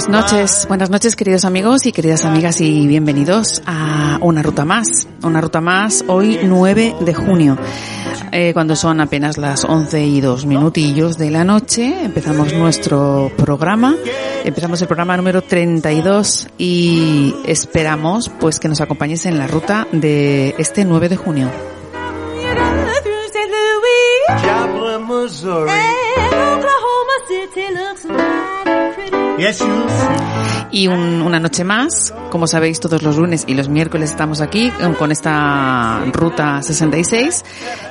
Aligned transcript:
Buenas 0.00 0.32
noches, 0.32 0.66
buenas 0.66 0.88
noches 0.88 1.14
queridos 1.14 1.44
amigos 1.44 1.84
y 1.84 1.92
queridas 1.92 2.24
amigas 2.24 2.62
y 2.62 2.86
bienvenidos 2.86 3.60
a 3.66 4.16
una 4.22 4.42
ruta 4.42 4.64
más, 4.64 5.06
una 5.22 5.42
ruta 5.42 5.60
más 5.60 6.06
hoy 6.08 6.40
9 6.42 6.96
de 7.00 7.12
junio. 7.12 7.58
Eh, 8.32 8.54
cuando 8.54 8.76
son 8.76 9.02
apenas 9.02 9.36
las 9.36 9.62
11 9.62 10.02
y 10.02 10.22
dos 10.22 10.46
minutillos 10.46 11.18
de 11.18 11.30
la 11.30 11.44
noche, 11.44 12.02
empezamos 12.02 12.54
nuestro 12.54 13.30
programa, 13.36 13.94
empezamos 14.42 14.80
el 14.80 14.88
programa 14.88 15.18
número 15.18 15.42
32 15.42 16.48
y 16.56 17.34
esperamos 17.44 18.30
pues 18.40 18.58
que 18.58 18.68
nos 18.68 18.80
acompañes 18.80 19.26
en 19.26 19.36
la 19.36 19.48
ruta 19.48 19.86
de 19.92 20.54
este 20.56 20.86
9 20.86 21.10
de 21.10 21.16
junio. 21.16 21.50
Joplin, 24.30 25.06
Missouri. 25.06 25.70
and 25.70 26.34
Oklahoma 26.34 27.16
City 27.28 27.74
looks 27.74 28.06
pretty. 28.06 28.39
Yes, 29.40 29.58
you. 29.58 30.39
Y 30.72 30.86
un- 30.86 31.20
una 31.22 31.40
noche 31.40 31.64
más, 31.64 32.14
como 32.30 32.46
sabéis, 32.46 32.78
todos 32.78 33.02
los 33.02 33.16
lunes 33.16 33.44
y 33.48 33.54
los 33.54 33.68
miércoles 33.68 34.10
estamos 34.10 34.40
aquí 34.40 34.66
eh, 34.68 34.94
con 34.98 35.10
esta 35.10 36.04
ruta 36.12 36.62
66. 36.62 37.44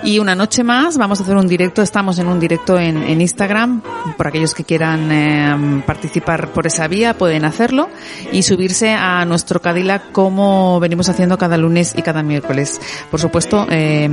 Y 0.04 0.20
una 0.20 0.34
noche 0.34 0.64
más 0.64 0.98
vamos 0.98 1.20
a 1.20 1.24
hacer 1.24 1.36
un 1.36 1.48
directo, 1.48 1.82
estamos 1.82 2.20
en 2.20 2.28
un 2.28 2.40
directo 2.40 2.80
en, 2.80 3.04
en 3.04 3.20
Instagram. 3.20 3.82
Por 4.16 4.28
aquellos 4.28 4.54
que 4.54 4.64
quieran 4.64 5.12
eh, 5.12 5.84
participar 5.86 6.50
por 6.54 6.68
esa 6.68 6.88
vía 6.88 7.14
pueden 7.18 7.44
hacerlo 7.44 7.90
y 8.32 8.44
subirse 8.44 8.92
a 8.94 9.26
nuestro 9.26 9.62
Cadillac 9.62 10.12
como 10.14 10.80
venimos 10.80 11.10
haciendo 11.10 11.38
cada 11.38 11.58
lunes 11.58 11.94
y 11.98 12.02
cada 12.02 12.24
miércoles. 12.24 12.80
Por 13.12 13.20
supuesto, 13.20 13.68
eh, 13.70 14.08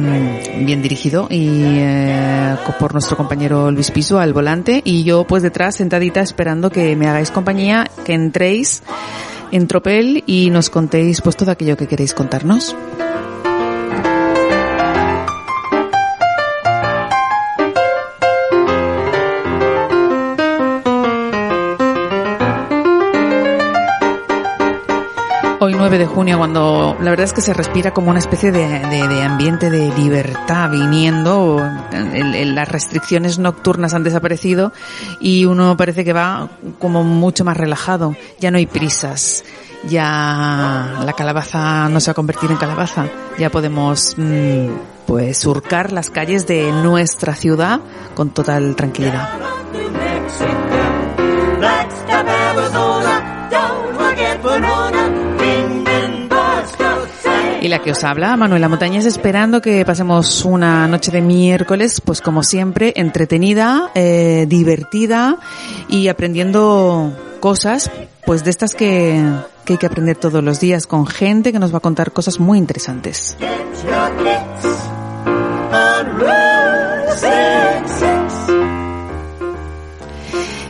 bien 0.64 0.83
dirigido 0.83 1.28
y 1.31 1.48
eh, 1.78 2.56
por 2.81 2.92
nuestro 2.94 3.17
compañero 3.17 3.70
Luis 3.70 3.92
Piso 3.92 4.19
al 4.19 4.33
volante 4.33 4.83
y 4.84 5.05
yo 5.05 5.25
pues 5.25 5.44
detrás 5.44 5.77
sentadita 5.77 6.20
esperando 6.20 6.70
que 6.70 6.97
me 6.97 7.06
hagáis 7.06 7.31
compañía, 7.31 7.87
que 8.05 8.14
entréis 8.14 8.56
en 9.53 9.67
Tropel 9.67 10.25
y 10.27 10.51
nos 10.51 10.71
contéis 10.71 11.21
pues 11.21 11.37
todo 11.37 11.51
aquello 11.51 11.77
que 11.77 11.87
queréis 11.87 12.15
contarnos. 12.15 12.75
Hoy 25.67 25.75
9 25.75 25.98
de 25.98 26.06
junio, 26.06 26.39
cuando 26.39 26.97
la 27.00 27.11
verdad 27.11 27.25
es 27.25 27.33
que 27.33 27.41
se 27.41 27.53
respira 27.53 27.91
como 27.91 28.11
una 28.11 28.20
especie 28.20 28.53
de, 28.53 29.22
ambiente 29.25 29.69
de 29.69 29.92
libertad 29.98 30.70
viniendo, 30.70 31.61
las 31.91 32.69
restricciones 32.69 33.41
nocturnas 33.41 33.92
han 33.92 34.05
desaparecido 34.05 34.72
y 35.19 35.44
uno 35.44 35.77
parece 35.77 36.05
que 36.05 36.12
va 36.12 36.50
como 36.78 37.03
mucho 37.03 37.44
más 37.44 37.56
relajado, 37.56 38.14
ya 38.39 38.53
no 38.53 38.59
hay 38.59 38.67
prisas, 38.67 39.42
ya 39.89 41.00
la 41.05 41.12
calabaza 41.14 41.89
no 41.89 41.98
se 41.98 42.11
va 42.11 42.12
a 42.12 42.14
convertir 42.14 42.53
en 42.53 42.59
calabaza, 42.59 43.09
ya 43.37 43.50
podemos 43.50 44.14
mm, 44.17 44.69
pues 45.04 45.37
surcar 45.37 45.91
las 45.91 46.10
calles 46.10 46.47
de 46.47 46.71
nuestra 46.71 47.34
ciudad 47.34 47.81
con 48.15 48.31
total 48.31 48.77
tranquilidad. 48.77 49.31
Y 57.66 57.69
la 57.69 57.81
que 57.81 57.91
os 57.91 58.04
habla, 58.04 58.37
Manuela 58.37 58.69
Montañez, 58.69 59.06
esperando 59.06 59.60
que 59.60 59.84
pasemos 59.84 60.44
una 60.44 60.87
noche 60.87 61.10
de 61.10 61.21
miércoles, 61.21 62.00
pues 62.00 62.21
como 62.21 62.44
siempre, 62.44 62.93
entretenida, 62.94 63.91
eh, 63.97 64.47
divertida 64.49 65.38
y 65.88 66.06
aprendiendo 66.06 67.12
cosas, 67.41 67.91
pues 68.25 68.44
de 68.44 68.50
estas 68.50 68.77
que, 68.77 69.21
que 69.65 69.72
hay 69.72 69.78
que 69.81 69.87
aprender 69.87 70.16
todos 70.16 70.44
los 70.44 70.60
días 70.60 70.87
con 70.87 71.09
gente 71.09 71.50
que 71.50 71.59
nos 71.59 71.75
va 71.75 71.78
a 71.78 71.81
contar 71.81 72.12
cosas 72.12 72.38
muy 72.38 72.56
interesantes. 72.56 73.37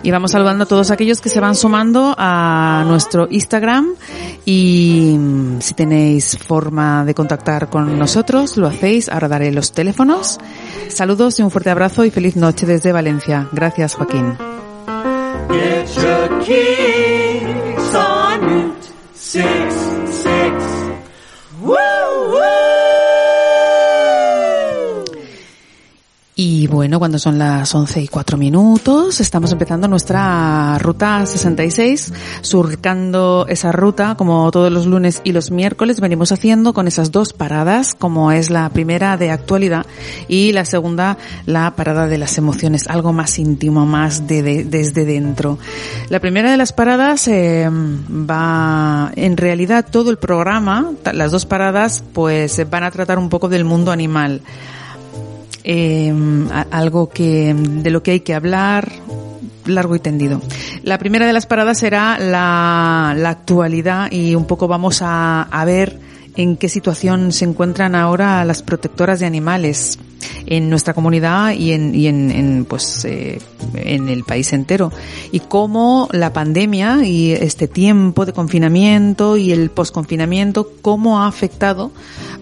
Y 0.06 0.12
vamos 0.12 0.30
saludando 0.30 0.62
a 0.62 0.66
todos 0.68 0.92
aquellos 0.92 1.20
que 1.20 1.28
se 1.28 1.40
van 1.40 1.56
sumando 1.56 2.14
a 2.16 2.84
nuestro 2.86 3.26
Instagram 3.28 3.88
y 4.44 5.16
mm, 5.18 5.60
si 5.60 5.74
tenéis 5.74 6.38
forma 6.38 7.04
de 7.04 7.12
contactar 7.12 7.68
con 7.68 7.98
nosotros, 7.98 8.56
lo 8.56 8.68
hacéis. 8.68 9.08
Ahora 9.08 9.26
daré 9.26 9.50
los 9.50 9.72
teléfonos. 9.72 10.38
Saludos 10.90 11.40
y 11.40 11.42
un 11.42 11.50
fuerte 11.50 11.70
abrazo 11.70 12.04
y 12.04 12.12
feliz 12.12 12.36
noche 12.36 12.66
desde 12.66 12.92
Valencia. 12.92 13.48
Gracias, 13.50 13.96
Joaquín. 13.96 14.38
Get 15.50 15.88
your 15.96 16.38
kicks 16.44 17.94
on 17.96 18.40
Route 18.42 18.86
66. 19.12 20.52
Woo, 21.62 21.74
woo. 22.30 22.55
Y 26.38 26.66
bueno, 26.66 26.98
cuando 26.98 27.18
son 27.18 27.38
las 27.38 27.74
11 27.74 28.02
y 28.02 28.08
4 28.08 28.36
minutos, 28.36 29.20
estamos 29.20 29.52
empezando 29.52 29.88
nuestra 29.88 30.76
ruta 30.78 31.24
66, 31.24 32.12
surcando 32.42 33.46
esa 33.48 33.72
ruta 33.72 34.16
como 34.16 34.50
todos 34.50 34.70
los 34.70 34.84
lunes 34.84 35.22
y 35.24 35.32
los 35.32 35.50
miércoles 35.50 35.98
venimos 35.98 36.32
haciendo 36.32 36.74
con 36.74 36.88
esas 36.88 37.10
dos 37.10 37.32
paradas, 37.32 37.94
como 37.94 38.32
es 38.32 38.50
la 38.50 38.68
primera 38.68 39.16
de 39.16 39.30
actualidad 39.30 39.86
y 40.28 40.52
la 40.52 40.66
segunda 40.66 41.16
la 41.46 41.74
parada 41.74 42.06
de 42.06 42.18
las 42.18 42.36
emociones, 42.36 42.86
algo 42.88 43.14
más 43.14 43.38
íntimo, 43.38 43.86
más 43.86 44.26
de, 44.26 44.42
de- 44.42 44.64
desde 44.64 45.06
dentro. 45.06 45.58
La 46.10 46.20
primera 46.20 46.50
de 46.50 46.58
las 46.58 46.74
paradas 46.74 47.28
eh, 47.28 47.66
va, 47.70 49.10
en 49.16 49.38
realidad 49.38 49.86
todo 49.90 50.10
el 50.10 50.18
programa, 50.18 50.90
las 51.14 51.32
dos 51.32 51.46
paradas, 51.46 52.04
pues 52.12 52.60
van 52.68 52.84
a 52.84 52.90
tratar 52.90 53.18
un 53.18 53.30
poco 53.30 53.48
del 53.48 53.64
mundo 53.64 53.90
animal 53.90 54.42
eh, 55.68 56.14
algo 56.70 57.08
que 57.08 57.54
de 57.54 57.90
lo 57.90 58.02
que 58.02 58.12
hay 58.12 58.20
que 58.20 58.34
hablar 58.34 58.90
largo 59.66 59.96
y 59.96 59.98
tendido. 59.98 60.40
La 60.84 60.96
primera 60.96 61.26
de 61.26 61.32
las 61.32 61.46
paradas 61.46 61.78
será 61.78 62.18
la, 62.20 63.10
actualidad 63.10 64.12
y 64.12 64.36
un 64.36 64.46
poco 64.46 64.68
vamos 64.68 65.00
a 65.02 65.62
ver 65.66 66.05
en 66.36 66.56
qué 66.56 66.68
situación 66.68 67.32
se 67.32 67.44
encuentran 67.44 67.94
ahora 67.94 68.44
las 68.44 68.62
protectoras 68.62 69.20
de 69.20 69.26
animales 69.26 69.98
en 70.46 70.70
nuestra 70.70 70.94
comunidad 70.94 71.52
y 71.52 71.72
en, 71.72 71.94
y 71.94 72.06
en, 72.06 72.30
en, 72.30 72.64
pues 72.64 73.04
eh, 73.04 73.40
en 73.74 74.08
el 74.08 74.24
país 74.24 74.52
entero. 74.52 74.92
Y 75.32 75.40
cómo 75.40 76.08
la 76.12 76.32
pandemia 76.32 77.04
y 77.04 77.32
este 77.32 77.68
tiempo 77.68 78.24
de 78.26 78.32
confinamiento 78.32 79.36
y 79.36 79.52
el 79.52 79.70
posconfinamiento 79.70 80.70
cómo 80.82 81.20
ha 81.20 81.26
afectado 81.26 81.90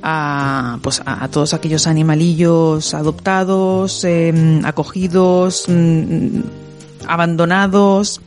a 0.02 0.78
pues 0.82 1.00
a, 1.06 1.26
todos 1.28 1.54
aquellos 1.54 1.86
animalillos 1.86 2.92
adoptados 2.94 4.04
eh, 4.04 4.60
acogidos 4.64 5.64
mm, 5.68 6.40
abandonados 7.06 8.20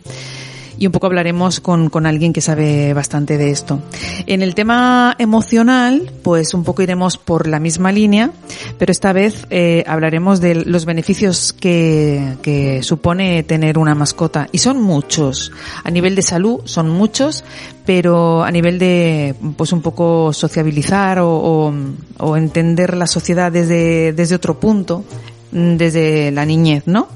y 0.78 0.86
un 0.86 0.92
poco 0.92 1.08
hablaremos 1.08 1.60
con, 1.60 1.90
con 1.90 2.06
alguien 2.06 2.34
que 2.34 2.42
sabe 2.42 2.94
bastante 2.94 3.38
de 3.38 3.50
esto. 3.50 3.80
En 4.26 4.42
el 4.42 4.56
tema 4.56 5.16
emocional, 5.18 6.12
pues 6.24 6.54
un 6.54 6.64
poco 6.64 6.82
iremos 6.82 7.18
por 7.18 7.48
la 7.48 7.60
misma 7.60 7.92
línea, 7.92 8.32
pero 8.78 8.92
esta 8.92 9.14
vez 9.14 9.46
eh, 9.50 9.84
hablaremos 9.88 10.40
de 10.42 10.56
los 10.56 10.86
beneficios 10.86 11.54
que, 11.54 12.38
que 12.42 12.84
supone 12.84 13.44
tener 13.44 13.78
una 13.78 13.96
mascota. 13.96 14.48
Y 14.52 14.60
son 14.60 14.82
muchos. 14.82 15.52
A 15.84 15.92
nivel 15.92 16.16
de 16.16 16.22
salud 16.22 16.62
son 16.66 16.90
muchos, 16.90 17.44
pero 17.86 18.44
a 18.44 18.52
nivel 18.52 18.80
de, 18.80 19.36
pues 19.56 19.72
un 19.72 19.82
poco 19.82 20.34
sociabilizar 20.34 21.20
o, 21.20 21.30
o, 21.30 21.74
o 22.20 22.38
entender 22.38 22.96
la 22.96 23.08
sociedad 23.08 23.52
desde, 23.52 24.14
desde 24.14 24.36
otro 24.36 24.60
punto, 24.60 25.04
desde 25.52 26.32
la 26.32 26.46
niñez, 26.46 26.84
¿no? 26.86 27.08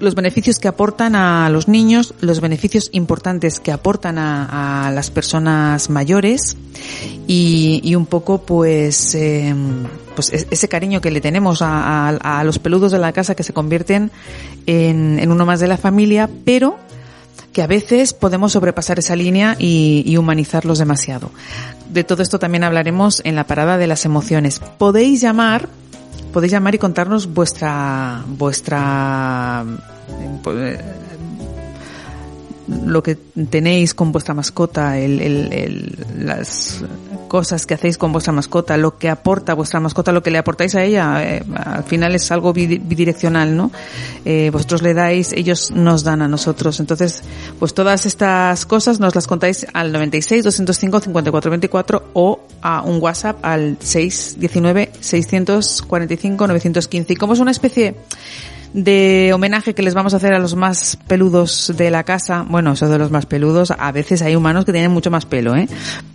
Los 0.00 0.14
beneficios 0.14 0.58
que 0.58 0.68
aportan 0.68 1.14
a 1.16 1.48
los 1.50 1.66
niños, 1.68 2.14
los 2.20 2.40
beneficios 2.40 2.88
importantes 2.92 3.58
que 3.60 3.72
aportan 3.72 4.16
a, 4.18 4.90
las 4.94 5.10
personas 5.10 5.90
mayores 5.90 6.56
y, 7.26 7.94
un 7.94 8.06
poco 8.06 8.42
pues, 8.42 9.14
eh, 9.14 9.54
pues 10.14 10.32
es- 10.32 10.46
ese 10.50 10.68
cariño 10.68 11.00
que 11.00 11.10
le 11.10 11.20
tenemos 11.20 11.62
a, 11.62 12.08
a- 12.10 12.40
a 12.40 12.44
los 12.44 12.58
peludos 12.58 12.92
de 12.92 12.98
la 12.98 13.12
casa 13.12 13.34
que 13.34 13.42
se 13.42 13.52
convierten 13.52 14.10
en, 14.66 15.18
en 15.18 15.30
uno 15.32 15.44
más 15.46 15.60
de 15.60 15.68
la 15.68 15.76
familia, 15.76 16.28
pero 16.44 16.78
que 17.52 17.62
a 17.62 17.66
veces 17.66 18.12
podemos 18.12 18.52
sobrepasar 18.52 18.98
esa 18.98 19.16
línea 19.16 19.56
y, 19.58 20.02
y 20.06 20.16
humanizarlos 20.16 20.78
demasiado. 20.78 21.30
De 21.90 22.04
todo 22.04 22.22
esto 22.22 22.38
también 22.38 22.62
hablaremos 22.64 23.20
en 23.24 23.34
la 23.34 23.44
parada 23.46 23.78
de 23.78 23.86
las 23.86 24.04
emociones. 24.04 24.60
Podéis 24.78 25.20
llamar 25.22 25.68
podéis 26.32 26.52
llamar 26.52 26.74
y 26.74 26.78
contarnos 26.78 27.32
vuestra 27.32 28.22
vuestra 28.26 29.64
eh, 30.46 30.80
lo 32.68 33.02
que 33.02 33.14
tenéis 33.14 33.94
con 33.94 34.12
vuestra 34.12 34.34
mascota, 34.34 34.98
el, 34.98 35.20
el, 35.20 35.52
el, 35.52 36.26
las 36.26 36.84
cosas 37.28 37.66
que 37.66 37.74
hacéis 37.74 37.98
con 37.98 38.12
vuestra 38.12 38.32
mascota, 38.32 38.76
lo 38.76 38.98
que 38.98 39.08
aporta 39.08 39.54
vuestra 39.54 39.80
mascota, 39.80 40.12
lo 40.12 40.22
que 40.22 40.30
le 40.30 40.38
aportáis 40.38 40.74
a 40.74 40.82
ella, 40.82 41.22
eh, 41.22 41.42
al 41.54 41.84
final 41.84 42.14
es 42.14 42.30
algo 42.30 42.52
bidireccional, 42.52 43.56
¿no? 43.56 43.70
Eh, 44.24 44.50
vosotros 44.52 44.82
le 44.82 44.94
dais, 44.94 45.32
ellos 45.32 45.70
nos 45.70 46.04
dan 46.04 46.22
a 46.22 46.28
nosotros. 46.28 46.80
Entonces, 46.80 47.22
pues 47.58 47.74
todas 47.74 48.06
estas 48.06 48.66
cosas 48.66 49.00
nos 49.00 49.14
las 49.14 49.26
contáis 49.26 49.66
al 49.72 49.92
96 49.92 50.44
205 50.44 51.00
54 51.00 51.50
24 51.50 52.10
o 52.14 52.40
a 52.60 52.82
un 52.82 53.00
WhatsApp 53.00 53.38
al 53.42 53.76
619 53.80 54.92
645 55.00 56.46
915. 56.46 57.12
Y 57.12 57.16
como 57.16 57.32
es 57.32 57.40
una 57.40 57.50
especie 57.50 57.94
de 58.72 59.32
homenaje 59.34 59.74
que 59.74 59.82
les 59.82 59.94
vamos 59.94 60.14
a 60.14 60.18
hacer 60.18 60.34
a 60.34 60.38
los 60.38 60.54
más 60.54 60.98
peludos 61.06 61.72
de 61.76 61.90
la 61.90 62.04
casa. 62.04 62.44
Bueno, 62.48 62.72
eso 62.72 62.88
de 62.88 62.98
los 62.98 63.10
más 63.10 63.26
peludos, 63.26 63.72
a 63.76 63.92
veces 63.92 64.22
hay 64.22 64.36
humanos 64.36 64.64
que 64.64 64.72
tienen 64.72 64.90
mucho 64.90 65.10
más 65.10 65.26
pelo, 65.26 65.56
¿eh? 65.56 65.68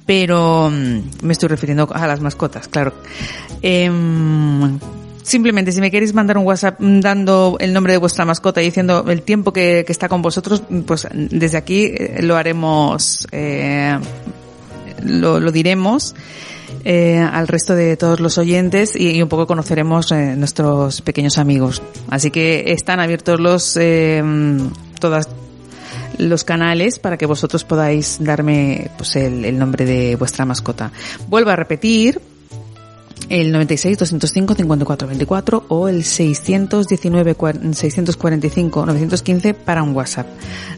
Pero 0.06 0.70
mm, 0.70 1.26
me 1.26 1.34
estoy 1.34 1.50
refiriendo 1.50 1.90
a 1.94 2.08
las 2.08 2.20
mascotas, 2.20 2.68
claro. 2.68 2.94
Em, 3.62 4.80
simplemente 5.24 5.72
si 5.72 5.82
me 5.82 5.90
queréis 5.90 6.14
mandar 6.14 6.38
un 6.38 6.46
WhatsApp 6.46 6.80
dando 6.80 7.58
el 7.60 7.74
nombre 7.74 7.94
de 7.94 8.00
vuestra 8.00 8.26
mascota 8.26 8.62
y 8.62 8.66
diciendo 8.66 9.06
el 9.08 9.22
tiempo 9.22 9.54
que, 9.54 9.86
está 9.88 10.10
con 10.10 10.22
vosotros, 10.22 10.64
pues 10.86 11.08
desde 11.14 11.58
aquí 11.58 11.86
eh, 11.86 12.20
lo 12.22 12.36
haremos, 12.36 13.28
eh, 13.32 13.98
lo, 15.04 15.40
lo 15.40 15.52
diremos 15.52 16.16
eh, 16.86 17.18
al 17.18 17.48
resto 17.48 17.76
de 17.76 17.96
todos 17.96 18.20
los 18.20 18.38
oyentes 18.38 18.96
y, 18.96 19.22
un 19.22 19.30
poco 19.30 19.48
conoceremos 19.48 20.12
eh, 20.12 20.36
nuestros 20.36 21.02
pequeños 21.02 21.38
amigos. 21.38 21.82
Así 22.10 22.30
que 22.30 22.74
están 22.74 23.00
abiertos 23.00 23.40
los 23.40 23.78
eh, 23.78 24.22
todas 25.00 25.30
los 26.18 26.44
canales 26.44 27.00
para 27.00 27.18
que 27.18 27.26
vosotros 27.26 27.64
podáis 27.64 28.18
darme 28.20 28.92
pues 28.98 29.16
el, 29.16 29.58
nombre 29.58 29.86
de 29.86 30.16
vuestra 30.16 30.46
mascota. 30.46 30.92
Vuelvo 31.28 31.52
a 31.52 31.56
repetir 31.56 32.22
el 33.30 33.52
96 33.54 33.98
205 33.98 34.54
54 34.54 35.08
24 35.08 35.66
o 35.70 35.88
el 35.88 36.04
619 36.04 37.36
645 37.74 38.86
915 38.86 39.54
para 39.54 39.84
un 39.84 39.96
WhatsApp. 39.96 40.28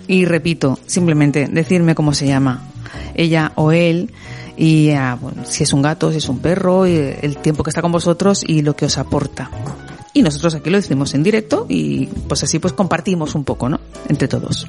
Y 0.08 0.26
repito, 0.26 0.78
simplemente 0.86 1.48
decirme 1.52 1.96
cómo 1.96 2.14
se 2.14 2.28
llama 2.28 2.70
ella 3.16 3.52
o 3.56 3.72
él 3.72 4.12
y 4.58 4.92
ah, 4.92 5.18
si 5.44 5.64
es 5.64 5.74
un 5.74 5.82
gato, 5.82 6.12
si 6.12 6.18
es 6.18 6.30
un 6.30 6.40
perro, 6.40 6.86
el 6.86 7.38
tiempo 7.38 7.64
que 7.64 7.70
está 7.70 7.82
con 7.82 7.92
vosotros 7.92 8.44
y 8.46 8.62
lo 8.62 8.76
que 8.76 8.86
os 8.86 8.98
aporta. 8.98 9.50
Y 10.14 10.22
nosotros 10.22 10.56
aquí 10.56 10.70
lo 10.70 10.78
decimos 10.78 11.14
en 11.14 11.24
directo 11.24 11.66
y 11.68 12.06
pues 12.06 12.42
así 12.44 12.60
pues 12.60 12.74
compartimos 12.74 13.36
un 13.36 13.44
poco, 13.44 13.68
¿no? 13.68 13.80
Entre 14.08 14.28
todos. 14.28 14.66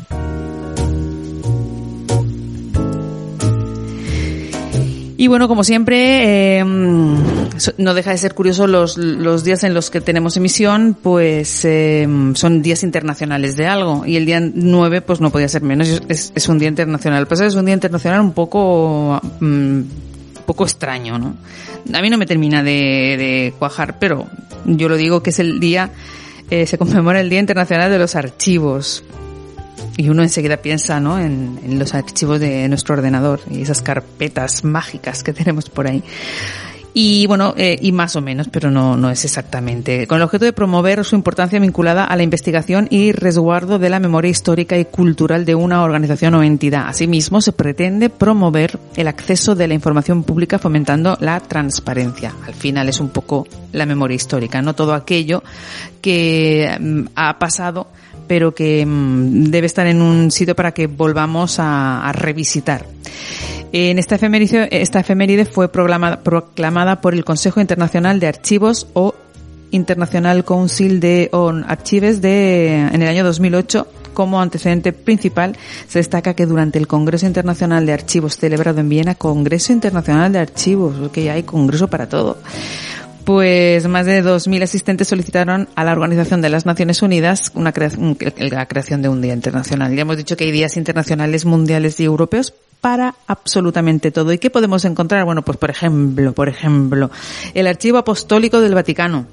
Y 5.18 5.28
bueno, 5.28 5.48
como 5.48 5.64
siempre, 5.64 6.58
eh, 6.58 6.64
no 6.64 7.94
deja 7.94 8.10
de 8.10 8.18
ser 8.18 8.34
curioso 8.34 8.66
los, 8.66 8.98
los 8.98 9.44
días 9.44 9.64
en 9.64 9.72
los 9.72 9.88
que 9.88 10.00
tenemos 10.02 10.36
emisión, 10.36 10.96
pues 11.00 11.64
eh, 11.64 12.06
son 12.34 12.60
días 12.60 12.82
internacionales 12.82 13.56
de 13.56 13.66
algo. 13.66 14.04
Y 14.04 14.16
el 14.16 14.26
día 14.26 14.40
9, 14.40 15.00
pues 15.00 15.20
no 15.20 15.30
podía 15.30 15.48
ser 15.48 15.62
menos, 15.62 16.02
es, 16.08 16.48
un 16.48 16.58
día 16.58 16.68
internacional. 16.68 17.26
Pues 17.26 17.40
es 17.40 17.54
un 17.54 17.64
día 17.64 17.74
internacional 17.74 18.20
un 18.20 18.32
poco, 18.32 19.20
mm, 19.40 19.80
poco 20.44 20.64
extraño, 20.64 21.18
¿no? 21.18 21.34
A 21.94 22.02
mí 22.02 22.10
no 22.10 22.18
me 22.18 22.26
termina 22.26 22.62
de, 22.62 23.16
de 23.16 23.54
cuajar, 23.58 23.98
pero 23.98 24.26
yo 24.66 24.88
lo 24.88 24.96
digo 24.96 25.22
que 25.22 25.30
es 25.30 25.38
el 25.38 25.60
día, 25.60 25.92
eh, 26.50 26.66
se 26.66 26.78
conmemora 26.78 27.20
el 27.20 27.30
Día 27.30 27.40
Internacional 27.40 27.90
de 27.90 27.98
los 27.98 28.16
Archivos 28.16 29.02
y 29.96 30.08
uno 30.08 30.22
enseguida 30.22 30.58
piensa 30.58 31.00
¿no? 31.00 31.18
En, 31.18 31.58
en, 31.64 31.78
los 31.78 31.94
archivos 31.94 32.40
de 32.40 32.68
nuestro 32.68 32.94
ordenador 32.94 33.40
y 33.50 33.62
esas 33.62 33.82
carpetas 33.82 34.64
mágicas 34.64 35.22
que 35.22 35.32
tenemos 35.32 35.68
por 35.68 35.86
ahí. 35.86 36.02
Y 36.98 37.26
bueno, 37.26 37.52
eh, 37.58 37.76
y 37.78 37.92
más 37.92 38.16
o 38.16 38.22
menos, 38.22 38.48
pero 38.50 38.70
no, 38.70 38.96
no 38.96 39.10
es 39.10 39.22
exactamente. 39.26 40.06
Con 40.06 40.16
el 40.16 40.22
objeto 40.22 40.46
de 40.46 40.54
promover 40.54 41.04
su 41.04 41.14
importancia 41.14 41.60
vinculada 41.60 42.04
a 42.04 42.16
la 42.16 42.22
investigación 42.22 42.88
y 42.90 43.12
resguardo 43.12 43.78
de 43.78 43.90
la 43.90 44.00
memoria 44.00 44.30
histórica 44.30 44.78
y 44.78 44.86
cultural 44.86 45.44
de 45.44 45.54
una 45.54 45.82
organización 45.82 46.32
o 46.36 46.42
entidad. 46.42 46.88
Asimismo, 46.88 47.42
se 47.42 47.52
pretende 47.52 48.08
promover 48.08 48.78
el 48.96 49.08
acceso 49.08 49.54
de 49.54 49.68
la 49.68 49.74
información 49.74 50.22
pública 50.22 50.58
fomentando 50.58 51.18
la 51.20 51.38
transparencia. 51.40 52.32
Al 52.46 52.54
final 52.54 52.88
es 52.88 52.98
un 52.98 53.10
poco 53.10 53.46
la 53.72 53.84
memoria 53.84 54.14
histórica, 54.14 54.62
no 54.62 54.74
todo 54.74 54.94
aquello 54.94 55.42
que 56.00 56.78
mm, 56.80 57.08
ha 57.14 57.38
pasado 57.38 57.88
pero 58.26 58.54
que 58.54 58.84
mm, 58.84 59.44
debe 59.44 59.66
estar 59.66 59.86
en 59.86 60.02
un 60.02 60.30
sitio 60.30 60.54
para 60.54 60.72
que 60.72 60.86
volvamos 60.86 61.56
a, 61.58 62.12
revisitar. 62.12 62.86
En 63.72 63.98
esta 63.98 64.14
efeméride, 64.14 64.68
esta 64.70 65.00
efeméride 65.00 65.44
fue 65.44 65.70
proclamada, 65.70 67.00
por 67.00 67.14
el 67.14 67.24
Consejo 67.24 67.60
Internacional 67.60 68.20
de 68.20 68.28
Archivos 68.28 68.86
o 68.94 69.14
International 69.70 70.44
Council 70.44 71.00
de 71.00 71.28
on 71.32 71.64
Archives 71.68 72.22
de, 72.22 72.76
en 72.76 73.02
el 73.02 73.08
año 73.08 73.24
2008 73.24 73.86
como 74.14 74.40
antecedente 74.40 74.94
principal, 74.94 75.56
se 75.86 75.98
destaca 75.98 76.32
que 76.34 76.46
durante 76.46 76.78
el 76.78 76.86
Congreso 76.86 77.26
Internacional 77.26 77.84
de 77.84 77.92
Archivos 77.92 78.38
celebrado 78.38 78.80
en 78.80 78.88
Viena, 78.88 79.14
Congreso 79.14 79.74
Internacional 79.74 80.32
de 80.32 80.38
Archivos, 80.38 81.10
que 81.10 81.30
hay 81.30 81.42
congreso 81.42 81.88
para 81.88 82.08
todo, 82.08 82.38
pues 83.26 83.88
más 83.88 84.06
de 84.06 84.22
2.000 84.22 84.62
asistentes 84.62 85.08
solicitaron 85.08 85.68
a 85.74 85.82
la 85.82 85.90
Organización 85.90 86.40
de 86.42 86.48
las 86.48 86.64
Naciones 86.64 87.02
Unidas 87.02 87.50
una 87.54 87.74
la 88.38 88.66
creación 88.66 89.02
de 89.02 89.08
un 89.08 89.20
día 89.20 89.34
internacional. 89.34 89.92
Ya 89.96 90.02
hemos 90.02 90.16
dicho 90.16 90.36
que 90.36 90.44
hay 90.44 90.52
días 90.52 90.76
internacionales, 90.76 91.44
mundiales 91.44 91.98
y 91.98 92.04
europeos 92.04 92.54
para 92.80 93.16
absolutamente 93.26 94.12
todo. 94.12 94.32
¿Y 94.32 94.38
qué 94.38 94.48
podemos 94.48 94.84
encontrar? 94.84 95.24
Bueno, 95.24 95.42
pues 95.42 95.58
por 95.58 95.70
ejemplo, 95.70 96.34
por 96.34 96.48
ejemplo, 96.48 97.10
el 97.52 97.66
Archivo 97.66 97.98
Apostólico 97.98 98.60
del 98.60 98.76
Vaticano. 98.76 99.26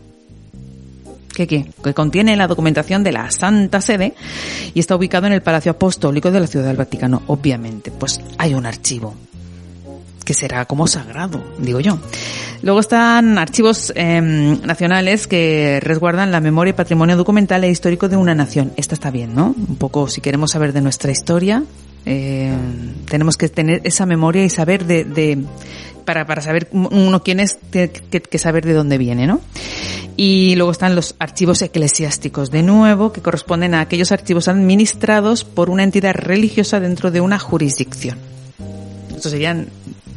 ¿Qué 1.36 1.46
qué? 1.46 1.68
Que 1.84 1.94
contiene 1.94 2.36
la 2.36 2.48
documentación 2.48 3.04
de 3.04 3.12
la 3.12 3.30
Santa 3.30 3.80
Sede 3.80 4.16
y 4.74 4.80
está 4.80 4.96
ubicado 4.96 5.28
en 5.28 5.34
el 5.34 5.44
Palacio 5.44 5.72
Apostólico 5.72 6.32
de 6.32 6.40
la 6.40 6.48
Ciudad 6.48 6.66
del 6.66 6.78
Vaticano, 6.78 7.22
obviamente. 7.28 7.92
Pues 7.92 8.20
hay 8.40 8.56
un 8.56 8.66
archivo 8.66 9.14
que 10.24 10.34
será 10.34 10.66
como 10.66 10.88
sagrado, 10.88 11.44
digo 11.60 11.80
yo. 11.80 12.00
Luego 12.62 12.80
están 12.80 13.38
archivos 13.38 13.92
em, 13.96 14.62
nacionales 14.62 15.28
que 15.28 15.80
resguardan 15.82 16.32
la 16.32 16.40
memoria 16.40 16.72
y 16.72 16.74
patrimonio 16.74 17.18
documental 17.18 17.64
e 17.64 17.70
histórico 17.70 18.10
de 18.10 18.18
una 18.18 18.36
nación. 18.36 18.72
Esta 18.78 18.96
está 18.96 19.12
bien, 19.12 19.36
¿no? 19.36 19.56
Un 19.58 19.76
poco, 19.76 20.08
si 20.08 20.22
queremos 20.22 20.52
saber 20.52 20.74
de 20.74 20.82
nuestra 20.82 21.12
historia, 21.12 21.64
eh, 22.06 22.54
tenemos 23.10 23.38
que 23.38 23.50
tener 23.50 23.82
esa 23.84 24.06
memoria 24.06 24.44
y 24.44 24.50
saber 24.50 24.86
de, 24.86 25.04
de 25.06 25.44
para, 26.04 26.26
para 26.26 26.42
saber 26.42 26.68
uno 26.72 27.24
quién 27.24 27.40
es, 27.40 27.58
que, 27.72 27.90
que, 27.90 28.38
saber 28.38 28.66
de 28.66 28.74
dónde 28.74 28.98
viene, 28.98 29.28
¿no? 29.28 29.42
Y 30.16 30.56
luego 30.56 30.72
están 30.72 30.96
los 30.96 31.16
archivos 31.18 31.62
eclesiásticos, 31.62 32.52
de 32.52 32.62
nuevo, 32.62 33.12
que 33.12 33.22
corresponden 33.22 33.74
a 33.74 33.82
aquellos 33.82 34.12
archivos 34.12 34.48
administrados 34.48 35.44
por 35.44 35.70
una 35.70 35.84
entidad 35.84 36.14
religiosa 36.14 36.80
dentro 36.80 37.10
de 37.10 37.22
una 37.22 37.40
jurisdicción. 37.40 38.18
Estos 39.16 39.32
serían 39.32 39.70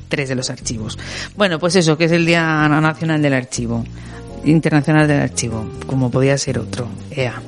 tres 0.09 0.29
de 0.29 0.35
los 0.35 0.51
archivos. 0.51 0.99
Bueno, 1.37 1.59
pues 1.59 1.77
eso, 1.77 1.97
que 1.97 2.05
es 2.05 2.13
el 2.13 2.27
Día 2.27 2.69
Nacional 2.69 3.23
del 3.23 3.35
Archivo, 3.35 3.85
Internacional 4.45 5.09
del 5.09 5.21
Archivo, 5.21 5.69
como 5.87 6.11
podía 6.11 6.37
ser 6.39 6.59
otro, 6.59 6.89
EA. 7.11 7.41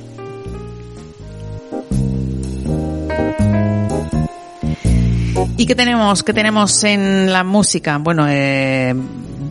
¿Y 5.56 5.66
qué 5.66 5.74
tenemos? 5.74 6.22
¿Qué 6.22 6.32
tenemos 6.32 6.84
en 6.84 7.32
la 7.32 7.42
música? 7.42 7.98
Bueno, 7.98 8.26
eh, 8.28 8.94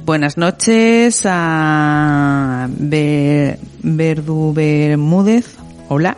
buenas 0.06 0.38
noches 0.38 1.22
a 1.26 2.70
Verdu 2.70 4.54
Bermúdez. 4.54 5.58
Hola 5.90 6.16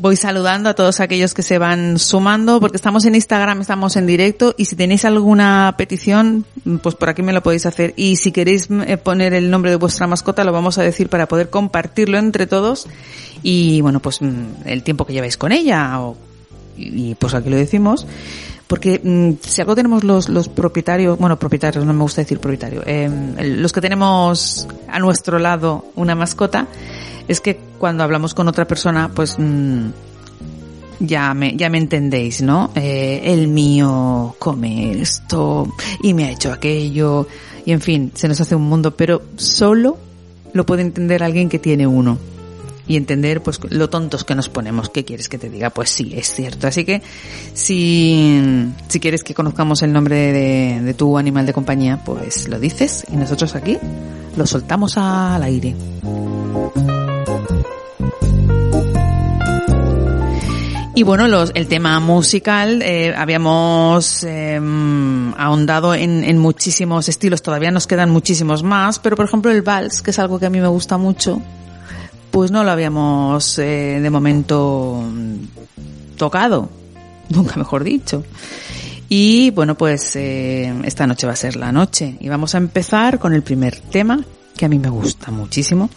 voy 0.00 0.16
saludando 0.16 0.70
a 0.70 0.74
todos 0.74 1.00
aquellos 1.00 1.34
que 1.34 1.42
se 1.42 1.58
van 1.58 1.98
sumando 1.98 2.58
porque 2.58 2.76
estamos 2.76 3.04
en 3.04 3.14
Instagram, 3.14 3.60
estamos 3.60 3.96
en 3.96 4.06
directo 4.06 4.54
y 4.56 4.64
si 4.64 4.74
tenéis 4.74 5.04
alguna 5.04 5.74
petición, 5.76 6.46
pues 6.82 6.94
por 6.94 7.10
aquí 7.10 7.22
me 7.22 7.34
lo 7.34 7.42
podéis 7.42 7.66
hacer. 7.66 7.92
Y 7.96 8.16
si 8.16 8.32
queréis 8.32 8.68
eh, 8.70 8.96
poner 8.96 9.34
el 9.34 9.50
nombre 9.50 9.70
de 9.70 9.76
vuestra 9.76 10.06
mascota, 10.06 10.42
lo 10.42 10.52
vamos 10.52 10.78
a 10.78 10.82
decir 10.82 11.10
para 11.10 11.28
poder 11.28 11.50
compartirlo 11.50 12.16
entre 12.16 12.46
todos 12.46 12.86
y 13.42 13.82
bueno, 13.82 14.00
pues 14.00 14.22
mm, 14.22 14.66
el 14.66 14.82
tiempo 14.82 15.04
que 15.04 15.12
lleváis 15.12 15.36
con 15.36 15.52
ella 15.52 16.00
o, 16.00 16.16
y, 16.78 17.14
pues 17.16 17.34
aquí 17.34 17.50
lo 17.50 17.56
decimos. 17.56 18.06
Porque 18.68 19.00
mm, 19.02 19.32
si 19.42 19.60
algo 19.60 19.74
tenemos 19.74 20.02
los, 20.02 20.30
los 20.30 20.48
propietarios, 20.48 21.18
bueno, 21.18 21.38
propietarios, 21.38 21.84
no 21.84 21.92
me 21.92 22.02
gusta 22.02 22.22
decir 22.22 22.38
propietario, 22.38 22.82
eh, 22.86 23.10
los 23.58 23.72
que 23.72 23.80
tenemos 23.82 24.66
a 24.88 24.98
nuestro 24.98 25.38
lado 25.38 25.86
una 25.96 26.14
mascota, 26.14 26.68
es 27.30 27.40
que 27.40 27.56
cuando 27.78 28.02
hablamos 28.02 28.34
con 28.34 28.48
otra 28.48 28.66
persona, 28.66 29.08
pues 29.14 29.36
mm, 29.38 29.90
ya 30.98 31.32
me, 31.32 31.54
entendéis, 31.56 32.42
¿no? 32.42 32.72
Eh, 32.74 33.20
el 33.22 33.46
mío 33.46 34.34
come 34.40 35.00
esto 35.00 35.72
y 36.02 36.12
me 36.12 36.24
ha 36.24 36.32
hecho 36.32 36.52
aquello 36.52 37.28
y 37.64 37.70
en 37.70 37.80
fin, 37.80 38.10
se 38.16 38.26
nos 38.26 38.40
hace 38.40 38.56
un 38.56 38.62
mundo, 38.62 38.96
pero 38.96 39.22
solo 39.36 39.96
lo 40.52 40.66
puede 40.66 40.82
entender 40.82 41.22
alguien 41.22 41.48
que 41.48 41.60
tiene 41.60 41.86
uno. 41.86 42.18
y 42.88 42.96
entender 42.96 43.40
pues 43.40 43.60
lo 43.70 43.88
tontos 43.88 44.24
que 44.24 44.34
nos 44.34 44.48
ponemos. 44.48 44.88
¿Qué 44.88 45.04
quieres 45.04 45.28
que 45.28 45.38
te 45.38 45.48
diga? 45.48 45.70
Pues 45.70 45.90
sí, 45.90 46.12
es 46.16 46.34
cierto. 46.34 46.66
Así 46.66 46.84
que 46.84 47.00
si, 47.54 48.72
quieres 49.00 49.22
que 49.22 49.32
conozcamos 49.34 49.82
el 49.82 49.92
nombre 49.92 50.32
de 50.82 50.94
tu 50.94 51.16
animal 51.16 51.46
de 51.46 51.52
compañía, 51.52 52.02
pues 52.04 52.48
lo 52.48 52.58
dices 52.58 53.06
y 53.08 53.14
nosotros 53.14 53.54
aquí 53.54 53.78
lo 54.36 54.44
soltamos 54.44 54.98
al 54.98 55.44
aire. 55.44 55.76
Y 61.00 61.02
bueno, 61.02 61.28
los, 61.28 61.50
el 61.54 61.66
tema 61.66 61.98
musical, 61.98 62.82
eh, 62.82 63.14
habíamos 63.16 64.22
eh, 64.22 64.60
ahondado 65.38 65.94
en, 65.94 66.22
en 66.24 66.36
muchísimos 66.36 67.08
estilos, 67.08 67.40
todavía 67.40 67.70
nos 67.70 67.86
quedan 67.86 68.10
muchísimos 68.10 68.62
más, 68.62 68.98
pero 68.98 69.16
por 69.16 69.24
ejemplo 69.24 69.50
el 69.50 69.62
vals, 69.62 70.02
que 70.02 70.10
es 70.10 70.18
algo 70.18 70.38
que 70.38 70.44
a 70.44 70.50
mí 70.50 70.60
me 70.60 70.68
gusta 70.68 70.98
mucho, 70.98 71.40
pues 72.30 72.50
no 72.50 72.64
lo 72.64 72.70
habíamos 72.70 73.58
eh, 73.58 73.98
de 74.02 74.10
momento 74.10 75.02
tocado, 76.18 76.68
nunca 77.30 77.56
mejor 77.56 77.82
dicho. 77.82 78.22
Y 79.08 79.52
bueno, 79.52 79.76
pues 79.76 80.14
eh, 80.16 80.70
esta 80.84 81.06
noche 81.06 81.26
va 81.26 81.32
a 81.32 81.36
ser 81.36 81.56
la 81.56 81.72
noche. 81.72 82.18
Y 82.20 82.28
vamos 82.28 82.54
a 82.54 82.58
empezar 82.58 83.18
con 83.18 83.32
el 83.32 83.42
primer 83.42 83.80
tema 83.80 84.22
que 84.54 84.66
a 84.66 84.68
mí 84.68 84.78
me 84.78 84.90
gusta 84.90 85.30
muchísimo 85.30 85.88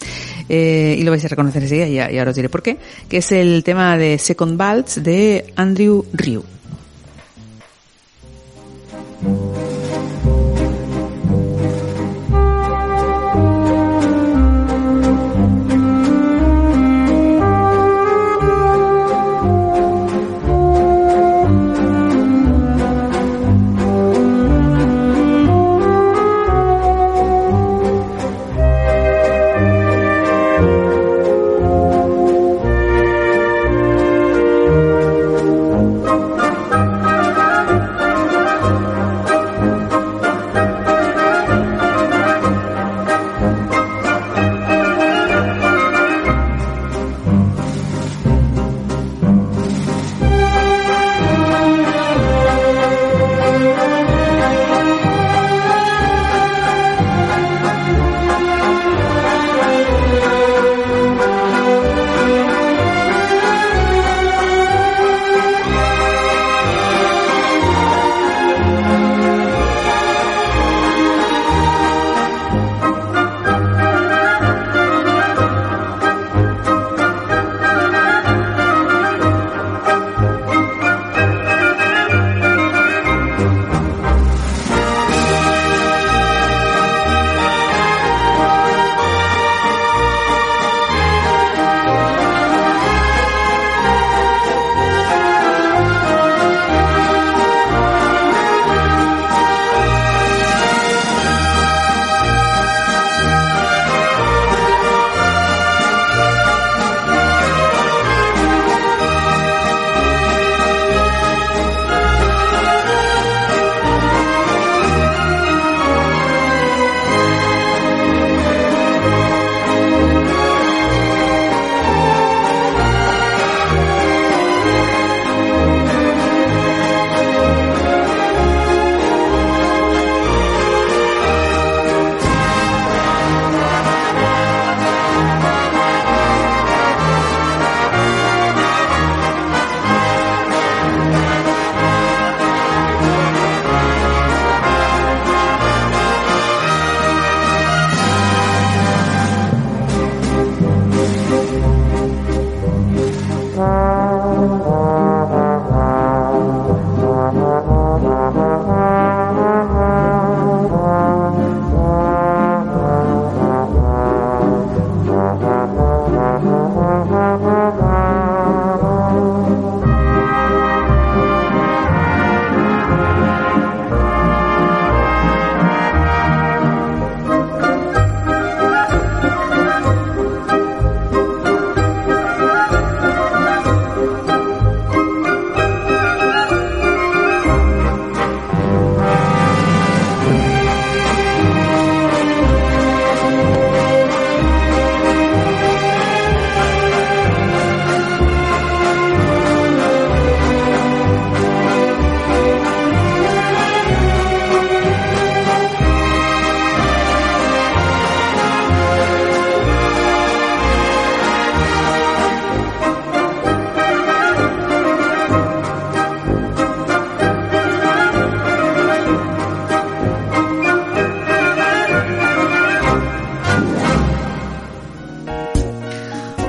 eh, 0.50 0.96
y 0.98 1.04
lo 1.04 1.12
vais 1.12 1.24
a 1.26 1.28
reconocer 1.28 1.64
enseguida 1.64 1.88
y, 1.88 2.16
y 2.16 2.18
ahora 2.18 2.32
os 2.32 2.36
diré 2.36 2.50
por 2.50 2.62
qué, 2.62 2.78
que 3.10 3.18
es 3.18 3.32
el 3.32 3.64
tema 3.64 3.98
de 3.98 4.18
Second 4.18 4.60
Waltz 4.60 5.02
de 5.02 5.54
Andrew 5.56 6.06
Ryu. 6.14 6.44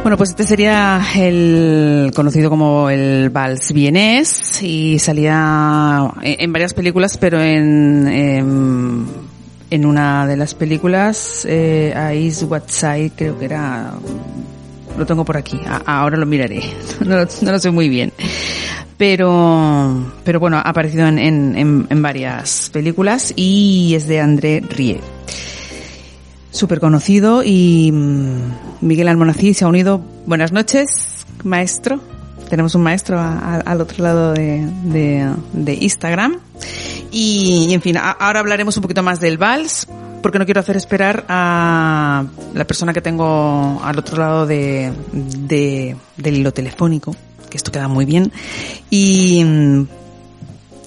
Bueno, 0.05 0.19
pues 0.19 0.31
este 0.31 0.45
sería 0.45 1.01
el 1.17 2.13
conocido 2.15 2.51
como 2.51 2.91
el 2.91 3.31
vals 3.31 3.73
vienés 3.73 4.63
y 4.63 4.99
salía 4.99 6.11
en 6.23 6.53
varias 6.53 6.75
películas, 6.75 7.17
pero 7.17 7.41
en, 7.41 8.07
en, 8.07 9.07
en 9.71 9.87
una 9.87 10.27
de 10.27 10.37
las 10.37 10.55
películas, 10.55 11.47
eh, 11.49 12.21
Ice 12.23 12.45
What 12.45 12.65
Side, 12.67 13.13
creo 13.17 13.39
que 13.39 13.47
era, 13.47 13.95
lo 14.99 15.07
tengo 15.07 15.25
por 15.25 15.39
aquí, 15.39 15.59
a- 15.67 15.83
ahora 15.87 16.19
lo 16.19 16.27
miraré, 16.27 16.61
no, 17.01 17.17
lo- 17.53 17.59
sé 17.59 17.71
muy 17.71 17.89
bien. 17.89 18.13
Pero, 18.99 20.13
pero 20.23 20.39
bueno, 20.39 20.59
ha 20.59 20.69
aparecido 20.69 21.07
en, 21.09 21.19
en, 21.19 21.57
en, 21.57 21.87
en 21.89 22.03
varias 22.03 22.69
películas 22.71 23.33
y 23.37 23.95
es 23.97 24.07
de 24.07 24.21
André 24.21 24.61
Rie 24.61 25.01
súper 26.51 26.79
conocido 26.79 27.43
y, 27.43 27.91
mm, 27.91 28.63
Miguel 28.81 29.09
Almonací 29.09 29.54
se 29.54 29.64
ha 29.64 29.69
unido. 29.69 30.00
Buenas 30.26 30.52
noches, 30.52 31.25
maestro. 31.43 32.00
Tenemos 32.49 32.75
un 32.75 32.83
maestro 32.83 33.19
a- 33.19 33.57
al 33.61 33.81
otro 33.81 34.04
lado 34.04 34.33
de, 34.35 34.69
de- 35.54 35.75
Instagram. 35.81 36.37
Y, 37.11 37.73
en 37.73 37.81
fin, 37.81 37.97
ahora 37.97 38.40
hablaremos 38.40 38.76
un 38.76 38.83
poquito 38.83 39.02
más 39.02 39.21
del 39.21 39.38
vals, 39.38 39.87
porque 40.23 40.38
no 40.38 40.45
quiero 40.45 40.61
hacer 40.61 40.76
esperar 40.76 41.25
a 41.28 42.25
la 42.54 42.64
persona 42.66 42.93
que 42.93 43.00
tengo 43.00 43.81
al 43.83 43.99
otro 43.99 44.19
lado 44.19 44.47
de, 44.47 44.93
de- 45.12 45.97
del 46.16 46.37
hilo 46.37 46.52
telefónico, 46.52 47.14
que 47.49 47.57
esto 47.57 47.71
queda 47.73 47.88
muy 47.88 48.04
bien. 48.04 48.33
Y 48.90 49.45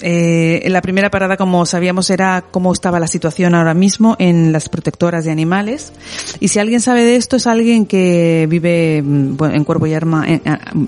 eh, 0.01 0.63
la 0.67 0.81
primera 0.81 1.09
parada, 1.09 1.37
como 1.37 1.65
sabíamos, 1.65 2.09
era 2.09 2.43
cómo 2.51 2.73
estaba 2.73 2.99
la 2.99 3.07
situación 3.07 3.55
ahora 3.55 3.73
mismo 3.73 4.15
en 4.19 4.51
las 4.51 4.69
protectoras 4.69 5.25
de 5.25 5.31
animales. 5.31 5.93
Y 6.39 6.49
si 6.49 6.59
alguien 6.59 6.81
sabe 6.81 7.03
de 7.03 7.15
esto, 7.15 7.37
es 7.37 7.47
alguien 7.47 7.85
que 7.85 8.47
vive 8.49 9.01
mm, 9.01 9.43
en 9.43 9.63
cuerpo 9.63 9.87
y 9.87 9.93
arma 9.93 10.25
mm, 10.25 10.85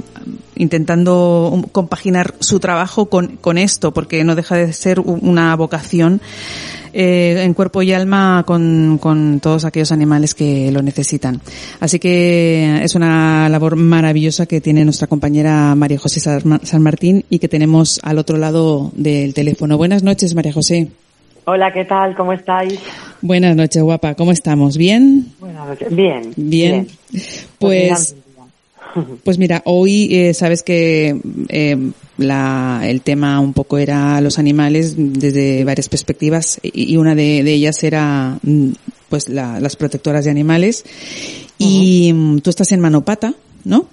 intentando 0.55 1.49
um, 1.51 1.63
compaginar 1.63 2.33
su 2.39 2.59
trabajo 2.59 3.07
con, 3.07 3.37
con 3.37 3.57
esto, 3.57 3.91
porque 3.93 4.23
no 4.23 4.35
deja 4.35 4.55
de 4.55 4.73
ser 4.73 4.99
una 4.99 5.55
vocación 5.55 6.21
eh, 6.93 7.43
en 7.43 7.53
cuerpo 7.53 7.81
y 7.83 7.93
alma 7.93 8.43
con, 8.45 8.97
con 8.99 9.39
todos 9.39 9.65
aquellos 9.65 9.91
animales 9.91 10.33
que 10.33 10.71
lo 10.71 10.81
necesitan. 10.81 11.39
Así 11.79 11.99
que 11.99 12.81
es 12.83 12.95
una 12.95 13.47
labor 13.49 13.75
maravillosa 13.75 14.45
que 14.45 14.59
tiene 14.61 14.83
nuestra 14.83 15.07
compañera 15.07 15.75
María 15.75 15.99
José 15.99 16.19
San 16.19 16.59
San 16.63 16.81
Martín 16.81 17.25
y 17.29 17.39
que 17.39 17.47
tenemos 17.47 17.99
al 18.03 18.17
otro 18.17 18.37
lado 18.37 18.91
del 18.95 19.33
teléfono. 19.33 19.77
Buenas 19.77 20.03
noches, 20.03 20.33
María 20.33 20.53
José. 20.53 20.89
Hola, 21.45 21.71
¿qué 21.73 21.85
tal? 21.85 22.15
¿Cómo 22.15 22.33
estáis? 22.33 22.79
Buenas 23.21 23.55
noches, 23.55 23.81
guapa. 23.81 24.13
¿Cómo 24.13 24.31
estamos? 24.31 24.77
¿Bien? 24.77 25.33
Buenas 25.39 25.67
noches. 25.67 25.95
Bien. 25.95 26.33
Bien. 26.35 26.87
Pues, 27.57 28.15
pues 29.23 29.37
mira, 29.37 29.61
hoy 29.65 30.07
eh, 30.15 30.33
sabes 30.33 30.63
que 30.63 31.19
eh, 31.49 31.91
la, 32.17 32.81
el 32.83 33.01
tema 33.01 33.39
un 33.39 33.53
poco 33.53 33.77
era 33.77 34.19
los 34.21 34.39
animales 34.39 34.95
desde 34.97 35.63
varias 35.63 35.89
perspectivas 35.89 36.59
y, 36.63 36.93
y 36.93 36.97
una 36.97 37.15
de, 37.15 37.43
de 37.43 37.53
ellas 37.53 37.83
era 37.83 38.37
mm, 38.41 38.69
pues 39.09 39.29
la- 39.29 39.59
las 39.59 39.75
protectoras 39.75 40.25
de 40.25 40.31
animales 40.31 40.85
y 41.57 42.11
mm, 42.13 42.39
tú 42.39 42.49
estás 42.49 42.71
en 42.71 42.79
manopata, 42.79 43.33
¿no? 43.65 43.87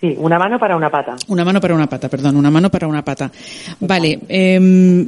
Sí, 0.00 0.14
una 0.18 0.38
mano 0.38 0.58
para 0.58 0.76
una 0.76 0.90
pata. 0.90 1.16
Una 1.28 1.44
mano 1.44 1.60
para 1.60 1.74
una 1.74 1.86
pata, 1.88 2.08
perdón, 2.08 2.36
una 2.36 2.50
mano 2.50 2.70
para 2.70 2.86
una 2.86 3.04
pata. 3.04 3.30
Vale, 3.80 4.18
em, 4.28 5.06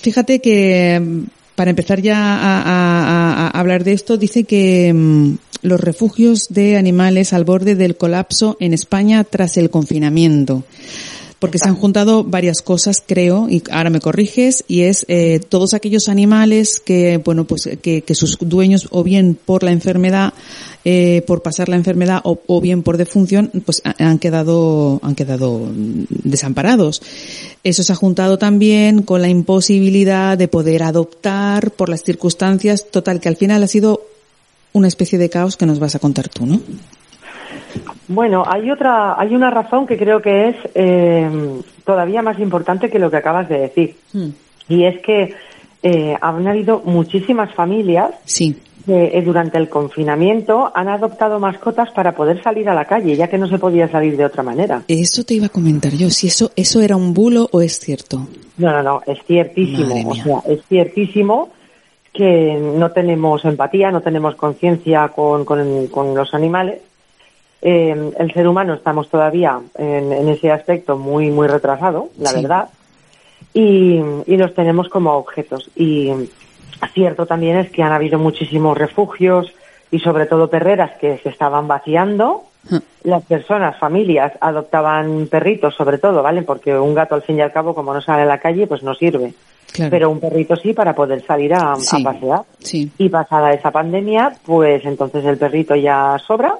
fíjate 0.00 0.40
que 0.40 0.94
em, 0.94 1.26
para 1.54 1.70
empezar 1.70 2.00
ya 2.02 2.16
a, 2.18 2.62
a- 2.62 3.04
a- 3.04 3.46
a 3.46 3.60
hablar 3.60 3.84
de 3.84 3.92
esto, 3.92 4.16
dice 4.16 4.42
que 4.42 4.88
em, 4.88 5.36
los 5.64 5.80
refugios 5.80 6.46
de 6.50 6.76
animales 6.76 7.32
al 7.32 7.44
borde 7.44 7.74
del 7.74 7.96
colapso 7.96 8.56
en 8.60 8.72
España 8.72 9.24
tras 9.24 9.56
el 9.56 9.70
confinamiento. 9.70 10.62
Porque 11.40 11.58
se 11.58 11.68
han 11.68 11.74
juntado 11.76 12.24
varias 12.24 12.62
cosas, 12.62 13.02
creo, 13.06 13.48
y 13.50 13.62
ahora 13.70 13.90
me 13.90 14.00
corriges, 14.00 14.64
y 14.66 14.82
es 14.82 15.04
eh, 15.08 15.40
todos 15.46 15.74
aquellos 15.74 16.08
animales 16.08 16.80
que, 16.80 17.18
bueno, 17.18 17.44
pues 17.44 17.68
que, 17.82 18.00
que 18.00 18.14
sus 18.14 18.38
dueños, 18.40 18.88
o 18.92 19.02
bien 19.02 19.36
por 19.44 19.62
la 19.62 19.70
enfermedad, 19.72 20.32
eh, 20.86 21.22
por 21.26 21.42
pasar 21.42 21.68
la 21.68 21.76
enfermedad, 21.76 22.20
o, 22.24 22.40
o 22.46 22.60
bien 22.62 22.82
por 22.82 22.96
defunción, 22.96 23.50
pues 23.66 23.82
ha- 23.84 23.94
han 23.98 24.18
quedado, 24.20 25.00
han 25.02 25.14
quedado 25.14 25.58
mm, 25.58 26.04
desamparados. 26.22 27.02
Eso 27.62 27.82
se 27.82 27.92
ha 27.92 27.96
juntado 27.96 28.38
también 28.38 29.02
con 29.02 29.20
la 29.20 29.28
imposibilidad 29.28 30.38
de 30.38 30.48
poder 30.48 30.82
adoptar 30.82 31.72
por 31.72 31.90
las 31.90 32.02
circunstancias, 32.04 32.86
total, 32.90 33.20
que 33.20 33.28
al 33.28 33.36
final 33.36 33.62
ha 33.62 33.68
sido 33.68 34.00
una 34.74 34.88
especie 34.88 35.18
de 35.18 35.30
caos 35.30 35.56
que 35.56 35.64
nos 35.64 35.78
vas 35.78 35.94
a 35.94 35.98
contar 35.98 36.28
tú, 36.28 36.44
¿no? 36.44 36.60
Bueno, 38.08 38.42
hay 38.46 38.70
otra, 38.70 39.18
hay 39.18 39.34
una 39.34 39.50
razón 39.50 39.86
que 39.86 39.96
creo 39.96 40.20
que 40.20 40.48
es 40.48 40.56
eh, 40.74 41.30
todavía 41.84 42.20
más 42.22 42.38
importante 42.38 42.90
que 42.90 42.98
lo 42.98 43.10
que 43.10 43.16
acabas 43.16 43.48
de 43.48 43.58
decir. 43.60 43.96
Y 44.68 44.84
es 44.84 45.00
que 45.00 45.34
eh, 45.82 46.14
han 46.20 46.46
habido 46.46 46.82
muchísimas 46.84 47.54
familias 47.54 48.10
Sí. 48.24 48.56
que 48.84 49.16
eh, 49.16 49.22
durante 49.22 49.58
el 49.58 49.68
confinamiento 49.68 50.70
han 50.74 50.88
adoptado 50.88 51.38
mascotas 51.38 51.90
para 51.92 52.12
poder 52.14 52.42
salir 52.42 52.68
a 52.68 52.74
la 52.74 52.84
calle, 52.84 53.16
ya 53.16 53.28
que 53.28 53.38
no 53.38 53.48
se 53.48 53.58
podía 53.58 53.88
salir 53.88 54.16
de 54.16 54.24
otra 54.26 54.42
manera. 54.42 54.82
Eso 54.88 55.24
te 55.24 55.34
iba 55.34 55.46
a 55.46 55.50
comentar 55.50 55.92
yo, 55.92 56.10
si 56.10 56.26
eso, 56.26 56.50
eso 56.56 56.80
era 56.80 56.96
un 56.96 57.14
bulo 57.14 57.48
o 57.52 57.62
es 57.62 57.78
cierto. 57.78 58.26
No, 58.58 58.70
no, 58.70 58.82
no, 58.82 59.02
es 59.06 59.18
ciertísimo. 59.26 60.10
O 60.10 60.14
sea, 60.14 60.38
es 60.46 60.60
ciertísimo 60.68 61.50
que 62.14 62.54
no 62.54 62.92
tenemos 62.92 63.44
empatía, 63.44 63.90
no 63.90 64.00
tenemos 64.00 64.36
conciencia 64.36 65.08
con, 65.08 65.44
con- 65.44 65.88
con 65.88 66.14
los 66.14 66.32
animales. 66.32 66.80
Eh, 67.60 68.12
el 68.18 68.32
ser 68.32 68.46
humano 68.46 68.74
estamos 68.74 69.08
todavía 69.10 69.58
en, 69.76 70.12
en 70.12 70.28
ese 70.28 70.50
aspecto 70.52 70.96
muy, 70.96 71.30
muy 71.30 71.48
retrasado, 71.48 72.08
la 72.18 72.30
Sí. 72.30 72.42
verdad, 72.42 72.68
y, 73.52 74.00
y 74.26 74.36
los 74.36 74.54
tenemos 74.54 74.88
como 74.88 75.12
objetos. 75.14 75.70
Y 75.74 76.12
cierto 76.92 77.26
también 77.26 77.56
es 77.56 77.70
que 77.70 77.82
han 77.82 77.92
habido 77.92 78.18
muchísimos 78.18 78.76
refugios 78.78 79.52
y 79.90 79.98
sobre 80.00 80.26
todo 80.26 80.48
perreras 80.50 80.92
que 81.00 81.18
se 81.18 81.28
estaban 81.30 81.66
vaciando. 81.66 82.44
Ah. 82.70 82.80
Las 83.02 83.24
personas, 83.24 83.76
familias, 83.78 84.32
adoptaban 84.40 85.26
perritos 85.30 85.74
sobre 85.74 85.98
todo, 85.98 86.22
¿vale? 86.22 86.42
Porque 86.42 86.78
un 86.78 86.94
gato 86.94 87.14
al 87.14 87.22
fin 87.22 87.38
y 87.38 87.42
al 87.42 87.52
cabo, 87.52 87.74
como 87.74 87.92
no 87.92 88.00
sale 88.00 88.22
a 88.22 88.26
la 88.26 88.38
calle, 88.38 88.66
pues 88.66 88.82
no 88.82 88.94
sirve. 88.94 89.34
Claro. 89.74 89.90
Pero 89.90 90.08
un 90.10 90.20
perrito 90.20 90.54
sí 90.54 90.72
para 90.72 90.94
poder 90.94 91.26
salir 91.26 91.52
a, 91.52 91.72
a 91.72 91.76
Sí. 91.76 92.02
pasear. 92.04 92.42
Sí. 92.60 92.90
Y 92.96 93.08
pasada 93.08 93.52
esa 93.52 93.72
pandemia, 93.72 94.32
pues 94.46 94.84
entonces 94.84 95.24
el 95.24 95.36
perrito 95.36 95.74
ya 95.74 96.16
sobra. 96.24 96.54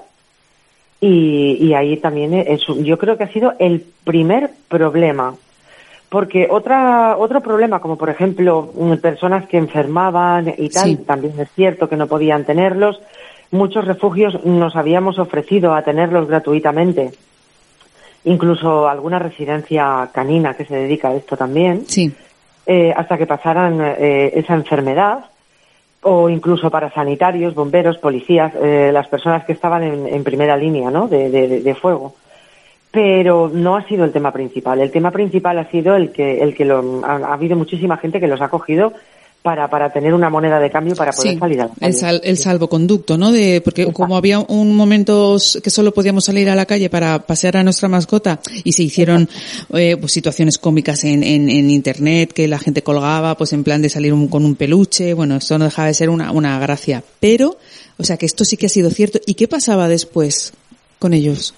Y, 0.99 1.57
y 1.61 1.73
ahí 1.73 1.95
también 1.97 2.33
es, 2.33 2.61
yo 2.67 2.97
creo 2.97 3.17
que 3.17 3.23
ha 3.23 3.31
sido 3.31 3.53
el 3.59 3.85
primer 4.03 4.49
problema. 4.67 5.33
Porque 6.09 6.47
otra, 6.49 7.15
otro 7.17 7.39
problema, 7.41 7.79
como 7.79 7.97
por 7.97 8.09
ejemplo 8.09 8.69
mm, 8.75 8.95
personas 8.97 9.47
que 9.47 9.57
enfermaban 9.57 10.53
y 10.57 10.67
tal, 10.69 10.83
Sí. 10.89 10.95
también 10.97 11.39
es 11.39 11.49
cierto 11.55 11.87
que 11.87 11.95
no 11.97 12.07
podían 12.07 12.43
tenerlos. 12.43 12.99
Muchos 13.51 13.85
refugios 13.85 14.43
nos 14.43 14.75
habíamos 14.75 15.19
ofrecido 15.19 15.73
a 15.73 15.83
tenerlos 15.83 16.27
gratuitamente. 16.27 17.11
Incluso 18.23 18.87
alguna 18.89 19.19
residencia 19.19 20.09
canina 20.11 20.55
que 20.55 20.65
se 20.65 20.75
dedica 20.75 21.09
a 21.09 21.15
esto 21.15 21.37
también 21.37 21.85
Sí. 21.87 22.11
Eh, 22.65 22.93
hasta 22.95 23.17
que 23.17 23.25
pasaran 23.27 23.79
eh, 23.81 24.31
esa 24.35 24.53
enfermedad 24.55 25.25
o 26.01 26.29
incluso 26.29 26.69
para 26.69 26.91
sanitarios, 26.91 27.55
bomberos, 27.55 27.97
policías, 27.97 28.53
eh, 28.61 28.91
las 28.93 29.07
personas 29.07 29.43
que 29.43 29.53
estaban 29.53 29.83
en, 29.83 30.23
primera 30.23 30.55
línea 30.55 30.91
¿no? 30.91 31.07
de, 31.07 31.29
de- 31.31 31.75
fuego. 31.75 32.13
Pero 32.91 33.49
no 33.51 33.75
ha 33.75 33.83
sido 33.83 34.05
el 34.05 34.11
tema 34.11 34.31
principal. 34.31 34.79
El 34.79 34.91
tema 34.91 35.09
principal 35.11 35.57
ha 35.57 35.65
sido 35.65 35.95
el 35.95 36.11
que, 36.11 36.41
el 36.43 36.55
que 36.55 36.63
lo, 36.63 37.03
ha 37.03 37.33
habido 37.33 37.57
muchísima 37.57 37.97
gente 37.97 38.19
que 38.19 38.27
los 38.27 38.39
ha 38.41 38.49
cogido 38.49 38.93
para, 39.45 39.69
para 39.69 39.91
tener 39.93 40.11
una 40.15 40.27
moneda 40.31 40.59
de 40.59 40.71
cambio 40.71 40.95
para 40.95 41.11
poder 41.11 41.33
Sí, 41.33 41.39
salir 41.39 41.61
a 41.61 41.65
la 41.65 41.69
calle. 41.69 41.85
el, 41.87 41.93
sal- 41.93 42.21
el 42.23 42.37
salvoconducto, 42.37 43.15
¿no? 43.17 43.31
De, 43.31 43.61
porque 43.61 43.85
como 43.93 44.17
había 44.17 44.39
un 44.39 44.75
momento 44.75 45.37
que 45.63 45.69
solo 45.69 45.93
podíamos 45.93 46.25
salir 46.25 46.49
a 46.49 46.55
la 46.55 46.65
calle 46.65 46.89
para 46.89 47.19
pasear 47.19 47.57
a 47.57 47.63
nuestra 47.63 47.87
mascota 47.87 48.39
y 48.63 48.71
se 48.73 48.81
hicieron 48.81 49.29
eh, 49.73 49.97
pues 49.99 50.11
situaciones 50.11 50.57
cómicas 50.57 51.03
en, 51.03 51.21
en, 51.21 51.47
en 51.49 51.69
internet 51.69 52.33
que 52.33 52.47
la 52.47 52.57
gente 52.57 52.81
colgaba 52.81 53.37
pues 53.37 53.53
en 53.53 53.63
plan 53.63 53.83
de 53.83 53.89
salir 53.89 54.11
un- 54.13 54.27
con 54.27 54.43
un 54.43 54.55
peluche, 54.55 55.13
bueno, 55.13 55.35
esto 55.35 55.57
no 55.59 55.65
dejaba 55.65 55.87
de 55.89 55.93
ser 55.93 56.09
una, 56.09 56.31
una 56.31 56.57
gracia. 56.59 57.03
Pero, 57.19 57.55
o 57.97 58.03
sea 58.03 58.17
que 58.17 58.25
esto 58.25 58.43
sí 58.43 58.57
que 58.57 58.65
ha 58.65 58.69
sido 58.69 58.89
cierto. 58.89 59.19
¿Y 59.27 59.35
qué 59.35 59.47
pasaba 59.47 59.87
después 59.87 60.53
con 60.97 61.13
ellos? 61.13 61.53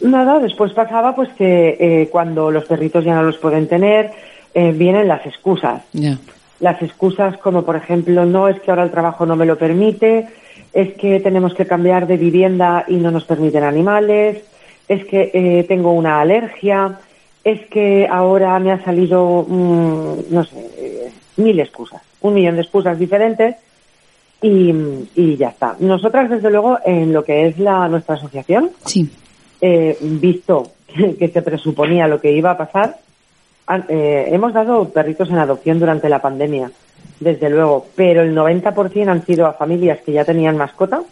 Nada, 0.00 0.38
después 0.38 0.72
pasaba 0.72 1.14
pues 1.16 1.30
que 1.38 1.76
eh, 1.80 2.08
cuando 2.12 2.50
los 2.50 2.64
perritos 2.66 3.04
ya 3.04 3.14
no 3.14 3.22
los 3.22 3.38
pueden 3.38 3.68
tener, 3.68 4.10
eh, 4.52 4.70
vienen 4.72 5.08
las 5.08 5.24
excusas. 5.24 5.82
Ya. 5.94 6.18
Las 6.62 6.80
excusas 6.80 7.36
como, 7.38 7.64
por 7.64 7.74
ejemplo, 7.74 8.24
no 8.24 8.48
es 8.48 8.58
que 8.60 8.70
ahora 8.70 8.84
el 8.84 8.92
trabajo 8.92 9.26
no 9.26 9.34
me 9.34 9.44
lo 9.46 9.58
permite, 9.58 10.28
es 10.72 10.94
que 10.94 11.18
tenemos 11.18 11.54
que 11.54 11.66
cambiar 11.66 12.06
de 12.06 12.16
vivienda 12.16 12.84
y 12.86 12.94
no 12.96 13.10
nos 13.10 13.24
permiten 13.24 13.64
animales, 13.64 14.44
es 14.86 15.04
que 15.06 15.30
eh, 15.34 15.64
tengo 15.66 15.90
una 15.92 16.20
alergia, 16.20 17.00
es 17.42 17.66
que 17.66 18.06
ahora 18.08 18.56
me 18.60 18.70
ha 18.70 18.84
salido, 18.84 19.44
mm, 19.46 20.14
no 20.30 20.44
sé, 20.44 20.70
eh, 20.78 21.12
mil 21.38 21.58
excusas, 21.58 22.00
un 22.20 22.34
millón 22.34 22.54
de 22.54 22.62
excusas 22.62 22.96
diferentes 22.96 23.56
y, 24.40 24.72
y 25.16 25.36
ya 25.36 25.48
está. 25.48 25.74
Nosotras, 25.80 26.30
desde 26.30 26.48
luego, 26.50 26.78
en 26.84 27.12
lo 27.12 27.24
que 27.24 27.48
es 27.48 27.58
la 27.58 27.88
nuestra 27.88 28.14
asociación, 28.14 28.70
Sí. 28.84 29.10
eh, 29.60 29.98
visto 30.00 30.70
que, 31.18 31.26
se 31.28 31.42
presuponía 31.42 32.06
lo 32.06 32.20
que 32.20 32.30
iba 32.30 32.52
a 32.52 32.56
pasar, 32.56 32.98
eh, 33.88 34.28
hemos 34.28 34.52
dado 34.52 34.88
perritos 34.88 35.30
en 35.30 35.38
adopción 35.38 35.78
durante 35.78 36.08
la 36.08 36.20
pandemia, 36.20 36.70
desde 37.20 37.50
luego, 37.50 37.86
pero 37.94 38.22
el 38.22 38.34
90% 38.34 39.08
han 39.08 39.24
sido 39.24 39.46
a 39.46 39.52
familias 39.54 40.00
que 40.04 40.12
ya 40.12 40.24
tenían 40.24 40.56
mascota, 40.56 41.02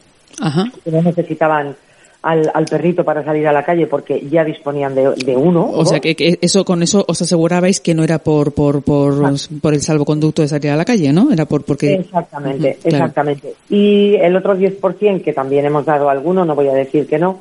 Ajá. 0.41 0.65
que 0.85 0.91
no 0.91 1.03
necesitaban 1.03 1.77
al, 2.23 2.51
al 2.53 2.65
perrito 2.67 3.05
para 3.05 3.25
salir 3.25 3.47
a 3.49 3.53
la 3.53 3.65
calle 3.65 3.87
porque 3.87 4.21
ya 4.29 4.45
disponían 4.45 4.95
de, 4.95 5.15
de 5.15 5.37
uno. 5.37 5.71
O 5.71 5.85
sea, 5.87 6.01
que, 6.01 6.15
que 6.15 6.39
eso 6.41 6.65
con 6.65 6.83
eso 6.83 7.05
os 7.09 7.23
asegurabais 7.23 7.81
que 7.81 7.95
no 7.95 8.05
era 8.05 8.19
por 8.19 8.53
por 8.53 8.83
por, 8.83 9.15
por 9.63 9.75
el 9.75 9.81
salvoconducto 9.81 10.43
de 10.43 10.49
salir 10.49 10.71
a 10.71 10.77
la 10.77 10.85
calle, 10.85 11.13
¿no? 11.13 11.33
Era 11.33 11.47
por 11.47 11.65
porque 11.65 11.95
Exactamente, 11.95 12.79
exactamente. 12.85 13.55
Y 13.71 14.17
el 14.17 14.37
otro 14.37 14.57
10% 14.57 15.23
que 15.23 15.33
también 15.33 15.65
hemos 15.65 15.87
dado 15.87 16.11
alguno, 16.11 16.45
no 16.45 16.55
voy 16.55 16.69
a 16.69 16.75
decir 16.75 17.07
que 17.07 17.19
no, 17.19 17.41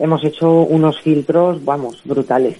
hemos 0.00 0.24
hecho 0.24 0.50
unos 0.62 1.00
filtros, 1.00 1.64
vamos, 1.64 2.00
brutales. 2.04 2.56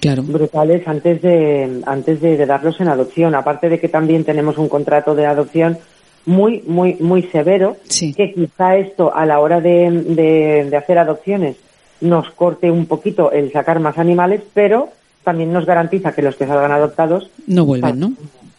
Claro. 0.00 0.22
brutales 0.24 0.86
antes 0.88 1.22
de 1.22 1.80
antes 1.86 2.20
de, 2.20 2.36
de 2.36 2.46
darlos 2.46 2.80
en 2.80 2.88
adopción. 2.88 3.34
Aparte 3.36 3.68
de 3.68 3.78
que 3.78 3.88
también 3.88 4.24
tenemos 4.24 4.58
un 4.58 4.68
contrato 4.68 5.14
de 5.14 5.26
adopción 5.26 5.78
muy 6.26 6.62
muy 6.66 6.94
muy 7.00 7.22
severo, 7.24 7.76
Sí. 7.84 8.14
que 8.14 8.32
quizá 8.32 8.76
esto 8.76 9.14
a 9.14 9.24
la 9.26 9.38
hora 9.40 9.60
de, 9.60 9.90
de, 9.90 10.66
de 10.70 10.76
hacer 10.76 10.98
adopciones 10.98 11.56
nos 12.00 12.30
corte 12.30 12.68
un 12.70 12.86
poquito 12.86 13.30
el 13.30 13.52
sacar 13.52 13.78
más 13.78 13.96
animales, 13.98 14.40
pero 14.54 14.88
también 15.22 15.52
nos 15.52 15.66
garantiza 15.66 16.12
que 16.12 16.22
los 16.22 16.34
que 16.34 16.46
salgan 16.48 16.72
adoptados 16.72 17.30
No 17.46 17.64
vuelven, 17.64 18.00
¿no? 18.00 18.12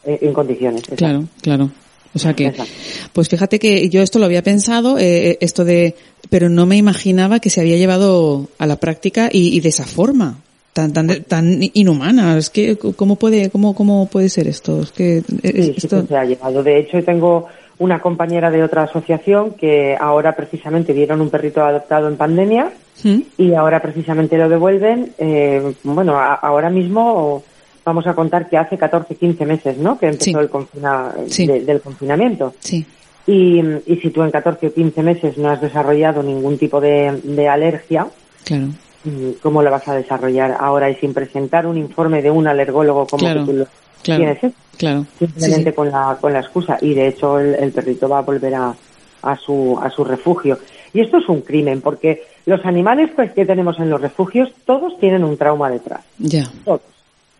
eh, 0.06 0.19
en 0.21 0.34
condiciones. 0.34 0.84
Claro, 0.95 1.26
claro. 1.41 1.69
O 2.15 2.19
sea 2.19 2.34
que, 2.36 2.45
Exacto. 2.47 2.71
pues 3.13 3.28
fíjate 3.30 3.58
que 3.60 3.89
yo 3.89 4.02
esto 4.02 4.19
lo 4.19 4.26
había 4.26 4.43
pensado, 4.43 4.97
eh, 4.99 5.38
esto 5.41 5.65
de, 5.65 5.95
pero 6.30 6.47
no 6.49 6.65
me 6.65 6.78
imaginaba 6.78 7.39
que 7.39 7.49
se 7.49 7.62
había 7.62 7.78
llevado 7.78 8.47
a 8.60 8.67
la 8.67 8.76
práctica 8.76 9.30
y, 9.32 9.56
y 9.56 9.60
de 9.62 9.69
esa 9.69 9.86
forma, 9.86 10.38
tan, 10.73 10.93
tan, 10.93 11.23
tan 11.23 11.60
inhumana. 11.73 12.38
Es 12.38 12.49
que, 12.49 12.78
¿cómo 12.78 13.15
puede, 13.15 13.49
cómo, 13.49 13.73
cómo 13.76 14.08
puede 14.08 14.30
ser 14.30 14.47
esto? 14.47 14.82
Es 14.82 14.91
que, 14.91 15.17
eh, 15.17 15.23
Sí, 15.43 15.63
sí 15.63 15.73
esto, 15.78 16.02
que 16.02 16.08
se 16.08 16.17
ha 16.17 16.23
llevado. 16.26 16.62
De 16.63 16.80
hecho, 16.80 17.04
tengo 17.04 17.47
una 17.80 17.99
compañera 17.99 18.52
de 18.52 18.63
otra 18.63 18.84
asociación 18.84 19.52
que 19.56 19.95
ahora 19.99 20.36
precisamente 20.36 20.93
dieron 20.93 21.19
un 21.21 21.30
perrito 21.32 21.63
adoptado 21.63 22.08
en 22.08 22.15
pandemia 22.17 22.71
¿Mm? 23.04 23.19
y 23.39 23.54
ahora 23.56 23.82
precisamente 23.82 24.38
lo 24.38 24.47
devuelven. 24.47 25.12
Eh, 25.17 25.73
bueno, 25.84 26.15
a- 26.17 26.36
ahora 26.36 26.69
mismo 26.69 27.43
vamos 27.86 28.08
a 28.08 28.13
contar 28.13 28.50
que 28.50 28.58
hace 28.58 28.78
14, 28.78 29.15
15 29.15 29.46
meses, 29.46 29.78
¿no? 29.78 29.98
Que 30.00 30.08
empezó 30.08 30.24
Sí. 30.26 30.34
el 30.39 30.50
confina- 30.50 31.13
Sí. 31.28 31.46
de- 31.48 31.62
del 31.62 31.82
confinamiento. 31.82 32.54
Sí, 32.60 32.86
Y, 33.26 33.62
y 33.86 33.96
si 34.02 34.10
tú 34.10 34.22
en 34.22 34.32
14 34.32 34.67
o 34.67 34.74
15 34.74 35.02
meses 35.02 35.38
no 35.38 35.50
has 35.50 35.62
desarrollado 35.62 36.22
ningún 36.22 36.58
tipo 36.58 36.82
de, 36.82 37.22
de 37.24 37.48
alergia, 37.48 38.06
claro. 38.43 38.65
mm, 39.06 39.30
¿cómo 39.41 39.63
la 39.63 39.69
vas 39.69 39.88
a 39.88 39.96
desarrollar 39.96 40.58
ahora 40.60 40.89
y 40.89 40.96
sin 40.96 41.13
presentar 41.13 41.65
un 41.65 41.78
informe 41.78 42.22
de 42.22 42.30
un 42.32 42.48
alergólogo 42.48 43.08
como 43.08 43.19
Claro, 43.24 43.46
que 43.46 43.52
tú 43.54 43.58
lo 43.60 43.67
claro. 44.02 44.19
tienes 44.19 44.43
hecho? 44.43 44.54
Claro. 44.78 45.06
simplemente 45.19 45.56
Sí, 45.63 45.69
sí. 45.69 45.72
con 45.74 45.89
la 45.91 46.17
con 46.19 46.34
la 46.34 46.39
excusa 46.41 46.78
y 46.82 46.93
de 46.96 47.08
hecho 47.08 47.39
el, 47.39 47.56
el 47.56 47.72
perrito 47.72 48.10
va 48.10 48.17
a 48.17 48.22
volver 48.24 48.56
a, 48.56 48.74
a 49.22 49.36
su 49.38 49.80
a 49.82 49.89
su 49.89 50.04
refugio 50.04 50.58
y 50.93 51.00
esto 51.00 51.19
es 51.19 51.30
un 51.30 51.41
crimen 51.41 51.80
porque 51.80 52.24
los 52.46 52.65
animales 52.65 53.12
pues, 53.15 53.32
que 53.32 53.46
tenemos 53.46 53.80
en 53.80 53.89
los 53.89 54.02
refugios 54.02 54.50
todos 54.65 55.00
tienen 55.00 55.24
un 55.24 55.38
trauma 55.38 55.69
detrás 55.69 56.02
Ya. 56.17 56.43
todos 56.65 56.82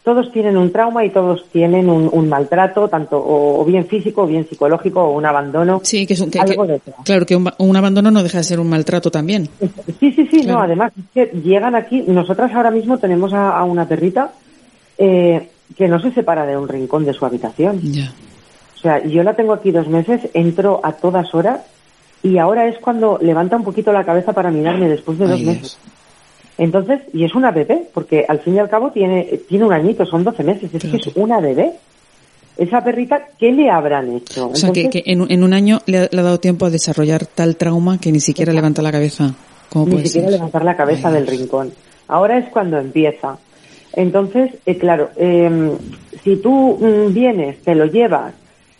todos 0.04 0.32
tienen 0.34 0.58
un 0.58 0.72
trauma 0.72 1.06
y 1.06 1.10
todos 1.12 1.46
tienen 1.52 1.90
un, 1.90 2.10
un 2.12 2.28
maltrato 2.28 2.90
tanto 2.90 3.18
o, 3.18 3.62
o 3.62 3.66
bien 3.66 3.86
físico 3.88 4.24
o 4.24 4.28
bien 4.28 4.46
psicológico 4.48 5.02
o 5.02 5.12
un 5.18 5.26
abandono 5.26 5.80
Sí, 5.84 6.06
que 6.06 6.14
es 6.14 6.20
un, 6.22 6.30
que- 6.30 6.40
algo 6.40 6.66
que- 6.66 6.74
detrás 6.74 6.96
claro 7.06 7.26
que 7.26 7.36
un, 7.36 7.46
ba- 7.46 7.56
un 7.58 7.76
abandono 7.76 8.12
no 8.12 8.22
deja 8.22 8.40
de 8.40 8.44
ser 8.44 8.60
un 8.60 8.70
maltrato 8.70 9.10
también. 9.10 9.48
Sí, 10.00 10.12
sí, 10.12 10.28
sí, 10.30 10.42
Claro. 10.42 10.58
no, 10.60 10.64
además 10.66 10.92
es 10.98 11.06
que 11.32 11.38
llegan 11.40 11.74
aquí, 11.76 12.04
nosotras 12.08 12.52
ahora 12.54 12.70
mismo 12.72 12.98
tenemos 12.98 13.34
a, 13.34 13.58
a 13.58 13.64
una 13.64 13.88
perrita 13.88 14.34
eh, 14.98 15.50
que 15.78 15.88
no 15.88 16.00
se 16.02 16.12
separa 16.12 16.46
de 16.46 16.58
un 16.58 16.68
rincón 16.68 17.06
de 17.06 17.14
su 17.14 17.26
habitación. 17.26 17.80
Ya. 17.82 18.12
O 18.76 18.80
sea, 18.80 19.02
yo 19.06 19.24
la 19.24 19.34
tengo 19.36 19.54
aquí 19.54 19.72
dos 19.72 19.88
meses, 19.88 20.22
entro 20.34 20.82
a 20.84 20.92
todas 20.92 21.34
horas 21.34 21.62
y 22.22 22.38
ahora 22.38 22.68
es 22.68 22.78
cuando 22.80 23.18
levanta 23.22 23.56
un 23.56 23.64
poquito 23.64 23.94
la 23.94 24.04
cabeza 24.04 24.34
para 24.34 24.52
mirarme 24.52 24.90
después 24.90 25.18
de 25.18 25.28
dos 25.28 25.40
Ay, 25.40 25.46
meses. 25.46 25.62
Dios. 25.62 25.78
Entonces, 26.58 27.02
y 27.14 27.24
es 27.26 27.34
una 27.36 27.52
bebé, 27.52 27.84
porque 27.94 28.26
al 28.28 28.40
fin 28.40 28.56
y 28.56 28.60
al 28.60 28.70
cabo 28.70 28.92
tiene, 28.92 29.24
tiene 29.50 29.66
un 29.66 29.74
añito, 29.74 30.06
son 30.06 30.24
12 30.24 30.44
meses, 30.44 30.74
es 30.74 30.82
que 30.84 30.98
es 30.98 31.08
una 31.16 31.40
bebé. 31.40 31.72
Esa 32.58 32.84
perrita, 32.84 33.30
¿qué 33.40 33.52
le 33.52 33.70
habrán 33.72 34.16
hecho? 34.18 34.50
O 34.50 34.56
sea, 34.56 34.72
que, 34.72 34.88
que 34.90 35.02
en, 35.08 35.22
un- 35.22 35.32
en 35.32 35.44
un 35.44 35.54
año 35.54 35.80
le 35.88 35.98
ha, 35.98 36.10
le 36.12 36.20
ha 36.20 36.24
dado 36.24 36.40
tiempo 36.40 36.68
a 36.68 36.70
desarrollar 36.70 37.26
tal 37.26 37.56
trauma 37.56 37.98
que 38.00 38.12
ni 38.12 38.20
siquiera 38.20 38.54
levanta 38.54 38.84
la 38.84 38.92
cabeza. 38.92 39.34
¿Cómo 39.70 39.88
ni 39.98 40.06
siquiera 40.06 40.28
ser? 40.28 40.36
levantar 40.38 40.64
la 40.64 40.76
cabeza 40.76 41.08
Ay, 41.08 41.16
del 41.16 41.26
Dios. 41.26 41.40
rincón. 41.40 41.74
Ahora 42.08 42.38
es 42.38 42.48
cuando 42.50 42.78
empieza. 42.78 43.38
Entonces, 43.94 44.52
eh, 44.68 44.78
claro, 44.78 45.10
eh, 45.18 45.72
si 46.24 46.36
tú 46.36 46.78
mm, 46.80 47.12
vienes, 47.14 47.58
te 47.64 47.74
lo 47.74 47.86
llevas, 47.86 48.36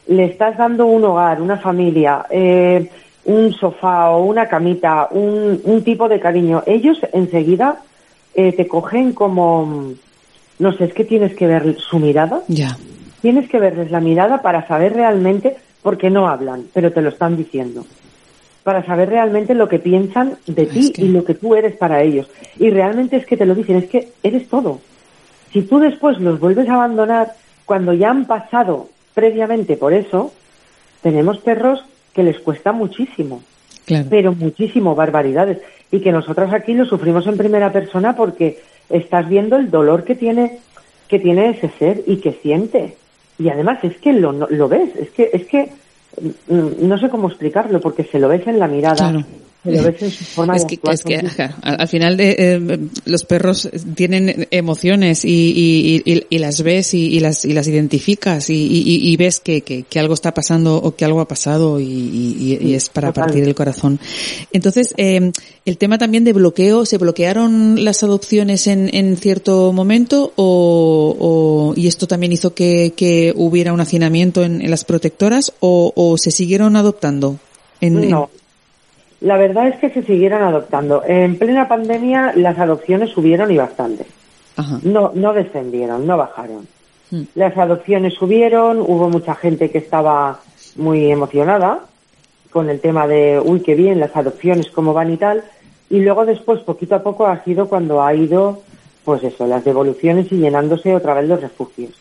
le 0.08 0.26
estás 0.26 0.56
dando 0.58 0.86
un 0.86 1.04
hogar, 1.06 1.42
una 1.42 1.58
familia, 1.58 2.26
eh, 2.30 2.88
un 3.26 3.54
sofá 3.54 4.10
o 4.12 4.24
una 4.26 4.48
camita, 4.48 5.08
un, 5.12 5.62
un 5.64 5.84
tipo 5.84 6.10
de 6.10 6.20
cariño, 6.20 6.64
ellos 6.66 6.98
enseguida 7.14 7.78
eh, 8.36 8.52
te 8.54 8.68
cogen 8.68 9.14
como, 9.14 9.94
no 10.60 10.74
sé, 10.74 10.86
es 10.86 10.94
que 10.94 11.06
tienes 11.06 11.34
que 11.36 11.48
ver 11.48 11.78
su 11.80 12.00
mirada, 12.00 12.42
Ya. 12.48 12.78
tienes 13.22 13.48
que 13.50 13.60
verles 13.60 13.92
la 13.92 14.00
mirada 14.02 14.42
para 14.42 14.68
saber 14.68 14.94
realmente, 14.94 15.56
porque 15.82 16.10
no 16.10 16.28
hablan, 16.28 16.66
pero 16.74 16.92
te 16.92 17.02
lo 17.02 17.10
están 17.10 17.38
diciendo, 17.38 17.86
para 18.64 18.86
saber 18.86 19.10
realmente 19.10 19.54
lo 19.54 19.68
que 19.70 19.80
piensan 19.80 20.38
de 20.48 20.66
ti 20.66 20.92
que- 20.92 21.04
y 21.04 21.08
lo 21.10 21.24
que 21.24 21.34
tú 21.36 21.56
eres 21.56 21.76
para 21.78 22.02
ellos. 22.02 22.30
Y 22.58 22.70
realmente 22.70 23.18
es 23.18 23.26
que 23.26 23.38
te 23.38 23.46
lo 23.46 23.56
dicen, 23.56 23.78
es 23.78 23.90
que 23.90 24.10
eres 24.24 24.48
todo. 24.50 24.80
Si 25.52 25.62
tú 25.62 25.80
después 25.80 26.20
los 26.20 26.40
vuelves 26.40 26.68
a 26.70 26.76
abandonar, 26.76 27.34
cuando 27.66 27.94
ya 27.94 28.10
han 28.10 28.26
pasado 28.26 28.90
previamente 29.14 29.78
por 29.78 29.94
eso, 29.94 30.34
tenemos 31.02 31.38
perros 31.40 31.84
que 32.14 32.24
les 32.24 32.40
cuesta 32.40 32.72
muchísimo 32.72 33.42
Claro. 33.86 34.08
pero 34.10 34.34
muchísimo 34.34 34.96
barbaridades 34.96 35.58
y 35.92 36.00
que 36.00 36.14
nosotros 36.14 36.54
aquí 36.54 36.74
lo 36.74 36.86
sufrimos 36.86 37.28
en 37.28 37.36
primera 37.36 37.72
persona 37.74 38.16
porque 38.16 38.60
estás 38.90 39.28
viendo 39.28 39.58
el 39.58 39.70
dolor 39.70 40.06
que 40.06 40.16
tiene 40.16 40.60
que 41.10 41.20
tiene 41.20 41.50
ese 41.50 41.70
ser 41.78 42.02
y 42.08 42.18
que 42.18 42.32
siente 42.42 42.96
y 43.38 43.50
además 43.50 43.84
es 43.84 43.98
que 43.98 44.14
lo, 44.14 44.32
no- 44.32 44.48
lo 44.50 44.70
ves 44.70 44.96
es 44.96 45.10
que 45.12 45.30
es 45.34 45.46
que 45.48 45.70
mm, 46.48 46.88
no 46.88 46.98
sé 46.98 47.10
cómo 47.10 47.28
explicarlo 47.28 47.82
porque 47.82 48.06
se 48.06 48.20
lo 48.20 48.30
ves 48.30 48.48
en 48.48 48.58
la 48.58 48.68
mirada 48.70 48.96
Claro. 48.96 49.24
En 49.66 49.94
forma 50.12 50.56
Es 50.56 50.66
que, 50.66 50.80
es 50.92 51.04
que 51.04 51.16
ajá, 51.18 51.58
al, 51.62 51.82
al 51.82 51.88
final 51.88 52.18
de, 52.18 52.36
eh, 52.38 52.80
los 53.06 53.24
perros 53.24 53.70
tienen 53.96 54.48
emociones 54.52 55.24
y, 55.26 55.30
y, 56.06 56.12
y- 56.12 56.26
y 56.30 56.38
las 56.40 56.62
ves 56.64 56.94
y, 56.94 57.20
las 57.20 57.46
y 57.46 57.54
las 57.54 57.68
identificas 57.68 58.50
y, 58.50 59.16
ves 59.18 59.40
que, 59.40 59.62
que, 59.62 59.84
que 59.84 60.00
algo 60.00 60.14
está 60.16 60.34
pasando 60.34 60.76
o 60.78 60.96
que 60.96 61.06
algo 61.06 61.22
ha 61.22 61.28
pasado 61.28 61.80
y, 61.80 62.74
es 62.76 62.90
para 62.90 63.10
total. 63.10 63.26
partir 63.26 63.44
el 63.44 63.56
corazón. 63.56 64.00
Entonces, 64.52 64.94
eh, 64.98 65.32
el 65.66 65.78
tema 65.78 65.98
también 65.98 66.24
de 66.24 66.34
bloqueo, 66.34 66.86
¿se 66.86 66.98
bloquearon 66.98 67.84
las 67.86 68.04
adopciones 68.04 68.68
en, 68.68 68.94
en 68.94 69.16
cierto 69.18 69.72
momento 69.72 70.34
o, 70.36 71.16
o- 71.20 71.74
y 71.80 71.88
esto 71.88 72.08
también 72.08 72.32
hizo 72.34 72.54
que, 72.54 72.94
que 72.96 73.34
hubiera 73.36 73.72
un 73.74 73.80
hacinamiento 73.82 74.44
en, 74.44 74.62
en 74.62 74.70
las 74.72 74.84
protectoras 74.84 75.54
o, 75.62 75.94
o 75.96 76.18
se 76.18 76.32
siguieron 76.32 76.76
adoptando? 76.76 77.38
En, 77.82 78.04
en- 78.04 78.10
no 78.10 78.30
la 79.24 79.38
verdad 79.38 79.68
es 79.68 79.76
que 79.78 79.90
se 79.90 80.04
siguieron 80.04 80.44
adoptando 80.44 81.04
en 81.06 81.40
plena 81.40 81.68
pandemia 81.68 82.34
las 82.36 82.60
adopciones 82.60 83.10
subieron 83.10 83.52
y 83.52 83.58
bastante 83.58 84.06
Ajá. 84.56 84.80
no 84.84 85.12
no 85.16 85.34
descendieron 85.34 86.06
no 86.06 86.18
bajaron 86.18 86.68
Mm. 87.14 87.24
Las 87.36 87.56
adopciones 87.58 88.16
subieron, 88.16 88.80
hubo 88.82 89.08
mucha 89.10 89.36
gente 89.36 89.70
que 89.70 89.78
estaba 89.78 90.40
muy 90.76 91.12
emocionada 91.12 91.82
con 92.50 92.70
el 92.70 92.80
tema 92.80 93.08
de, 93.08 93.42
uy, 93.44 93.62
qué 93.62 93.76
bien, 93.76 94.00
las 94.00 94.16
adopciones, 94.16 94.70
cómo 94.72 94.94
van 94.94 95.14
y 95.14 95.18
tal. 95.18 95.44
Y 95.90 96.00
luego 96.00 96.26
después, 96.26 96.62
poquito 96.62 96.96
a 96.96 97.04
poco, 97.04 97.28
ha 97.28 97.44
sido 97.44 97.68
cuando 97.68 98.04
ha 98.04 98.14
ido, 98.16 98.62
pues 99.06 99.24
eso, 99.24 99.46
las 99.46 99.64
devoluciones 99.64 100.32
y 100.32 100.38
llenándose 100.38 100.96
otra 100.96 101.14
vez 101.14 101.28
los 101.28 101.42
refugios. 101.42 101.92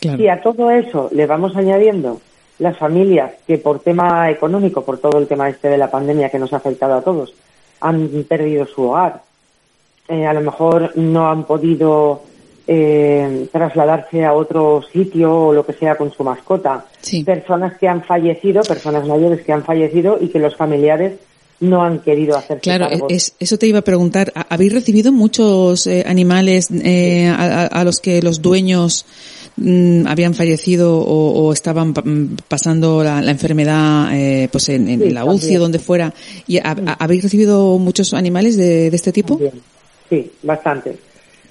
Claro. 0.00 0.18
Si 0.18 0.28
a 0.28 0.40
todo 0.40 0.70
eso 0.70 1.10
le 1.12 1.26
vamos 1.26 1.54
añadiendo 1.54 2.20
las 2.62 2.78
familias 2.78 3.32
que 3.46 3.58
por 3.58 3.80
tema 3.80 4.30
económico, 4.30 4.82
por 4.84 4.98
todo 4.98 5.18
el 5.18 5.26
tema 5.26 5.48
este 5.48 5.68
de 5.68 5.76
la 5.78 5.90
pandemia 5.90 6.30
que 6.30 6.38
nos 6.38 6.52
ha 6.52 6.56
afectado 6.58 6.94
a 6.94 7.02
todos, 7.02 7.34
han 7.80 8.08
perdido 8.28 8.64
su 8.66 8.82
hogar, 8.84 9.22
eh, 10.08 10.24
a 10.26 10.32
lo 10.32 10.40
mejor 10.40 10.96
no 10.96 11.28
han 11.28 11.44
podido 11.44 12.22
eh, 12.68 13.48
trasladarse 13.50 14.24
a 14.24 14.32
otro 14.34 14.80
sitio 14.92 15.34
o 15.48 15.52
lo 15.52 15.66
que 15.66 15.72
sea 15.72 15.96
con 15.96 16.12
su 16.12 16.22
mascota. 16.22 16.84
Sí. 17.00 17.24
Personas 17.24 17.76
que 17.78 17.88
han 17.88 18.04
fallecido, 18.04 18.62
personas 18.62 19.06
mayores 19.06 19.42
que 19.44 19.52
han 19.52 19.64
fallecido 19.64 20.18
y 20.20 20.28
que 20.28 20.38
los 20.38 20.54
familiares 20.56 21.14
no 21.58 21.82
han 21.82 22.00
querido 22.00 22.36
hacerse 22.36 22.62
Claro, 22.62 22.86
es, 23.08 23.34
eso 23.38 23.56
te 23.58 23.66
iba 23.68 23.78
a 23.80 23.82
preguntar. 23.82 24.32
¿Ha- 24.34 24.46
¿Habéis 24.50 24.72
recibido 24.72 25.12
muchos 25.12 25.86
eh, 25.86 26.04
animales 26.06 26.68
eh, 26.70 27.28
a 27.28 27.82
los 27.84 27.98
que 28.00 28.20
los 28.22 28.42
dueños 28.42 29.04
mm, 29.56 30.06
habían 30.06 30.34
fallecido 30.34 30.98
o, 30.98 31.46
o 31.48 31.52
estaban 31.52 31.90
mm, 31.90 32.36
pasando 32.48 33.02
la, 33.04 33.20
la 33.20 33.30
enfermedad 33.30 34.08
eh, 34.14 34.48
pues 34.50 34.68
en, 34.68 34.88
en 34.88 35.00
Sí, 35.00 35.10
la 35.10 35.24
UCI 35.24 35.34
o 35.34 35.38
también. 35.40 35.60
donde 35.60 35.78
fuera? 35.78 36.14
¿Y 36.46 36.58
ha- 36.58 36.76
¿Habéis 36.98 37.22
recibido 37.24 37.78
muchos 37.78 38.14
animales 38.14 38.56
de, 38.56 38.90
de 38.90 38.96
este 38.96 39.12
tipo? 39.12 39.36
Bien. 39.36 39.52
Sí, 40.10 40.30
bastante. 40.42 40.96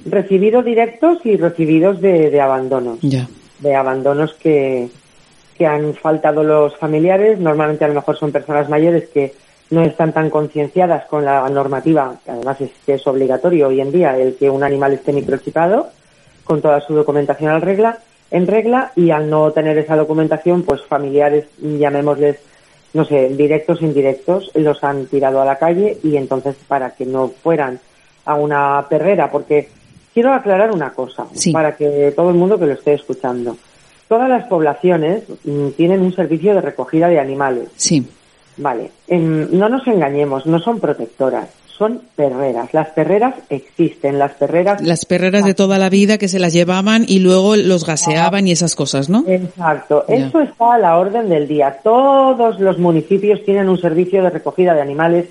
Recibidos 0.05 0.65
directos 0.65 1.19
y 1.25 1.35
recibidos 1.37 2.01
de, 2.01 2.29
de 2.31 2.41
abandonos. 2.41 2.97
Ya. 3.01 3.27
de 3.59 3.75
abandonos 3.75 4.33
que, 4.33 4.89
que 5.57 5.65
han 5.67 5.93
faltado 5.93 6.43
los 6.43 6.75
familiares. 6.77 7.39
Normalmente 7.39 7.85
a 7.85 7.87
lo 7.87 7.93
mejor 7.95 8.17
son 8.17 8.31
personas 8.31 8.67
mayores 8.69 9.09
que 9.13 9.33
no 9.69 9.83
están 9.83 10.11
tan 10.13 10.29
concienciadas 10.29 11.05
con 11.05 11.23
la 11.23 11.47
normativa, 11.49 12.15
que 12.25 12.31
además 12.31 12.59
es 12.61 12.71
que 12.85 12.95
es 12.95 13.07
obligatorio 13.07 13.67
hoy 13.69 13.79
en 13.79 13.91
día 13.91 14.17
el 14.17 14.35
que 14.35 14.49
un 14.49 14.63
animal 14.63 14.93
esté 14.93 15.13
microchipado, 15.13 15.89
con 16.51 16.61
toda 16.61 16.81
su 16.81 16.93
documentación 16.93 17.49
al 17.49 17.61
regla, 17.61 17.99
en 18.29 18.45
regla, 18.45 18.91
y 18.97 19.11
al 19.11 19.29
no 19.29 19.51
tener 19.51 19.77
esa 19.77 19.95
documentación, 19.95 20.63
pues 20.63 20.81
familiares, 20.83 21.45
llamémosles, 21.61 22.39
no 22.93 23.05
sé, 23.05 23.29
directos, 23.29 23.81
indirectos, 23.81 24.51
los 24.55 24.83
han 24.83 25.05
tirado 25.05 25.41
a 25.41 25.45
la 25.45 25.57
calle 25.57 25.97
y 26.03 26.17
entonces 26.17 26.57
para 26.67 26.89
que 26.89 27.05
no 27.05 27.29
fueran 27.41 27.79
a 28.25 28.35
una 28.35 28.85
perrera, 28.89 29.31
porque 29.31 29.69
quiero 30.13 30.33
aclarar 30.33 30.73
una 30.73 30.89
cosa, 30.89 31.25
Sí. 31.31 31.53
para 31.53 31.77
que 31.77 32.11
todo 32.17 32.31
el 32.31 32.35
mundo 32.35 32.59
que 32.59 32.65
lo 32.65 32.73
esté 32.73 32.95
escuchando. 32.95 33.55
Todas 34.09 34.27
las 34.27 34.45
poblaciones 34.47 35.23
mm, 35.45 35.69
tienen 35.77 36.01
un 36.01 36.13
servicio 36.13 36.53
de 36.53 36.59
recogida 36.59 37.07
de 37.07 37.17
animales. 37.17 37.69
Sí. 37.77 38.05
Vale, 38.57 38.91
em, 39.07 39.47
no 39.57 39.69
nos 39.69 39.87
engañemos, 39.87 40.45
no 40.47 40.59
son 40.59 40.81
protectoras, 40.81 41.47
son 41.81 41.99
perreras. 42.15 42.71
Las 42.75 42.89
perreras 42.89 43.33
existen, 43.49 44.19
las 44.19 44.33
perreras... 44.33 44.83
Las 44.83 45.03
perreras 45.03 45.43
de 45.43 45.55
toda 45.55 45.79
la 45.79 45.89
vida 45.89 46.19
que 46.19 46.27
se 46.27 46.37
las 46.37 46.53
llevaban 46.53 47.05
y 47.07 47.17
luego 47.17 47.55
los 47.55 47.87
gaseaban 47.87 48.47
y 48.47 48.51
esas 48.51 48.75
cosas, 48.75 49.09
¿no? 49.09 49.23
Exacto, 49.27 50.05
eso 50.07 50.41
está 50.41 50.75
a 50.75 50.77
la 50.77 50.99
orden 50.99 51.27
del 51.27 51.47
día. 51.47 51.79
Todos 51.83 52.59
los 52.59 52.77
municipios 52.77 53.43
tienen 53.43 53.67
un 53.67 53.79
servicio 53.79 54.21
de 54.21 54.29
recogida 54.29 54.75
de 54.75 54.81
animales 54.81 55.25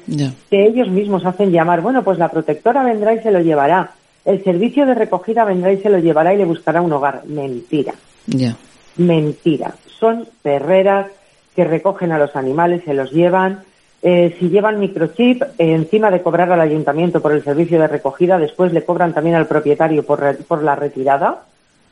que 0.50 0.66
ellos 0.66 0.88
mismos 0.88 1.24
hacen 1.24 1.52
llamar. 1.52 1.82
Bueno, 1.82 2.02
pues 2.02 2.18
la 2.18 2.28
protectora 2.30 2.82
vendrá 2.82 3.14
y 3.14 3.20
se 3.20 3.30
lo 3.30 3.38
llevará. 3.38 3.92
El 4.24 4.42
servicio 4.42 4.86
de 4.86 4.94
recogida 4.94 5.44
vendrá 5.44 5.72
y 5.72 5.76
se 5.80 5.88
lo 5.88 6.00
llevará 6.00 6.34
y 6.34 6.38
le 6.38 6.46
buscará 6.46 6.80
un 6.82 6.92
hogar. 6.92 7.22
Mentira, 7.26 7.94
Ya. 8.26 8.56
mentira. 8.96 9.74
Son 10.00 10.26
perreras 10.42 11.06
que 11.54 11.62
recogen 11.62 12.10
a 12.10 12.18
los 12.18 12.34
animales, 12.34 12.82
se 12.84 12.92
los 12.94 13.12
llevan. 13.12 13.60
Eh, 14.02 14.34
si 14.38 14.48
llevan 14.48 14.80
microchip, 14.80 15.42
eh, 15.42 15.48
encima 15.58 16.10
de 16.10 16.22
cobrar 16.22 16.50
al 16.50 16.60
ayuntamiento 16.60 17.20
por 17.20 17.32
el 17.32 17.44
servicio 17.44 17.78
de 17.78 17.86
recogida, 17.86 18.38
después 18.38 18.72
le 18.72 18.82
cobran 18.84 19.12
también 19.12 19.36
al 19.36 19.46
propietario 19.46 20.02
por, 20.04 20.20
re- 20.20 20.34
por 20.34 20.62
la 20.62 20.74
retirada 20.74 21.42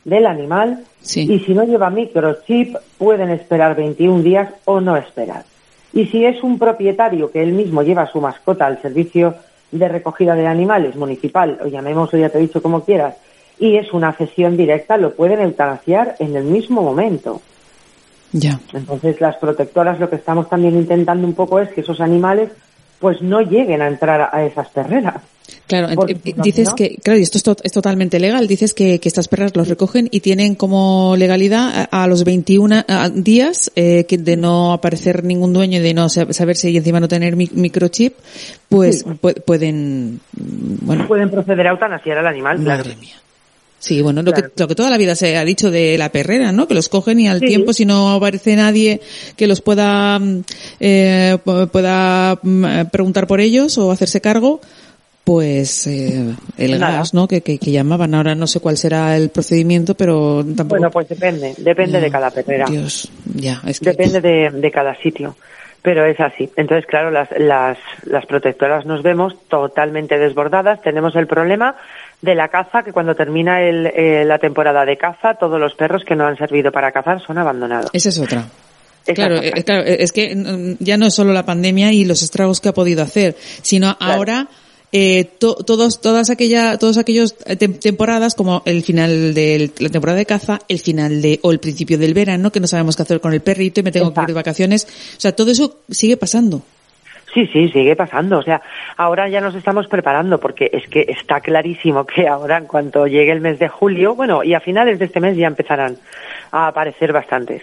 del 0.04 0.26
animal. 0.26 0.84
Sí. 1.02 1.30
Y 1.30 1.40
si 1.40 1.52
no 1.54 1.64
lleva 1.64 1.90
microchip, 1.90 2.76
pueden 2.96 3.28
esperar 3.30 3.76
21 3.76 4.22
días 4.22 4.48
o 4.64 4.80
no 4.80 4.96
esperar. 4.96 5.42
Y 5.92 6.06
si 6.06 6.24
es 6.24 6.42
un 6.42 6.58
propietario 6.58 7.30
que 7.30 7.42
él 7.42 7.52
mismo 7.52 7.82
lleva 7.82 8.02
a 8.02 8.10
su 8.12 8.20
mascota 8.20 8.66
al 8.66 8.80
servicio 8.80 9.34
de 9.70 9.86
recogida 9.88 10.34
de 10.34 10.46
animales 10.46 10.96
municipal, 10.96 11.58
o 11.62 11.66
llamémoslo, 11.66 12.18
ya 12.18 12.30
te 12.30 12.38
he 12.38 12.42
dicho 12.42 12.62
como 12.62 12.84
quieras, 12.84 13.16
y 13.58 13.76
es 13.76 13.92
una 13.92 14.12
cesión 14.12 14.56
directa, 14.56 14.96
lo 14.96 15.12
pueden 15.14 15.40
eutanasiar 15.40 16.14
en 16.20 16.36
el 16.36 16.44
mismo 16.44 16.80
momento. 16.80 17.42
Ya. 18.32 18.60
Entonces, 18.72 19.20
las 19.20 19.36
protectoras 19.36 19.98
lo 20.00 20.08
que 20.10 20.16
estamos 20.16 20.48
también 20.48 20.74
intentando 20.76 21.26
un 21.26 21.34
poco 21.34 21.60
es 21.60 21.70
que 21.70 21.80
esos 21.80 22.00
animales 22.00 22.50
pues 23.00 23.22
no 23.22 23.40
lleguen 23.40 23.80
a 23.80 23.86
entrar 23.88 24.28
a 24.32 24.44
esas 24.44 24.68
perreras. 24.68 25.14
Claro, 25.66 25.88
Porque 25.94 26.14
no, 26.36 26.42
dices 26.42 26.74
que, 26.74 26.96
claro, 26.96 27.18
y 27.18 27.22
esto 27.22 27.38
es, 27.38 27.44
to- 27.44 27.56
es 27.62 27.72
totalmente 27.72 28.18
legal, 28.20 28.46
dices 28.48 28.74
que, 28.74 28.98
que 29.00 29.08
estas 29.08 29.28
perras 29.28 29.54
los 29.56 29.68
recogen 29.68 30.08
y 30.10 30.20
tienen 30.20 30.54
como 30.56 31.14
legalidad 31.16 31.88
a, 31.90 32.02
a 32.02 32.06
los 32.06 32.24
21 32.24 32.84
a- 32.86 33.08
días 33.08 33.70
eh, 33.76 34.04
que 34.06 34.18
de 34.18 34.36
no 34.36 34.72
aparecer 34.74 35.24
ningún 35.24 35.52
dueño 35.54 35.78
y 35.78 35.80
de 35.82 35.94
no 35.94 36.08
sa- 36.10 36.30
saberse 36.34 36.70
y 36.70 36.76
encima 36.76 37.00
no 37.00 37.08
tener 37.08 37.36
mi- 37.36 37.48
microchip, 37.52 38.14
pues 38.68 39.00
Sí. 39.00 39.04
pu- 39.06 39.42
pueden, 39.42 40.20
mm, 40.36 40.86
bueno, 40.86 41.06
Pueden 41.08 41.30
proceder 41.30 41.66
a 41.66 41.70
eutanasiar 41.70 42.18
al 42.18 42.26
animal, 42.26 42.58
claro. 42.58 42.84
madre 42.84 42.96
mía. 42.96 43.14
Sí, 43.80 44.02
bueno, 44.02 44.22
lo, 44.22 44.32
Claro. 44.32 44.48
que, 44.54 44.60
lo 44.62 44.68
que 44.68 44.74
toda 44.74 44.90
la 44.90 44.98
vida 44.98 45.14
se 45.14 45.36
ha 45.36 45.44
dicho 45.44 45.70
de 45.70 45.96
la 45.98 46.10
perrera, 46.10 46.50
¿no? 46.50 46.66
Que 46.66 46.74
los 46.74 46.88
cogen 46.88 47.20
y 47.20 47.28
al 47.28 47.38
Sí. 47.40 47.46
tiempo, 47.46 47.72
si 47.72 47.84
no 47.86 48.10
aparece 48.14 48.56
nadie 48.56 49.00
que 49.36 49.46
los 49.46 49.60
pueda, 49.60 50.18
mm, 50.18 50.42
eh, 50.80 51.38
pu- 51.44 51.68
pueda 51.68 52.38
mm, 52.42 52.64
eh, 52.64 52.84
preguntar 52.90 53.26
por 53.28 53.40
ellos 53.40 53.78
o 53.78 53.92
hacerse 53.92 54.20
cargo, 54.20 54.60
pues 55.24 55.86
eh, 55.86 56.34
el 56.56 56.80
Nada. 56.80 56.96
gas, 56.98 57.12
¿no? 57.14 57.28
Que, 57.28 57.42
que, 57.42 57.58
que 57.58 57.70
llamaban. 57.70 58.14
Ahora 58.14 58.34
no 58.34 58.46
sé 58.46 58.60
cuál 58.60 58.76
será 58.78 59.16
el 59.16 59.28
procedimiento, 59.28 59.94
pero 59.94 60.38
tampoco. 60.44 60.68
Bueno, 60.70 60.90
pues 60.90 61.08
depende, 61.08 61.54
depende 61.58 61.92
Ya, 61.92 62.00
de 62.00 62.10
cada 62.10 62.30
perrera. 62.30 62.64
Dios, 62.68 63.08
ya, 63.34 63.60
es 63.66 63.78
que. 63.78 63.90
Depende 63.90 64.20
de, 64.20 64.50
de 64.50 64.70
cada 64.70 64.94
sitio. 65.02 65.36
Pero 65.82 66.04
es 66.04 66.18
así. 66.18 66.50
Entonces, 66.56 66.86
claro, 66.86 67.10
las, 67.12 67.28
las, 67.38 67.78
las 68.04 68.26
protectoras 68.26 68.84
nos 68.84 69.02
vemos 69.04 69.34
totalmente 69.48 70.18
desbordadas. 70.18 70.82
Tenemos 70.82 71.14
el 71.14 71.28
problema 71.28 71.76
de 72.20 72.34
la 72.34 72.48
caza, 72.48 72.82
que 72.82 72.92
cuando 72.92 73.14
termina 73.14 73.62
el, 73.62 73.86
eh, 73.86 74.24
la 74.24 74.38
temporada 74.38 74.84
de 74.84 74.96
caza, 74.96 75.34
todos 75.34 75.60
los 75.60 75.74
perros 75.74 76.02
que 76.04 76.16
no 76.16 76.26
han 76.26 76.36
servido 76.36 76.72
para 76.72 76.90
cazar 76.92 77.20
son 77.24 77.38
abandonados. 77.38 77.90
Esa 77.92 78.08
es 78.08 78.18
otra. 78.18 78.44
Claro, 79.14 79.36
es 79.36 79.52
eh, 79.56 79.64
claro, 79.64 79.82
es 79.84 80.12
que 80.12 80.34
mm, 80.36 80.76
ya 80.84 80.96
no 80.98 81.06
es 81.06 81.14
solo 81.14 81.32
la 81.32 81.46
pandemia 81.46 81.92
y 81.92 82.04
los 82.04 82.22
estragos 82.22 82.60
que 82.60 82.68
ha 82.68 82.74
podido 82.74 83.02
hacer, 83.02 83.36
sino 83.62 83.96
Claro. 83.96 84.12
ahora 84.14 84.48
eh, 84.90 85.24
to- 85.38 85.54
todos, 85.66 86.00
todas 86.00 86.28
aquella, 86.30 86.76
todos 86.78 86.98
aquellos 86.98 87.34
eh, 87.46 87.56
tem- 87.58 87.78
temporadas 87.78 88.34
como 88.34 88.62
el 88.66 88.82
final 88.82 89.32
de 89.34 89.70
la 89.78 89.88
temporada 89.90 90.18
de 90.18 90.26
caza, 90.26 90.58
el 90.68 90.78
final 90.80 91.22
de 91.22 91.38
o 91.42 91.52
el 91.52 91.58
principio 91.60 91.98
del 91.98 92.14
verano 92.14 92.50
que 92.50 92.58
no 92.60 92.66
sabemos 92.66 92.96
qué 92.96 93.02
hacer 93.02 93.20
con 93.20 93.32
el 93.32 93.40
perrito 93.42 93.80
y 93.80 93.82
me 93.82 93.92
tengo 93.92 94.12
que 94.12 94.20
ir 94.22 94.26
de 94.28 94.32
vacaciones, 94.32 94.86
o 95.16 95.20
sea, 95.20 95.32
todo 95.36 95.50
eso 95.50 95.76
sigue 95.90 96.16
pasando. 96.16 96.62
Sí, 97.34 97.46
sí, 97.52 97.68
sigue 97.68 97.94
pasando. 97.94 98.38
O 98.38 98.42
sea, 98.42 98.62
ahora 98.96 99.28
ya 99.28 99.40
nos 99.40 99.54
estamos 99.54 99.86
preparando 99.86 100.38
porque 100.38 100.70
es 100.72 100.88
que 100.88 101.04
está 101.08 101.40
clarísimo 101.40 102.06
que 102.06 102.26
ahora, 102.26 102.56
en 102.56 102.66
cuanto 102.66 103.06
llegue 103.06 103.32
el 103.32 103.40
mes 103.40 103.58
de 103.58 103.68
julio, 103.68 104.14
bueno, 104.14 104.42
y 104.42 104.54
a 104.54 104.60
finales 104.60 104.98
de 104.98 105.04
este 105.04 105.20
mes 105.20 105.36
ya 105.36 105.46
empezarán 105.46 105.96
a 106.50 106.68
aparecer 106.68 107.12
bastantes. 107.12 107.62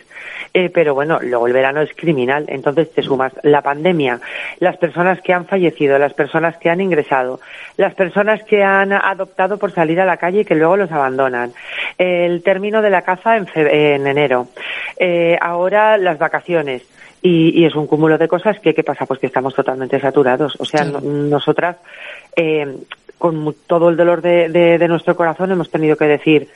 Eh, 0.54 0.69
pero 0.69 0.93
bueno, 0.93 1.19
luego 1.21 1.47
el 1.47 1.54
verano 1.54 1.82
es 1.82 1.91
criminal. 1.95 2.45
Entonces 2.47 2.93
te 2.93 3.01
sumas 3.01 3.34
la 3.41 3.62
pandemia, 3.62 4.19
las 4.60 4.78
personas 4.78 5.19
que 5.21 5.34
han 5.34 5.45
fallecido, 5.45 5.97
las 5.97 6.13
personas 6.13 6.58
que 6.58 6.69
han 6.69 6.80
ingresado, 6.80 7.39
las 7.78 7.93
personas 7.95 8.43
que 8.43 8.63
han 8.63 8.93
adoptado 8.93 9.58
por 9.58 9.71
salir 9.71 9.99
a 9.99 10.06
la 10.06 10.17
calle 10.17 10.41
y 10.41 10.45
que 10.45 10.56
luego 10.56 10.78
los 10.78 10.91
abandonan, 10.91 11.54
el 11.97 12.43
término 12.43 12.82
de 12.82 12.89
la 12.89 13.01
caza 13.01 13.38
en, 13.38 13.47
en 13.56 14.08
enero, 14.08 14.47
eh, 14.97 15.38
ahora 15.41 15.97
las 15.97 16.19
vacaciones. 16.19 16.84
Y, 17.27 17.59
y 17.59 17.65
es 17.65 17.73
un 17.73 17.88
cúmulo 17.88 18.19
de 18.19 18.27
cosas 18.27 18.59
que, 18.59 18.75
¿qué 18.75 18.83
pasa? 18.83 19.07
Pues 19.07 19.19
que 19.19 19.25
estamos 19.25 19.55
totalmente 19.55 19.99
saturados. 19.99 20.55
O 20.59 20.65
sea, 20.65 20.83
no- 20.85 21.01
nosotras, 21.01 21.77
eh, 22.35 22.67
con 23.17 23.55
todo 23.65 23.89
el 23.89 23.97
dolor 23.97 24.21
de, 24.21 24.49
de- 24.49 24.77
de 24.77 24.88
nuestro 24.88 25.15
corazón, 25.15 25.51
hemos 25.51 25.71
tenido 25.71 25.95
que 25.95 26.05
decir, 26.05 26.47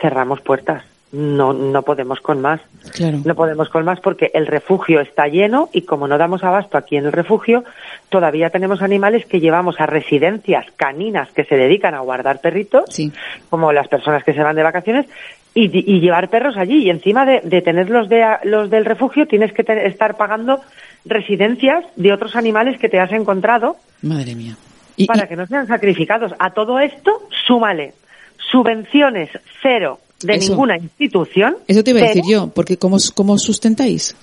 cerramos 0.00 0.40
puertas. 0.40 0.84
No, 1.10 1.52
no 1.52 1.82
podemos 1.82 2.20
con 2.20 2.40
más. 2.40 2.60
Claro. 2.94 3.18
No 3.24 3.34
podemos 3.34 3.68
con 3.68 3.84
más 3.84 3.98
porque 4.00 4.30
el 4.32 4.46
refugio 4.46 5.00
está 5.00 5.26
lleno 5.26 5.68
y 5.72 5.82
como 5.82 6.06
no 6.06 6.16
damos 6.16 6.44
abasto 6.44 6.78
aquí 6.78 6.96
en 6.96 7.04
el 7.06 7.12
refugio, 7.12 7.64
todavía 8.08 8.48
tenemos 8.50 8.80
animales 8.80 9.26
que 9.26 9.40
llevamos 9.40 9.80
a 9.80 9.86
residencias 9.86 10.66
caninas 10.76 11.30
que 11.32 11.44
se 11.44 11.56
dedican 11.56 11.94
a 11.94 12.00
guardar 12.00 12.40
perritos, 12.40 12.84
Sí. 12.90 13.12
como 13.50 13.72
las 13.72 13.88
personas 13.88 14.22
que 14.24 14.32
se 14.32 14.42
van 14.42 14.54
de 14.56 14.62
vacaciones, 14.62 15.06
y, 15.54 15.94
y 15.94 16.00
llevar 16.00 16.28
perros 16.30 16.56
allí. 16.56 16.84
Y 16.84 16.90
encima 16.90 17.24
de, 17.26 17.40
de 17.44 17.60
tener 17.62 17.90
los, 17.90 18.08
de, 18.08 18.24
los 18.44 18.70
del 18.70 18.84
refugio, 18.84 19.26
tienes 19.26 19.52
que 19.52 19.64
te- 19.64 19.86
estar 19.86 20.16
pagando 20.16 20.60
residencias 21.04 21.84
de 21.96 22.12
otros 22.12 22.36
animales 22.36 22.78
que 22.80 22.88
te 22.88 23.00
has 23.00 23.12
encontrado 23.12 23.76
Madre 24.02 24.34
mía. 24.34 24.56
Y, 24.96 25.06
para 25.06 25.24
y- 25.24 25.28
que 25.28 25.36
no 25.36 25.46
sean 25.46 25.66
sacrificados. 25.66 26.32
A 26.38 26.50
todo 26.50 26.78
esto, 26.78 27.10
súmale 27.46 27.94
subvenciones 28.50 29.30
cero 29.62 29.98
de 30.22 30.34
Eso. 30.34 30.52
ninguna 30.52 30.76
institución. 30.76 31.56
eso 31.66 31.82
te 31.82 31.90
iba 31.90 32.00
a 32.00 32.04
decir 32.04 32.22
yo, 32.28 32.48
porque 32.54 32.76
¿cómo, 32.76 32.96
cómo 33.14 33.38
sustentáis? 33.38 34.14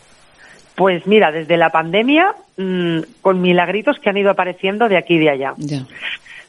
Pues 0.75 1.05
mira, 1.07 1.31
desde 1.31 1.57
la 1.57 1.71
pandemia, 1.71 2.33
mm, 2.57 2.99
con 3.21 3.41
milagritos 3.41 3.97
que 3.99 4.09
han 4.09 4.15
ido 4.17 4.29
apareciendo 4.29 4.87
de 4.87 4.97
aquí 4.97 5.15
y 5.15 5.19
de 5.19 5.29
allá. 5.29 5.53
Ya. 5.57 5.85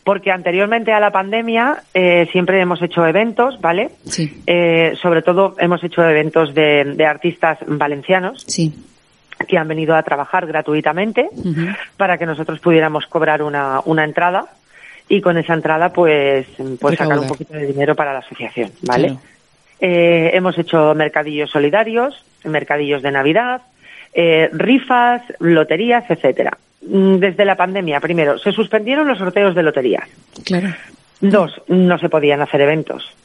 Porque 0.04 0.30
anteriormente 0.30 0.92
a 0.92 1.00
la 1.00 1.10
pandemia 1.10 1.82
eh, 1.92 2.26
siempre 2.32 2.60
hemos 2.60 2.80
hecho 2.82 3.06
eventos, 3.06 3.60
¿vale? 3.60 3.90
Sí. 4.06 4.42
Eh, 4.46 4.94
sobre 5.00 5.22
todo 5.22 5.54
hemos 5.58 5.84
hecho 5.84 6.02
eventos 6.02 6.54
de, 6.54 6.84
de 6.96 7.06
artistas 7.06 7.58
valencianos 7.66 8.44
Sí. 8.46 8.72
que 9.46 9.58
han 9.58 9.68
venido 9.68 9.94
a 9.94 10.02
trabajar 10.02 10.46
gratuitamente 10.46 11.28
para 11.96 12.16
que 12.18 12.26
nosotros 12.26 12.60
pudiéramos 12.60 13.06
cobrar 13.06 13.42
una, 13.42 13.80
una 13.84 14.04
entrada 14.04 14.46
y 15.08 15.20
con 15.20 15.36
esa 15.38 15.54
entrada 15.54 15.92
pues, 15.92 16.46
pues 16.80 16.96
sacar 16.98 17.18
un 17.18 17.26
poquito 17.28 17.52
de 17.54 17.66
dinero 17.66 17.94
para 17.94 18.12
la 18.12 18.20
asociación, 18.20 18.70
¿vale? 18.82 19.08
Claro. 19.08 19.20
Eh, 19.80 20.30
hemos 20.34 20.56
hecho 20.58 20.94
mercadillos 20.94 21.50
solidarios, 21.50 22.24
mercadillos 22.44 23.02
de 23.02 23.10
Navidad, 23.10 23.62
eh, 24.12 24.48
rifas, 24.52 25.22
loterías, 25.40 26.04
etcétera. 26.10 26.58
Mm, 26.82 27.16
Desde 27.16 27.44
la 27.44 27.56
pandemia, 27.56 28.00
primero, 28.00 28.38
se 28.38 28.52
suspendieron 28.52 29.06
los 29.08 29.18
sorteos 29.18 29.54
de 29.54 29.62
loterías. 29.62 30.08
Claro. 30.44 30.68
Dos, 31.20 31.60
no 31.68 31.98
se 31.98 32.08
podían 32.08 32.40
hacer 32.40 32.60
eventos. 32.62 33.16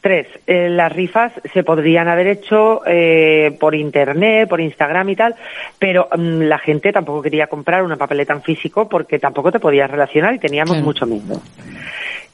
Tres, 0.00 0.26
eh, 0.48 0.68
las 0.68 0.90
rifas 0.90 1.32
se 1.52 1.62
podrían 1.62 2.08
haber 2.08 2.26
hecho 2.26 2.80
eh, 2.86 3.56
por 3.60 3.74
internet, 3.74 4.48
por 4.48 4.60
Instagram 4.60 5.08
y 5.10 5.16
tal, 5.16 5.34
pero 5.78 6.08
mm, 6.16 6.40
la 6.42 6.58
gente 6.58 6.90
tampoco 6.92 7.22
quería 7.22 7.46
comprar 7.46 7.84
una 7.84 7.96
papeleta 7.96 8.32
en 8.32 8.42
físico 8.42 8.88
porque 8.88 9.18
tampoco 9.20 9.52
te 9.52 9.60
podías 9.60 9.88
relacionar 9.90 10.34
y 10.34 10.38
teníamos 10.40 10.72
Claro. 10.72 10.84
mucho 10.86 11.06
miedo. 11.06 11.40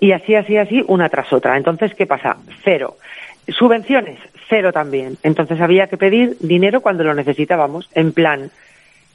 Y 0.01 0.13
así, 0.13 0.35
así, 0.35 0.57
así, 0.57 0.83
una 0.87 1.09
tras 1.11 1.31
otra. 1.33 1.57
Entonces, 1.59 1.95
¿qué 1.95 2.07
pasa? 2.07 2.37
Cero. 2.65 2.97
Subvenciones, 3.49 4.19
cero 4.49 4.73
también. 4.73 5.17
Entonces 5.23 5.61
había 5.61 5.89
que 5.89 5.97
pedir 5.97 6.37
dinero 6.41 6.81
cuando 6.81 7.03
lo 7.05 7.13
necesitábamos. 7.15 7.91
En 7.95 8.13
plan, 8.13 8.51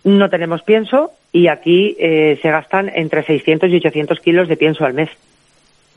no 0.04 0.30
tenemos 0.30 0.62
pienso 0.64 1.12
y 1.32 1.48
aquí 1.48 1.96
eh, 2.00 2.38
se 2.42 2.50
gastan 2.52 2.92
entre 2.94 3.24
600 3.24 3.70
y 3.70 3.76
800 3.78 4.20
kilos 4.20 4.48
de 4.48 4.58
pienso 4.58 4.86
al 4.86 4.94
mes. 4.94 5.10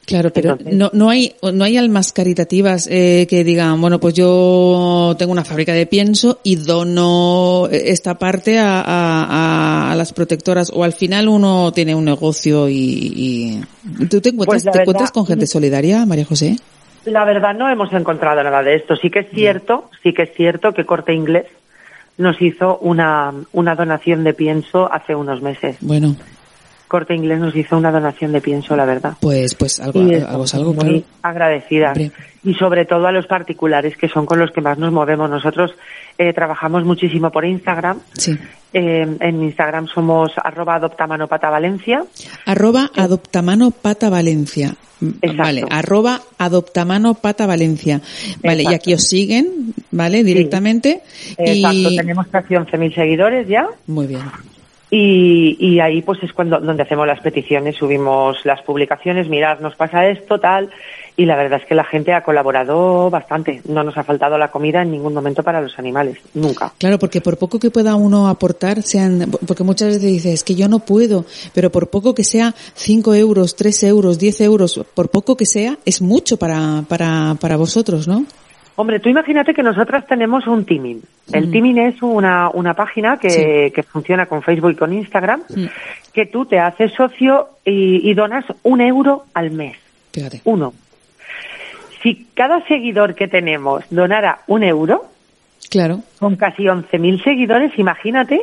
Claro, 0.07 0.31
pero 0.33 0.53
Entonces- 0.53 0.77
no, 0.77 0.91
no 0.93 1.11
hay 1.11 1.35
no 1.53 1.65
hay 1.65 1.77
almas 1.77 2.13
caritativas 2.13 2.87
eh, 2.89 3.27
que 3.29 3.43
digan, 3.43 3.81
bueno, 3.81 3.99
pues 3.99 4.15
yo 4.15 5.17
tengo 5.19 5.33
una 5.33 5.45
fábrica 5.45 5.73
de 5.73 5.87
pienso 5.87 6.39
y 6.45 6.55
dono 6.55 7.67
esta 7.73 8.15
parte 8.15 8.57
a, 8.61 8.81
a- 8.83 9.91
a 9.91 9.95
las 9.97 10.13
protectoras 10.13 10.71
o 10.73 10.85
al 10.85 10.93
final 10.93 11.27
uno 11.29 11.73
tiene 11.73 11.97
un 11.97 12.05
negocio 12.05 12.69
y, 12.69 12.75
y- 12.79 13.61
¿tú 14.09 14.21
te 14.21 14.29
encuentras, 14.29 14.63
Pues 14.63 14.73
te 14.73 14.81
encuentras 14.83 15.11
con 15.11 15.27
gente 15.27 15.47
solidaria, 15.49 16.07
María 16.07 16.25
José? 16.25 16.57
La 17.05 17.25
verdad 17.25 17.55
no 17.55 17.69
hemos 17.69 17.93
encontrado 17.93 18.43
nada 18.45 18.63
de 18.63 18.77
esto. 18.77 18.95
Sí 18.97 19.11
que 19.11 19.21
es 19.21 19.31
cierto, 19.31 19.91
sí 20.05 20.13
que 20.13 20.23
es 20.23 20.31
cierto 20.37 20.73
que 20.73 20.85
Corte 20.85 21.15
Inglés 21.15 21.47
nos 22.19 22.41
hizo 22.41 22.79
una, 22.79 23.33
una 23.53 23.75
donación 23.75 24.25
de 24.25 24.35
pienso 24.35 24.91
hace 24.93 25.15
unos 25.15 25.43
meses. 25.43 25.77
Bueno, 25.81 26.17
Corte 26.89 27.15
Inglés 27.15 27.39
nos 27.39 27.55
hizo 27.57 27.77
una 27.77 27.91
donación 27.91 28.33
de 28.33 28.41
pienso, 28.41 28.77
la 28.77 28.85
verdad. 28.85 29.15
pues 29.21 29.55
pues 29.55 29.81
algo 29.81 30.03
Y 30.03 30.15
algo 30.15 30.75
muy 30.75 31.05
claro. 31.23 31.91
Hombre. 31.91 32.13
Y 32.45 32.55
sobre 32.55 32.85
todo 32.85 33.07
a 33.07 33.13
los 33.13 33.27
particulares, 33.27 33.97
que 33.97 34.09
son 34.09 34.25
con 34.25 34.39
los 34.39 34.53
que 34.53 34.61
más 34.61 34.79
nos 34.79 34.93
movemos. 34.93 35.29
Nosotros 35.29 35.73
eh, 36.17 36.33
trabajamos 36.33 36.85
muchísimo 36.85 37.31
por 37.31 37.45
Instagram. 37.45 38.01
Sí. 38.13 38.39
Eh, 38.73 39.07
en 39.21 39.43
Instagram 39.43 39.87
somos 39.89 40.33
arroba 40.37 40.75
adoptamanopatavalencia. 40.77 42.05
Arroba 42.45 42.91
adoptamano 42.95 43.71
pata 43.71 44.11
Valencia. 44.11 44.77
Mm, 45.01 45.09
Exacto. 45.23 45.43
Vale, 45.43 45.65
arroba 45.71 46.21
adoptamano 46.39 47.15
pata 47.15 47.47
Valencia. 47.47 48.01
Vale, 48.45 48.65
y 48.65 48.75
aquí 48.75 48.95
os 48.95 49.05
siguen, 49.05 49.75
¿vale? 49.91 50.25
Directamente. 50.25 51.01
Exacto, 51.39 51.91
y... 51.91 51.97
tenemos 51.97 52.27
casi 52.29 52.55
11.000 52.55 52.95
seguidores 52.95 53.49
ya. 53.49 53.67
Muy 53.87 54.07
bien. 54.07 54.21
Y, 54.91 55.57
y 55.59 55.81
ahí 55.81 56.01
pues 56.03 56.23
es 56.23 56.33
cuando 56.33 56.61
donde 56.61 56.85
hacemos 56.85 57.07
las 57.07 57.21
peticiones, 57.21 57.77
subimos 57.77 58.45
las 58.45 58.63
publicaciones, 58.63 59.29
mirad, 59.29 59.59
nos 59.59 59.75
pasa 59.75 60.07
esto, 60.07 60.39
tal, 60.39 60.71
y 61.17 61.25
la 61.25 61.35
verdad 61.35 61.61
es 61.61 61.67
que 61.67 61.75
la 61.75 61.85
gente 61.85 62.13
ha 62.13 62.23
colaborado 62.23 63.11
bastante. 63.11 63.63
No 63.69 63.83
nos 63.83 63.97
ha 63.97 64.05
faltado 64.05 64.39
la 64.39 64.51
comida 64.51 64.83
en 64.83 64.93
ningún 64.93 65.15
momento 65.15 65.43
para 65.43 65.61
los 65.61 65.79
animales, 65.79 66.19
nunca. 66.35 66.73
Claro, 66.79 66.99
porque 66.99 67.21
por 67.21 67.39
poco 67.39 67.59
que 67.59 67.71
pueda 67.71 67.97
uno 67.97 68.29
aportar, 68.29 68.83
sean, 68.83 69.31
porque 69.47 69.65
muchas 69.65 69.89
veces 69.89 70.03
dices, 70.03 70.35
es 70.35 70.45
que 70.45 70.55
yo 70.55 70.69
no 70.69 70.81
puedo, 70.81 71.25
pero 71.55 71.71
por 71.71 71.89
poco 71.89 72.15
que 72.15 72.23
sea 72.23 72.55
5 72.75 73.15
euros, 73.15 73.57
3 73.57 73.83
euros, 73.85 74.19
10 74.19 74.41
euros, 74.43 74.81
por 74.95 75.09
poco 75.09 75.37
que 75.37 75.47
sea, 75.47 75.79
es 75.85 76.03
mucho 76.03 76.37
para, 76.37 76.85
para, 76.89 77.37
para 77.41 77.57
vosotros, 77.57 78.07
¿no? 78.07 78.27
Hombre, 78.79 79.01
tú 79.01 79.09
imagínate 79.09 79.55
que 79.55 79.63
nosotras 79.63 80.07
tenemos 80.07 80.47
un 80.47 80.65
Timin. 80.67 81.03
El 81.33 81.51
Timin 81.51 81.79
es 81.79 82.03
una, 82.03 82.51
una 82.51 82.75
página 82.75 83.17
que, 83.19 83.31
Sí. 83.31 83.73
que 83.75 83.83
funciona 83.83 84.27
con 84.27 84.43
Facebook 84.43 84.73
y 84.73 84.77
con 84.77 84.93
Instagram, 84.93 85.43
Mm. 85.49 85.65
que 86.13 86.27
tú 86.27 86.45
te 86.45 86.59
haces 86.59 86.93
socio 86.93 87.49
y, 87.65 88.09
y 88.11 88.15
donas 88.15 88.45
un 88.63 88.81
euro 88.83 89.25
al 89.33 89.51
mes. 89.51 89.77
Fíjate. 90.13 90.43
Uno. 90.45 90.75
Si 92.03 92.27
cada 92.35 92.65
seguidor 92.67 93.15
que 93.15 93.29
tenemos 93.29 93.83
donara 93.91 94.41
un 94.47 94.63
euro, 94.63 95.07
Claro. 95.71 96.03
con 96.19 96.37
casi 96.37 96.65
11.000 96.65 97.23
seguidores, 97.25 97.73
imagínate, 97.79 98.41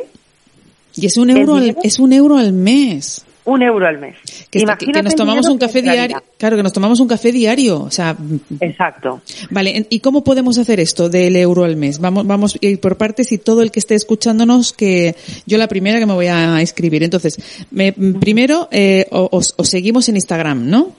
Y 0.96 1.06
es 1.06 1.16
un 1.16 1.30
euro, 1.30 1.56
al, 1.56 1.76
es 1.82 1.98
un 1.98 2.12
euro 2.12 2.36
al 2.38 2.52
mes. 2.52 3.24
Un 3.46 3.62
euro 3.62 3.86
al 3.86 3.98
mes. 3.98 4.16
Que, 4.50 4.64
nos 5.02 5.14
tomamos 5.14 5.46
un 5.48 5.58
café 5.58 5.82
diario. 5.82 6.22
Claro, 6.38 6.56
que 6.56 6.62
nos 6.62 6.72
tomamos 6.72 6.98
un 7.00 7.08
café 7.08 7.30
diario. 7.30 7.82
O 7.82 7.90
sea, 7.90 8.16
Exacto. 8.60 9.20
Vale, 9.50 9.86
¿y 9.90 10.00
cómo 10.00 10.24
podemos 10.24 10.56
hacer 10.58 10.80
esto 10.80 11.08
del 11.08 11.36
euro 11.36 11.64
al 11.64 11.76
mes? 11.76 11.98
Vamos, 11.98 12.26
vamos 12.26 12.54
a 12.54 12.66
ir 12.66 12.80
por 12.80 12.96
partes 12.96 13.32
y 13.32 13.38
todo 13.38 13.62
el 13.62 13.70
que 13.70 13.80
esté 13.80 13.94
escuchándonos, 13.94 14.72
que 14.72 15.14
yo 15.46 15.58
la 15.58 15.68
primera 15.68 15.98
que 15.98 16.06
me 16.06 16.14
voy 16.14 16.26
a 16.28 16.60
escribir. 16.62 17.02
Entonces, 17.02 17.66
me- 17.70 17.92
primero, 17.92 18.68
eh, 18.70 19.06
os, 19.10 19.54
os 19.56 19.68
seguimos 19.68 20.08
en 20.08 20.16
Instagram, 20.16 20.68
¿no? 20.70 20.92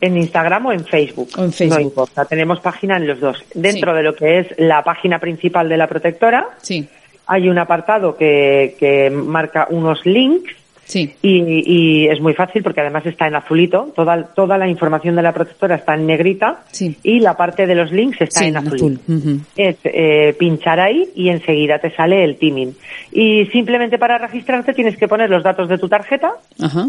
En 0.00 0.16
Instagram 0.16 0.66
o 0.66 0.72
en 0.72 0.84
Facebook. 0.84 1.30
O 1.38 1.44
en 1.44 1.52
Facebook. 1.52 1.78
No 1.78 1.84
importa, 1.84 2.24
tenemos 2.24 2.60
página 2.60 2.96
en 2.96 3.06
los 3.06 3.20
dos. 3.20 3.38
Dentro 3.54 3.92
Sí. 3.92 3.96
de 3.96 4.02
lo 4.02 4.14
que 4.16 4.38
es 4.40 4.46
la 4.58 4.82
página 4.82 5.18
principal 5.18 5.68
de 5.68 5.76
la 5.76 5.86
protectora, 5.86 6.48
Sí, 6.60 6.86
hay 7.26 7.48
un 7.48 7.58
apartado 7.58 8.16
que, 8.16 8.76
que 8.78 9.08
marca 9.10 9.66
unos 9.70 10.04
links 10.04 10.52
sí. 10.84 11.14
y, 11.22 12.04
y 12.04 12.08
es 12.08 12.20
muy 12.20 12.34
fácil 12.34 12.62
porque 12.62 12.80
además 12.80 13.04
está 13.06 13.26
en 13.26 13.34
azulito. 13.34 13.92
Toda, 13.94 14.22
toda 14.34 14.58
la 14.58 14.68
información 14.68 15.16
de 15.16 15.22
la 15.22 15.32
protectora 15.32 15.76
está 15.76 15.94
en 15.94 16.06
negrita 16.06 16.62
Sí. 16.70 16.96
y 17.02 17.20
la 17.20 17.36
parte 17.36 17.66
de 17.66 17.74
los 17.74 17.90
links 17.92 18.20
está 18.20 18.40
Sí, 18.40 18.46
en 18.46 18.56
azul. 18.56 18.98
Es 19.56 19.76
eh, 19.84 20.34
pinchar 20.38 20.80
ahí 20.80 21.08
y 21.14 21.28
enseguida 21.28 21.78
te 21.78 21.90
sale 21.94 22.24
el 22.24 22.36
timing. 22.36 22.74
Y 23.12 23.46
simplemente 23.46 23.98
para 23.98 24.18
registrarte 24.18 24.72
tienes 24.74 24.96
que 24.96 25.08
poner 25.08 25.30
los 25.30 25.42
datos 25.42 25.68
de 25.68 25.78
tu 25.78 25.88
tarjeta 25.88 26.32
Ajá. 26.60 26.88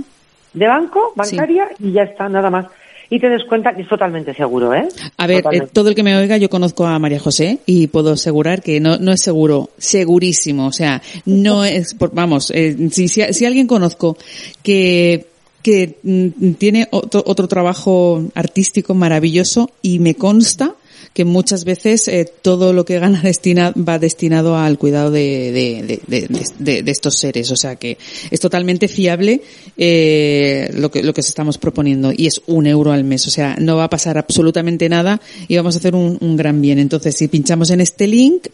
de 0.54 0.68
banco, 0.68 1.14
bancaria 1.16 1.68
y 1.80 1.92
ya 1.92 2.04
está, 2.04 2.30
nada 2.30 2.50
más. 2.50 2.66
Y 3.10 3.20
te 3.20 3.30
descuentan, 3.30 3.78
y 3.78 3.84
es 3.84 3.88
totalmente 3.90 4.34
seguro, 4.34 4.74
¿eh? 4.74 4.88
A 5.18 5.28
ver, 5.28 5.44
eh, 5.52 5.68
todo 5.72 5.90
el 5.90 5.96
que 5.96 6.04
me 6.04 6.16
oiga, 6.18 6.38
yo 6.38 6.50
conozco 6.50 6.86
a 6.86 6.98
María 7.00 7.20
José 7.20 7.60
y 7.66 7.88
puedo 7.88 8.12
asegurar 8.14 8.62
que 8.62 8.80
no, 8.80 8.98
no 8.98 9.12
es 9.12 9.22
seguro, 9.22 9.70
segurísimo. 9.78 10.68
O 10.68 10.72
sea, 10.72 11.02
no 11.26 11.64
es, 11.66 11.94
por- 11.94 12.14
vamos, 12.14 12.52
eh, 12.56 12.76
si, 12.92 13.08
si, 13.08 13.22
si 13.34 13.46
alguien 13.46 13.68
conozco 13.68 14.18
que 14.64 15.28
que 15.62 15.98
mm, 16.04 16.52
tiene 16.60 16.88
otro, 16.92 17.24
otro 17.26 17.48
trabajo 17.48 18.24
artístico 18.36 18.94
maravilloso 18.94 19.72
y 19.82 19.98
me 19.98 20.14
consta 20.14 20.76
que 21.16 21.24
muchas 21.26 21.64
veces 21.64 22.08
eh, 22.10 22.30
todo 22.42 22.74
lo 22.74 22.84
que 22.84 23.00
gana 23.00 23.22
destina, 23.24 23.72
va 23.76 23.98
destinado 24.00 24.58
al 24.58 24.78
cuidado 24.78 25.10
de, 25.12 25.52
de, 25.52 26.00
de, 26.08 26.82
de- 26.84 26.92
estos 26.92 27.16
seres. 27.16 27.50
O 27.52 27.56
sea 27.56 27.78
que 27.78 27.98
es 28.30 28.40
totalmente 28.42 28.88
fiable 28.90 29.42
eh, 29.78 30.70
lo, 30.76 30.92
que, 30.92 31.02
lo 31.04 31.14
que 31.14 31.22
os 31.22 31.28
estamos 31.30 31.58
proponiendo 31.58 32.12
y 32.16 32.28
es 32.28 32.42
un 32.48 32.68
euro 32.68 32.92
al 32.92 33.06
mes. 33.06 33.26
O 33.28 33.32
sea, 33.32 33.56
no 33.60 33.78
va 33.78 33.86
a 33.86 33.90
pasar 33.90 34.18
absolutamente 34.18 34.90
nada 34.90 35.22
y 35.48 35.56
vamos 35.56 35.76
a 35.76 35.80
hacer 35.80 35.96
un, 35.96 36.18
un 36.20 36.36
gran 36.36 36.62
bien. 36.62 36.80
Entonces, 36.80 37.16
si 37.16 37.28
pinchamos 37.30 37.70
en 37.70 37.80
este 37.80 38.08
link, 38.08 38.48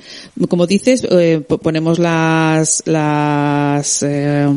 como 0.48 0.68
dices, 0.68 1.04
eh, 1.10 1.42
po- 1.48 1.58
ponemos 1.58 1.98
las, 1.98 2.84
las, 2.86 4.04
eh, 4.04 4.48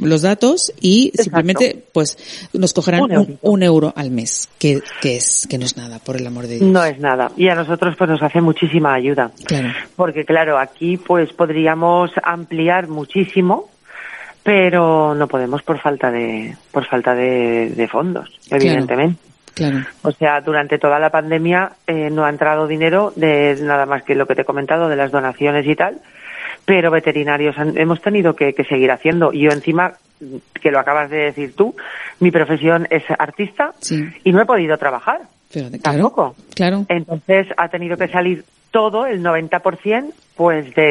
los 0.00 0.22
datos 0.22 0.72
y 0.80 1.08
Exacto. 1.08 1.22
simplemente 1.24 1.84
pues 1.92 2.16
nos 2.54 2.72
cogerán 2.72 3.02
Un 3.02 3.10
un, 3.10 3.16
eurito. 3.16 3.38
un 3.42 3.62
euro 3.62 3.92
al 3.94 4.10
mes, 4.10 4.48
que, 4.58 4.80
que 5.02 5.16
es, 5.16 5.46
que 5.50 5.58
no 5.58 5.66
es 5.66 5.76
nada, 5.76 5.98
por 5.98 6.16
el 6.16 6.26
amor 6.26 6.46
de 6.46 6.56
Dios. 6.58 6.70
No 6.70 6.82
es 6.84 6.98
nada. 6.98 7.30
Y 7.42 7.48
a 7.48 7.56
nosotros 7.56 7.96
pues 7.96 8.08
nos 8.08 8.22
hace 8.22 8.40
muchísima 8.40 8.94
ayuda. 8.94 9.32
Claro. 9.44 9.70
Porque 9.96 10.24
claro, 10.24 10.58
aquí 10.58 10.96
pues 10.96 11.32
podríamos 11.32 12.12
ampliar 12.22 12.86
muchísimo, 12.86 13.68
pero 14.44 15.12
no 15.16 15.26
podemos 15.26 15.60
por 15.64 15.80
falta 15.80 16.10
de, 16.12 16.56
por 16.70 16.86
falta 16.86 17.16
de, 17.16 17.70
de 17.70 17.88
fondos, 17.88 18.28
evidentemente. 18.48 19.20
Claro. 19.54 19.78
O 20.02 20.12
sea, 20.12 20.40
durante 20.40 20.78
toda 20.78 21.00
la 21.00 21.10
pandemia 21.10 21.72
eh, 21.88 22.10
no 22.10 22.24
ha 22.24 22.30
entrado 22.30 22.68
dinero 22.68 23.12
de 23.16 23.58
nada 23.60 23.86
más 23.86 24.04
que 24.04 24.14
lo 24.14 24.26
que 24.26 24.36
te 24.36 24.42
he 24.42 24.44
comentado 24.44 24.88
de 24.88 24.94
las 24.96 25.10
donaciones 25.10 25.66
y 25.66 25.74
tal, 25.74 25.98
pero 26.64 26.92
veterinarios 26.92 27.58
han- 27.58 27.76
hemos 27.76 28.00
tenido 28.00 28.36
que, 28.36 28.52
que 28.54 28.62
seguir 28.62 28.92
haciendo. 28.92 29.32
Yo 29.32 29.50
encima, 29.50 29.94
que 30.60 30.70
lo 30.70 30.78
acabas 30.78 31.10
de 31.10 31.18
decir 31.24 31.56
tú, 31.56 31.74
mi 32.20 32.30
profesión 32.30 32.86
es 32.88 33.02
artista 33.18 33.72
Sí. 33.80 34.06
y 34.22 34.30
no 34.32 34.40
he 34.40 34.46
podido 34.46 34.78
trabajar. 34.78 35.22
Claro. 35.52 35.78
Tampoco. 35.80 36.36
Claro. 36.54 36.86
Entonces 36.88 37.46
ha 37.56 37.68
tenido 37.68 37.96
que 37.96 38.08
salir 38.08 38.44
todo, 38.70 39.06
el 39.06 39.22
90%, 39.22 40.12
pues 40.42 40.74
de, 40.74 40.82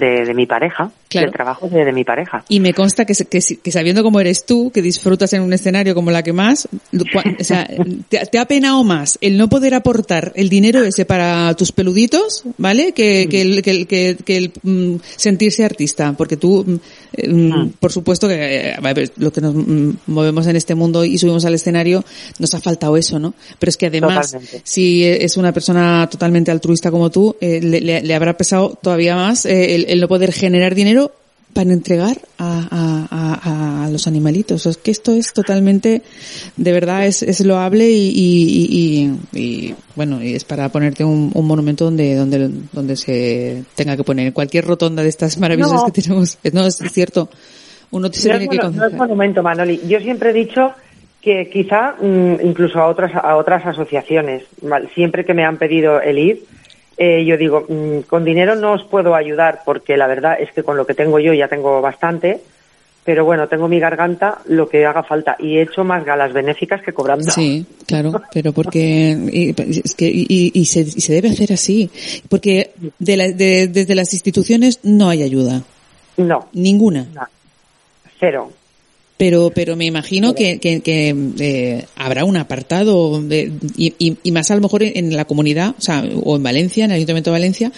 de, 0.00 0.24
de 0.24 0.34
mi 0.34 0.46
pareja, 0.46 0.90
Claro. 1.10 1.28
del 1.28 1.32
trabajo 1.34 1.68
de, 1.70 1.86
de 1.86 1.92
mi 1.94 2.04
pareja. 2.04 2.44
Y 2.50 2.60
me 2.60 2.74
consta 2.74 3.06
que, 3.06 3.14
que, 3.14 3.40
que 3.62 3.72
sabiendo 3.72 4.02
cómo 4.02 4.20
eres 4.20 4.44
tú, 4.44 4.70
que 4.70 4.82
disfrutas 4.82 5.32
en 5.32 5.40
un 5.40 5.54
escenario 5.54 5.94
como 5.94 6.10
la 6.10 6.22
que 6.22 6.34
más, 6.34 6.68
cua- 6.92 7.36
o 7.40 7.44
sea, 7.44 7.66
te, 8.10 8.26
te 8.26 8.38
ha 8.38 8.44
penado 8.44 8.84
más 8.84 9.16
el 9.22 9.38
no 9.38 9.48
poder 9.48 9.72
aportar 9.74 10.32
el 10.36 10.50
dinero 10.50 10.84
ese 10.84 11.06
para 11.06 11.54
tus 11.54 11.72
peluditos, 11.72 12.44
¿vale? 12.58 12.92
Que, 12.92 13.26
que 13.30 13.40
el, 13.40 13.62
que, 13.62 13.70
el- 13.70 13.86
que, 13.86 14.16
que 14.22 14.36
el, 14.36 14.52
mm, 14.62 14.96
sentirse 15.16 15.64
artista, 15.64 16.12
porque 16.12 16.36
tú, 16.36 16.64
mm, 16.66 17.30
mm, 17.30 17.70
por 17.80 17.90
supuesto 17.90 18.28
que 18.28 18.68
eh, 18.68 18.74
a 18.74 18.92
ver, 18.92 19.10
lo 19.16 19.32
que 19.32 19.40
nos 19.40 19.54
mm, 19.54 19.90
movemos 20.08 20.46
en 20.46 20.56
este 20.56 20.74
mundo 20.74 21.06
y 21.06 21.16
subimos 21.16 21.46
al 21.46 21.54
escenario, 21.54 22.04
nos 22.38 22.52
ha 22.54 22.60
faltado 22.60 22.98
eso, 22.98 23.18
¿no? 23.18 23.32
Pero 23.58 23.70
es 23.70 23.78
que 23.78 23.86
además, 23.86 24.32
Totalmente. 24.32 24.60
si 24.64 25.04
es 25.06 25.38
una 25.38 25.52
persona 25.52 26.06
totalmente 26.10 26.50
altruista 26.50 26.90
como 26.90 27.10
tú, 27.10 27.34
eh, 27.40 27.60
le, 27.62 27.80
le- 27.80 28.02
le 28.02 28.14
habrá 28.14 28.36
pesado 28.36 28.77
todavía 28.82 29.14
más 29.16 29.44
eh, 29.46 29.74
el, 29.74 29.86
el 29.88 30.00
no 30.00 30.08
poder 30.08 30.32
generar 30.32 30.74
dinero 30.74 31.12
para 31.54 31.72
entregar 31.72 32.18
a, 32.38 32.68
a- 32.70 33.08
a- 33.10 33.84
a 33.86 33.90
los 33.90 34.06
animalitos. 34.06 34.66
Es 34.66 34.76
que 34.76 34.90
esto 34.90 35.12
es 35.12 35.32
totalmente, 35.32 36.02
de 36.56 36.72
verdad, 36.72 37.06
es, 37.06 37.22
es 37.22 37.40
loable 37.40 37.88
y, 37.90 38.08
y- 38.14 39.08
y- 39.32 39.38
y, 39.40 39.74
bueno, 39.96 40.22
y 40.22 40.34
es 40.34 40.44
para 40.44 40.68
ponerte 40.68 41.04
un, 41.04 41.30
un 41.34 41.46
monumento 41.46 41.84
donde, 41.86 42.14
donde, 42.14 42.50
donde 42.72 42.96
se 42.96 43.64
tenga 43.74 43.96
que 43.96 44.04
poner. 44.04 44.26
En 44.26 44.32
cualquier 44.32 44.66
rotonda 44.66 45.02
de 45.02 45.08
estas 45.08 45.38
maravillosas 45.38 45.80
No. 45.80 45.86
que 45.86 46.02
tenemos. 46.02 46.38
No, 46.52 46.66
es 46.66 46.76
cierto. 46.92 47.28
Uno 47.90 48.12
se 48.12 48.28
No 48.28 48.34
es, 48.34 48.40
tiene 48.40 48.48
que 48.58 48.64
mono- 48.66 48.76
no 48.76 48.86
es 48.86 48.92
monumento, 48.92 49.42
Manoli. 49.42 49.80
Yo 49.88 49.98
siempre 50.00 50.30
he 50.30 50.32
dicho 50.34 50.72
que 51.22 51.48
quizá 51.50 51.94
mm, 52.00 52.46
incluso 52.46 52.78
a 52.78 52.86
otras 52.88 53.12
a 53.14 53.36
otras 53.36 53.64
asociaciones, 53.66 54.42
siempre 54.94 55.24
que 55.24 55.32
me 55.34 55.44
han 55.44 55.56
pedido 55.56 56.00
el 56.00 56.18
ir, 56.18 56.44
eh, 56.98 57.24
yo 57.24 57.36
digo, 57.36 57.64
mm, 57.68 58.00
con 58.08 58.24
dinero 58.24 58.54
no 58.56 58.72
os 58.72 58.84
puedo 58.84 59.14
ayudar 59.14 59.60
porque 59.64 59.96
la 59.96 60.06
verdad 60.06 60.36
es 60.40 60.50
que 60.52 60.62
con 60.62 60.76
lo 60.76 60.84
que 60.86 60.94
tengo 60.94 61.18
yo 61.20 61.32
ya 61.32 61.46
tengo 61.48 61.80
bastante, 61.80 62.40
pero 63.04 63.24
bueno, 63.24 63.48
tengo 63.48 63.68
mi 63.68 63.78
garganta, 63.80 64.38
lo 64.48 64.68
que 64.68 64.84
haga 64.84 65.02
falta 65.02 65.36
y 65.38 65.56
he 65.56 65.62
hecho 65.62 65.82
más 65.84 66.04
galas 66.04 66.32
benéficas 66.34 66.82
que 66.82 66.92
cobrando. 66.92 67.30
Sí, 67.30 67.64
claro, 67.86 68.20
pero 68.34 68.52
porque 68.52 69.16
y, 69.32 69.54
es 69.80 69.94
que, 69.94 70.06
y, 70.12 70.50
y 70.52 70.64
se, 70.66 70.80
y 70.80 71.00
se 71.00 71.14
debe 71.14 71.30
hacer 71.30 71.52
así, 71.52 71.88
porque 72.28 72.72
de 72.98 73.16
la- 73.16 73.28
de- 73.28 73.68
desde 73.68 73.94
las 73.94 74.12
instituciones 74.12 74.80
no 74.82 75.08
hay 75.08 75.22
ayuda, 75.22 75.62
No, 76.18 76.48
ninguna. 76.52 77.06
no, 77.14 77.22
cero. 78.20 78.52
Pero, 79.18 79.50
pero 79.50 79.74
me 79.76 79.84
imagino 79.84 80.32
que, 80.34 80.58
que, 80.60 80.80
que, 80.80 81.14
eh, 81.40 81.84
habrá 81.96 82.24
un 82.24 82.36
apartado 82.36 83.20
de- 83.20 83.52
y, 83.76 83.92
y- 84.22 84.30
más 84.32 84.50
a 84.50 84.54
lo 84.54 84.60
mejor 84.62 84.84
en, 84.84 85.14
la 85.16 85.24
comunidad, 85.26 85.74
o 85.76 85.80
sea, 85.82 86.04
o 86.22 86.36
en 86.36 86.42
Valencia, 86.44 86.84
en 86.84 86.92
el 86.92 86.96
Ayuntamiento 86.98 87.30
de 87.30 87.32
Valencia, 87.32 87.72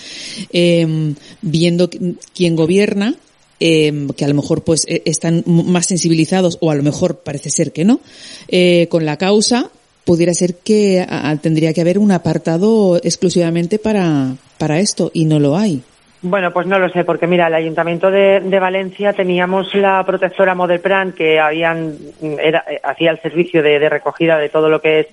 eh, 0.53 1.15
viendo 1.41 1.89
qui- 1.91 2.17
quién 2.35 2.57
gobierna, 2.57 3.15
eh, 3.59 4.07
que 4.17 4.25
a 4.25 4.29
lo 4.29 4.35
mejor 4.35 4.65
pues 4.65 4.85
eh, 4.87 5.03
están 5.07 5.43
más 5.47 5.87
sensibilizados 5.87 6.59
o 6.61 6.71
a 6.71 6.75
lo 6.75 6.83
mejor 6.83 7.21
parece 7.21 7.49
ser 7.51 7.73
que 7.73 7.85
no, 7.87 8.01
eh, 8.49 8.87
con 8.91 9.07
la 9.07 9.17
causa, 9.17 9.71
pudiera 10.05 10.35
ser 10.35 10.57
que 10.57 11.01
a- 11.09 11.37
tendría 11.41 11.73
que 11.73 11.81
haber 11.81 11.99
un 11.99 12.13
apartado 12.13 13.01
exclusivamente 13.03 13.79
para, 13.79 14.37
para 14.59 14.79
esto 14.81 15.11
y 15.15 15.25
no 15.25 15.39
lo 15.39 15.57
hay. 15.57 15.83
Bueno, 16.23 16.53
pues 16.53 16.67
no 16.67 16.79
lo 16.79 16.91
sé, 16.91 17.05
porque 17.05 17.27
mira, 17.27 17.47
el 17.47 17.55
Ayuntamiento 17.55 18.11
de, 18.11 18.41
de 18.41 18.59
Valencia 18.59 19.15
teníamos 19.15 19.75
la 19.75 20.05
protectora 20.05 20.55
Modelplan 20.55 21.13
que 21.13 21.41
habían 21.41 21.97
era, 22.21 22.63
eh, 22.69 22.79
hacía 22.83 23.11
el 23.13 23.21
servicio 23.23 23.63
de, 23.63 23.79
de 23.79 23.89
recogida 23.89 24.37
de 24.37 24.51
todo 24.51 24.69
lo 24.69 24.81
que 24.83 25.01
es 25.01 25.07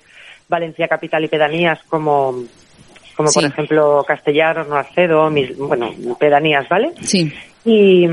Valencia 0.48 0.86
capital 0.86 1.24
y 1.24 1.28
pedanías, 1.28 1.80
como 1.88 2.42
como 3.16 3.32
por 3.32 3.44
ejemplo 3.44 4.04
Castellanos, 4.06 4.68
Noacedo, 4.68 5.28
mis, 5.28 5.56
bueno, 5.58 5.90
pedanías, 6.20 6.68
¿vale? 6.68 6.92
Sí, 7.00 7.32
Y, 7.64 8.06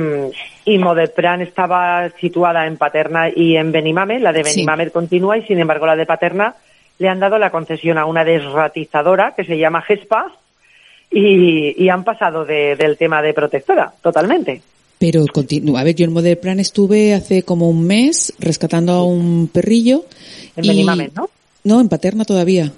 y 0.65 0.77
Modelplan 0.79 1.41
estaba 1.41 2.09
situada 2.19 2.65
en 2.65 2.77
Paterna 2.77 3.29
y 3.29 3.55
en 3.55 3.71
Benimame, 3.71 4.19
la 4.19 4.31
de 4.31 4.43
Sí. 4.43 4.61
Benimame 4.61 4.89
continúa 4.89 5.37
y 5.37 5.43
sin 5.43 5.59
embargo 5.59 5.85
la 5.85 5.95
de 5.95 6.07
Paterna 6.07 6.55
le 6.97 7.07
han 7.07 7.19
dado 7.19 7.37
la 7.37 7.51
concesión 7.51 7.99
a 7.99 8.05
una 8.05 8.23
desratizadora 8.23 9.33
que 9.35 9.43
se 9.43 9.57
llama 9.59 9.83
GESPA 9.83 10.31
y, 11.19 11.75
y 11.83 11.89
han 11.89 12.03
pasado 12.03 12.43
de- 12.45 12.75
del 12.75 12.97
tema 12.97 13.21
de 13.21 13.33
protectora, 13.33 13.93
totalmente. 14.01 14.61
Pero 14.99 15.25
continúa. 15.31 15.81
A 15.81 15.83
ver, 15.83 15.95
yo 15.95 16.05
en 16.05 16.13
Model 16.13 16.37
Plan 16.37 16.59
estuve 16.59 17.13
hace 17.13 17.43
como 17.43 17.69
un 17.69 17.85
mes 17.85 18.33
rescatando 18.39 18.93
a 18.93 19.05
un 19.05 19.49
perrillo. 19.51 20.05
En 20.55 20.65
y- 20.65 20.83
¿no? 21.15 21.29
No, 21.63 21.81
en 21.81 21.89
Paterna 21.89 22.25
todavía. 22.25 22.71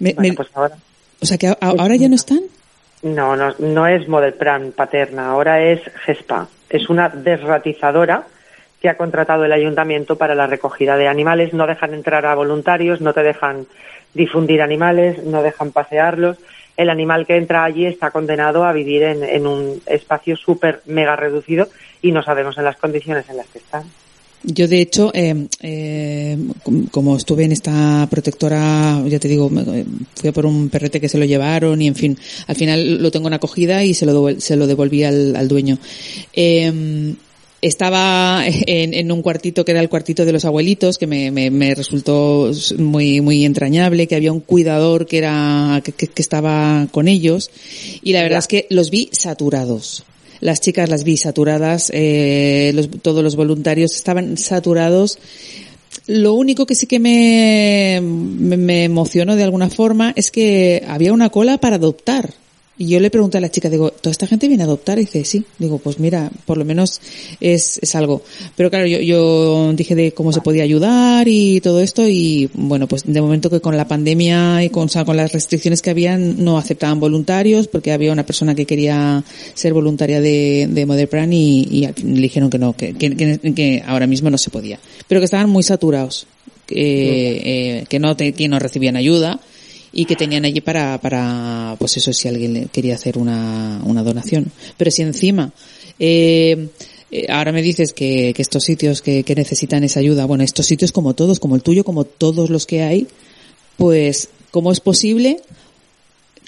Me- 0.00 0.14
bueno, 0.14 0.20
me- 0.30 0.32
pues 0.34 0.48
ahora. 0.54 0.76
O 1.20 1.26
sea 1.26 1.38
que 1.38 1.48
a- 1.48 1.58
ahora 1.60 1.96
ya 1.96 2.08
no 2.08 2.14
están. 2.14 2.40
No, 3.02 3.36
no, 3.36 3.54
no 3.58 3.86
es 3.86 4.08
Modelplan 4.08 4.72
Paterna, 4.72 5.28
ahora 5.30 5.62
es 5.62 5.80
GESPA. 6.06 6.48
Es 6.70 6.88
una 6.88 7.08
desratizadora 7.10 8.26
que 8.80 8.88
ha 8.88 8.96
contratado 8.96 9.44
el 9.44 9.52
ayuntamiento 9.52 10.16
para 10.16 10.34
la 10.34 10.46
recogida 10.46 10.96
de 10.96 11.06
animales. 11.08 11.52
No 11.54 11.66
dejan 11.66 11.94
entrar 11.94 12.26
a 12.26 12.34
voluntarios, 12.34 13.00
no 13.00 13.12
te 13.12 13.22
dejan 13.22 13.66
difundir 14.14 14.62
animales, 14.62 15.22
no 15.24 15.42
dejan 15.42 15.70
pasearlos. 15.72 16.38
El 16.76 16.90
animal 16.90 17.26
que 17.26 17.36
entra 17.36 17.64
allí 17.64 17.86
está 17.86 18.10
condenado 18.10 18.64
a 18.64 18.72
vivir 18.72 19.02
en, 19.04 19.22
en 19.22 19.46
un 19.46 19.80
espacio 19.86 20.36
súper 20.36 20.82
mega 20.86 21.14
reducido 21.16 21.68
y 22.02 22.10
no 22.12 22.22
sabemos 22.22 22.58
en 22.58 22.64
las 22.64 22.76
condiciones 22.76 23.24
en 23.30 23.36
las 23.36 23.46
que 23.46 23.58
están. 23.58 23.84
Yo, 24.46 24.68
de 24.68 24.80
hecho, 24.82 25.10
eh, 25.14 25.46
eh, 25.62 26.36
com- 26.62 26.86
como 26.88 27.16
estuve 27.16 27.44
en 27.44 27.52
esta 27.52 28.06
protectora, 28.10 29.00
ya 29.06 29.18
te 29.18 29.26
digo, 29.28 29.48
me- 29.48 29.84
fui 30.16 30.28
a 30.28 30.32
por 30.32 30.44
un 30.44 30.68
perrete 30.68 31.00
que 31.00 31.08
se 31.08 31.16
lo 31.16 31.24
llevaron 31.24 31.80
y, 31.80 31.86
en 31.86 31.94
fin, 31.94 32.18
al 32.46 32.54
final 32.56 33.02
lo 33.02 33.10
tengo 33.10 33.28
en 33.28 33.34
acogida 33.34 33.82
y 33.84 33.94
se 33.94 34.04
lo, 34.04 34.38
se 34.38 34.56
lo 34.56 34.66
devolví 34.66 35.02
al, 35.04 35.34
al 35.36 35.48
dueño. 35.48 35.78
Eh, 36.34 37.14
estaba 37.66 38.44
en, 38.46 39.10
un 39.10 39.22
cuartito 39.22 39.64
que 39.64 39.72
era 39.72 39.80
el 39.80 39.88
cuartito 39.88 40.24
de 40.24 40.32
los 40.32 40.44
abuelitos, 40.44 40.98
que 40.98 41.06
me, 41.06 41.74
resultó 41.74 42.50
muy, 42.78 43.20
muy 43.20 43.44
entrañable, 43.44 44.06
que 44.06 44.16
había 44.16 44.32
un 44.32 44.40
cuidador 44.40 45.06
que 45.06 45.18
era, 45.18 45.82
que, 45.82 46.10
estaba 46.16 46.86
con 46.90 47.08
ellos, 47.08 47.50
y 48.02 48.12
la 48.12 48.22
verdad 48.22 48.40
es 48.40 48.48
que 48.48 48.66
los 48.70 48.90
vi 48.90 49.08
saturados. 49.12 50.04
Las 50.40 50.60
chicas 50.60 50.90
las 50.90 51.04
vi 51.04 51.16
saturadas, 51.16 51.90
eh, 51.94 52.88
todos 53.00 53.24
los 53.24 53.34
voluntarios 53.34 53.94
estaban 53.94 54.36
saturados. 54.36 55.18
Lo 56.06 56.34
único 56.34 56.66
que 56.66 56.74
sí 56.74 56.86
que 56.86 56.98
me, 56.98 58.00
me 58.02 58.84
emocionó 58.84 59.36
de 59.36 59.44
alguna 59.44 59.70
forma 59.70 60.12
es 60.16 60.30
que 60.30 60.84
había 60.86 61.14
una 61.14 61.30
cola 61.30 61.56
para 61.56 61.76
adoptar. 61.76 62.34
Y 62.76 62.88
yo 62.88 62.98
le 62.98 63.08
pregunté 63.08 63.38
a 63.38 63.40
la 63.40 63.50
chica, 63.52 63.70
digo, 63.70 63.90
¿toda 63.92 64.10
esta 64.10 64.26
gente 64.26 64.48
viene 64.48 64.64
a 64.64 64.66
adoptar? 64.66 64.98
Y 64.98 65.02
dice, 65.02 65.24
sí. 65.24 65.44
Digo, 65.60 65.78
pues 65.78 66.00
mira, 66.00 66.28
por 66.44 66.58
lo 66.58 66.64
menos 66.64 67.00
es, 67.40 67.78
es 67.80 67.94
algo. 67.94 68.22
Pero 68.56 68.68
claro, 68.68 68.86
yo, 68.88 68.98
yo 68.98 69.72
dije 69.74 69.94
de 69.94 70.10
cómo 70.10 70.32
se 70.32 70.40
podía 70.40 70.64
ayudar 70.64 71.28
y 71.28 71.60
todo 71.60 71.80
esto 71.80 72.08
y 72.08 72.50
bueno, 72.54 72.88
pues 72.88 73.04
de 73.06 73.20
momento 73.22 73.48
que 73.48 73.60
con 73.60 73.76
la 73.76 73.86
pandemia 73.86 74.64
y 74.64 74.70
con, 74.70 74.86
o 74.86 74.88
sea, 74.88 75.04
con 75.04 75.16
las 75.16 75.32
restricciones 75.32 75.82
que 75.82 75.90
habían 75.90 76.42
no 76.42 76.58
aceptaban 76.58 76.98
voluntarios 76.98 77.68
porque 77.68 77.92
había 77.92 78.12
una 78.12 78.26
persona 78.26 78.56
que 78.56 78.66
quería 78.66 79.22
ser 79.54 79.72
voluntaria 79.72 80.20
de, 80.20 80.66
de 80.68 80.84
Mother 80.86 81.08
Plan 81.08 81.32
y, 81.32 81.60
y 81.70 81.80
le 81.86 82.20
dijeron 82.22 82.50
que 82.50 82.58
no, 82.58 82.72
que, 82.76 82.94
que, 82.94 83.14
que- 83.16 83.54
que 83.54 83.84
ahora 83.86 84.08
mismo 84.08 84.30
no 84.30 84.38
se 84.38 84.50
podía. 84.50 84.80
Pero 85.06 85.20
que 85.20 85.26
estaban 85.26 85.48
muy 85.48 85.62
saturados, 85.62 86.26
que, 86.66 87.78
eh, 87.80 87.84
que 87.88 87.98
no, 88.00 88.16
te- 88.16 88.32
que 88.32 88.48
no 88.48 88.58
recibían 88.58 88.96
ayuda 88.96 89.38
y 89.94 90.04
que 90.06 90.16
tenían 90.16 90.44
allí 90.44 90.60
para, 90.60 90.98
para 91.00 91.76
pues 91.78 91.96
eso, 91.96 92.12
si 92.12 92.26
alguien 92.28 92.68
quería 92.72 92.96
hacer 92.96 93.16
una, 93.16 93.80
una 93.84 94.02
donación. 94.02 94.50
Pero 94.76 94.90
si 94.90 95.02
encima, 95.02 95.52
eh, 95.98 96.68
eh, 97.10 97.26
ahora 97.30 97.52
me 97.52 97.62
dices 97.62 97.92
que, 97.92 98.32
que 98.34 98.42
estos 98.42 98.64
sitios 98.64 99.00
que, 99.00 99.22
que 99.22 99.34
necesitan 99.36 99.84
esa 99.84 100.00
ayuda, 100.00 100.24
bueno, 100.26 100.42
estos 100.44 100.66
sitios 100.66 100.90
como 100.92 101.14
todos, 101.14 101.38
como 101.38 101.54
el 101.54 101.62
tuyo, 101.62 101.84
como 101.84 102.04
todos 102.04 102.50
los 102.50 102.66
que 102.66 102.82
hay, 102.82 103.06
pues, 103.76 104.28
¿cómo 104.50 104.72
es 104.72 104.80
posible 104.80 105.40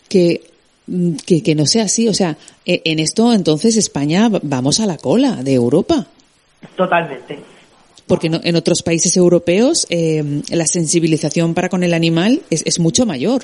que, 0.09 0.43
mm, 0.87 1.13
que, 1.25 1.43
que 1.43 1.55
no 1.55 1.67
sea 1.67 1.85
así? 1.85 2.09
O 2.09 2.15
sea, 2.15 2.37
e- 2.65 2.83
en 2.85 2.99
esto 2.99 3.33
entonces 3.33 3.77
España 3.77 4.29
va- 4.29 4.41
vamos 4.43 4.81
a 4.81 4.87
la 4.87 4.97
cola 4.97 5.43
de 5.43 5.55
Europa. 5.55 6.07
Totalmente. 6.77 7.39
Porque 8.07 8.29
no- 8.29 8.41
en 8.45 8.55
otros 8.57 8.83
países 8.83 9.17
europeos 9.17 9.87
eh, 9.91 10.23
la 10.51 10.67
sensibilización 10.67 11.55
para 11.55 11.69
con 11.69 11.83
el 11.83 11.93
animal 11.95 12.43
es, 12.51 12.63
es 12.67 12.79
mucho 12.79 13.05
mayor. 13.07 13.43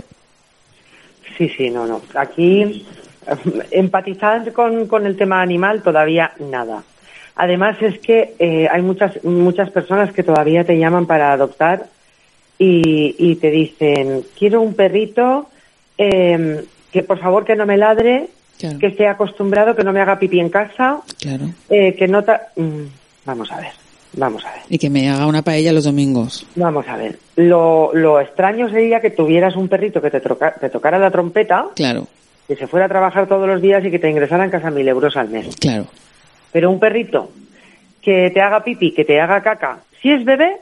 Sí, 1.37 1.49
sí, 1.57 1.71
no, 1.71 1.87
no. 1.87 2.01
Aquí 2.15 2.63
eh, 2.63 3.67
empatizar 3.73 4.53
con, 4.53 4.87
con 4.87 5.07
el 5.07 5.17
tema 5.17 5.43
animal 5.43 5.83
todavía 5.83 6.33
nada. 6.39 6.85
Además 7.35 7.77
es 7.81 7.99
que 7.99 8.35
eh, 8.39 8.69
hay 8.71 8.83
muchas 8.83 9.25
muchas 9.25 9.71
personas 9.71 10.13
que 10.13 10.23
todavía 10.23 10.65
te 10.65 10.79
llaman 10.79 11.07
para 11.07 11.33
adoptar 11.33 11.87
y, 12.59 13.17
y 13.19 13.37
te 13.37 13.51
dicen 13.51 14.23
quiero 14.39 14.61
un 14.61 14.75
perrito 14.75 15.49
eh, 15.99 16.65
que 16.93 17.03
por 17.03 17.19
favor 17.19 17.45
que 17.45 17.57
no 17.57 17.67
me 17.67 17.77
ladre, 17.77 18.29
Claro. 18.59 18.79
que 18.79 18.89
esté 18.89 19.09
acostumbrado, 19.09 19.75
que 19.75 19.83
no 19.83 19.93
me 19.93 20.01
haga 20.01 20.19
pipí 20.21 20.39
en 20.39 20.49
casa, 20.51 21.01
Claro. 21.19 21.47
eh, 21.69 21.95
que 21.99 22.07
no 22.07 22.23
ta- 22.23 22.49
Mm, 22.55 22.85
vamos 23.25 23.51
a 23.51 23.57
ver, 23.57 23.73
vamos 24.15 24.45
a 24.45 24.53
ver. 24.53 24.61
Y 24.69 24.79
que 24.79 24.91
me 24.91 25.09
haga 25.11 25.27
una 25.27 25.43
paella 25.43 25.73
los 25.73 25.85
domingos. 25.85 26.47
Vamos 26.57 26.87
a 26.89 26.97
ver. 26.97 27.19
Lo, 27.37 27.91
lo 27.95 28.21
extraño 28.21 28.69
sería 28.71 29.01
que 29.01 29.11
tuvieras 29.11 29.57
un 29.57 29.69
perrito 29.69 30.01
que 30.03 30.11
te, 30.11 30.21
troca- 30.21 30.55
te 30.61 30.69
tocara 30.71 30.99
la 30.99 31.11
trompeta, 31.11 31.67
Claro, 31.75 32.07
que 32.49 32.57
se 32.57 32.67
fuera 32.67 32.87
a 32.87 32.89
trabajar 32.89 33.27
todos 33.29 33.47
los 33.49 33.63
días 33.63 33.85
y 33.85 33.91
que 33.91 33.99
te 33.99 34.11
ingresara 34.11 34.45
en 34.45 34.51
casa 34.51 34.71
mil 34.71 34.87
euros 34.89 35.17
al 35.17 35.29
mes. 35.29 35.55
claro. 35.57 35.87
Pero 36.53 36.71
un 36.71 36.79
perrito 36.81 37.31
que 38.03 38.31
te 38.31 38.41
haga 38.43 38.63
pipi, 38.63 38.93
que 38.93 39.05
te 39.05 39.21
haga 39.21 39.43
caca, 39.43 39.79
si 40.03 40.11
es 40.11 40.25
bebé, 40.25 40.57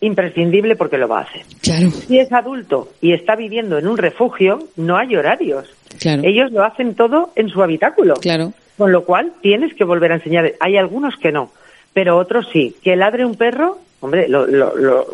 imprescindible 0.00 0.76
porque 0.76 0.98
lo 0.98 1.08
va 1.08 1.20
a 1.20 1.22
hacer. 1.22 1.42
Claro, 1.62 1.90
Si 1.90 2.18
es 2.18 2.30
adulto 2.32 2.88
y 3.00 3.12
está 3.12 3.36
viviendo 3.36 3.78
en 3.78 3.86
un 3.86 3.96
refugio, 3.96 4.68
no 4.76 4.96
hay 4.96 5.16
horarios. 5.16 5.68
claro. 5.98 6.22
Ellos 6.24 6.52
lo 6.52 6.64
hacen 6.64 6.94
todo 6.94 7.30
en 7.36 7.48
su 7.48 7.62
habitáculo. 7.62 8.14
Claro. 8.14 8.52
Con 8.76 8.92
lo 8.92 9.04
cual 9.04 9.32
tienes 9.40 9.72
que 9.74 9.84
volver 9.84 10.12
a 10.12 10.16
enseñar. 10.16 10.52
Hay 10.60 10.76
algunos 10.76 11.16
que 11.16 11.30
no, 11.32 11.50
pero 11.94 12.18
otros 12.18 12.46
sí. 12.52 12.76
Que 12.82 12.94
ladre 12.96 13.24
un 13.24 13.36
perro, 13.36 13.78
hombre, 14.00 14.28
lo, 14.28 14.46
lo, 14.46 14.76
lo- 14.76 15.06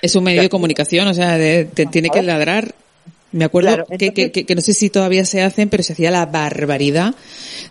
Es 0.00 0.14
un 0.16 0.24
medio 0.24 0.40
de 0.40 0.48
comunicación, 0.48 1.06
o 1.08 1.12
sea, 1.14 1.36
de- 1.36 1.66
te 1.66 1.84
tiene 1.86 2.08
que 2.08 2.22
ladrar. 2.22 2.74
Me 3.32 3.44
acuerdo 3.44 3.68
Claro, 3.68 3.86
que, 3.98 4.12
que, 4.12 4.32
que- 4.32 4.44
que 4.46 4.54
no 4.54 4.60
sé 4.60 4.72
si 4.72 4.90
todavía 4.90 5.24
se 5.24 5.42
hacen, 5.42 5.68
pero 5.68 5.82
se 5.82 5.92
hacía 5.92 6.10
la 6.10 6.26
barbaridad 6.26 7.14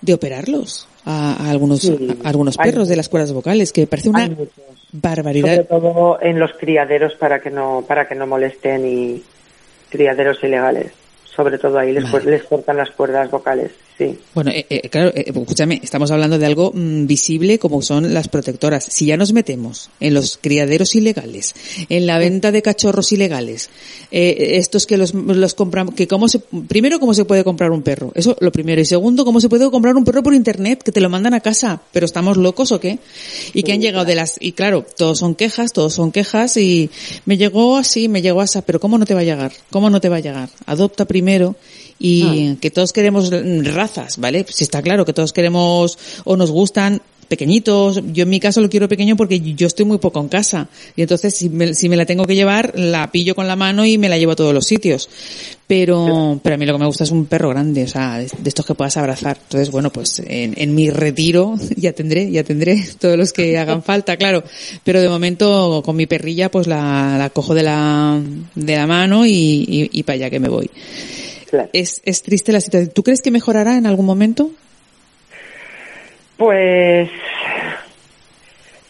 de 0.01 0.13
operarlos 0.13 0.87
a, 1.05 1.33
a 1.47 1.49
algunos, 1.51 1.81
Sí, 1.81 1.97
a 2.23 2.29
algunos 2.29 2.57
hay 2.59 2.69
perros 2.71 2.87
de 2.87 2.95
las 2.95 3.09
cuerdas 3.09 3.33
vocales, 3.33 3.73
que 3.73 3.85
parece 3.87 4.09
una 4.09 4.27
muchos. 4.27 4.47
sobre 4.55 4.67
barbaridad. 4.93 5.65
todo 5.65 6.17
en 6.21 6.39
los 6.39 6.51
criaderos 6.53 7.13
para 7.15 7.39
que 7.41 7.49
no 7.49 7.83
para 7.87 8.07
que 8.07 8.15
no 8.15 8.25
molesten 8.27 8.85
y 8.87 9.23
criaderos 9.89 10.37
ilegales. 10.43 10.91
Sobre 11.25 11.57
todo 11.57 11.77
ahí 11.79 11.91
les, 11.93 12.05
les 12.25 12.43
cortan 12.43 12.77
las 12.77 12.91
cuerdas 12.91 13.29
vocales. 13.31 13.71
Sí. 13.99 14.17
Bueno, 14.33 14.51
eh, 14.51 14.65
eh, 14.69 14.89
claro, 14.89 15.09
eh, 15.13 15.25
escúchame, 15.27 15.79
estamos 15.83 16.09
hablando 16.09 16.39
de 16.39 16.45
algo 16.45 16.71
mm, 16.73 17.05
visible 17.05 17.59
como 17.59 17.81
son 17.81 18.13
las 18.13 18.27
protectoras. 18.27 18.85
Si 18.85 19.05
ya 19.05 19.17
nos 19.17 19.33
metemos 19.33 19.89
en 19.99 20.13
los 20.13 20.37
criaderos 20.37 20.95
ilegales, 20.95 21.53
en 21.89 22.07
la 22.07 22.17
venta 22.17 22.51
de 22.51 22.61
cachorros 22.61 23.11
ilegales, 23.11 23.69
eh, 24.11 24.57
estos 24.57 24.87
que 24.87 24.97
los, 24.97 25.13
los 25.13 25.53
compran, 25.53 25.89
que 25.89 26.07
cómo 26.07 26.27
se, 26.27 26.39
primero 26.39 26.99
cómo 26.99 27.13
se 27.13 27.25
puede 27.25 27.43
comprar 27.43 27.71
un 27.71 27.81
perro, 27.81 28.11
eso 28.15 28.35
lo 28.39 28.51
primero, 28.51 28.81
y 28.81 28.85
segundo 28.85 29.25
cómo 29.25 29.39
se 29.41 29.49
puede 29.49 29.69
comprar 29.69 29.95
un 29.95 30.05
perro 30.05 30.23
por 30.23 30.33
internet, 30.33 30.81
que 30.83 30.91
te 30.91 31.01
lo 31.01 31.09
mandan 31.09 31.33
a 31.33 31.41
casa, 31.41 31.81
pero 31.91 32.05
estamos 32.05 32.37
locos 32.37 32.71
o 32.71 32.79
qué? 32.79 32.99
Y 33.53 33.63
que 33.63 33.73
han 33.73 33.81
llegado 33.81 34.05
de 34.05 34.15
las, 34.15 34.35
y 34.39 34.53
claro, 34.53 34.85
todos 34.97 35.19
son 35.19 35.35
quejas, 35.35 35.73
todos 35.73 35.93
son 35.93 36.11
quejas 36.11 36.57
y 36.57 36.89
me 37.25 37.37
llegó 37.37 37.77
así, 37.77 38.07
me 38.07 38.21
llegó 38.21 38.41
así, 38.41 38.59
pero 38.65 38.79
¿cómo 38.79 38.97
no 38.97 39.05
te 39.05 39.13
va 39.13 39.19
a 39.19 39.23
llegar? 39.23 39.51
¿Cómo 39.69 39.89
no 39.89 40.01
te 40.01 40.09
va 40.09 40.17
a 40.17 40.21
llegar? 40.21 40.49
Adopta 40.65 41.05
primero 41.05 41.55
y 41.99 42.55
que 42.55 42.71
todos 42.71 42.93
queremos 42.93 43.29
¿vale? 44.17 44.45
Si 44.49 44.63
está 44.63 44.81
claro 44.81 45.05
que 45.05 45.13
todos 45.13 45.33
queremos 45.33 45.97
o 46.25 46.37
nos 46.37 46.51
gustan 46.51 47.01
pequeñitos. 47.29 48.01
Yo 48.11 48.23
en 48.23 48.29
mi 48.29 48.41
caso 48.41 48.59
lo 48.59 48.69
quiero 48.69 48.89
pequeño 48.89 49.15
porque 49.15 49.39
yo 49.39 49.67
estoy 49.67 49.85
muy 49.85 49.99
poco 49.99 50.19
en 50.19 50.27
casa. 50.27 50.67
Y 50.97 51.03
entonces 51.03 51.33
si 51.33 51.49
me, 51.49 51.73
si 51.73 51.87
me 51.87 51.95
la 51.95 52.05
tengo 52.05 52.25
que 52.25 52.35
llevar, 52.35 52.73
la 52.75 53.09
pillo 53.11 53.35
con 53.35 53.47
la 53.47 53.55
mano 53.55 53.85
y 53.85 53.97
me 53.97 54.09
la 54.09 54.17
llevo 54.17 54.33
a 54.33 54.35
todos 54.35 54.53
los 54.53 54.65
sitios. 54.65 55.09
Pero, 55.67 56.39
pero 56.43 56.55
a 56.55 56.57
mí 56.57 56.65
lo 56.65 56.73
que 56.73 56.79
me 56.79 56.87
gusta 56.87 57.03
es 57.03 57.11
un 57.11 57.27
perro 57.27 57.49
grande, 57.49 57.83
o 57.83 57.87
sea, 57.87 58.17
de, 58.17 58.27
estos 58.43 58.65
que 58.65 58.73
puedas 58.73 58.97
abrazar. 58.97 59.37
Entonces, 59.39 59.69
bueno, 59.69 59.91
pues 59.91 60.19
en, 60.25 60.55
en 60.57 60.73
mi 60.73 60.89
retiro 60.89 61.55
ya 61.77 61.93
tendré, 61.93 62.29
ya 62.31 62.43
tendré 62.43 62.83
todos 62.99 63.17
los 63.17 63.31
que 63.31 63.57
hagan 63.57 63.83
falta, 63.83 64.17
claro. 64.17 64.43
Pero 64.83 64.99
de 64.99 65.07
momento 65.07 65.81
con 65.85 65.95
mi 65.95 66.07
perrilla 66.07 66.49
pues 66.49 66.67
la, 66.67 67.15
la 67.17 67.29
cojo 67.29 67.53
de 67.53 67.63
la, 67.63 68.19
de 68.55 68.75
la 68.75 68.87
mano 68.87 69.25
y, 69.25 69.31
y, 69.31 69.89
y 69.93 70.03
para 70.03 70.15
allá 70.15 70.29
que 70.31 70.39
me 70.39 70.49
voy. 70.49 70.69
Claro. 71.49 71.69
Es, 71.73 72.01
es 72.05 72.21
triste 72.23 72.51
la 72.51 72.61
situación. 72.61 72.91
¿Tú 72.93 73.03
crees 73.03 73.21
que 73.21 73.31
mejorará 73.31 73.75
en 73.77 73.85
algún 73.87 74.05
momento? 74.05 74.51
Pues, 76.37 77.09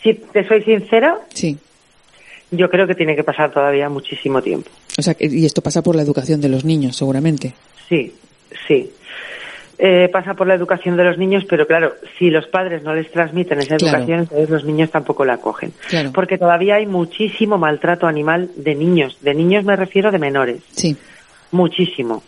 si 0.04 0.14
te 0.14 0.48
soy 0.48 0.64
sincera, 0.64 1.18
Sí. 1.34 1.58
yo 2.52 2.70
creo 2.70 2.86
que 2.88 2.96
tiene 2.96 3.16
que 3.16 3.24
pasar 3.24 3.52
todavía 3.52 3.90
muchísimo 3.90 4.42
tiempo. 4.42 4.70
O 4.98 5.02
sea, 5.02 5.16
y 5.20 5.46
esto 5.46 5.62
pasa 5.62 5.82
por 5.82 5.96
la 5.96 6.02
educación 6.04 6.42
de 6.42 6.50
los 6.50 6.64
niños, 6.66 6.96
seguramente. 6.96 7.54
Sí, 7.88 8.14
sí. 8.68 8.92
Eh, 9.82 10.10
pasa 10.12 10.34
por 10.34 10.46
la 10.46 10.56
educación 10.56 10.98
de 10.98 11.06
los 11.06 11.18
niños, 11.18 11.46
pero 11.50 11.66
claro, 11.66 11.94
si 12.18 12.30
los 12.30 12.46
padres 12.48 12.84
no 12.84 12.94
les 12.94 13.10
transmiten 13.12 13.60
esa 13.60 13.78
Claro. 13.78 13.98
educación, 14.00 14.20
entonces 14.20 14.50
los 14.50 14.66
niños 14.66 14.92
tampoco 14.92 15.24
la 15.24 15.38
cogen. 15.38 15.72
Claro. 15.88 16.12
Porque 16.14 16.38
todavía 16.38 16.76
hay 16.76 16.86
muchísimo 16.86 17.58
maltrato 17.58 18.06
animal 18.06 18.50
de 18.58 18.76
niños. 18.76 19.18
De 19.22 19.34
niños 19.34 19.64
me 19.64 19.78
refiero 19.78 20.12
de 20.12 20.20
menores. 20.20 20.62
Sí. 20.76 20.98
Muchísimo. 21.52 22.22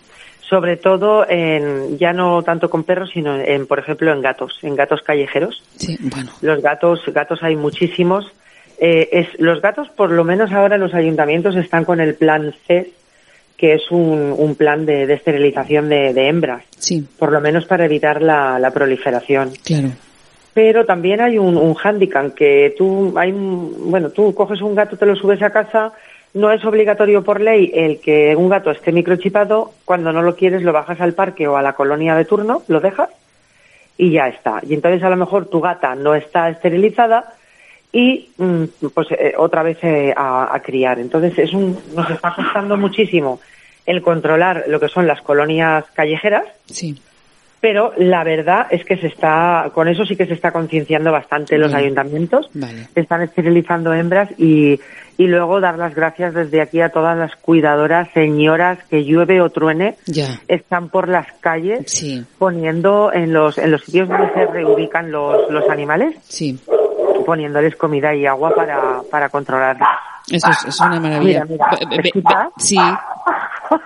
Sobre 0.51 0.75
todo 0.75 1.25
en, 1.29 1.97
ya 1.97 2.11
no 2.11 2.43
tanto 2.43 2.69
con 2.69 2.83
perros, 2.83 3.09
sino 3.13 3.39
en, 3.39 3.65
por 3.67 3.79
ejemplo, 3.79 4.11
en 4.11 4.21
gatos, 4.21 4.59
en 4.63 4.75
gatos 4.75 5.01
callejeros. 5.01 5.63
Sí, 5.77 5.97
bueno. 6.01 6.29
Los 6.41 6.61
gatos, 6.61 6.99
gatos 7.07 7.41
hay 7.41 7.55
muchísimos. 7.55 8.29
Eh, 8.77 9.07
es, 9.13 9.27
los 9.39 9.61
gatos, 9.61 9.87
por 9.89 10.11
lo 10.11 10.25
menos 10.25 10.51
ahora 10.51 10.77
los 10.77 10.93
ayuntamientos 10.93 11.55
están 11.55 11.85
con 11.85 12.01
el 12.01 12.15
plan 12.15 12.53
C, 12.67 12.91
que 13.55 13.75
es 13.75 13.89
un, 13.91 14.35
un 14.37 14.55
plan 14.55 14.85
de, 14.85 15.07
de 15.07 15.13
esterilización 15.13 15.87
de, 15.87 16.13
de 16.13 16.27
hembras, 16.27 16.65
Sí, 16.77 17.07
por 17.17 17.31
lo 17.31 17.39
menos 17.39 17.65
para 17.65 17.85
evitar 17.85 18.21
la, 18.21 18.59
la 18.59 18.71
proliferación. 18.71 19.51
claro. 19.63 19.89
Pero 20.53 20.83
también 20.85 21.21
hay 21.21 21.37
un, 21.37 21.55
un 21.55 21.75
hándicap 21.75 22.33
que 22.33 22.75
tú, 22.77 23.13
hay, 23.17 23.31
bueno, 23.31 24.09
tú 24.09 24.35
coges 24.35 24.61
un 24.61 24.75
gato, 24.75 24.97
te 24.97 25.05
lo 25.05 25.15
subes 25.15 25.41
a 25.43 25.49
casa, 25.49 25.93
no 26.33 26.51
es 26.51 26.63
obligatorio 26.65 27.23
por 27.23 27.41
ley 27.41 27.71
el 27.73 27.99
que 27.99 28.35
un 28.35 28.49
gato 28.49 28.71
esté 28.71 28.91
microchipado, 28.91 29.71
cuando 29.85 30.11
no 30.13 30.21
lo 30.21 30.35
quieres 30.35 30.61
lo 30.63 30.71
bajas 30.73 31.01
al 31.01 31.13
parque 31.13 31.47
o 31.47 31.57
a 31.57 31.61
la 31.61 31.73
colonia 31.73 32.15
de 32.15 32.25
turno, 32.25 32.63
lo 32.67 32.79
dejas 32.79 33.09
y 33.97 34.11
ya 34.11 34.27
está. 34.27 34.59
Y 34.67 34.73
entonces 34.73 35.03
a 35.03 35.09
lo 35.09 35.17
mejor 35.17 35.47
tu 35.47 35.59
gata 35.61 35.93
no 35.95 36.15
está 36.15 36.49
esterilizada 36.49 37.33
y 37.91 38.29
mm, 38.37 38.63
pues 38.93 39.07
eh, 39.11 39.33
otra 39.37 39.63
vez 39.63 39.77
eh, 39.83 40.13
a, 40.15 40.55
a 40.55 40.59
criar. 40.61 40.99
Entonces 40.99 41.37
es 41.37 41.53
un, 41.53 41.77
nos 41.95 42.09
está 42.09 42.33
costando 42.33 42.77
muchísimo 42.77 43.39
el 43.85 44.01
controlar 44.01 44.65
lo 44.67 44.79
que 44.79 44.87
son 44.87 45.07
las 45.07 45.21
colonias 45.21 45.83
callejeras, 45.93 46.45
Sí. 46.65 46.95
pero 47.59 47.93
la 47.97 48.23
verdad 48.23 48.67
es 48.69 48.85
que 48.85 48.95
se 48.95 49.07
está, 49.07 49.69
con 49.73 49.87
eso 49.87 50.05
sí 50.05 50.15
que 50.15 50.25
se 50.27 50.33
está 50.35 50.51
concienciando 50.51 51.11
bastante 51.11 51.57
los 51.57 51.73
ayuntamientos. 51.73 52.49
Vale. 52.53 52.87
Están 52.95 53.23
esterilizando 53.23 53.91
hembras 53.93 54.29
y, 54.37 54.79
y 55.21 55.27
luego 55.27 55.59
dar 55.59 55.77
las 55.77 55.93
gracias 55.93 56.33
desde 56.33 56.61
aquí 56.61 56.81
a 56.81 56.89
todas 56.89 57.15
las 57.15 57.35
cuidadoras, 57.35 58.09
señoras 58.13 58.79
que 58.89 59.03
llueve 59.03 59.39
o 59.41 59.49
truene, 59.49 59.95
Ya. 60.07 60.39
están 60.47 60.89
por 60.89 61.07
las 61.07 61.27
calles 61.41 61.83
Sí, 61.85 62.23
poniendo 62.39 63.11
en 63.13 63.31
los, 63.33 63.57
en 63.59 63.69
los 63.71 63.83
sitios 63.83 64.09
donde 64.09 64.33
se 64.33 64.45
reubican 64.47 65.11
los, 65.11 65.49
los 65.51 65.69
animales, 65.69 66.15
sí. 66.23 66.59
Poniéndoles 67.31 67.77
comida 67.77 68.13
y 68.13 68.25
agua 68.25 68.53
para, 68.53 69.01
para 69.09 69.29
controlarlos. 69.29 69.87
Eso 70.29 70.49
es, 70.51 70.65
es 70.67 70.79
una 70.81 70.99
maravilla. 70.99 71.45
Mira, 71.45 71.65
mira, 72.13 72.49
sí. 72.57 72.75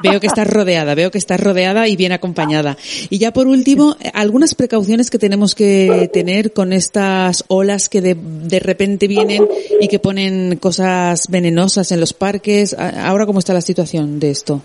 Veo 0.01 0.19
que 0.19 0.25
estás 0.25 0.47
rodeada, 0.51 0.95
veo 0.95 1.11
que 1.11 1.19
estás 1.19 1.39
rodeada 1.39 1.87
y 1.87 1.95
bien 1.95 2.11
acompañada. 2.11 2.75
Y 3.11 3.19
ya 3.19 3.31
por 3.31 3.45
último, 3.45 3.95
algunas 4.15 4.55
precauciones 4.55 5.11
que 5.11 5.19
tenemos 5.19 5.53
que 5.53 6.09
tener 6.11 6.53
con 6.53 6.73
estas 6.73 7.45
olas 7.49 7.87
que 7.87 8.01
de, 8.01 8.15
de 8.19 8.59
repente 8.59 9.07
vienen 9.07 9.47
y 9.79 9.87
que 9.87 9.99
ponen 9.99 10.57
cosas 10.57 11.27
venenosas 11.29 11.91
en 11.91 11.99
los 11.99 12.13
parques. 12.13 12.75
Ahora, 12.79 13.27
¿cómo 13.27 13.37
está 13.37 13.53
la 13.53 13.61
situación 13.61 14.19
de 14.19 14.31
esto? 14.31 14.61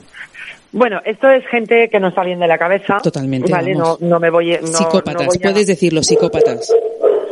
Bueno, 0.73 1.01
esto 1.05 1.29
es 1.29 1.45
gente 1.49 1.91
que 1.91 2.01
no 2.01 2.09
está 2.09 2.25
bien 2.25 2.39
de 2.41 2.47
la 2.47 2.57
cabeza. 2.57 2.99
Totalmente, 3.03 3.53
Vale, 3.53 3.75
no, 3.75 3.99
no 4.01 4.19
me 4.21 4.31
voy, 4.31 4.53
no, 4.53 4.61
no 4.63 4.67
psicópatas, 4.69 5.27
voy 5.27 5.37
a- 5.37 5.43
puedes 5.43 5.67
decirlo, 5.67 6.03
psicópatas. 6.03 6.73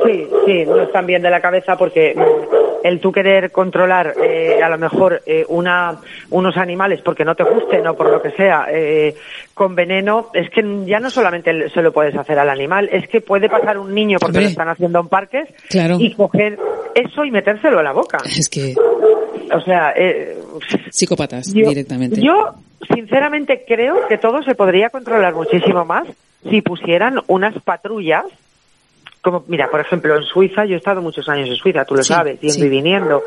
Sí, 0.09 0.27
sí, 0.47 0.65
no 0.65 0.81
están 0.83 1.07
bien 1.07 1.21
de 1.23 1.31
la 1.31 1.41
cabeza 1.41 1.77
porque 1.77 2.15
mm, 2.17 2.87
el 2.87 3.01
tú 3.01 3.13
querer 3.13 3.51
controlar 3.51 4.15
eh, 4.23 4.61
a 4.63 4.69
lo 4.69 4.79
mejor 4.79 5.21
eh, 5.27 5.45
una, 5.49 5.97
unos 6.31 6.57
animales 6.57 7.01
porque 7.03 7.25
no 7.25 7.35
te 7.35 7.43
gusten 7.45 7.87
o 7.87 7.95
por 7.95 8.11
lo 8.11 8.23
que 8.23 8.31
sea 8.31 8.67
eh, 8.71 9.15
con 9.53 9.75
veneno, 9.75 10.29
es 10.33 10.49
que 10.51 10.63
ya 10.87 10.99
no 11.01 11.11
solamente 11.11 11.69
se 11.71 11.83
lo 11.83 11.93
puedes 11.93 12.17
hacer 12.17 12.39
al 12.39 12.49
animal, 12.49 12.89
es 12.93 13.09
que 13.09 13.21
puede 13.21 13.49
pasar 13.49 13.77
un 13.79 13.95
niño 13.95 14.19
porque 14.19 14.41
lo 14.41 14.47
están 14.47 14.69
haciendo 14.69 15.01
en 15.01 15.09
parques 15.09 15.49
Claro. 15.69 15.97
y 16.01 16.15
coger 16.15 16.59
eso 16.95 17.25
y 17.25 17.31
metérselo 17.31 17.81
a 17.81 17.83
la 17.83 17.93
boca. 17.93 18.19
Es 18.25 18.49
que 18.49 18.75
O 19.55 19.61
sea, 19.61 19.93
eh, 19.97 20.37
psicópatas 20.91 21.53
yo, 21.53 21.69
directamente. 21.69 22.21
yo 22.21 22.55
sinceramente 22.95 23.65
creo 23.67 24.07
que 24.09 24.17
todo 24.19 24.43
se 24.43 24.55
podría 24.55 24.89
controlar 24.91 25.35
muchísimo 25.35 25.85
más 25.85 26.07
si 26.49 26.63
pusieran 26.63 27.21
unas 27.27 27.55
patrullas 27.63 28.25
como 29.23 29.45
mira 29.49 29.69
por 29.71 29.81
ejemplo 29.81 30.17
en 30.17 30.23
Suiza 30.23 30.65
yo 30.65 30.75
he 30.75 30.79
estado 30.79 31.03
muchos 31.03 31.29
años 31.29 31.49
en 31.49 31.57
Suiza 31.57 31.85
tú 31.85 31.95
lo 31.95 32.03
Sí, 32.03 32.13
sabes 32.13 32.41
yendo 32.41 32.55
sí. 32.55 32.67
y 32.67 32.69
viniendo 32.69 33.23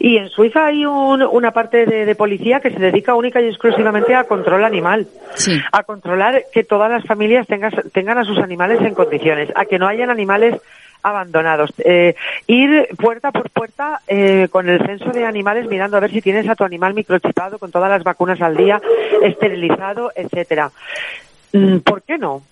y 0.00 0.16
en 0.16 0.28
Suiza 0.28 0.66
hay 0.66 0.84
un- 0.86 1.22
una 1.22 1.50
parte 1.50 1.86
de, 1.86 2.04
de 2.06 2.14
policía 2.14 2.60
que 2.60 2.70
se 2.70 2.78
dedica 2.78 3.14
única 3.14 3.40
y 3.40 3.46
exclusivamente 3.48 4.14
a 4.14 4.24
control 4.24 4.64
animal 4.64 5.06
Sí. 5.34 5.58
a 5.72 5.82
controlar 5.82 6.44
que 6.52 6.64
todas 6.64 6.90
las 6.90 7.04
familias 7.04 7.46
tengas- 7.46 7.74
tengan 7.92 8.18
a 8.18 8.24
sus 8.24 8.38
animales 8.38 8.80
en 8.80 8.94
condiciones 8.94 9.50
a 9.54 9.64
que 9.64 9.78
no 9.78 9.86
hayan 9.88 10.10
animales 10.10 10.60
abandonados. 11.02 11.70
Eh, 11.84 12.14
ir 12.46 12.88
puerta 12.96 13.30
por 13.30 13.50
puerta 13.50 14.00
eh, 14.08 14.48
con 14.50 14.68
el 14.70 14.78
censo 14.86 15.10
de 15.10 15.26
animales 15.26 15.68
mirando 15.68 15.98
a 15.98 16.00
ver 16.00 16.10
si 16.10 16.22
tienes 16.22 16.48
a 16.48 16.54
tu 16.54 16.64
animal 16.64 16.94
microchipado 16.94 17.58
con 17.58 17.70
todas 17.70 17.90
las 17.90 18.02
vacunas 18.02 18.40
al 18.40 18.56
día, 18.56 18.80
esterilizado, 19.22 20.12
etcétera. 20.14 20.70
Mm, 21.52 21.78
¿Por 21.80 22.02
qué 22.02 22.16
no? 22.16 22.42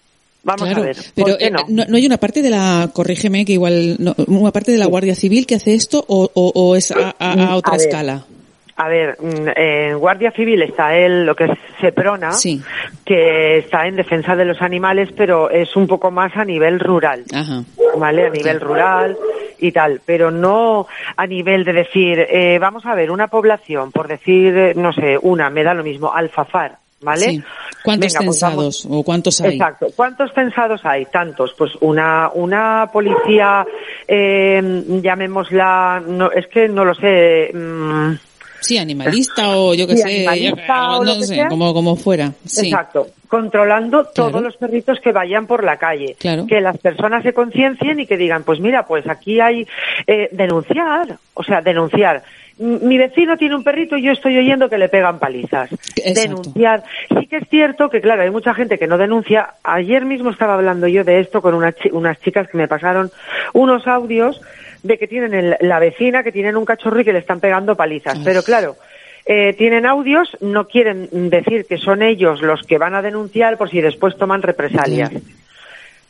Vamos 0.45 0.63
Claro, 0.63 0.83
a 0.83 0.87
ver. 0.87 0.97
pero 1.15 1.27
¿Por 1.29 1.39
qué 1.39 1.47
eh, 1.47 1.51
no? 1.51 1.61
no, 1.69 1.85
no 1.87 1.97
hay 1.97 2.05
una 2.07 2.17
parte 2.19 2.43
de 2.43 2.51
la, 2.51 2.91
corrígeme 2.93 3.45
que 3.45 3.53
igual, 3.53 3.97
no, 4.01 4.15
una 4.27 4.51
parte 4.51 4.73
de 4.73 4.79
la 4.79 4.87
Guardia 4.87 5.15
Civil 5.15 5.47
que 5.47 5.55
hace 5.55 5.75
esto 5.75 6.05
o, 6.09 6.29
o, 6.35 6.53
o 6.55 6.75
es 6.77 6.91
a, 6.91 7.15
a- 7.19 7.33
a 7.51 7.57
otra 7.57 7.75
a 7.75 7.77
escala. 7.77 8.25
A 8.75 8.89
ver, 8.89 9.17
mm, 9.21 9.49
en 9.55 9.99
Guardia 9.99 10.33
Civil 10.33 10.63
está 10.63 10.97
el, 10.97 11.25
lo 11.27 11.37
que 11.37 11.45
es 11.45 11.51
Seprona, 11.81 12.33
Sí. 12.33 12.61
que 13.05 13.59
está 13.59 13.87
en 13.87 13.97
defensa 13.97 14.35
de 14.35 14.45
los 14.45 14.61
animales, 14.63 15.11
pero 15.17 15.51
es 15.51 15.77
un 15.77 15.87
poco 15.87 16.11
más 16.11 16.33
a 16.37 16.45
nivel 16.45 16.81
rural. 16.81 17.23
Ajá. 17.33 17.63
¿vale? 17.99 18.27
A 18.27 18.31
nivel 18.31 18.59
rural 18.61 19.17
y 19.61 19.71
tal, 19.71 20.01
pero 20.05 20.31
no 20.31 20.87
a 21.17 21.27
nivel 21.27 21.63
de 21.65 21.73
decir, 21.75 22.19
eh, 22.19 22.59
vamos 22.59 22.85
a 22.87 22.95
ver, 22.95 23.11
una 23.11 23.29
población, 23.29 23.93
por 23.93 24.09
decir, 24.09 24.57
eh, 24.57 24.73
no 24.75 24.93
sé, 24.93 25.19
una, 25.21 25.51
me 25.51 25.63
da 25.63 25.75
lo 25.75 25.85
mismo, 25.85 26.11
alfafar, 26.13 26.79
¿vale? 27.03 27.25
Sí. 27.27 27.43
¿Cuántos 27.85 28.13
Venga, 28.13 28.19
pues 28.55 28.87
o 28.89 29.03
cuántos 29.03 29.41
hay? 29.41 29.55
Exacto. 29.55 29.87
¿Cuántos 29.97 30.33
censados 30.35 30.81
hay? 30.85 31.05
Tantos. 31.07 31.53
Pues 31.59 31.73
una, 31.81 32.31
una 32.35 32.89
policía, 32.93 33.67
eh, 34.07 34.85
llamémosla, 35.03 36.03
no, 36.07 36.31
es 36.31 36.47
que 36.49 36.69
no 36.69 36.85
lo 36.85 36.95
sé, 36.95 37.51
mm, 37.53 38.13
Sí, 38.61 38.79
animalista 38.79 39.57
o 39.57 39.75
yo 39.75 39.89
que 39.89 39.97
Sí, 39.97 40.03
sé, 40.03 40.41
yo- 40.45 40.53
o 41.01 41.05
no 41.05 41.15
que 41.19 41.25
sé, 41.27 41.35
sea. 41.35 41.49
como, 41.49 41.75
como 41.75 41.97
fuera. 41.97 42.31
Sí. 42.45 42.67
Exacto. 42.69 43.09
Controlando 43.27 44.05
Claro. 44.13 44.31
todos 44.31 44.41
los 44.43 44.57
perritos 44.57 45.01
que 45.01 45.11
vayan 45.11 45.49
por 45.49 45.65
la 45.65 45.79
calle. 45.79 46.15
Claro. 46.21 46.47
Que 46.47 46.61
las 46.61 46.79
personas 46.79 47.25
se 47.25 47.33
conciencien 47.33 47.99
y 47.99 48.07
que 48.07 48.17
digan, 48.17 48.45
pues 48.45 48.61
mira, 48.61 48.87
pues 48.87 49.09
aquí 49.09 49.41
hay 49.41 49.67
eh, 50.07 50.29
denunciar, 50.31 51.17
o 51.35 51.43
sea, 51.43 51.61
denunciar. 51.61 52.23
Mi 52.63 52.97
vecino 52.99 53.37
tiene 53.37 53.55
un 53.57 53.65
perrito 53.65 53.97
y 53.97 54.03
yo 54.03 54.13
estoy 54.13 54.39
oyendo 54.39 54.69
que 54.69 54.79
le 54.79 54.89
pegan 54.89 55.19
palizas. 55.19 55.71
Exacto. 55.73 56.21
Denunciar. 56.21 56.83
Sí 57.09 57.27
que 57.27 57.37
es 57.39 57.49
cierto 57.49 57.91
que, 57.91 58.01
claro, 58.01 58.23
hay 58.23 58.31
mucha 58.31 58.55
gente 58.55 58.79
que 58.79 58.87
no 58.87 58.99
denuncia. 58.99 59.55
Ayer 59.65 60.05
mismo 60.05 60.31
estaba 60.31 60.55
hablando 60.55 60.87
yo 60.87 61.05
de 61.05 61.21
esto 61.21 61.43
con 61.43 61.55
una 61.55 61.73
chi- 61.73 61.91
unas 61.93 62.21
chicas 62.21 62.49
que 62.49 62.57
me 62.59 62.69
pasaron 62.69 63.11
unos 63.53 63.87
audios 63.87 64.41
de 64.83 64.99
que 64.99 65.07
tienen 65.07 65.35
el- 65.35 65.57
la 65.61 65.79
vecina, 65.79 66.23
que 66.23 66.33
tienen 66.33 66.57
un 66.57 66.65
cachorro 66.65 67.01
y 67.01 67.05
que 67.05 67.13
le 67.13 67.19
están 67.21 67.41
pegando 67.41 67.77
palizas. 67.77 68.19
Pero 68.25 68.43
claro, 68.43 68.77
eh, 69.27 69.53
tienen 69.55 69.87
audios, 69.87 70.37
no 70.41 70.67
quieren 70.67 71.09
decir 71.31 71.67
que 71.67 71.79
son 71.79 72.03
ellos 72.03 72.43
los 72.43 72.63
que 72.63 72.79
van 72.79 72.95
a 72.95 73.03
denunciar 73.03 73.57
por 73.59 73.71
si 73.71 73.81
después 73.81 74.17
toman 74.17 74.43
represalias. 74.43 75.11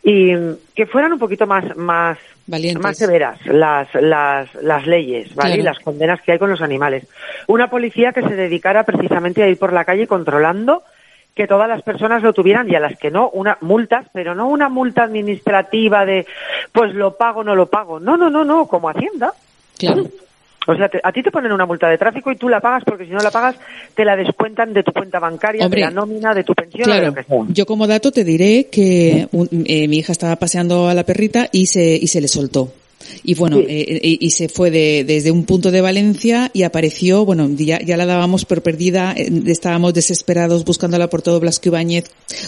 Y 0.02 0.34
mm, 0.34 0.56
que 0.74 0.86
fueran 0.86 1.12
un 1.12 1.18
poquito 1.18 1.46
más, 1.46 1.76
más, 1.76 2.18
Valientes. 2.46 2.82
más 2.82 2.96
severas 2.96 3.44
las, 3.46 3.88
las, 3.94 4.54
las 4.56 4.86
leyes, 4.86 5.34
¿vale? 5.34 5.50
Claro. 5.50 5.62
Y 5.62 5.64
las 5.64 5.78
condenas 5.80 6.20
que 6.22 6.32
hay 6.32 6.38
con 6.38 6.50
los 6.50 6.60
animales. 6.60 7.06
Una 7.46 7.70
policía 7.70 8.12
que 8.12 8.22
se 8.22 8.34
dedicara 8.34 8.84
precisamente 8.84 9.42
a 9.42 9.48
ir 9.48 9.58
por 9.58 9.72
la 9.72 9.84
calle 9.84 10.06
controlando 10.06 10.82
que 11.34 11.46
todas 11.46 11.68
las 11.68 11.82
personas 11.82 12.22
lo 12.22 12.32
tuvieran 12.32 12.70
y 12.70 12.74
a 12.74 12.80
las 12.80 12.98
que 12.98 13.10
no, 13.10 13.30
una 13.30 13.56
multas, 13.62 14.06
pero 14.12 14.34
no 14.34 14.48
una 14.48 14.68
multa 14.68 15.04
administrativa 15.04 16.04
de 16.04 16.26
pues 16.72 16.94
lo 16.94 17.16
pago, 17.16 17.42
no 17.42 17.54
lo 17.54 17.66
pago. 17.66 17.98
No, 17.98 18.16
no, 18.16 18.28
no, 18.28 18.44
no, 18.44 18.66
como 18.66 18.90
Hacienda. 18.90 19.32
Claro. 19.78 20.04
O 20.66 20.76
sea, 20.76 20.88
te- 20.88 21.00
a 21.02 21.10
ti 21.12 21.22
te 21.22 21.30
ponen 21.30 21.50
una 21.52 21.66
multa 21.66 21.88
de 21.88 21.98
tráfico 21.98 22.30
y 22.30 22.36
tú 22.36 22.48
la 22.48 22.60
pagas 22.60 22.84
porque 22.84 23.04
si 23.04 23.10
no 23.10 23.18
la 23.18 23.30
pagas 23.30 23.56
te 23.96 24.04
la 24.04 24.14
descuentan 24.16 24.72
de 24.72 24.82
tu 24.82 24.92
cuenta 24.92 25.18
bancaria, 25.18 25.64
Hombre, 25.64 25.80
de 25.80 25.86
la 25.86 25.90
nómina, 25.92 26.34
de 26.34 26.44
tu 26.44 26.54
pensión 26.54 26.88
o 26.88 26.92
de 26.92 26.98
Claro, 27.00 27.06
lo 27.08 27.14
que 27.14 27.24
sea. 27.24 27.38
yo 27.48 27.66
como 27.66 27.86
dato 27.86 28.12
te 28.12 28.22
diré 28.24 28.68
que 28.70 29.26
un- 29.32 29.48
eh, 29.66 29.88
mi 29.88 29.98
hija 29.98 30.12
estaba 30.12 30.36
paseando 30.36 30.88
a 30.88 30.94
la 30.94 31.04
perrita 31.04 31.48
y 31.52 31.66
se, 31.66 31.96
y 31.96 32.06
se 32.06 32.20
le 32.20 32.28
soltó. 32.28 32.72
Y 33.24 33.34
bueno, 33.34 33.58
Sí. 33.58 33.66
eh, 33.68 34.00
eh, 34.02 34.16
y 34.20 34.30
se 34.30 34.48
fue 34.48 34.70
de- 34.70 35.04
desde 35.06 35.30
un 35.30 35.44
punto 35.44 35.70
de 35.70 35.80
Valencia 35.80 36.50
y 36.52 36.62
apareció, 36.62 37.24
bueno, 37.24 37.48
ya, 37.56 37.80
ya 37.80 37.96
la 37.96 38.06
dábamos 38.06 38.44
por 38.44 38.62
perdida, 38.62 39.14
eh, 39.16 39.30
estábamos 39.46 39.94
desesperados 39.94 40.64
buscándola 40.64 41.08
por 41.08 41.22
todo 41.22 41.40
Blasco 41.40 41.68
Ibáñez 41.68 42.04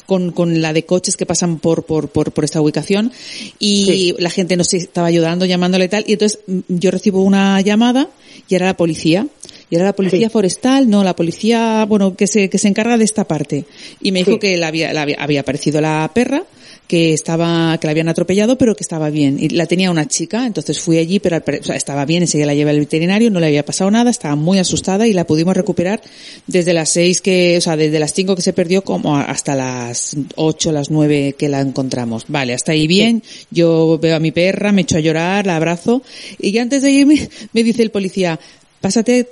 con, 0.06 0.32
con 0.32 0.60
la 0.62 0.72
de 0.72 0.84
coches 0.84 1.16
que 1.16 1.26
pasan 1.26 1.58
por, 1.58 1.84
por, 1.84 2.08
por, 2.08 2.32
por 2.32 2.44
esta 2.44 2.60
ubicación 2.60 3.12
y 3.58 4.14
la 4.18 4.30
gente 4.30 4.56
nos 4.56 4.72
estaba 4.74 5.06
ayudando, 5.08 5.44
llamándole 5.46 5.86
y 5.86 5.88
tal, 5.88 6.04
y 6.06 6.12
entonces 6.14 6.40
mm, 6.46 6.58
yo 6.68 6.90
recibo 6.90 7.22
una 7.22 7.60
llamada 7.60 8.08
y 8.48 8.54
era 8.54 8.66
la 8.66 8.76
policía. 8.76 9.26
Y 9.70 9.76
era 9.76 9.86
la 9.86 9.94
policía 9.94 10.28
Sí. 10.28 10.32
forestal, 10.32 10.90
no, 10.90 11.02
la 11.02 11.16
policía, 11.16 11.86
bueno, 11.88 12.14
que 12.14 12.26
se, 12.26 12.50
que 12.50 12.58
se 12.58 12.68
encarga 12.68 12.98
de 12.98 13.04
esta 13.04 13.24
parte. 13.26 13.64
Y 14.02 14.12
me 14.12 14.22
dijo 14.22 14.38
que 14.38 14.58
la 14.58 14.68
había, 14.68 14.92
la 14.92 15.02
había, 15.02 15.16
había 15.18 15.40
aparecido 15.40 15.80
la 15.80 16.08
perra, 16.14 16.44
que 16.86 17.14
estaba, 17.14 17.78
que 17.78 17.86
la 17.86 17.92
habían 17.92 18.08
atropellado, 18.08 18.58
pero 18.58 18.76
que 18.76 18.82
estaba 18.82 19.10
bien. 19.10 19.38
Y 19.40 19.48
la 19.50 19.66
tenía 19.66 19.90
una 19.90 20.06
chica, 20.06 20.46
entonces 20.46 20.80
fui 20.80 20.98
allí, 20.98 21.18
pero 21.18 21.42
estaba 21.74 22.04
bien, 22.04 22.22
enseguida 22.22 22.46
la 22.46 22.54
llevé 22.54 22.70
al 22.70 22.80
veterinario, 22.80 23.30
no 23.30 23.40
le 23.40 23.46
había 23.46 23.64
pasado 23.64 23.90
nada, 23.90 24.10
estaba 24.10 24.36
muy 24.36 24.58
asustada 24.58 25.06
y 25.06 25.12
la 25.12 25.26
pudimos 25.26 25.56
recuperar 25.56 26.02
desde 26.46 26.74
las 26.74 26.90
seis 26.90 27.20
que, 27.20 27.56
o 27.56 27.60
sea, 27.60 27.76
desde 27.76 27.98
las 27.98 28.12
cinco 28.12 28.36
que 28.36 28.42
se 28.42 28.52
perdió 28.52 28.82
como 28.82 29.16
hasta 29.16 29.54
las 29.54 30.16
ocho, 30.36 30.72
las 30.72 30.90
nueve 30.90 31.34
que 31.38 31.48
la 31.48 31.60
encontramos. 31.60 32.24
Vale, 32.28 32.54
hasta 32.54 32.72
ahí 32.72 32.86
bien, 32.86 33.22
yo 33.50 33.98
veo 34.00 34.16
a 34.16 34.20
mi 34.20 34.32
perra, 34.32 34.72
me 34.72 34.82
echo 34.82 34.98
a 34.98 35.00
llorar, 35.00 35.46
la 35.46 35.56
abrazo, 35.56 36.02
y 36.38 36.56
antes 36.58 36.82
de 36.82 36.90
irme, 36.90 37.28
me 37.52 37.62
dice 37.62 37.82
el 37.82 37.90
policía, 37.90 38.38
pásate 38.80 39.28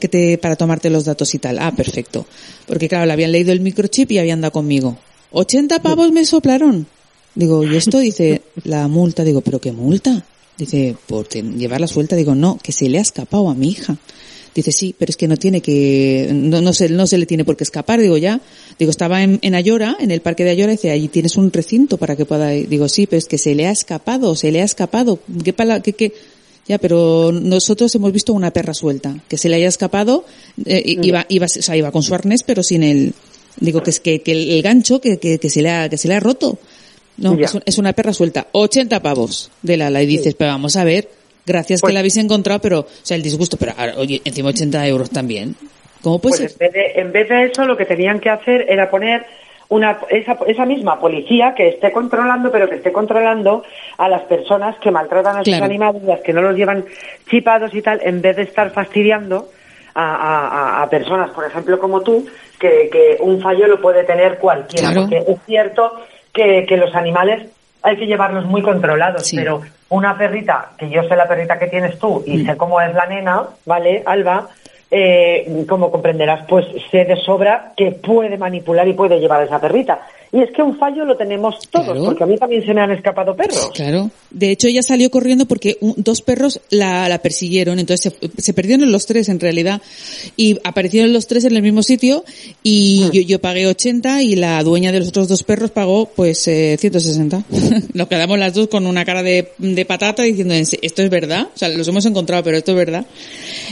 que 0.00 0.08
te, 0.08 0.38
para 0.38 0.56
tomarte 0.56 0.88
los 0.88 1.04
datos 1.04 1.34
y 1.34 1.38
tal. 1.38 1.58
Ah, 1.58 1.72
perfecto. 1.72 2.26
Porque 2.66 2.88
claro, 2.88 3.04
le 3.06 3.12
habían 3.12 3.32
leído 3.32 3.52
el 3.52 3.60
microchip 3.60 4.10
y 4.12 4.18
habían 4.18 4.40
dado 4.40 4.52
conmigo. 4.52 4.96
80 5.34 5.82
pavos 5.82 6.12
me 6.12 6.24
soplaron. 6.24 6.86
Digo, 7.34 7.64
¿y 7.64 7.76
esto? 7.76 7.98
Dice, 7.98 8.42
la 8.62 8.88
multa. 8.88 9.24
Digo, 9.24 9.40
¿pero 9.40 9.60
qué 9.60 9.72
multa? 9.72 10.24
Dice, 10.56 10.96
por 11.06 11.28
llevarla 11.28 11.88
suelta. 11.88 12.16
Digo, 12.16 12.34
no, 12.34 12.58
que 12.62 12.72
se 12.72 12.88
le 12.88 12.98
ha 12.98 13.02
escapado 13.02 13.50
a 13.50 13.54
mi 13.54 13.68
hija. 13.68 13.96
Dice, 14.54 14.70
sí, 14.70 14.94
pero 14.96 15.10
es 15.10 15.16
que 15.16 15.26
no 15.26 15.36
tiene 15.36 15.60
que, 15.60 16.30
no, 16.32 16.60
no 16.60 16.72
se, 16.72 16.88
no 16.88 17.08
se 17.08 17.18
le 17.18 17.26
tiene 17.26 17.44
por 17.44 17.56
qué 17.56 17.64
escapar. 17.64 18.00
Digo, 18.00 18.16
ya. 18.16 18.40
Digo, 18.78 18.92
estaba 18.92 19.24
en, 19.24 19.40
en 19.42 19.56
Ayora, 19.56 19.96
en 19.98 20.12
el 20.12 20.20
parque 20.20 20.44
de 20.44 20.50
Ayora, 20.50 20.70
dice, 20.70 20.92
allí 20.92 21.08
tienes 21.08 21.36
un 21.36 21.52
recinto 21.52 21.98
para 21.98 22.14
que 22.14 22.24
pueda 22.24 22.54
ir. 22.54 22.68
Digo, 22.68 22.88
sí, 22.88 23.06
pero 23.08 23.18
es 23.18 23.26
que 23.26 23.38
se 23.38 23.56
le 23.56 23.66
ha 23.66 23.72
escapado, 23.72 24.36
se 24.36 24.52
le 24.52 24.62
ha 24.62 24.64
escapado. 24.64 25.18
¿Qué 25.42 25.52
pala, 25.52 25.82
qué, 25.82 25.94
qué? 25.94 26.14
Ya, 26.68 26.78
pero 26.78 27.32
nosotros 27.32 27.92
hemos 27.96 28.12
visto 28.12 28.32
una 28.32 28.52
perra 28.52 28.72
suelta, 28.72 29.22
que 29.28 29.36
se 29.36 29.48
le 29.50 29.56
haya 29.56 29.68
escapado, 29.68 30.24
eh, 30.64 30.82
iba, 31.02 31.26
iba, 31.28 31.44
o 31.44 31.48
sea, 31.48 31.76
iba 31.76 31.90
con 31.90 32.02
su 32.02 32.14
arnés, 32.14 32.42
pero 32.42 32.62
sin 32.62 32.82
el, 32.82 33.12
digo 33.56 33.82
que 33.82 33.90
es 33.90 34.00
que, 34.00 34.20
que 34.22 34.32
el, 34.32 34.50
el 34.50 34.62
gancho 34.62 35.00
que, 35.00 35.18
que, 35.18 35.38
que 35.38 35.48
se 35.50 35.62
le 35.62 35.70
ha, 35.70 35.88
que 35.88 35.96
se 35.96 36.08
le 36.08 36.14
ha 36.14 36.20
roto. 36.20 36.58
No, 37.16 37.34
es, 37.38 37.54
un- 37.54 37.62
es 37.64 37.78
una 37.78 37.92
perra 37.92 38.12
suelta. 38.12 38.48
80 38.52 39.00
pavos 39.00 39.50
de 39.62 39.76
la, 39.76 40.02
y 40.02 40.06
dices, 40.06 40.34
pero 40.34 40.50
vamos 40.50 40.76
a 40.76 40.82
ver, 40.84 41.08
gracias 41.46 41.80
Pues- 41.80 41.90
que 41.90 41.94
la 41.94 42.00
habéis 42.00 42.16
encontrado, 42.16 42.60
pero, 42.60 42.80
o 42.80 42.86
sea, 43.02 43.16
el 43.16 43.22
disgusto, 43.22 43.56
pero 43.56 43.72
ahora, 43.76 43.94
oye, 43.98 44.20
encima 44.24 44.48
80 44.50 44.86
euros 44.88 45.10
también. 45.10 45.54
¿Cómo 46.02 46.18
puede 46.18 46.38
Pues 46.38 46.52
ser? 46.52 46.62
en 46.62 46.72
vez, 46.72 46.72
de, 46.94 47.00
en 47.00 47.12
vez 47.12 47.28
de 47.28 47.44
eso, 47.44 47.64
lo 47.64 47.76
que 47.76 47.84
tenían 47.86 48.18
que 48.20 48.30
hacer 48.30 48.66
era 48.68 48.90
poner 48.90 49.24
una, 49.68 49.98
esa, 50.10 50.36
esa 50.46 50.66
misma 50.66 51.00
policía 51.00 51.54
que 51.56 51.68
esté 51.68 51.90
controlando, 51.92 52.50
pero 52.52 52.68
que 52.68 52.74
esté 52.76 52.92
controlando 52.92 53.62
a 53.96 54.08
las 54.08 54.22
personas 54.22 54.76
que 54.80 54.90
maltratan 54.90 55.36
a 55.36 55.38
sus 55.38 55.44
Claro. 55.48 55.64
animales, 55.64 56.02
las 56.02 56.20
que 56.20 56.32
no 56.34 56.42
los 56.42 56.56
llevan 56.56 56.84
chipados 57.30 57.72
y 57.74 57.80
tal, 57.80 58.00
en 58.04 58.20
vez 58.20 58.36
de 58.36 58.42
estar 58.42 58.70
fastidiando 58.72 59.48
a- 59.94 60.80
a- 60.80 60.82
a 60.82 60.90
personas, 60.90 61.30
por 61.30 61.46
ejemplo, 61.46 61.78
como 61.78 62.02
tú, 62.02 62.26
que, 62.58 62.88
que 62.90 63.16
un 63.20 63.40
fallo 63.40 63.66
lo 63.66 63.80
puede 63.80 64.04
tener 64.04 64.38
cualquiera. 64.38 64.92
Claro. 64.92 65.02
Porque 65.08 65.32
es 65.32 65.38
cierto 65.46 65.92
que, 66.32 66.64
que 66.66 66.76
los 66.76 66.94
animales 66.94 67.48
hay 67.82 67.96
que 67.96 68.06
llevarlos 68.06 68.46
muy 68.46 68.62
controlados, 68.62 69.26
Sí. 69.26 69.36
pero 69.36 69.60
una 69.90 70.16
perrita, 70.16 70.70
que 70.78 70.88
yo 70.88 71.02
sé 71.04 71.14
la 71.16 71.28
perrita 71.28 71.58
que 71.58 71.66
tienes 71.66 71.98
tú 71.98 72.22
y 72.26 72.38
Mm. 72.38 72.46
sé 72.46 72.56
cómo 72.56 72.80
es 72.80 72.94
la 72.94 73.06
nena, 73.06 73.42
¿vale, 73.66 74.02
Alba? 74.06 74.48
Eh, 74.90 75.64
como 75.68 75.90
comprenderás, 75.90 76.46
pues 76.48 76.66
sé 76.90 77.04
de 77.04 77.16
sobra 77.16 77.72
que 77.76 77.90
puede 77.92 78.36
manipular 78.38 78.86
y 78.86 78.92
puede 78.92 79.18
llevar 79.18 79.40
a 79.40 79.44
esa 79.44 79.60
perrita. 79.60 80.00
Y 80.34 80.42
es 80.42 80.50
que 80.50 80.62
un 80.62 80.76
fallo 80.76 81.04
lo 81.04 81.16
tenemos 81.16 81.54
todos, 81.70 81.86
Claro. 81.86 82.04
porque 82.06 82.24
a 82.24 82.26
mí 82.26 82.36
también 82.36 82.64
se 82.66 82.74
me 82.74 82.80
han 82.80 82.90
escapado 82.90 83.36
perros. 83.36 83.70
Claro. 83.72 84.10
De 84.30 84.50
hecho, 84.50 84.66
ella 84.66 84.82
salió 84.82 85.08
corriendo 85.08 85.46
porque 85.46 85.76
un- 85.80 85.94
dos 85.96 86.22
perros 86.22 86.60
la, 86.70 87.08
la 87.08 87.18
persiguieron. 87.18 87.78
Entonces 87.78 88.12
se, 88.20 88.42
se 88.42 88.52
perdieron 88.52 88.90
los 88.90 89.06
tres 89.06 89.28
en 89.28 89.38
realidad. 89.38 89.80
Y 90.36 90.58
aparecieron 90.64 91.12
los 91.12 91.28
tres 91.28 91.44
en 91.44 91.54
el 91.54 91.62
mismo 91.62 91.84
sitio. 91.84 92.24
Y 92.64 93.08
yo, 93.12 93.20
yo 93.22 93.38
pagué 93.40 93.68
80 93.68 94.22
y 94.24 94.34
la 94.34 94.60
dueña 94.64 94.90
de 94.90 94.98
los 94.98 95.08
otros 95.08 95.28
dos 95.28 95.44
perros 95.44 95.70
pagó 95.70 96.06
pues 96.06 96.48
eh, 96.48 96.76
160. 96.80 97.44
Nos 97.94 98.08
quedamos 98.08 98.36
las 98.36 98.54
dos 98.54 98.66
con 98.66 98.86
una 98.88 99.04
cara 99.04 99.22
de, 99.22 99.52
de 99.58 99.84
patata 99.84 100.24
diciendo, 100.24 100.54
"¿En 100.54 100.66
se- 100.66 100.80
¿esto 100.82 101.02
es 101.02 101.10
verdad? 101.10 101.48
O 101.54 101.56
sea, 101.58 101.68
los 101.68 101.86
hemos 101.86 102.04
encontrado, 102.06 102.42
pero 102.42 102.56
esto 102.56 102.72
es 102.72 102.76
verdad. 102.76 103.06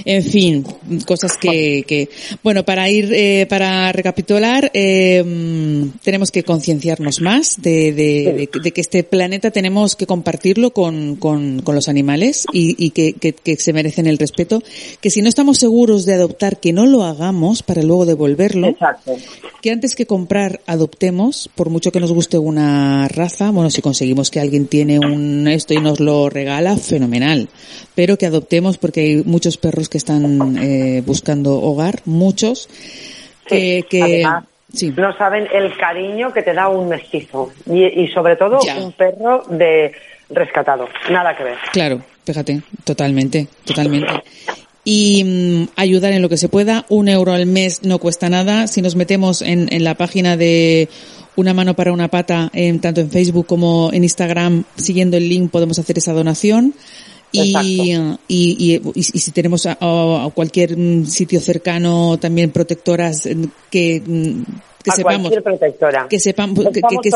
En 0.04 0.22
fin, 0.22 0.64
cosas 1.06 1.36
que, 1.36 1.82
que 1.88 2.08
bueno, 2.44 2.64
para 2.64 2.88
ir, 2.88 3.10
eh, 3.12 3.46
para 3.48 3.90
recapitular, 3.90 4.70
eh, 4.74 5.24
mm, 5.24 5.98
tenemos 6.04 6.30
que 6.30 6.44
concienciarnos 6.53 7.20
más 7.22 7.61
de, 7.62 7.92
de, 7.92 8.48
de- 8.53 8.61
de 8.62 8.70
que 8.72 8.80
este 8.82 9.05
planeta 9.05 9.50
tenemos 9.50 9.96
que 9.96 10.07
compartirlo 10.07 10.72
con, 10.72 11.16
con, 11.16 11.62
con 11.62 11.74
los 11.74 11.88
animales 11.88 12.44
y, 12.53 12.76
y 12.84 12.90
que, 12.90 13.14
que, 13.14 13.32
que 13.32 13.57
se 13.57 13.72
merecen 13.72 14.07
el 14.07 14.18
respeto. 14.18 14.62
Que 15.00 15.09
si 15.11 15.22
no 15.22 15.28
estamos 15.30 15.57
seguros 15.59 16.05
de 16.05 16.14
adoptar, 16.14 16.61
que 16.61 16.72
no 16.74 16.84
lo 16.86 17.05
hagamos 17.05 17.62
para 17.62 17.82
luego 17.82 18.05
devolverlo. 18.05 18.68
Exacto. 18.68 19.16
Que 19.62 19.70
antes 19.70 19.94
que 19.94 20.07
comprar, 20.07 20.61
adoptemos, 20.66 21.48
por 21.55 21.70
mucho 21.70 21.90
que 21.92 22.00
nos 22.00 22.12
guste 22.12 22.36
una 22.36 23.09
raza, 23.09 23.50
bueno, 23.50 23.70
si 23.70 23.80
conseguimos 23.80 24.30
que 24.30 24.40
alguien 24.40 24.66
tiene 24.66 24.98
un 24.98 25.48
esto 25.48 25.72
y 25.72 25.80
nos 25.80 26.00
lo 26.00 26.28
regala, 26.28 26.76
fenomenal. 26.76 27.48
Pero 27.94 28.18
que 28.18 28.26
adoptemos 28.26 28.76
porque 28.76 29.00
hay 29.00 29.22
muchos 29.24 29.57
perros 29.57 29.88
que 29.88 29.98
están 29.98 30.59
eh, 30.59 31.03
buscando 31.07 31.61
hogar, 31.61 32.03
muchos, 32.05 32.68
que, 33.46 33.80
Sí, 33.82 33.86
que 33.88 34.03
además, 34.03 34.44
sí, 34.73 34.93
no 34.97 35.16
saben 35.16 35.47
el 35.53 35.77
cariño 35.77 36.33
que 36.33 36.43
te 36.43 36.53
da 36.55 36.68
un 36.68 36.89
mestizo. 36.89 37.53
Y, 37.66 37.85
y 37.85 38.09
sobre 38.09 38.37
todo 38.37 38.59
Ya. 38.64 38.77
un 38.79 38.93
perro 38.93 39.45
de 39.49 39.93
rescatado. 40.31 40.89
Nada 41.11 41.37
que 41.37 41.45
ver. 41.45 41.59
claro, 41.73 42.01
fíjate, 42.25 42.62
totalmente, 42.85 43.49
totalmente. 43.64 44.12
Y 44.85 45.23
mm, 45.25 45.68
ayudar 45.77 46.12
en 46.12 46.23
lo 46.23 46.29
que 46.29 46.37
se 46.37 46.49
pueda, 46.49 46.85
un 46.89 47.09
euro 47.09 47.33
al 47.33 47.47
mes 47.47 47.85
no 47.85 47.99
cuesta 47.99 48.29
nada. 48.29 48.66
Si 48.66 48.83
nos 48.83 48.97
metemos 48.97 49.41
en, 49.43 49.73
en 49.73 49.85
la 49.85 49.95
página 49.95 50.37
de 50.37 50.89
una 51.37 51.55
mano 51.55 51.75
para 51.75 51.93
una 51.93 52.09
pata, 52.09 52.51
en, 52.53 52.81
tanto 52.81 53.01
en 53.01 53.11
Facebook 53.11 53.47
como 53.47 53.91
en 53.93 54.03
Instagram, 54.03 54.64
siguiendo 54.77 55.16
el 55.16 55.29
link 55.29 55.51
podemos 55.51 55.79
hacer 55.79 55.99
esa 55.99 56.12
donación. 56.12 56.75
Y, 57.33 57.95
y, 58.28 58.72
y, 58.74 58.80
y- 58.95 59.03
si 59.03 59.30
tenemos 59.30 59.64
a, 59.66 59.72
a 59.80 60.30
cualquier 60.35 60.76
mm, 60.76 61.07
sitio 61.07 61.41
cercano 61.41 62.18
también 62.18 62.51
protectoras 62.51 63.24
eh, 63.26 63.37
que, 63.70 64.03
mm, 64.05 64.43
que 64.85 64.91
a 64.91 64.95
sepamos 64.95 65.30
protectora. 65.43 66.09
que 66.09 66.18
sepan 66.20 66.55
que, 66.55 67.11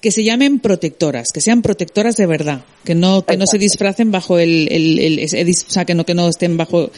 que- 0.00 0.10
se 0.12 0.22
llamen 0.22 0.60
protectoras, 0.60 1.32
que 1.32 1.40
sean 1.40 1.62
protectoras 1.62 2.16
de 2.16 2.26
verdad, 2.26 2.60
que 2.84 2.94
no 2.94 3.22
que 3.24 3.36
no 3.38 3.46
se 3.46 3.58
disfracen 3.58 4.10
bajo 4.12 4.38
el, 4.38 4.68
el, 4.70 4.98
el- 4.98 5.18
ese- 5.18 5.42
o 5.42 5.70
sea, 5.70 5.84
que 5.84 5.94
no 5.94 6.04
que 6.04 6.14
no 6.14 6.28
estén 6.28 6.56
bajo 6.56 6.90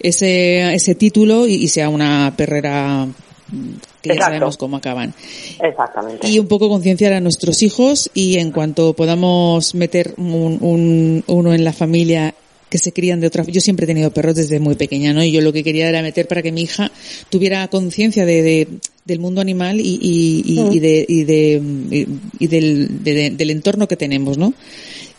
ese 0.00 0.74
ese 0.74 0.94
título 0.94 1.46
y, 1.46 1.54
y 1.54 1.68
sea 1.68 1.88
una 1.88 2.32
perrera 2.36 3.06
mm, 3.50 3.68
que 4.02 4.08
ya 4.10 4.20
sabemos 4.20 4.56
cómo 4.56 4.76
acaban. 4.76 5.14
Exactamente. 5.62 6.28
Y 6.28 6.38
un 6.38 6.46
poco 6.48 6.68
concienciar 6.68 7.12
a 7.12 7.20
nuestros 7.20 7.62
hijos 7.62 8.10
y 8.14 8.38
en 8.38 8.52
cuanto 8.52 8.92
podamos 8.94 9.74
meter 9.74 10.14
un, 10.16 10.58
un- 10.60 11.24
uno 11.26 11.52
en 11.54 11.64
la 11.64 11.72
familia 11.72 12.34
que 12.70 12.76
se 12.78 12.92
crían 12.92 13.18
de 13.18 13.26
otra 13.28 13.44
yo 13.44 13.62
siempre 13.62 13.84
he 13.84 13.86
tenido 13.86 14.10
perros 14.10 14.34
desde 14.34 14.60
muy 14.60 14.74
pequeña 14.74 15.14
no 15.14 15.24
y 15.24 15.32
yo 15.32 15.40
lo 15.40 15.54
que 15.54 15.64
quería 15.64 15.88
era 15.88 16.02
meter 16.02 16.28
para 16.28 16.42
que 16.42 16.52
mi 16.52 16.60
hija 16.60 16.90
tuviera 17.30 17.66
conciencia 17.68 18.26
de, 18.26 18.42
de- 18.42 18.68
del 19.06 19.20
mundo 19.20 19.40
animal 19.40 19.80
y, 19.80 19.98
y, 20.02 20.42
y, 20.44 20.76
y 20.76 20.78
de 20.78 21.06
y 21.08 21.24
de 21.24 22.06
y 22.38 22.46
del, 22.46 23.02
de- 23.02 23.30
del 23.30 23.50
entorno 23.50 23.88
que 23.88 23.96
tenemos 23.96 24.36
no 24.36 24.52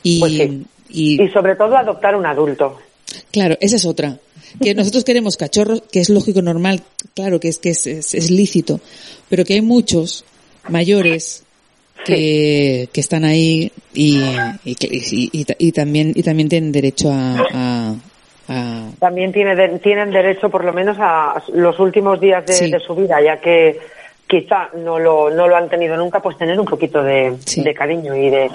y, 0.04 0.20
Pues 0.20 0.34
sí. 0.34 0.64
Y 0.92 1.28
sobre 1.30 1.56
todo 1.56 1.76
adoptar 1.76 2.16
un 2.16 2.26
adulto. 2.28 2.78
Claro, 3.32 3.58
esa 3.62 3.76
es 3.78 3.86
otra. 3.86 4.18
Que 4.62 4.74
nosotros 4.76 5.04
queremos 5.04 5.38
cachorros, 5.38 5.82
que 5.92 6.00
es 6.02 6.10
lógico, 6.10 6.42
normal, 6.42 6.82
claro 7.16 7.40
que 7.40 7.48
es 7.48 7.58
que 7.60 7.70
es, 7.70 7.88
es- 7.88 8.14
es 8.14 8.30
lícito, 8.32 8.80
pero 9.30 9.46
que 9.46 9.54
hay 9.54 9.62
muchos 9.62 10.26
mayores 10.68 11.44
que, 12.06 12.90
que 12.94 13.02
están 13.02 13.24
ahí 13.26 13.72
y, 13.94 14.18
y, 14.66 14.72
y- 14.80 15.30
y- 15.34 15.46
y 15.58 15.72
también 15.72 16.14
y 16.16 16.24
también 16.24 16.50
tienen 16.50 16.72
derecho 16.72 17.12
a, 17.12 17.44
a- 17.54 17.96
a- 18.48 18.90
También 19.00 19.32
tiene 19.32 19.56
de- 19.56 19.80
tienen 19.80 20.12
derecho 20.12 20.50
por 20.50 20.64
lo 20.64 20.74
menos 20.74 20.98
a 21.00 21.42
los 21.54 21.80
últimos 21.80 22.20
días 22.20 22.46
de, 22.46 22.54
Sí. 22.54 22.72
de 22.72 22.80
su 22.80 22.96
vida, 22.96 23.22
ya 23.22 23.40
que 23.40 23.80
quizá 24.28 24.70
no 24.78 24.98
lo, 25.00 25.30
no 25.30 25.48
lo 25.48 25.56
han 25.56 25.70
tenido 25.70 25.98
nunca, 25.98 26.22
pues 26.22 26.38
tener 26.38 26.60
un 26.60 26.66
poquito 26.66 27.02
de, 27.04 27.36
Sí. 27.46 27.62
de 27.64 27.74
cariño 27.74 28.16
y 28.16 28.30
de, 28.30 28.50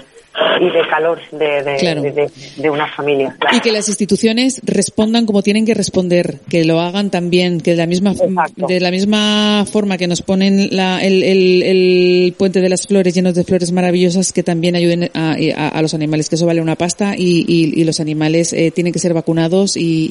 y 0.60 0.64
de 0.64 0.88
calor 0.90 1.20
de, 1.30 1.62
de, 1.62 1.76
Claro. 1.78 2.02
de, 2.02 2.70
una 2.70 2.88
familia. 2.88 3.36
claro. 3.38 3.56
y 3.56 3.60
que 3.60 3.70
las 3.70 3.88
instituciones 3.88 4.60
respondan 4.64 5.26
como 5.26 5.42
tienen 5.42 5.64
que 5.64 5.74
responder, 5.74 6.38
que 6.48 6.64
lo 6.64 6.80
hagan 6.80 7.10
también, 7.10 7.60
que 7.60 7.72
de 7.72 7.76
la 7.76 7.86
misma 7.86 8.12
Exacto. 8.12 8.66
de 8.66 8.80
la 8.80 8.90
misma 8.90 9.64
forma 9.70 9.96
que 9.96 10.06
nos 10.08 10.22
ponen 10.22 10.68
la- 10.72 10.98
el, 11.04 11.22
el- 11.22 11.62
el 11.62 12.34
puente 12.36 12.60
de 12.60 12.68
las 12.68 12.86
flores 12.86 13.14
llenos 13.14 13.34
de 13.34 13.44
flores 13.44 13.70
maravillosas, 13.70 14.32
que 14.32 14.42
también 14.42 14.74
ayuden 14.74 15.10
a, 15.14 15.36
a- 15.56 15.68
a 15.68 15.82
los 15.82 15.94
animales, 15.94 16.28
que 16.28 16.34
eso 16.34 16.46
vale 16.46 16.60
una 16.60 16.74
pasta 16.76 17.14
y, 17.16 17.44
y- 17.46 17.80
y 17.80 17.84
los 17.84 18.00
animales 18.00 18.52
eh, 18.52 18.72
tienen 18.72 18.92
que 18.92 18.98
ser 18.98 19.14
vacunados 19.14 19.76
y, 19.76 20.08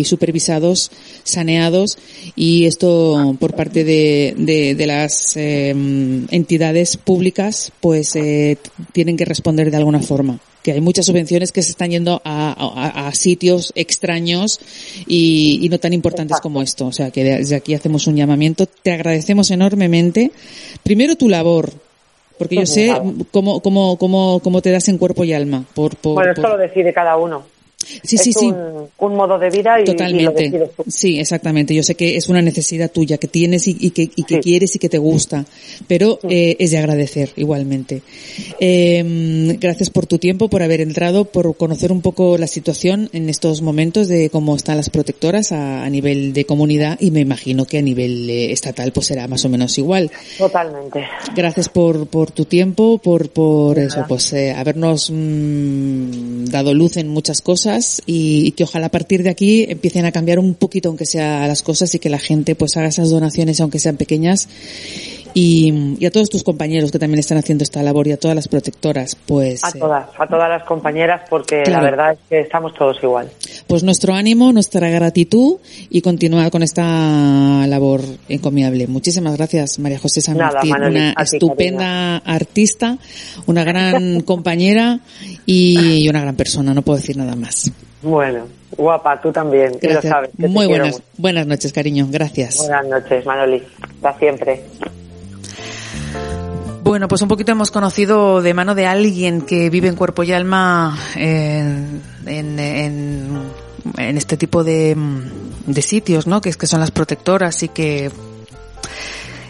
y- 0.00 0.04
supervisados, 0.04 0.90
saneados 1.24 1.98
y 2.36 2.64
esto 2.66 3.36
por 3.38 3.54
parte 3.54 3.84
de, 3.84 4.34
de- 4.38 4.74
de 4.74 4.86
las 4.86 5.36
eh, 5.36 5.70
entidades 6.30 6.96
públicas, 6.96 7.72
pues 7.80 8.16
eh, 8.16 8.56
tienen 8.92 9.16
que 9.16 9.25
responder 9.26 9.70
de 9.70 9.76
alguna 9.76 10.00
forma 10.00 10.38
que 10.62 10.72
hay 10.72 10.80
muchas 10.80 11.06
subvenciones 11.06 11.52
que 11.52 11.62
se 11.62 11.70
están 11.72 11.90
yendo 11.90 12.20
a, 12.24 12.50
a- 12.52 13.06
a 13.08 13.14
sitios 13.14 13.72
extraños 13.76 14.58
y, 15.06 15.60
y 15.62 15.68
no 15.68 15.78
tan 15.78 15.92
importantes 15.92 16.40
como 16.40 16.60
esto. 16.62 16.86
O 16.86 16.92
sea, 16.92 17.10
que 17.10 17.22
desde 17.22 17.54
aquí 17.56 17.74
hacemos 17.74 18.06
un 18.08 18.16
llamamiento. 18.16 18.66
Te 18.66 18.90
agradecemos 18.92 19.50
enormemente. 19.52 20.32
Primero 20.82 21.14
tu 21.16 21.28
labor, 21.28 21.72
porque 22.38 22.56
yo 22.56 22.66
sé 22.66 22.92
cómo, 23.30 23.60
cómo, 23.60 23.96
cómo, 23.96 24.40
cómo 24.42 24.60
te 24.62 24.70
das 24.72 24.88
en 24.88 24.98
cuerpo 24.98 25.22
y 25.24 25.32
alma. 25.34 25.64
Por, 25.74 25.94
por, 25.96 26.14
Bueno, 26.14 26.34
por- 26.34 26.44
esto 26.44 26.56
lo 26.56 26.58
decide 26.62 26.92
cada 26.92 27.16
uno. 27.16 27.44
Sí, 28.02 28.16
sí, 28.18 28.30
es 28.30 28.36
sí. 28.38 28.46
Un, 28.46 28.88
un 28.98 29.14
modo 29.16 29.38
de 29.38 29.50
vida 29.50 29.78
y, 29.78 29.82
y 29.82 29.86
lo 29.86 29.92
Totalmente. 29.92 30.70
Sí, 30.88 31.18
exactamente. 31.18 31.74
Yo 31.74 31.82
sé 31.82 31.94
que 31.94 32.16
es 32.16 32.28
una 32.28 32.42
necesidad 32.42 32.90
tuya 32.90 33.18
que 33.18 33.28
tienes 33.28 33.66
y, 33.68 33.76
y 33.80 33.90
que, 33.90 34.02
y 34.14 34.22
que 34.24 34.36
Sí. 34.36 34.40
quieres 34.40 34.76
y 34.76 34.78
que 34.78 34.88
te 34.88 34.98
gusta, 34.98 35.44
pero 35.88 36.18
eh, 36.28 36.56
es 36.58 36.70
de 36.72 36.78
agradecer 36.78 37.30
igualmente. 37.36 38.02
Eh, 38.60 39.56
gracias 39.60 39.90
por 39.90 40.06
tu 40.06 40.18
tiempo, 40.18 40.48
por 40.48 40.62
haber 40.62 40.80
entrado, 40.80 41.24
por 41.24 41.56
conocer 41.56 41.92
un 41.92 42.02
poco 42.02 42.36
la 42.38 42.46
situación 42.46 43.08
en 43.12 43.28
estos 43.28 43.62
momentos 43.62 44.08
de 44.08 44.30
cómo 44.30 44.56
están 44.56 44.76
las 44.76 44.90
protectoras 44.90 45.52
a, 45.52 45.84
a 45.84 45.90
nivel 45.90 46.32
de 46.32 46.44
comunidad 46.44 46.98
y 47.00 47.10
me 47.10 47.20
imagino 47.20 47.64
que 47.64 47.78
a 47.78 47.82
nivel 47.82 48.28
eh, 48.28 48.52
estatal 48.52 48.92
pues 48.92 49.06
será 49.06 49.26
más 49.28 49.44
o 49.44 49.48
menos 49.48 49.76
igual. 49.78 50.10
Totalmente. 50.38 51.04
Gracias 51.34 51.68
por, 51.68 52.06
por 52.08 52.30
tu 52.30 52.44
tiempo, 52.44 52.98
por, 52.98 53.30
por 53.30 53.78
eso, 53.78 54.04
pues 54.08 54.32
eh, 54.32 54.52
habernos 54.52 55.10
mm, 55.10 56.46
dado 56.46 56.74
luz 56.74 56.96
en 56.96 57.08
muchas 57.08 57.40
cosas 57.40 57.75
y, 58.06 58.46
y 58.46 58.50
que 58.52 58.64
ojalá 58.64 58.86
a 58.86 58.90
partir 58.90 59.22
de 59.22 59.30
aquí 59.30 59.66
empiecen 59.68 60.04
a 60.04 60.12
cambiar 60.12 60.38
un 60.38 60.54
poquito, 60.54 60.88
aunque 60.88 61.06
sea 61.06 61.46
las 61.46 61.62
cosas 61.62 61.94
y 61.94 61.98
que 61.98 62.08
la 62.08 62.18
gente 62.18 62.54
pues 62.54 62.76
haga 62.76 62.88
esas 62.88 63.10
donaciones, 63.10 63.60
aunque 63.60 63.78
sean 63.78 63.96
pequeñas. 63.96 64.48
Y, 65.38 65.96
y 66.00 66.06
a 66.06 66.10
todos 66.10 66.30
tus 66.30 66.42
compañeros 66.42 66.90
que 66.90 66.98
también 66.98 67.18
están 67.18 67.36
haciendo 67.36 67.62
esta 67.62 67.82
labor 67.82 68.08
y 68.08 68.12
a 68.12 68.16
todas 68.16 68.34
las 68.34 68.48
protectoras, 68.48 69.18
pues, 69.26 69.62
A 69.64 69.68
eh, 69.68 69.72
todas, 69.78 70.06
a 70.18 70.26
todas 70.26 70.48
las 70.48 70.64
compañeras, 70.64 71.20
porque 71.28 71.62
Claro. 71.62 71.82
la 71.84 71.90
verdad 71.90 72.12
es 72.12 72.18
que 72.30 72.40
estamos 72.40 72.72
todos 72.72 72.96
igual. 73.02 73.28
pues 73.66 73.82
nuestro 73.82 74.14
ánimo, 74.14 74.50
nuestra 74.54 74.88
gratitud 74.88 75.58
y 75.90 76.00
continuar 76.00 76.50
con 76.50 76.62
esta 76.62 77.66
labor 77.66 78.00
encomiable. 78.30 78.86
Muchísimas 78.86 79.36
gracias, 79.36 79.78
María 79.78 79.98
José 79.98 80.22
San 80.22 80.38
Nada, 80.38 80.52
Martín, 80.54 80.70
Manoli, 80.70 80.96
una 80.96 81.14
ti, 81.14 81.22
estupenda 81.22 82.16
artista, 82.16 82.96
una 83.44 83.62
gran 83.62 84.20
compañera 84.22 85.00
y 85.44 86.08
una 86.08 86.22
gran 86.22 86.34
persona, 86.36 86.72
no 86.72 86.80
puedo 86.80 86.96
decir 86.96 87.18
nada 87.18 87.36
más. 87.36 87.70
Bueno, 88.00 88.46
guapa, 88.74 89.20
tú 89.20 89.30
también, 89.32 89.72
y 89.82 89.86
lo 89.86 89.92
Gracias. 89.92 90.10
sabes. 90.12 90.30
Muy 90.38 90.66
buenas, 90.66 91.02
buenas 91.18 91.46
noches, 91.46 91.74
cariño. 91.74 92.08
Gracias. 92.10 92.56
Buenas 92.56 92.86
noches, 92.88 93.26
Manoli. 93.26 93.62
Hasta 94.02 94.18
siempre. 94.18 94.62
Bueno, 96.86 97.08
pues 97.08 97.20
un 97.20 97.26
poquito 97.26 97.50
hemos 97.50 97.72
conocido 97.72 98.40
de 98.42 98.54
mano 98.54 98.76
de 98.76 98.86
alguien 98.86 99.40
que 99.42 99.70
vive 99.70 99.88
en 99.88 99.96
cuerpo 99.96 100.22
y 100.22 100.30
alma 100.30 100.96
en, 101.16 102.00
en, 102.26 102.58
en- 102.60 103.42
en 103.98 104.16
este 104.16 104.36
tipo 104.36 104.62
de, 104.62 104.96
de 105.66 105.82
sitios, 105.82 106.28
¿no? 106.28 106.40
Que 106.40 106.48
es 106.48 106.56
que 106.56 106.68
son 106.68 106.78
las 106.78 106.92
protectoras 106.92 107.62
y 107.64 107.68
que 107.70 108.12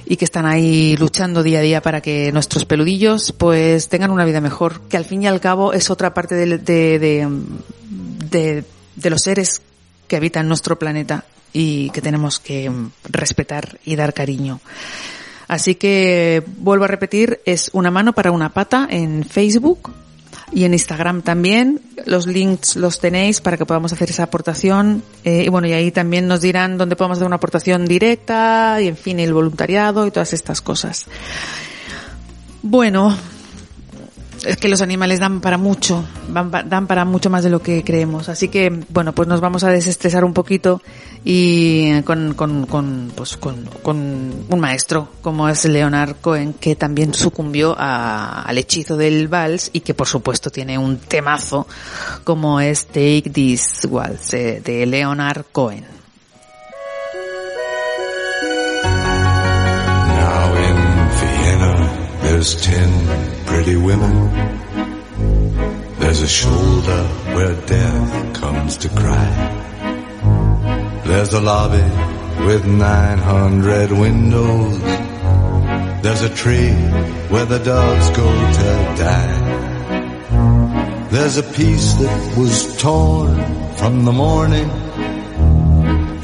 y 0.07 0.16
que 0.16 0.24
están 0.24 0.47
ahí 0.47 0.97
luchando 0.97 1.43
día 1.43 1.59
a 1.59 1.62
día 1.62 1.82
para 1.82 2.01
que 2.01 2.32
nuestros 2.32 2.64
peludillos 2.64 3.32
pues 3.32 3.91
tengan 3.91 4.11
una 4.12 4.24
vida 4.24 4.41
mejor, 4.41 4.80
que 4.89 4.97
al 4.97 5.05
fin 5.05 5.22
y 5.22 5.26
al 5.26 5.41
cabo 5.41 5.74
es 5.74 5.91
otra 5.91 6.14
parte 6.14 6.34
de, 6.37 6.57
de, 6.59 6.99
de, 6.99 8.64
de- 8.97 9.11
los 9.11 9.20
seres 9.22 9.61
que 10.09 10.16
habitan 10.16 10.49
nuestro 10.49 10.78
planeta 10.78 11.24
y 11.53 11.91
que 11.91 12.01
tenemos 12.01 12.39
que 12.41 12.70
respetar 13.11 13.78
y 13.84 13.95
dar 13.97 14.14
cariño. 14.14 14.61
Así 15.49 15.76
que 15.76 16.42
vuelvo 16.59 16.84
a 16.84 16.88
repetir, 16.88 17.40
es 17.44 17.70
una 17.72 17.90
mano 17.90 18.12
para 18.12 18.32
una 18.32 18.51
pata 18.51 18.86
en 18.90 19.24
Facebook 19.24 19.92
y 20.53 20.64
en 20.64 20.72
Instagram 20.72 21.22
también. 21.22 21.80
Los 22.05 22.26
links 22.26 22.76
los 22.76 23.01
tenéis 23.01 23.40
para 23.40 23.57
que 23.57 23.66
podamos 23.66 23.92
hacer 23.92 24.11
esa 24.11 24.24
aportación. 24.24 25.03
Eh, 25.24 25.44
y 25.47 25.49
bueno, 25.49 25.68
y 25.68 25.72
ahí 25.72 25.90
también 25.90 26.26
nos 26.26 26.40
dirán 26.40 26.78
dónde 26.78 26.97
podemos 26.97 27.18
hacer 27.18 27.26
una 27.26 27.36
aportación 27.36 27.86
directa 27.86 28.78
y 28.80 28.88
en 28.88 28.97
fin, 28.97 29.20
el 29.20 29.32
voluntariado 29.32 30.07
y 30.07 30.11
todas 30.11 30.32
estas 30.32 30.61
cosas. 30.61 31.07
Bueno, 32.62 33.16
es 34.45 34.57
que 34.57 34.68
los 34.68 34.82
animales 34.82 35.20
dan 35.20 35.41
para 35.41 35.59
mucho, 35.59 36.05
dan 36.28 36.87
para 36.87 37.05
mucho 37.05 37.30
más 37.30 37.45
de 37.45 37.51
lo 37.51 37.61
que 37.61 37.82
creemos. 37.82 38.28
Así 38.28 38.49
que, 38.49 38.84
bueno, 38.89 39.12
pues 39.12 39.28
nos 39.28 39.41
vamos 39.41 39.64
a 39.64 39.70
desestresar 39.70 40.24
un 40.24 40.34
poquito 40.34 40.82
y 41.24 42.03
con, 42.03 42.34
con, 42.34 42.66
con, 42.66 43.12
pues 43.14 43.37
con, 43.37 43.68
con 43.82 44.47
un 44.49 44.61
maestro 44.61 45.09
como 45.22 45.49
es 45.49 45.64
Leonard 45.64 46.16
Cohen, 46.20 46.55
que 46.55 46.76
también 46.76 47.14
sucumbió 47.14 47.74
al 47.78 48.57
hechizo 48.59 48.97
del 48.97 49.28
vals 49.28 49.70
y 49.72 49.80
que 49.80 49.95
por 49.95 50.07
supuesto 50.07 50.51
tiene 50.51 50.78
un 50.78 50.99
temazo 50.99 51.66
como 52.24 52.61
es 52.61 52.87
Take 52.87 53.30
This 53.32 53.87
Waltz 53.89 54.34
eh, 54.34 54.62
de 54.64 54.87
Leonard 54.87 55.47
Cohen. 55.53 55.84
Pretty 63.66 63.82
women. 63.82 64.30
There's 65.98 66.22
a 66.22 66.28
shoulder 66.28 67.02
where 67.34 67.52
death 67.66 68.40
comes 68.40 68.76
to 68.76 68.88
cry. 68.88 69.32
There's 71.04 71.32
a 71.32 71.40
lobby 71.40 71.82
with 72.46 72.64
900 72.64 73.90
windows. 73.90 74.80
There's 76.02 76.22
a 76.22 76.32
tree 76.32 76.76
where 77.32 77.46
the 77.46 77.58
doves 77.58 78.10
go 78.10 78.28
to 78.60 78.70
die. 79.02 81.08
There's 81.10 81.36
a 81.36 81.42
piece 81.42 81.94
that 81.94 82.38
was 82.38 82.80
torn 82.80 83.34
from 83.74 84.04
the 84.04 84.12
morning 84.12 84.70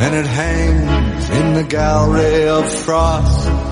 and 0.04 0.14
it 0.14 0.26
hangs 0.26 1.30
in 1.30 1.54
the 1.54 1.64
gallery 1.64 2.46
of 2.46 2.72
frost. 2.84 3.71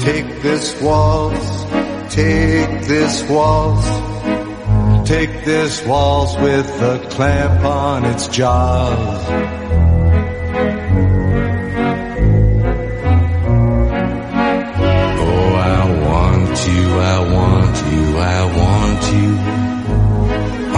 Take 0.00 0.40
this 0.40 0.80
waltz, 0.80 1.64
take 2.14 2.86
this 2.88 3.22
waltz, 3.28 3.86
take 5.06 5.44
this 5.44 5.84
waltz 5.84 6.36
with 6.36 6.66
a 6.80 7.06
clamp 7.10 7.62
on 7.66 8.06
its 8.06 8.26
jaws. 8.28 9.24
Oh, 15.20 15.52
I 15.54 15.84
want 16.06 16.66
you, 16.66 16.84
I 16.98 17.18
want 17.36 17.76
you, 17.92 18.18
I 18.18 18.42
want 18.56 19.02
you 19.12 19.30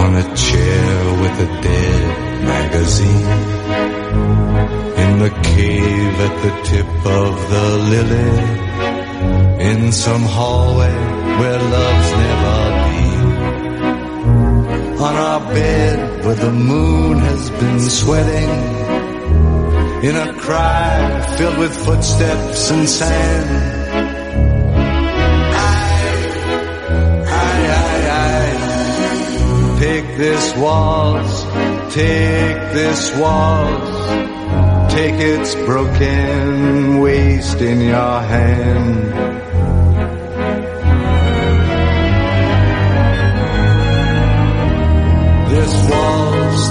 on 0.01 0.15
a 0.15 0.35
chair 0.35 1.21
with 1.21 1.35
a 1.39 1.61
dead 1.61 2.43
magazine. 2.43 3.31
In 5.01 5.19
the 5.19 5.29
cave 5.43 6.15
at 6.27 6.35
the 6.43 6.51
tip 6.69 7.05
of 7.05 7.49
the 7.49 7.77
lily, 7.89 8.62
in 9.63 9.91
some 9.91 10.23
hallway 10.23 10.93
where 11.39 11.59
love's 11.75 12.11
never 12.23 12.57
been. 12.85 13.21
On 15.07 15.15
our 15.15 15.39
bed 15.53 16.25
where 16.25 16.35
the 16.35 16.51
moon 16.51 17.17
has 17.19 17.49
been 17.61 17.79
sweating. 17.79 18.51
In 20.07 20.15
a 20.17 20.33
cry 20.33 21.35
filled 21.37 21.57
with 21.57 21.73
footsteps 21.85 22.71
and 22.71 22.89
sand. 22.89 23.49
I, 25.55 25.87
I, 27.41 27.93
I, 28.21 29.79
take 29.79 30.17
this 30.17 30.57
waltz, 30.57 31.43
take 31.93 32.59
this 32.77 33.15
waltz. 33.17 33.93
Take 34.93 35.15
its 35.15 35.55
broken 35.55 36.99
waist 36.99 37.59
in 37.61 37.81
your 37.81 38.19
hand. 38.21 39.22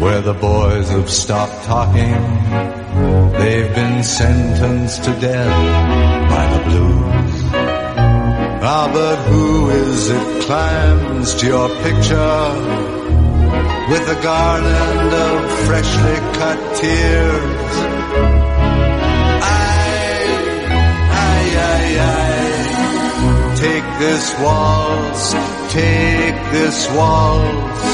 where 0.00 0.20
the 0.20 0.34
boys 0.34 0.88
have 0.90 1.10
stopped 1.10 1.64
talking. 1.64 2.14
They've 3.38 3.74
been 3.74 4.02
sentenced 4.02 5.04
to 5.04 5.12
death 5.20 6.30
by 6.30 6.44
the 6.54 6.60
blues. 6.68 7.50
Ah, 8.66 8.90
but 8.92 9.18
who 9.30 9.70
is 9.70 10.10
it 10.10 10.42
climbs 10.44 11.34
to 11.34 11.46
your 11.46 11.68
picture 11.82 12.44
with 13.90 14.04
a 14.16 14.18
garland 14.22 15.12
of 15.26 15.66
freshly 15.66 16.18
cut 16.38 16.76
tears? 16.76 17.64
Take 23.64 23.98
this 23.98 24.34
waltz, 24.40 25.32
take 25.72 26.36
this 26.52 26.86
waltz, 26.90 27.93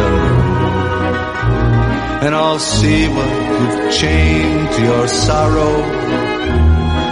And 2.23 2.35
I'll 2.35 2.59
see 2.59 3.07
what 3.07 3.31
you've 3.59 3.93
chained 3.99 4.71
to 4.73 4.81
your 4.83 5.07
sorrow, 5.07 5.75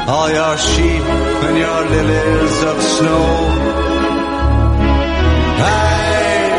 all 0.07 0.29
your 0.29 0.55
sheep 0.57 1.03
and 1.45 1.57
your 1.57 1.81
lilies 1.95 2.57
of 2.71 2.77
snow. 2.95 3.25
Aye, 5.65 6.51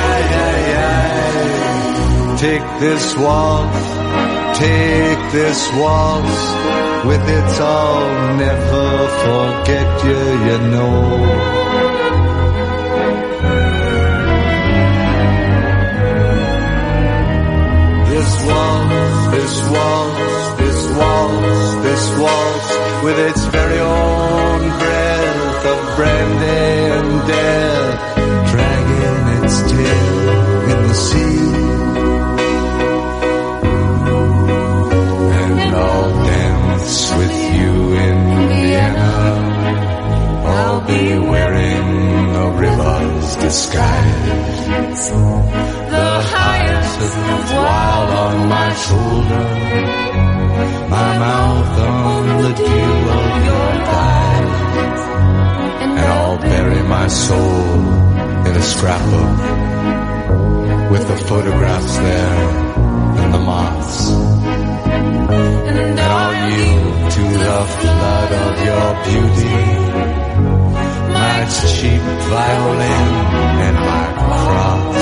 aye, 0.00 0.28
aye, 0.46 0.66
aye. 0.90 2.36
Take 2.46 2.66
this 2.80 3.16
waltz, 3.16 3.82
take 4.58 5.22
this 5.30 5.60
waltz 5.74 6.38
with 7.06 7.22
its 7.38 7.60
I'll 7.60 8.36
never 8.38 8.88
forget 9.24 10.04
you, 10.04 10.20
you 10.48 10.58
know. 10.72 11.91
Waltz, 19.74 20.60
this 20.60 20.80
waltz, 20.98 21.74
this 21.86 22.04
waltz, 22.22 22.68
with 23.04 23.18
its 23.28 23.42
very 23.46 23.80
own 23.80 24.60
breath 24.82 25.66
of 25.72 25.80
brandy 25.96 26.72
and 26.96 27.10
death, 27.26 27.94
dragging 28.52 29.24
its 29.38 29.56
tail 29.72 30.16
in 30.72 30.78
the 30.88 30.94
sea. 30.94 31.40
And 35.40 35.74
I'll 35.74 36.12
dance 36.26 36.96
with 37.20 37.36
you 37.56 37.72
in 38.06 38.18
Vienna. 38.48 39.14
I'll 40.44 40.82
be 40.86 41.04
wearing 41.32 42.36
a 42.36 42.46
river's 42.64 43.36
disguise. 43.36 45.31
Wild 47.64 48.10
on 48.24 48.36
my 48.48 48.68
shoulder. 48.86 49.44
My 50.96 51.10
mouth 51.24 51.78
on 51.78 52.24
the 52.44 52.52
dew 52.62 52.94
of 53.18 53.26
your 53.48 53.70
thighs. 53.90 55.00
And 55.82 56.06
I'll 56.14 56.38
bury 56.38 56.82
my 56.82 57.06
soul 57.08 57.62
in 58.46 58.52
a 58.62 58.64
scrapbook 58.72 59.38
with 60.92 61.04
the 61.08 61.16
photographs 61.28 61.96
there 61.96 62.38
and 63.20 63.34
the 63.34 63.38
moths. 63.38 64.10
And 65.70 66.00
I'll 66.00 66.36
yield 66.50 67.10
to 67.16 67.22
the 67.44 67.58
flood 67.78 68.32
of 68.46 68.52
your 68.68 68.88
beauty. 69.08 69.60
My 71.16 71.38
cheap 71.72 72.02
violin 72.32 73.08
and 73.66 73.76
my 73.90 74.06
cross. 74.18 75.01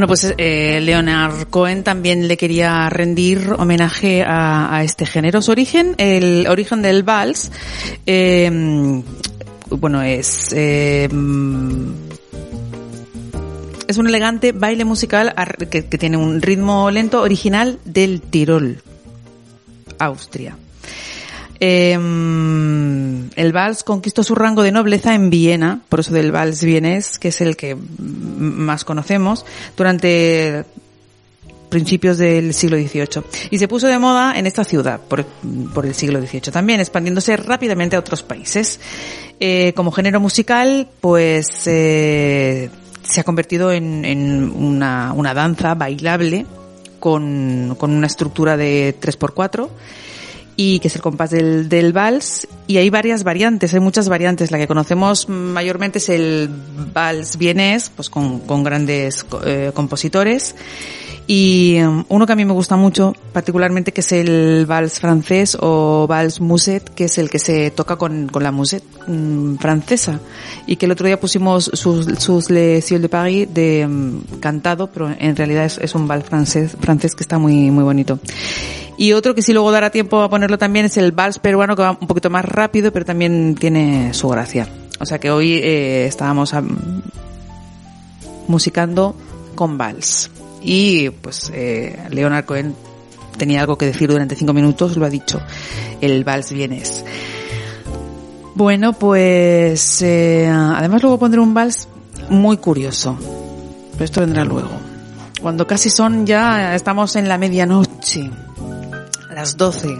Bueno, 0.00 0.08
pues 0.08 0.32
eh, 0.38 0.80
Leonard 0.80 1.48
Cohen 1.50 1.84
también 1.84 2.26
le 2.26 2.38
quería 2.38 2.88
rendir 2.88 3.54
homenaje 3.58 4.22
a, 4.22 4.74
a 4.74 4.82
este 4.82 5.04
género. 5.04 5.42
Su 5.42 5.50
origen, 5.50 5.94
el 5.98 6.46
origen 6.48 6.80
del 6.80 7.02
vals, 7.02 7.52
eh, 8.06 9.02
bueno, 9.68 10.00
es... 10.00 10.54
Eh, 10.56 11.06
es 13.88 13.98
un 13.98 14.06
elegante 14.06 14.52
baile 14.52 14.86
musical 14.86 15.34
que 15.70 15.82
tiene 15.82 16.16
un 16.16 16.40
ritmo 16.40 16.90
lento 16.90 17.20
original 17.20 17.78
del 17.84 18.22
Tirol, 18.22 18.82
Austria. 19.98 20.56
Eh, 21.60 21.92
el 21.92 23.52
vals 23.52 23.84
conquistó 23.84 24.22
su 24.22 24.34
rango 24.34 24.62
de 24.62 24.72
nobleza 24.72 25.14
en 25.14 25.30
Viena, 25.30 25.82
por 25.88 26.00
eso 26.00 26.12
del 26.12 26.32
vals 26.32 26.64
vienés, 26.64 27.18
que 27.18 27.28
es 27.28 27.40
el 27.40 27.56
que 27.56 27.76
más 27.76 28.84
conocemos, 28.84 29.44
durante 29.76 30.64
principios 31.68 32.18
del 32.18 32.52
siglo 32.54 32.76
XVIII. 32.76 33.22
Y 33.50 33.58
se 33.58 33.68
puso 33.68 33.86
de 33.86 33.98
moda 33.98 34.34
en 34.36 34.46
esta 34.46 34.64
ciudad 34.64 35.00
por, 35.00 35.24
el 35.86 35.94
siglo 35.94 36.20
XVIII 36.20 36.52
también, 36.52 36.80
expandiéndose 36.80 37.36
rápidamente 37.36 37.96
a 37.96 38.00
otros 38.00 38.22
países. 38.22 38.80
Eh, 39.38 39.72
como 39.74 39.92
género 39.92 40.18
musical, 40.20 40.88
pues 41.00 41.66
eh, 41.66 42.68
se 43.02 43.20
ha 43.20 43.24
convertido 43.24 43.70
en, 43.70 44.52
una, 44.54 45.34
danza 45.34 45.74
bailable 45.74 46.46
con, 46.98 47.76
con 47.78 47.92
una 47.92 48.06
estructura 48.06 48.56
de 48.56 48.94
3x4 49.00 49.68
y 50.62 50.78
que 50.78 50.88
es 50.88 50.94
el 50.94 51.00
compás 51.00 51.30
del, 51.30 51.70
del 51.70 51.94
vals 51.94 52.46
y 52.66 52.76
hay 52.76 52.90
varias 52.90 53.24
variantes, 53.24 53.72
hay 53.72 53.80
muchas 53.80 54.10
variantes. 54.10 54.50
La 54.50 54.58
que 54.58 54.66
conocemos 54.66 55.26
mayormente 55.26 56.00
es 56.00 56.10
el 56.10 56.50
vals 56.92 57.38
vienés, 57.38 57.88
pues 57.88 58.10
con, 58.10 58.40
con 58.40 58.62
grandes 58.62 59.24
eh, 59.46 59.70
compositores 59.72 60.54
y 61.32 61.80
um, 61.80 62.04
uno 62.08 62.26
que 62.26 62.32
a 62.32 62.36
mí 62.36 62.44
me 62.44 62.52
gusta 62.52 62.74
mucho, 62.74 63.14
particularmente, 63.32 63.92
que 63.92 64.00
es 64.00 64.10
el 64.10 64.66
vals 64.66 64.98
francés 64.98 65.56
o 65.60 66.08
vals 66.08 66.40
muset, 66.40 66.92
que 66.92 67.04
es 67.04 67.18
el 67.18 67.30
que 67.30 67.38
se 67.38 67.70
toca 67.70 67.94
con, 67.94 68.26
con 68.28 68.42
la 68.42 68.50
muset 68.50 68.82
mm, 69.06 69.54
francesa. 69.58 70.18
Y 70.66 70.76
que 70.76 70.86
el 70.86 70.92
otro 70.92 71.06
día 71.06 71.18
pusimos 71.18 71.70
sus, 71.74 72.06
sus 72.18 72.50
Les 72.50 72.88
de 72.88 73.08
Paris 73.08 73.48
de 73.52 73.86
mm, 73.86 74.38
cantado, 74.40 74.88
pero 74.88 75.14
en 75.18 75.36
realidad 75.36 75.64
es, 75.64 75.78
es 75.78 75.94
un 75.94 76.06
vals 76.06 76.24
francés, 76.24 76.76
francés 76.80 77.14
que 77.14 77.22
está 77.22 77.38
muy, 77.38 77.70
muy 77.70 77.84
bonito. 77.84 78.18
Y 79.00 79.14
otro 79.14 79.34
que 79.34 79.40
sí 79.40 79.54
luego 79.54 79.72
dará 79.72 79.88
tiempo 79.88 80.20
a 80.20 80.28
ponerlo 80.28 80.58
también 80.58 80.84
es 80.84 80.98
el 80.98 81.12
vals 81.12 81.38
peruano, 81.38 81.74
que 81.74 81.80
va 81.80 81.96
un 81.98 82.06
poquito 82.06 82.28
más 82.28 82.44
rápido, 82.44 82.92
pero 82.92 83.06
también 83.06 83.54
tiene 83.58 84.12
su 84.12 84.28
gracia. 84.28 84.68
O 85.00 85.06
sea 85.06 85.18
que 85.18 85.30
hoy 85.30 85.54
eh, 85.54 86.04
estábamos 86.04 86.52
am, 86.52 87.02
musicando 88.46 89.16
con 89.54 89.78
vals. 89.78 90.30
Y 90.62 91.08
pues 91.08 91.50
eh, 91.54 91.98
Leonard 92.10 92.44
Cohen 92.44 92.74
tenía 93.38 93.62
algo 93.62 93.78
que 93.78 93.86
decir 93.86 94.10
durante 94.10 94.36
cinco 94.36 94.52
minutos, 94.52 94.98
lo 94.98 95.06
ha 95.06 95.10
dicho, 95.10 95.40
el 96.02 96.22
vals 96.22 96.52
vienes. 96.52 97.02
Bueno, 98.54 98.92
pues 98.92 100.02
eh, 100.02 100.48
además 100.48 101.02
luego 101.02 101.18
pondré 101.18 101.40
un 101.40 101.54
vals 101.54 101.88
muy 102.28 102.56
curioso, 102.56 103.16
pero 103.92 104.04
esto 104.04 104.20
vendrá 104.20 104.44
luego. 104.44 104.70
Cuando 105.40 105.66
casi 105.66 105.88
son 105.88 106.26
ya, 106.26 106.74
estamos 106.74 107.16
en 107.16 107.28
la 107.28 107.38
medianoche, 107.38 108.30
las 109.34 109.56
12, 109.56 109.96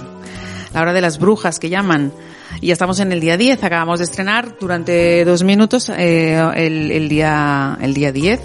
la 0.75 0.81
hora 0.81 0.93
de 0.93 1.01
las 1.01 1.19
brujas 1.19 1.59
que 1.59 1.71
llaman, 1.71 2.13
y 2.61 2.67
ya 2.69 2.73
estamos 2.75 3.01
en 3.01 3.13
el 3.13 3.21
día 3.21 3.37
10, 3.37 3.65
acabamos 3.65 4.01
de 4.01 4.05
estrenar 4.05 4.57
durante 4.61 5.25
dos 5.25 5.45
minutos 5.45 5.89
eh, 5.89 6.35
el, 6.57 6.91
el 6.91 7.09
día 7.09 7.79
el 7.81 7.95
día 7.95 8.13
10 8.13 8.41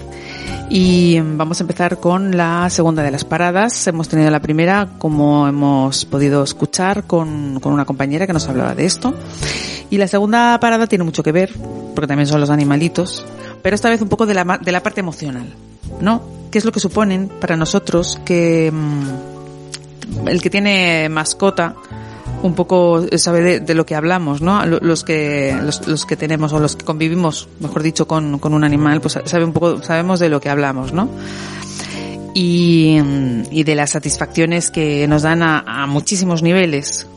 y 0.70 1.20
vamos 1.20 1.60
a 1.60 1.64
empezar 1.64 2.00
con 2.00 2.36
la 2.36 2.70
segunda 2.70 3.04
de 3.04 3.12
las 3.12 3.24
paradas. 3.24 3.88
Hemos 3.88 4.10
tenido 4.10 4.30
la 4.32 4.42
primera, 4.42 4.90
como 4.98 5.48
hemos 5.48 6.06
podido 6.06 6.44
escuchar, 6.44 7.04
con, 7.04 7.60
con 7.60 7.74
una 7.74 7.86
compañera 7.86 8.28
que 8.28 8.34
nos 8.34 8.48
hablaba 8.50 8.76
de 8.76 8.86
esto. 8.86 9.14
Y 9.90 9.98
la 9.98 10.08
segunda 10.08 10.60
parada 10.60 10.88
tiene 10.88 11.04
mucho 11.04 11.24
que 11.24 11.32
ver, 11.32 11.54
porque 11.94 12.08
también 12.08 12.28
son 12.28 12.42
los 12.42 12.50
animalitos, 12.50 13.26
pero 13.62 13.76
esta 13.76 13.90
vez 13.90 14.02
un 14.02 14.10
poco 14.10 14.26
de 14.26 14.34
la, 14.34 14.60
de 14.62 14.72
la 14.72 14.82
parte 14.82 15.00
emocional, 15.00 15.54
¿no? 16.02 16.22
¿Qué 16.52 16.58
es 16.58 16.66
lo 16.66 16.72
que 16.72 16.80
suponen 16.80 17.30
para 17.40 17.56
nosotros 17.56 18.20
que 18.26 18.72
mm, 18.72 20.28
el 20.28 20.42
que 20.42 20.50
tiene 20.50 21.10
mascota 21.10 21.76
un 22.44 22.54
poco 22.54 23.06
sabe 23.18 23.60
de, 23.60 23.74
lo 23.74 23.86
que 23.86 23.96
hablamos, 23.96 24.42
¿no? 24.42 24.66
Lo- 24.66 24.80
Los 24.80 25.04
que 25.04 25.58
los, 25.64 25.88
los 25.88 26.06
que 26.06 26.16
tenemos 26.16 26.54
o 26.54 26.60
los 26.60 26.76
que 26.76 26.86
convivimos, 26.86 27.48
mejor 27.60 27.82
dicho, 27.84 28.08
con, 28.08 28.38
con 28.40 28.54
un 28.54 28.64
animal, 28.64 29.02
pues 29.02 29.18
sabe 29.26 29.44
un 29.46 29.54
poco 29.54 29.82
sabemos 29.82 30.20
de 30.20 30.30
lo 30.30 30.40
que 30.40 30.50
hablamos, 30.50 30.94
¿no? 30.94 31.10
Y, 32.34 32.98
y 33.52 33.64
de 33.64 33.76
las 33.76 33.92
satisfacciones 33.92 34.70
que 34.70 35.08
nos 35.08 35.22
dan 35.22 35.42
a, 35.42 35.60
a 35.84 35.88
muchísimos 35.88 36.44
niveles 36.44 37.08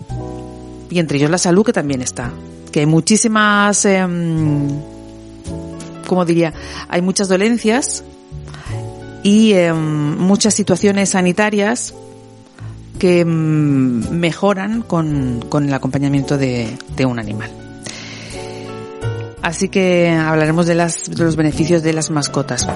y 0.91 1.01
entre 1.01 1.19
ellos 1.19 1.31
la 1.31 1.39
salud 1.39 1.65
que 1.67 1.73
también 1.73 2.01
está, 2.03 2.31
que 2.71 2.81
hay 2.81 2.87
muchísimas, 2.87 3.85
em, 3.85 4.69
¿cómo 6.07 6.25
diría? 6.25 6.55
Hay 6.89 7.03
muchas 7.03 7.29
dolencias 7.29 8.05
y 9.25 9.53
em, 9.55 10.17
muchas 10.19 10.55
situaciones 10.55 11.11
sanitarias 11.11 11.95
que 12.99 13.25
mm, 13.25 14.11
mejoran 14.11 14.83
con, 14.83 15.45
con 15.49 15.67
el 15.67 15.75
acompañamiento 15.75 16.37
de, 16.37 16.77
un 17.07 17.19
animal. 17.19 17.51
Así 19.41 19.69
que 19.69 20.11
hablaremos 20.11 20.67
de 20.67 20.75
los 20.75 21.37
beneficios 21.37 21.83
de 21.83 21.93
las 21.93 22.11
mascotas. 22.11 22.69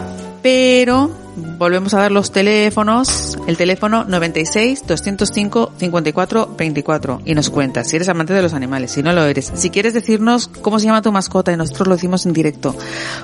Pero 0.42 1.10
volvemos 1.58 1.94
a 1.94 2.00
dar 2.00 2.12
los 2.12 2.32
teléfonos. 2.32 3.38
El 3.46 3.56
teléfono 3.56 4.04
96 4.04 4.84
205 4.86 5.72
54 5.76 6.54
24 6.56 7.22
y 7.24 7.34
nos 7.34 7.50
cuentas 7.50 7.88
si 7.88 7.96
eres 7.96 8.08
amante 8.08 8.32
de 8.32 8.42
los 8.42 8.54
animales, 8.54 8.92
si 8.92 9.02
no 9.02 9.12
lo 9.12 9.24
eres. 9.24 9.52
Si 9.54 9.70
quieres 9.70 9.94
decirnos 9.94 10.48
cómo 10.48 10.78
se 10.78 10.86
llama 10.86 11.02
tu 11.02 11.12
mascota 11.12 11.52
y 11.52 11.56
nosotros 11.56 11.88
lo 11.88 11.94
decimos 11.94 12.26
en 12.26 12.32
directo, 12.32 12.74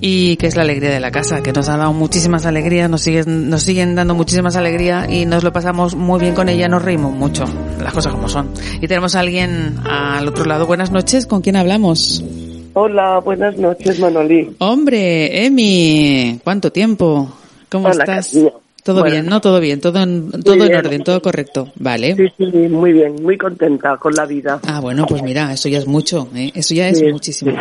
y 0.00 0.36
que 0.36 0.48
es 0.48 0.56
la 0.56 0.62
alegría 0.62 0.90
de 0.90 0.98
la 0.98 1.12
casa, 1.12 1.40
que 1.40 1.52
nos 1.52 1.68
ha 1.68 1.76
dado 1.76 1.92
muchísimas 1.92 2.44
alegrías, 2.44 2.90
nos 2.90 3.02
siguen, 3.02 3.48
nos 3.48 3.62
siguen 3.62 3.94
dando 3.94 4.14
muchísimas 4.14 4.56
alegrías 4.56 5.08
y 5.08 5.26
nos 5.26 5.44
lo 5.44 5.52
pasamos 5.52 5.94
muy 5.94 6.20
bien 6.20 6.34
con 6.34 6.48
ella, 6.48 6.68
nos 6.68 6.82
reímos 6.82 7.12
mucho, 7.12 7.44
las 7.80 7.94
cosas 7.94 8.12
como 8.12 8.28
son. 8.28 8.50
Y 8.82 8.88
tenemos 8.88 9.14
a 9.14 9.20
alguien 9.20 9.76
al 9.84 10.26
otro 10.26 10.44
lado. 10.44 10.66
Buenas 10.66 10.90
noches, 10.90 11.26
¿con 11.26 11.40
quién 11.40 11.54
hablamos? 11.54 12.22
Hola, 12.74 13.20
buenas 13.20 13.56
noches, 13.56 14.00
Manolí. 14.00 14.56
Hombre, 14.58 15.46
Emi, 15.46 16.40
¿cuánto 16.42 16.72
tiempo? 16.72 17.32
¿Cómo 17.70 17.88
Hola, 17.88 18.02
estás? 18.04 18.30
cariño. 18.32 18.63
Todo 18.84 19.00
Bueno. 19.00 19.14
bien, 19.14 19.26
¿no? 19.26 19.40
Todo 19.40 19.60
bien, 19.60 19.80
todo 19.80 19.98
en, 20.02 20.30
todo 20.42 20.62
en 20.62 20.76
orden, 20.76 21.02
todo 21.02 21.20
correcto. 21.22 21.72
Vale. 21.76 22.14
Sí, 22.16 22.26
sí, 22.36 22.44
muy 22.68 22.92
bien, 22.92 23.16
muy 23.22 23.36
contenta 23.38 23.96
con 23.96 24.14
la 24.14 24.26
vida. 24.26 24.60
Ah, 24.66 24.78
bueno, 24.80 25.06
pues 25.06 25.22
mira, 25.22 25.52
eso 25.52 25.68
ya 25.70 25.78
es 25.78 25.86
mucho, 25.86 26.28
¿eh? 26.34 26.52
Eso 26.54 26.74
ya 26.74 26.88
es 26.88 26.98
Sí, 26.98 27.06
muchísimo. 27.10 27.50
sí. 27.50 27.56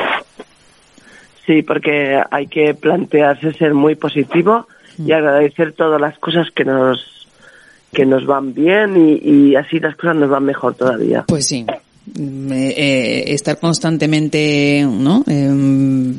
Sí, 1.46 1.62
porque 1.64 2.22
hay 2.30 2.48
que 2.48 2.74
plantearse 2.74 3.54
ser 3.54 3.74
muy 3.74 3.96
positivo 3.96 4.68
y 4.98 5.04
Mm. 5.04 5.14
agradecer 5.14 5.74
todas 5.74 6.00
las 6.00 6.18
cosas 6.20 6.48
que 6.54 6.66
nos 6.66 7.10
que 7.94 8.06
nos 8.08 8.26
van 8.26 8.54
bien 8.56 8.98
y, 8.98 9.14
y 9.52 9.56
así 9.56 9.80
las 9.80 9.96
cosas 9.96 10.16
nos 10.16 10.30
van 10.30 10.44
mejor 10.44 10.74
todavía. 10.74 11.24
Pues 11.28 11.46
sí. 11.46 11.66
Eh, 12.06 12.74
eh, 12.76 13.24
estar 13.34 13.58
constantemente, 13.60 14.86
¿no? 14.86 15.24
Em, 15.26 16.14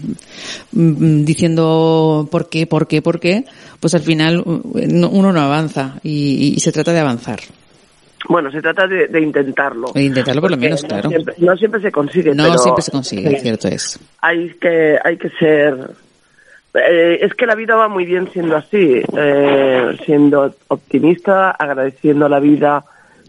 diciendo 0.72 2.26
por 2.30 2.48
qué, 2.48 2.66
por 2.66 2.86
qué, 2.86 3.02
por 3.02 3.20
qué, 3.20 3.44
pues 3.80 3.94
al 3.94 4.00
final 4.00 4.42
no- 4.46 5.10
uno 5.10 5.32
no 5.32 5.40
avanza 5.40 5.96
y, 6.02 6.54
y 6.56 6.60
se 6.60 6.72
trata 6.72 6.92
de 6.92 7.00
avanzar. 7.00 7.40
Bueno, 8.28 8.50
se 8.50 8.62
trata 8.62 8.86
de, 8.86 9.08
de 9.08 9.20
intentarlo. 9.20 9.92
De 9.92 10.02
intentarlo 10.04 10.40
por 10.40 10.50
lo 10.52 10.56
menos, 10.56 10.82
no 10.82 10.88
claro. 10.88 11.10
Siempre, 11.10 11.34
no 11.38 11.56
siempre 11.56 11.80
se 11.82 11.92
consigue. 11.92 12.34
No 12.34 12.44
pero 12.44 12.58
siempre 12.58 12.82
se 12.82 12.90
consigue, 12.90 13.38
cierto 13.40 13.68
es. 13.68 13.98
Hay 14.22 14.54
que, 14.58 14.96
hay 15.04 15.18
que 15.18 15.28
ser... 15.38 15.90
eh, 16.74 17.18
es 17.20 17.34
que 17.34 17.44
la 17.44 17.54
vida 17.54 17.76
va 17.76 17.88
muy 17.88 18.06
bien 18.06 18.30
siendo 18.32 18.56
así, 18.56 19.02
eh, 19.18 19.96
siendo 20.06 20.54
optimista, 20.68 21.50
agradeciendo 21.50 22.24
a 22.24 22.30
la 22.30 22.40
vida 22.40 22.84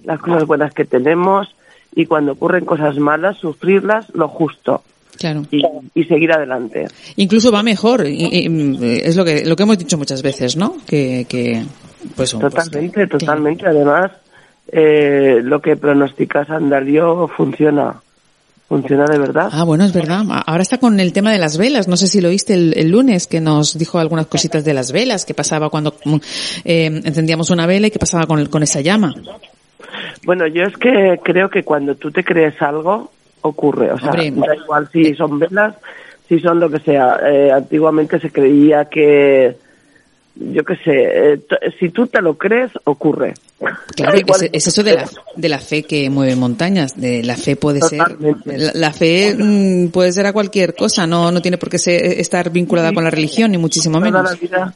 las 0.05 0.19
cosas 0.19 0.45
buenas 0.45 0.73
que 0.73 0.85
tenemos 0.85 1.53
y 1.95 2.05
cuando 2.05 2.33
ocurren 2.33 2.65
cosas 2.65 2.97
malas, 2.97 3.37
sufrirlas 3.37 4.07
lo 4.13 4.27
justo 4.27 4.83
Claro. 5.17 5.43
y, 5.49 5.61
y 5.93 6.03
seguir 6.03 6.31
adelante. 6.33 6.87
Incluso 7.15 7.51
va 7.51 7.63
mejor. 7.63 8.05
y- 8.05 8.25
y- 8.25 8.99
es 9.03 9.15
lo 9.15 9.23
que 9.23 9.45
lo 9.45 9.55
que 9.55 9.63
hemos 9.63 9.77
dicho 9.77 9.97
muchas 9.97 10.21
veces, 10.21 10.57
¿no? 10.57 10.75
Que, 10.85 11.25
que 11.29 11.63
pues, 12.15 12.33
pues, 12.33 12.51
Totalmente, 12.53 13.01
que- 13.01 13.07
totalmente. 13.07 13.65
Además, 13.67 14.11
eh, 14.71 15.39
lo 15.41 15.61
que 15.61 15.75
pronostica 15.77 16.45
Sandario 16.45 17.27
funciona. 17.29 18.01
Funciona 18.67 19.05
de 19.05 19.19
verdad. 19.19 19.49
Ah, 19.53 19.63
bueno, 19.63 19.85
es 19.85 19.93
verdad. 19.93 20.25
A- 20.31 20.39
Ahora 20.41 20.63
está 20.63 20.79
con 20.79 20.99
el 20.99 21.13
tema 21.13 21.31
de 21.31 21.37
las 21.37 21.57
velas. 21.57 21.87
No 21.87 21.95
sé 21.97 22.07
si 22.07 22.19
lo 22.19 22.29
oíste 22.29 22.55
el, 22.55 22.73
el 22.75 22.89
lunes, 22.89 23.27
que 23.27 23.39
nos 23.39 23.77
dijo 23.77 23.99
algunas 23.99 24.25
cositas 24.25 24.65
de 24.65 24.73
las 24.73 24.91
velas, 24.91 25.23
qué 25.23 25.35
pasaba 25.35 25.69
cuando 25.69 25.93
mm, 26.03 26.15
eh, 26.65 26.85
encendíamos 27.05 27.51
una 27.51 27.67
vela 27.67 27.87
y 27.87 27.91
qué 27.91 27.99
pasaba 27.99 28.25
con, 28.25 28.43
con 28.47 28.63
esa 28.63 28.81
llama. 28.81 29.13
Bueno, 30.25 30.47
yo 30.47 30.63
es 30.63 30.75
que 30.77 31.19
creo 31.23 31.49
que 31.49 31.63
cuando 31.63 31.95
tú 31.95 32.11
te 32.11 32.23
crees 32.23 32.61
algo, 32.61 33.11
ocurre. 33.41 33.91
O 33.91 33.99
sea, 33.99 34.09
Hombre. 34.11 34.31
da 34.31 34.55
igual 34.55 34.89
si 34.91 35.13
son 35.15 35.39
velas, 35.39 35.75
si 36.27 36.39
son 36.39 36.59
lo 36.59 36.69
que 36.69 36.79
sea. 36.79 37.19
Eh, 37.25 37.51
antiguamente 37.51 38.19
se 38.19 38.31
creía 38.31 38.85
que, 38.85 39.55
yo 40.35 40.63
qué 40.63 40.75
sé, 40.77 41.33
eh, 41.33 41.39
si 41.79 41.89
tú 41.89 42.07
te 42.07 42.21
lo 42.21 42.37
crees, 42.37 42.71
ocurre. 42.85 43.33
Claro, 43.95 44.13
Da 44.13 44.19
igual 44.19 44.43
es, 44.43 44.49
es 44.51 44.67
eso 44.67 44.83
de 44.83 44.95
la, 44.95 45.05
de 45.35 45.49
la 45.49 45.59
fe 45.59 45.83
que 45.83 46.09
mueve 46.09 46.35
montañas. 46.35 46.99
De 46.99 47.23
la 47.23 47.35
fe 47.37 47.55
puede 47.55 47.81
ser, 47.81 47.99
la, 48.45 48.71
la 48.73 48.91
fe 48.91 49.33
mm, 49.37 49.87
puede 49.89 50.11
ser 50.11 50.25
a 50.25 50.33
cualquier 50.33 50.75
cosa. 50.75 51.07
No, 51.07 51.31
no 51.31 51.41
tiene 51.41 51.57
por 51.57 51.69
qué 51.69 51.77
ser- 51.77 52.03
estar 52.19 52.49
vinculada 52.49 52.91
con 52.93 53.03
la 53.05 53.11
religión 53.11 53.51
ni 53.51 53.57
muchísimo 53.57 53.99
toda 53.99 54.11
menos. 54.11 54.31
la 54.31 54.35
vida 54.37 54.73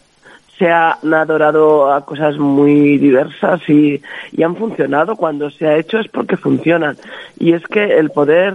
se 0.60 0.70
han 0.70 1.14
adorado 1.14 1.92
a 1.92 2.06
cosas 2.06 2.38
muy 2.38 2.98
diversas 3.00 3.62
y, 3.70 4.00
y 4.34 4.44
han 4.44 4.56
funcionado. 4.56 5.16
Cuando 5.16 5.50
se 5.50 5.66
ha 5.68 5.78
hecho 5.78 5.98
es 6.00 6.08
porque 6.10 6.38
funcionan. 6.38 6.98
Y 7.40 7.54
es 7.54 7.64
que 7.64 7.98
el 7.98 8.12
poder 8.12 8.54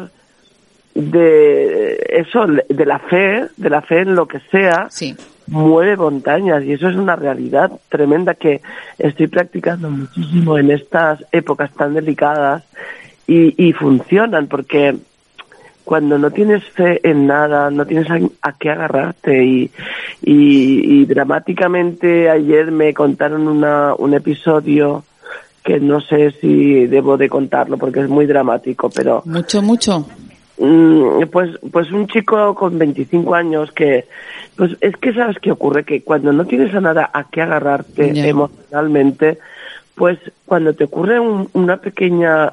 de 0.94 1.96
eso, 2.08 2.44
de 2.68 2.86
la 2.86 2.98
fe, 3.00 3.46
de 3.56 3.70
la 3.70 3.82
fe 3.82 4.00
en 4.02 4.14
lo 4.14 4.26
que 4.26 4.38
sea, 4.50 4.86
Sí. 4.90 5.16
mueve 5.48 5.96
montañas 5.96 6.62
y 6.64 6.72
eso 6.72 6.88
es 6.88 6.96
una 6.96 7.16
realidad 7.16 7.70
tremenda 7.88 8.34
que 8.34 8.60
estoy 8.98 9.26
practicando 9.26 9.90
muchísimo 9.90 10.56
en 10.56 10.70
estas 10.70 11.24
épocas 11.32 11.72
tan 11.74 11.94
delicadas 11.94 12.62
y, 13.26 13.54
y 13.68 13.72
funcionan 13.72 14.46
porque 14.46 14.94
cuando 15.84 16.18
no 16.18 16.30
tienes 16.30 16.64
fe 16.64 17.00
en 17.08 17.26
nada, 17.26 17.70
no 17.70 17.86
tienes 17.86 18.10
a, 18.10 18.18
a 18.42 18.52
qué 18.58 18.70
agarrarte 18.70 19.44
y, 19.44 19.70
y, 20.22 21.00
y 21.02 21.04
dramáticamente 21.06 22.30
ayer 22.30 22.70
me 22.70 22.94
contaron 22.94 23.46
una, 23.48 23.94
un 23.94 24.14
episodio 24.14 25.04
que 25.62 25.80
no 25.80 26.00
sé 26.00 26.32
si 26.40 26.86
debo 26.86 27.16
de 27.16 27.28
contarlo 27.28 27.78
porque 27.78 28.00
es 28.00 28.08
muy 28.08 28.26
dramático, 28.26 28.90
pero 28.90 29.22
Mucho, 29.26 29.62
mucho. 29.62 30.06
Mm, 30.58 31.22
pues 31.32 31.50
pues 31.72 31.90
un 31.90 32.06
chico 32.06 32.54
con 32.54 32.78
25 32.78 33.34
años 33.34 33.72
que 33.72 34.04
pues 34.56 34.76
es 34.80 34.96
que 34.98 35.12
sabes 35.12 35.36
qué 35.40 35.50
ocurre 35.50 35.84
que 35.84 36.02
cuando 36.02 36.32
no 36.32 36.44
tienes 36.44 36.72
a 36.74 36.80
nada 36.80 37.10
a 37.12 37.24
qué 37.28 37.42
agarrarte 37.42 38.12
emocionalmente 38.28 39.38
pues 39.96 40.16
cuando 40.46 40.72
te 40.74 40.84
ocurre 40.84 41.18
un- 41.18 41.48
una 41.54 41.78
pequeña 41.78 42.52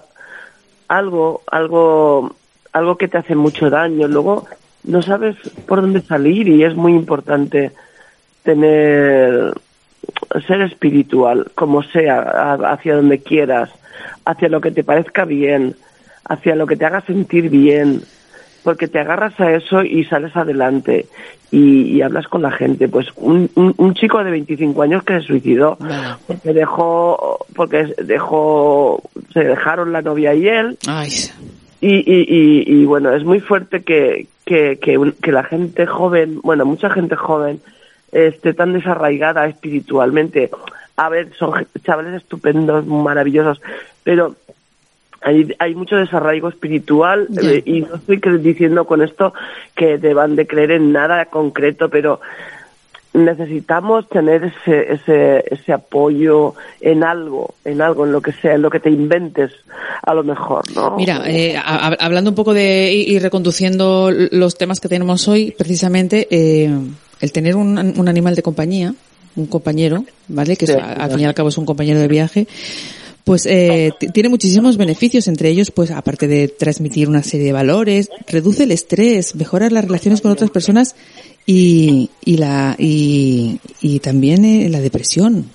algo 0.88 1.42
algo 1.52 2.34
algo 2.74 2.98
que 2.98 3.08
te 3.08 3.18
hace 3.18 3.36
mucho 3.36 3.70
daño. 3.70 4.08
Luego 4.08 4.48
no 4.84 5.02
sabes 5.02 5.36
por 5.68 5.82
dónde 5.82 6.02
salir 6.02 6.48
y 6.48 6.64
es 6.64 6.76
muy 6.76 6.94
importante 6.94 7.72
tener 8.44 9.54
ser 10.48 10.62
espiritual 10.62 11.52
como 11.54 11.84
sea 11.84 12.54
hacia 12.72 12.96
donde 12.96 13.20
quieras 13.20 13.70
hacia 14.26 14.50
lo 14.50 14.62
que 14.62 14.72
te 14.72 14.84
parezca 14.84 15.26
bien 15.26 15.76
hacia 16.32 16.56
lo 16.56 16.66
que 16.66 16.76
te 16.76 16.86
haga 16.86 17.02
sentir 17.02 17.50
bien, 17.50 18.02
porque 18.64 18.88
te 18.88 19.00
agarras 19.00 19.40
a 19.40 19.52
eso 19.52 19.84
y 19.84 20.04
sales 20.06 20.36
adelante 20.36 21.08
y, 21.52 21.84
y 21.84 22.02
hablas 22.02 22.28
con 22.28 22.42
la 22.42 22.52
gente. 22.52 22.88
Pues 22.88 23.08
un, 23.18 23.50
un, 23.56 23.74
un 23.78 23.94
chico 23.94 24.24
de 24.24 24.32
25 24.32 24.82
años 24.82 25.04
que 25.04 25.20
se 25.20 25.28
suicidó 25.28 25.78
porque 26.28 26.54
dejó, 26.54 27.40
porque 27.56 27.94
dejó, 28.04 29.02
se 29.34 29.44
dejaron 29.44 29.92
la 29.92 30.02
novia 30.02 30.34
y 30.34 30.48
él 30.48 30.78
Ay, 30.88 31.10
y, 31.82 31.96
y, 31.96 32.26
y, 32.28 32.82
y, 32.82 32.86
bueno, 32.86 33.12
es 33.14 33.24
muy 33.24 33.40
fuerte 33.40 33.82
que, 33.82 34.28
que, 34.46 34.78
que, 34.78 35.32
la 35.32 35.44
gente 35.44 35.88
joven, 35.88 36.40
bueno, 36.44 36.64
mucha 36.64 36.92
gente 36.92 37.16
joven 37.16 37.60
esté 38.12 38.54
tan 38.54 38.74
desarraigada 38.74 39.48
espiritualmente. 39.48 40.52
A 40.96 41.10
ver, 41.10 41.34
son 41.38 41.66
chavales 41.84 42.14
estupendos, 42.22 42.86
maravillosos, 42.86 43.62
pero 44.04 44.36
hay, 45.22 45.56
hay 45.58 45.74
mucho 45.74 45.96
desarraigo 45.96 46.50
espiritual 46.50 47.28
eh, 47.42 47.64
y 47.66 47.82
no 47.82 47.96
estoy 47.96 48.20
diciendo 48.40 48.86
con 48.86 49.02
esto 49.02 49.34
que 49.76 49.98
deban 49.98 50.36
de 50.36 50.46
creer 50.46 50.72
en 50.72 50.92
nada 50.92 51.26
concreto, 51.26 51.90
pero 51.90 52.22
necesitamos 53.14 54.08
tener 54.10 54.44
ese, 54.46 54.94
ese, 54.94 55.44
ese 55.54 55.74
apoyo 55.74 56.54
en 56.80 57.04
algo, 57.04 57.54
en 57.66 57.82
algo, 57.82 58.06
en 58.06 58.12
lo 58.14 58.22
que 58.22 58.32
sea, 58.32 58.56
en 58.56 58.62
lo 58.62 58.70
que 58.70 58.80
te 58.80 58.90
inventes, 58.90 59.52
a 60.02 60.14
lo 60.14 60.24
mejor, 60.24 60.64
¿no? 60.76 60.96
Mira, 60.96 61.22
eh, 61.28 61.58
a- 61.58 61.96
hablando 62.00 62.30
un 62.32 62.36
poco 62.36 62.54
de 62.54 62.92
y, 62.94 63.20
reconduciendo 63.20 64.10
los 64.12 64.58
temas 64.58 64.80
que 64.80 64.88
tenemos 64.88 65.28
hoy, 65.28 65.54
precisamente 65.58 66.28
eh, 66.32 66.70
el 67.20 67.32
tener 67.32 67.56
un, 67.56 67.78
un 67.98 68.08
animal 68.08 68.36
de 68.36 68.44
compañía, 68.44 68.94
un 69.36 69.46
compañero, 69.48 70.04
¿vale? 70.28 70.56
Que 70.56 70.68
Sí, 70.68 70.74
al 70.74 71.10
fin 71.12 71.20
y 71.22 71.26
al 71.26 71.34
cabo 71.34 71.50
es 71.50 71.58
un 71.58 71.66
compañero 71.66 72.00
de 72.00 72.08
viaje, 72.08 72.48
pues 73.24 73.46
eh, 73.46 73.92
tiene 74.14 74.30
muchísimos 74.30 74.78
beneficios, 74.78 75.28
entre 75.28 75.50
ellos, 75.50 75.72
pues 75.72 75.92
aparte 75.92 76.28
de 76.28 76.48
transmitir 76.48 77.08
una 77.08 77.24
serie 77.24 77.48
de 77.48 77.54
valores, 77.54 78.10
reduce 78.28 78.64
el 78.64 78.72
estrés, 78.72 79.36
mejora 79.36 79.70
las 79.70 79.86
relaciones 79.86 80.22
con 80.22 80.32
otras 80.32 80.50
personas 80.50 80.96
y, 81.46 82.10
y 82.26 82.38
la 82.38 82.76
y, 82.78 83.60
y 83.82 84.00
también 84.00 84.46
eh, 84.46 84.70
la 84.70 84.80
depresión. 84.80 85.46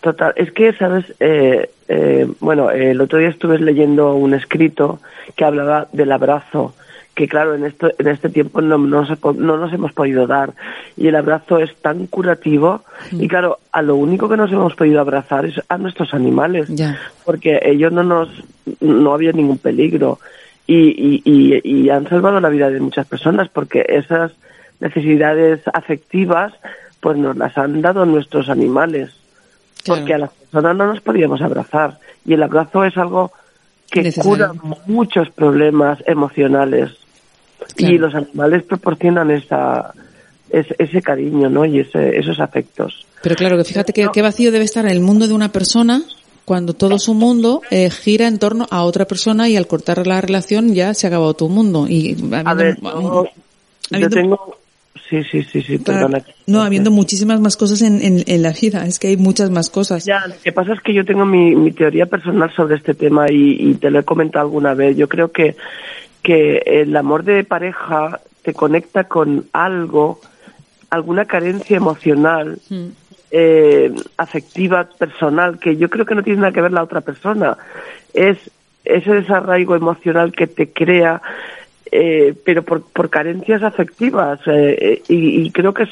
Total, 0.00 0.32
es 0.36 0.52
que, 0.52 0.72
¿sabes? 0.74 1.04
Eh, 1.18 1.70
eh, 1.88 2.26
bueno, 2.40 2.70
el 2.70 3.00
otro 3.00 3.18
día 3.18 3.28
estuve 3.28 3.58
leyendo 3.58 4.14
un 4.14 4.34
escrito 4.34 5.00
que 5.34 5.44
hablaba 5.44 5.88
del 5.92 6.12
abrazo, 6.12 6.74
que 7.16 7.26
claro, 7.26 7.54
en, 7.54 7.64
esto, 7.64 7.90
en 7.98 8.08
este 8.08 8.28
tiempo 8.28 8.60
no, 8.60 8.76
no, 8.78 9.00
nos, 9.02 9.08
no 9.36 9.56
nos 9.56 9.72
hemos 9.72 9.92
podido 9.92 10.26
dar. 10.26 10.52
Y 10.98 11.08
el 11.08 11.16
abrazo 11.16 11.58
es 11.58 11.74
tan 11.76 12.06
curativo. 12.06 12.82
Y 13.10 13.26
claro, 13.26 13.58
a 13.72 13.80
lo 13.82 13.96
único 13.96 14.28
que 14.28 14.36
nos 14.36 14.52
hemos 14.52 14.74
podido 14.76 15.00
abrazar 15.00 15.46
es 15.46 15.54
a 15.68 15.78
nuestros 15.78 16.12
animales. 16.12 16.68
Ya. 16.68 16.98
Porque 17.24 17.58
ellos 17.62 17.90
no 17.90 18.02
nos, 18.04 18.28
no 18.80 19.14
había 19.14 19.32
ningún 19.32 19.56
peligro. 19.58 20.18
Y, 20.66 20.76
y, 20.76 21.22
y, 21.24 21.60
y 21.64 21.90
han 21.90 22.06
salvado 22.08 22.38
la 22.38 22.50
vida 22.50 22.68
de 22.70 22.80
muchas 22.80 23.06
personas 23.06 23.48
porque 23.48 23.84
esas 23.88 24.32
necesidades 24.80 25.60
afectivas 25.72 26.52
pues 27.00 27.16
nos 27.16 27.36
las 27.36 27.56
han 27.56 27.80
dado 27.80 28.04
nuestros 28.04 28.48
animales 28.50 29.10
Claro. 29.84 30.00
porque 30.00 30.14
a 30.14 30.18
las 30.18 30.30
personas 30.32 30.76
no 30.76 30.86
nos 30.86 31.00
podíamos 31.00 31.40
abrazar 31.40 31.98
y 32.24 32.34
el 32.34 32.42
abrazo 32.42 32.84
es 32.84 32.96
algo 32.98 33.30
que 33.90 34.02
Necesario. 34.02 34.30
cura 34.30 34.52
muchos 34.86 35.30
problemas 35.30 36.02
emocionales 36.06 36.90
Claro. 37.76 37.94
y 37.94 37.98
los 37.98 38.14
animales 38.14 38.62
proporcionan 38.64 39.30
esa 39.30 39.92
ese, 40.50 40.74
ese 40.78 41.02
cariño 41.02 41.48
no 41.50 41.64
y 41.64 41.80
ese, 41.80 42.16
esos 42.18 42.38
afectos 42.40 43.04
Pero 43.22 43.34
claro, 43.34 43.56
que 43.58 43.64
fíjate 43.64 43.92
que, 43.92 44.06
qué 44.12 44.22
vacío 44.22 44.52
debe 44.52 44.64
estar 44.64 44.84
en 44.86 44.92
el 44.92 45.00
mundo 45.00 45.26
de 45.28 45.34
una 45.34 45.50
persona 45.52 46.02
cuando 46.44 46.74
todo 46.74 46.98
su 47.00 47.12
mundo 47.14 47.60
eh, 47.72 47.90
gira 47.90 48.28
en 48.28 48.38
torno 48.38 48.66
a 48.70 48.84
otra 48.84 49.04
persona 49.04 49.48
y 49.48 49.56
al 49.56 49.66
cortar 49.66 50.06
la 50.06 50.20
relación 50.20 50.72
ya 50.74 50.94
se 50.94 51.06
ha 51.06 51.08
acabado 51.08 51.34
tu 51.34 51.48
mundo. 51.48 51.86
Y 51.88 52.12
habiendo, 52.12 52.48
a 52.48 52.54
ver 52.54 52.76
yo, 52.80 52.90
yo 52.92 53.30
habiendo- 53.92 54.16
tengo 54.16 54.56
sí 55.10 55.22
sí 55.30 55.42
sí 55.42 55.62
sí 55.62 55.78
perdona 55.78 56.24
no, 56.46 56.62
habiendo 56.62 56.90
muchísimas 56.90 57.40
más 57.40 57.56
cosas 57.56 57.82
en, 57.82 58.00
en, 58.02 58.24
en 58.26 58.42
la 58.42 58.52
vida, 58.52 58.86
es 58.86 58.98
que 59.00 59.08
hay 59.08 59.16
muchas 59.16 59.50
más 59.50 59.70
cosas. 59.70 60.04
Ya, 60.04 60.24
lo 60.26 60.34
que 60.42 60.52
pasa 60.52 60.72
es 60.72 60.80
que 60.80 60.94
yo 60.94 61.04
tengo 61.04 61.24
mi, 61.24 61.54
mi 61.56 61.72
teoría 61.72 62.06
personal 62.06 62.52
sobre 62.54 62.76
este 62.76 62.94
tema 62.94 63.26
y, 63.30 63.70
y 63.70 63.74
te 63.74 63.90
lo 63.90 63.98
he 63.98 64.04
comentado 64.04 64.44
alguna 64.46 64.74
vez. 64.74 64.96
Yo 64.96 65.08
creo 65.08 65.32
que, 65.32 65.56
que 66.26 66.60
el 66.66 66.96
amor 66.96 67.22
de 67.22 67.44
pareja 67.44 68.18
te 68.42 68.52
conecta 68.52 69.04
con 69.04 69.44
algo, 69.52 70.18
alguna 70.90 71.24
carencia 71.24 71.76
emocional, 71.76 72.58
Mm. 72.68 72.86
eh, 73.30 73.92
afectiva, 74.16 74.88
personal, 74.98 75.60
que 75.60 75.76
yo 75.76 75.88
creo 75.88 76.04
que 76.04 76.16
no 76.16 76.24
tiene 76.24 76.40
nada 76.40 76.52
que 76.52 76.60
ver 76.62 76.72
la 76.72 76.82
otra 76.82 77.00
persona. 77.00 77.56
Es 78.12 78.38
ese 78.84 79.14
desarraigo 79.14 79.76
emocional 79.76 80.32
que 80.32 80.48
te 80.48 80.72
crea, 80.72 81.22
eh, 81.92 82.34
pero 82.44 82.62
por, 82.64 82.82
por 82.82 83.08
carencias 83.08 83.62
afectivas. 83.62 84.40
eh, 84.46 84.76
eh, 84.80 85.02
y, 85.08 85.42
y 85.46 85.50
creo 85.52 85.72
que 85.72 85.84
es 85.84 85.90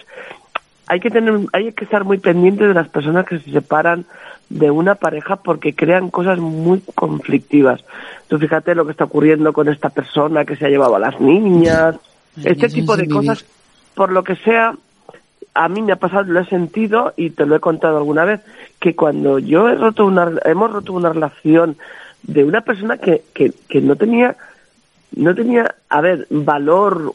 hay 0.86 1.00
que 1.00 1.10
tener, 1.10 1.40
hay 1.52 1.72
que 1.72 1.84
estar 1.84 2.04
muy 2.04 2.18
pendiente 2.18 2.66
de 2.66 2.74
las 2.74 2.88
personas 2.88 3.26
que 3.26 3.38
se 3.38 3.50
separan 3.50 4.04
de 4.50 4.70
una 4.70 4.94
pareja 4.94 5.36
porque 5.36 5.74
crean 5.74 6.10
cosas 6.10 6.38
muy 6.38 6.82
conflictivas. 6.94 7.82
Tú 8.28 8.38
fíjate 8.38 8.74
lo 8.74 8.84
que 8.84 8.92
está 8.92 9.04
ocurriendo 9.04 9.52
con 9.52 9.68
esta 9.68 9.90
persona 9.90 10.44
que 10.44 10.56
se 10.56 10.66
ha 10.66 10.68
llevado 10.68 10.96
a 10.96 11.00
las 11.00 11.20
niñas, 11.20 11.96
este 12.42 12.68
tipo 12.68 12.96
de 12.96 13.02
vivir. 13.02 13.16
cosas, 13.16 13.44
por 13.94 14.12
lo 14.12 14.22
que 14.22 14.36
sea, 14.36 14.74
a 15.54 15.68
mí 15.68 15.82
me 15.82 15.92
ha 15.92 15.96
pasado, 15.96 16.24
lo 16.24 16.40
he 16.40 16.46
sentido 16.46 17.14
y 17.16 17.30
te 17.30 17.46
lo 17.46 17.56
he 17.56 17.60
contado 17.60 17.96
alguna 17.96 18.24
vez, 18.24 18.40
que 18.80 18.94
cuando 18.94 19.38
yo 19.38 19.68
he 19.68 19.76
roto 19.76 20.04
una, 20.04 20.32
hemos 20.44 20.70
roto 20.70 20.92
una 20.92 21.12
relación 21.12 21.76
de 22.22 22.44
una 22.44 22.62
persona 22.62 22.98
que, 22.98 23.22
que, 23.32 23.52
que 23.68 23.80
no 23.80 23.96
tenía, 23.96 24.36
no 25.16 25.34
tenía, 25.34 25.74
a 25.88 26.00
ver, 26.00 26.26
valor, 26.30 27.14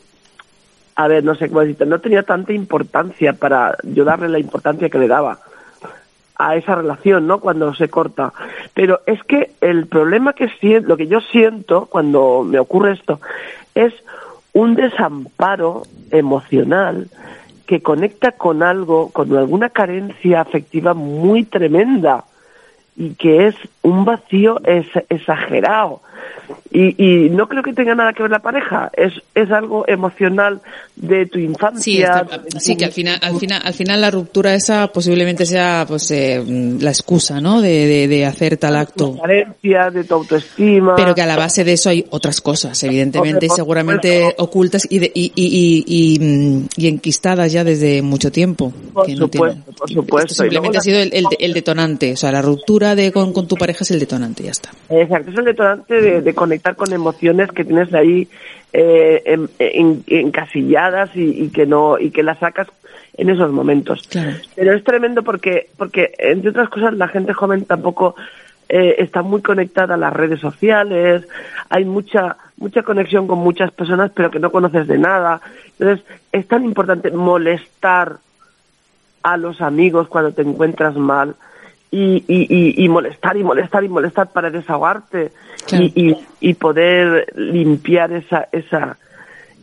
a 1.02 1.08
ver, 1.08 1.24
no 1.24 1.34
sé 1.34 1.48
cómo 1.48 1.62
decirte, 1.62 1.86
no 1.86 2.02
tenía 2.02 2.24
tanta 2.24 2.52
importancia 2.52 3.32
para 3.32 3.78
yo 3.84 4.04
darle 4.04 4.28
la 4.28 4.38
importancia 4.38 4.90
que 4.90 4.98
le 5.00 5.08
daba 5.08 5.40
a 6.36 6.58
esa 6.58 6.76
relación, 6.76 7.26
¿no? 7.26 7.40
Cuando 7.40 7.74
se 7.74 7.88
corta. 7.88 8.34
Pero 8.74 9.00
es 9.06 9.24
que 9.24 9.52
el 9.62 9.88
problema 9.88 10.34
que 10.34 10.50
siento, 10.60 10.90
lo 10.90 10.98
que 10.98 11.08
yo 11.08 11.22
siento 11.22 11.86
cuando 11.86 12.44
me 12.44 12.60
ocurre 12.60 12.92
esto 12.92 13.22
es 13.76 13.94
un 14.52 14.76
desamparo 14.76 15.84
emocional 16.12 17.08
que 17.66 17.82
conecta 17.82 18.34
con 18.34 18.62
algo, 18.62 19.10
con 19.12 19.34
alguna 19.38 19.70
carencia 19.70 20.42
afectiva 20.42 20.94
muy 20.94 21.46
tremenda 21.46 22.26
y 22.98 23.14
que 23.14 23.48
es 23.48 23.56
un 23.84 24.04
vacío 24.04 24.60
es- 24.66 25.06
exagerado. 25.08 26.02
Y, 26.72 27.04
y 27.04 27.30
no 27.32 27.48
creo 27.50 27.64
que 27.64 27.74
tenga 27.74 27.96
nada 27.96 28.14
que 28.14 28.22
ver 28.22 28.32
la 28.32 28.40
pareja, 28.40 28.92
es, 28.96 29.12
es 29.34 29.50
algo 29.50 29.86
emocional 29.88 30.62
de 30.96 31.26
tu 31.26 31.40
infancia. 31.40 31.82
Sí, 31.82 32.72
está- 32.74 32.76
que 32.78 32.86
al 32.86 32.92
final, 32.92 33.18
al 33.24 33.38
final, 33.38 33.62
al 33.66 33.74
final 33.74 34.02
la 34.02 34.12
ruptura 34.12 34.54
esa 34.54 34.88
posiblemente 34.92 35.48
sea, 35.48 35.86
pues, 35.88 36.12
eh, 36.12 36.44
la 36.80 36.92
excusa, 36.92 37.42
¿no? 37.42 37.62
De, 37.62 37.88
de, 37.88 38.08
de 38.08 38.26
hacer 38.26 38.58
tal 38.58 38.76
acto. 38.76 39.14
tu 39.14 39.20
carencia, 39.20 39.90
de 39.90 40.04
tu 40.04 40.14
autoestima. 40.14 40.96
Pero 40.96 41.16
que 41.16 41.22
a 41.24 41.26
la 41.26 41.38
base 41.38 41.64
de 41.64 41.74
eso 41.74 41.90
hay 41.90 42.06
otras 42.12 42.40
cosas, 42.40 42.82
evidentemente, 42.84 43.48
y 43.48 43.50
seguramente 43.50 44.36
ocultas 44.38 44.86
y, 44.92 45.00
de- 45.00 45.12
y, 45.14 45.32
y, 45.36 45.84
y, 45.88 46.16
y, 46.18 46.20
mm, 46.20 46.68
enquistadas 46.86 47.52
ya 47.52 47.64
desde 47.64 48.04
mucho 48.04 48.32
tiempo. 48.32 48.72
Por 48.94 49.08
que 49.08 49.14
no 49.16 49.26
supuesto, 49.26 49.72
por 49.72 49.90
supuesto. 49.90 50.34
Simplemente 50.36 50.78
ha 50.78 50.82
sido 50.82 51.00
el, 51.00 51.12
el, 51.14 51.26
el 51.40 51.54
detonante, 51.54 52.14
o 52.14 52.18
sea, 52.18 52.32
la 52.32 52.44
ruptura 52.44 52.94
de 52.96 53.12
con, 53.12 53.34
con 53.34 53.48
tu 53.48 53.56
pareja 53.56 53.84
es 53.84 53.90
el 53.90 54.00
detonante, 54.00 54.44
ya 54.44 54.52
está. 54.52 54.70
Exacto, 54.90 55.32
es 55.32 55.38
el 55.38 55.46
detonante 55.46 55.96
de, 56.02 56.09
de 56.22 56.34
conectar 56.34 56.76
con 56.76 56.92
emociones 56.94 57.52
que 57.52 57.64
tienes 57.66 57.94
ahí 57.94 58.28
eh, 58.74 59.22
en- 59.26 59.50
en- 59.60 60.04
encasilladas 60.08 61.16
y, 61.16 61.44
y 61.46 61.50
que 61.50 61.66
no 61.66 61.98
y 61.98 62.12
que 62.12 62.24
las 62.24 62.40
sacas 62.40 62.68
en 63.18 63.30
esos 63.30 63.52
momentos. 63.52 64.08
Claro. 64.10 64.32
Pero 64.56 64.74
es 64.74 64.84
tremendo 64.84 65.24
porque 65.24 65.70
porque 65.78 66.12
entre 66.20 66.52
otras 66.52 66.70
cosas 66.70 66.94
la 66.94 67.08
gente 67.08 67.34
joven 67.34 67.66
tampoco 67.66 68.16
eh, 68.70 68.96
está 69.00 69.22
muy 69.24 69.42
conectada 69.42 69.96
a 69.96 69.98
las 69.98 70.14
redes 70.14 70.40
sociales, 70.40 71.28
hay 71.70 71.86
mucha 71.86 72.38
mucha 72.58 72.84
conexión 72.84 73.26
con 73.28 73.40
muchas 73.40 73.72
personas 73.72 74.12
pero 74.14 74.30
que 74.30 74.40
no 74.40 74.52
conoces 74.52 74.88
de 74.88 74.98
nada. 74.98 75.42
Entonces 75.80 76.06
es 76.32 76.48
tan 76.48 76.64
importante 76.66 77.10
molestar 77.12 78.18
a 79.24 79.38
los 79.38 79.60
amigos 79.62 80.08
cuando 80.08 80.32
te 80.32 80.44
encuentras 80.44 80.96
mal 80.96 81.36
y, 81.92 82.24
y, 82.28 82.48
y, 82.50 82.84
y 82.86 82.90
molestar 82.90 83.36
y 83.38 83.44
molestar 83.44 83.84
y 83.84 83.90
molestar 83.90 84.32
para 84.32 84.50
desahogarte 84.50 85.32
Claro. 85.68 85.86
y, 85.86 85.94
y, 85.96 86.18
y 86.50 86.54
poder 86.56 87.32
limpiar 87.36 88.12
esa, 88.14 88.48
esa, 88.52 88.98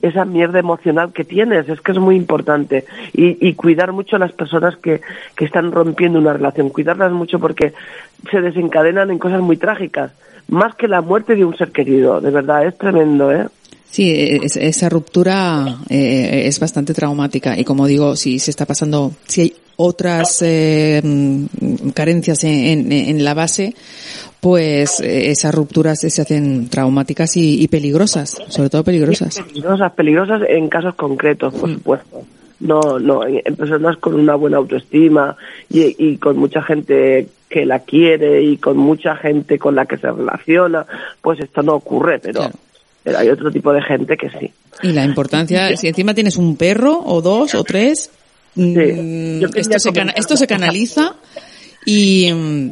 esa 0.02 0.24
mierda 0.24 0.58
emocional 0.58 1.12
que 1.12 1.24
tienes. 1.24 1.68
Es 1.68 1.80
que 1.80 1.92
es 1.92 1.98
muy 1.98 2.16
importante. 2.16 2.84
Y, 3.12 3.48
y 3.48 3.54
cuidar 3.54 3.92
mucho 3.92 4.16
a 4.16 4.18
las 4.20 4.32
personas 4.32 4.76
que, 4.76 5.00
que 5.36 5.44
están 5.44 5.72
rompiendo 5.72 6.18
una 6.18 6.32
relación. 6.32 6.68
Cuidarlas 6.70 7.12
mucho 7.12 7.38
porque 7.38 7.72
se 8.30 8.40
desencadenan 8.40 9.10
en 9.10 9.18
cosas 9.18 9.40
muy 9.40 9.56
trágicas. 9.56 10.12
Más 10.48 10.74
que 10.76 10.86
la 10.86 11.00
muerte 11.00 11.34
de 11.34 11.44
un 11.44 11.56
ser 11.56 11.72
querido. 11.72 12.20
De 12.20 12.30
verdad, 12.30 12.66
es 12.66 12.76
tremendo, 12.78 13.32
¿eh? 13.32 13.46
Sí, 13.88 14.12
es- 14.42 14.56
esa 14.56 14.88
ruptura 14.88 15.76
eh, 15.88 16.42
es 16.46 16.60
bastante 16.60 16.92
traumática 16.92 17.58
y 17.58 17.64
como 17.64 17.86
digo, 17.86 18.14
si 18.16 18.38
se 18.38 18.50
está 18.50 18.66
pasando, 18.66 19.12
si 19.26 19.40
hay 19.40 19.56
otras 19.76 20.42
eh, 20.42 21.00
mm, 21.02 21.90
carencias 21.94 22.44
en, 22.44 22.90
en- 22.90 22.92
en 22.92 23.24
la 23.24 23.34
base, 23.34 23.74
pues 24.40 25.00
eh, 25.00 25.30
esas 25.30 25.54
rupturas 25.54 26.00
se 26.00 26.22
hacen 26.22 26.68
traumáticas 26.68 27.36
y, 27.36 27.62
y 27.62 27.68
peligrosas, 27.68 28.36
sobre 28.48 28.70
todo 28.70 28.84
peligrosas. 28.84 29.40
Peligrosas, 29.40 29.92
peligrosas 29.92 30.42
en 30.48 30.68
casos 30.68 30.94
concretos, 30.94 31.54
por 31.54 31.72
supuesto. 31.72 32.22
No, 32.60 32.98
no, 32.98 33.26
en, 33.26 33.42
en 33.44 33.56
personas 33.56 33.98
con 33.98 34.14
una 34.14 34.34
buena 34.34 34.56
autoestima 34.56 35.36
y, 35.68 35.94
y 35.98 36.16
con 36.16 36.38
mucha 36.38 36.62
gente 36.62 37.28
que 37.50 37.66
la 37.66 37.80
quiere 37.80 38.42
y 38.42 38.56
con 38.56 38.76
mucha 38.78 39.14
gente 39.16 39.58
con 39.58 39.74
la 39.74 39.84
que 39.86 39.98
se 39.98 40.10
relaciona, 40.10 40.86
pues 41.20 41.38
esto 41.40 41.62
no 41.62 41.74
ocurre, 41.74 42.18
pero, 42.18 42.40
Claro. 42.40 42.54
pero 43.04 43.18
hay 43.18 43.28
otro 43.28 43.50
tipo 43.50 43.72
de 43.72 43.82
gente 43.82 44.16
que 44.16 44.30
sí. 44.30 44.50
Y 44.82 44.92
la 44.92 45.04
importancia, 45.04 45.76
si 45.76 45.88
encima 45.88 46.14
tienes 46.14 46.36
un 46.38 46.56
perro 46.56 46.98
o 47.04 47.20
dos 47.20 47.54
o 47.54 47.62
tres, 47.62 48.10
mm, 48.56 49.44
esto, 49.54 49.78
se 49.78 49.92
cana- 49.92 50.12
esto 50.16 50.36
canaliza 50.46 51.14
y, 51.84 52.30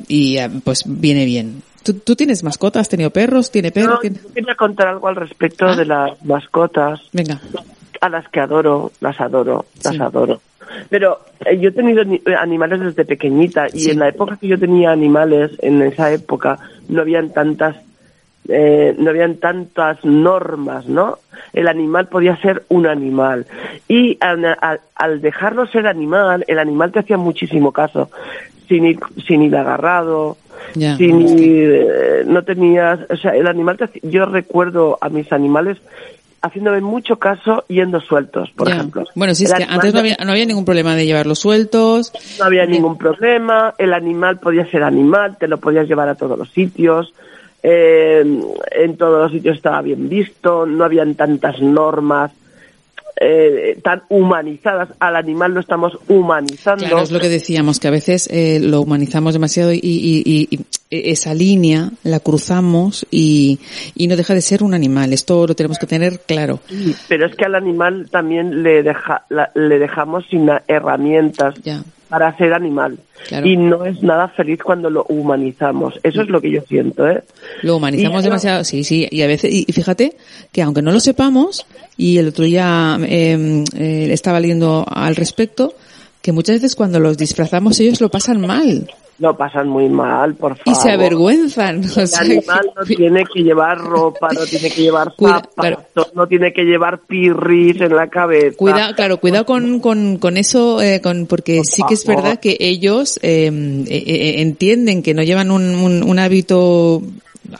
y 0.08 0.36
eh, 0.38 0.50
pues 0.64 0.82
viene 0.86 1.24
bien. 1.24 1.62
¿Tú, 1.82 1.94
tú 1.94 2.16
tienes 2.16 2.42
mascotas? 2.42 2.82
¿Has 2.82 2.88
tenido 2.88 3.10
perros? 3.10 3.50
¿Tiene 3.50 3.70
perros? 3.70 3.94
No, 3.94 3.98
¿Tiene- 4.00 4.16
yo 4.22 4.32
quería 4.32 4.54
contar 4.56 4.88
algo 4.88 5.06
al 5.08 5.16
respecto 5.16 5.66
Ah. 5.66 5.76
de 5.76 5.84
las 5.84 6.24
mascotas. 6.24 7.00
Venga. 7.12 7.40
a 8.00 8.08
las 8.10 8.28
que 8.28 8.38
adoro, 8.40 8.92
las 9.00 9.18
adoro, 9.18 9.64
las 9.82 9.94
Sí. 9.94 10.00
adoro. 10.02 10.40
Pero 10.90 11.20
eh, 11.46 11.58
yo 11.58 11.70
he 11.70 11.72
tenido 11.72 12.04
ni- 12.04 12.20
animales 12.38 12.80
desde 12.80 13.06
pequeñita 13.06 13.66
y 13.72 13.78
Sí. 13.80 13.90
en 13.92 13.98
la 14.00 14.08
época 14.08 14.36
que 14.36 14.46
yo 14.46 14.58
tenía 14.58 14.90
animales, 14.90 15.52
en 15.60 15.80
esa 15.80 16.12
época, 16.12 16.58
no 16.90 17.00
habían 17.00 17.32
tantas, 17.32 17.76
eh, 18.48 18.94
no 18.98 19.10
habían 19.10 19.36
tantas 19.36 20.04
normas, 20.04 20.86
¿no? 20.86 21.18
El 21.52 21.68
animal 21.68 22.08
podía 22.08 22.36
ser 22.36 22.64
un 22.68 22.86
animal 22.86 23.46
y 23.88 24.16
al, 24.20 24.44
al- 24.60 24.80
al 24.94 25.20
dejarlo 25.20 25.66
ser 25.66 25.86
animal, 25.86 26.44
el 26.48 26.58
animal 26.58 26.92
te 26.92 27.00
hacía 27.00 27.16
muchísimo 27.16 27.72
caso, 27.72 28.10
sin 28.68 28.84
ir, 28.86 28.98
sin 29.26 29.42
ir 29.42 29.56
agarrado, 29.56 30.36
sin 30.96 31.36
que- 31.36 31.42
ir, 31.42 31.70
eh, 31.72 32.24
no 32.26 32.42
tenías, 32.42 33.00
o 33.10 33.16
sea, 33.16 33.32
el 33.34 33.46
animal 33.46 33.76
te 33.78 33.84
hacía- 33.84 34.02
yo 34.04 34.26
recuerdo 34.26 34.98
a 35.00 35.08
mis 35.08 35.32
animales 35.32 35.78
haciéndome 36.42 36.82
mucho 36.82 37.16
caso 37.16 37.64
yendo 37.68 38.00
sueltos, 38.02 38.50
por 38.50 38.68
ejemplo. 38.68 39.04
Bueno, 39.14 39.34
sí, 39.34 39.44
es 39.44 39.54
que 39.54 39.62
antes 39.66 39.94
no 39.94 40.00
había, 40.00 40.16
no 40.26 40.32
había 40.32 40.44
ningún 40.44 40.66
problema 40.66 40.94
de 40.94 41.06
llevarlos 41.06 41.38
sueltos. 41.38 42.12
no 42.38 42.44
había 42.44 42.66
ningún 42.66 42.98
problema, 42.98 43.74
el 43.78 43.94
animal 43.94 44.38
podía 44.40 44.66
ser 44.70 44.82
animal, 44.82 45.38
te 45.38 45.48
lo 45.48 45.56
podías 45.56 45.88
llevar 45.88 46.08
a 46.10 46.14
todos 46.16 46.38
los 46.38 46.50
sitios, 46.50 47.14
eh, 47.66 48.22
en 48.72 48.96
todos 48.98 49.22
los 49.22 49.32
sitios 49.32 49.56
estaba 49.56 49.80
bien 49.82 50.08
visto, 50.08 50.66
no 50.66 50.84
habían 50.84 51.14
tantas 51.14 51.60
normas 51.62 52.30
eh, 53.20 53.78
tan 53.82 54.02
humanizadas, 54.08 54.88
al 54.98 55.14
animal 55.16 55.54
lo 55.54 55.60
estamos 55.60 55.96
humanizando. 56.08 56.84
Claro, 56.84 57.00
es 57.02 57.12
lo 57.12 57.20
que 57.20 57.28
decíamos, 57.28 57.78
que 57.78 57.86
a 57.88 57.92
veces 57.92 58.28
eh, 58.32 58.58
lo 58.60 58.80
humanizamos 58.80 59.32
demasiado 59.34 59.72
y, 59.72 59.78
y- 59.82 60.22
y- 60.26 60.48
y 60.90 61.10
esa 61.10 61.32
línea 61.32 61.90
la 62.02 62.18
cruzamos 62.20 63.06
y, 63.10 63.60
y 63.94 64.08
no 64.08 64.16
deja 64.16 64.34
de 64.34 64.40
ser 64.40 64.62
un 64.64 64.74
animal. 64.74 65.12
Esto 65.12 65.46
lo 65.46 65.54
tenemos 65.54 65.78
que 65.78 65.86
tener 65.86 66.20
claro. 66.26 66.58
Pero 67.08 67.26
es 67.26 67.34
que 67.36 67.44
al 67.44 67.54
animal 67.54 68.08
también 68.10 68.62
le, 68.64 68.82
deja, 68.82 69.24
la- 69.30 69.50
le 69.54 69.78
dejamos 69.78 70.24
sin 70.28 70.48
herramientas 70.68 71.54
Ya. 71.62 71.82
Para 72.14 72.36
ser 72.36 72.52
animal. 72.54 72.96
Claro. 73.26 73.44
Y 73.44 73.56
no 73.56 73.84
es 73.84 74.00
nada 74.04 74.28
feliz 74.28 74.60
cuando 74.62 74.88
lo 74.88 75.04
humanizamos. 75.08 75.98
Eso 76.04 76.22
es 76.22 76.28
lo 76.28 76.40
que 76.40 76.48
yo 76.52 76.60
siento, 76.60 77.08
¿eh? 77.08 77.24
Lo 77.62 77.76
humanizamos 77.78 78.20
Y- 78.20 78.24
demasiado, 78.24 78.62
sí, 78.62 78.84
sí, 78.84 79.08
y 79.10 79.22
a 79.22 79.26
veces, 79.26 79.52
y 79.52 79.64
y 79.66 79.72
fíjate 79.72 80.12
que 80.52 80.62
aunque 80.62 80.80
no 80.80 80.92
lo 80.92 81.00
sepamos, 81.00 81.66
y 81.96 82.18
el 82.18 82.28
otro 82.28 82.44
día 82.44 82.96
eh, 83.02 83.64
eh, 83.76 84.08
estaba 84.12 84.38
leyendo 84.38 84.84
al 84.88 85.16
respecto, 85.16 85.74
que 86.24 86.32
muchas 86.32 86.56
veces 86.56 86.74
cuando 86.74 86.98
los 86.98 87.18
disfrazamos 87.18 87.78
ellos 87.80 88.00
lo 88.00 88.08
pasan 88.08 88.40
mal 88.40 88.90
Lo 89.18 89.36
pasan 89.36 89.68
muy 89.68 89.88
mal, 89.90 90.34
por 90.34 90.56
favor. 90.56 90.72
y 90.72 90.74
se 90.74 90.90
avergüenzan. 90.90 91.84
o 91.96 92.00
El 92.00 92.08
sea, 92.08 92.20
animal 92.22 92.70
no 92.74 92.82
que- 92.84 92.96
tiene 93.02 93.24
que 93.32 93.42
llevar 93.42 93.76
ropa, 93.78 94.28
no 94.32 94.40
tiene 94.46 94.70
que 94.70 94.82
llevar 94.82 95.12
Cuida- 95.18 95.42
zapatos, 95.54 96.12
no 96.14 96.26
tiene 96.26 96.52
que 96.54 96.62
llevar 96.64 97.00
pirris 97.06 97.78
en 97.82 97.94
la 97.94 98.08
cabeza. 98.08 98.56
Cuida, 98.56 98.94
claro, 98.96 99.18
cuidado 99.20 99.44
con, 99.44 99.80
con, 99.80 100.16
con 100.16 100.36
eso, 100.38 100.80
eh, 100.80 101.00
con, 101.02 101.26
porque 101.26 101.60
sí 101.62 101.82
que 101.86 101.92
es 101.94 102.06
verdad 102.06 102.40
que 102.40 102.56
ellos 102.58 103.18
eh, 103.22 103.52
eh, 103.86 104.02
eh, 104.06 104.40
entienden 104.40 105.02
que 105.02 105.12
no 105.14 105.22
llevan 105.22 105.50
un, 105.50 105.74
un, 105.76 106.02
un 106.02 106.18
hábito, 106.18 107.02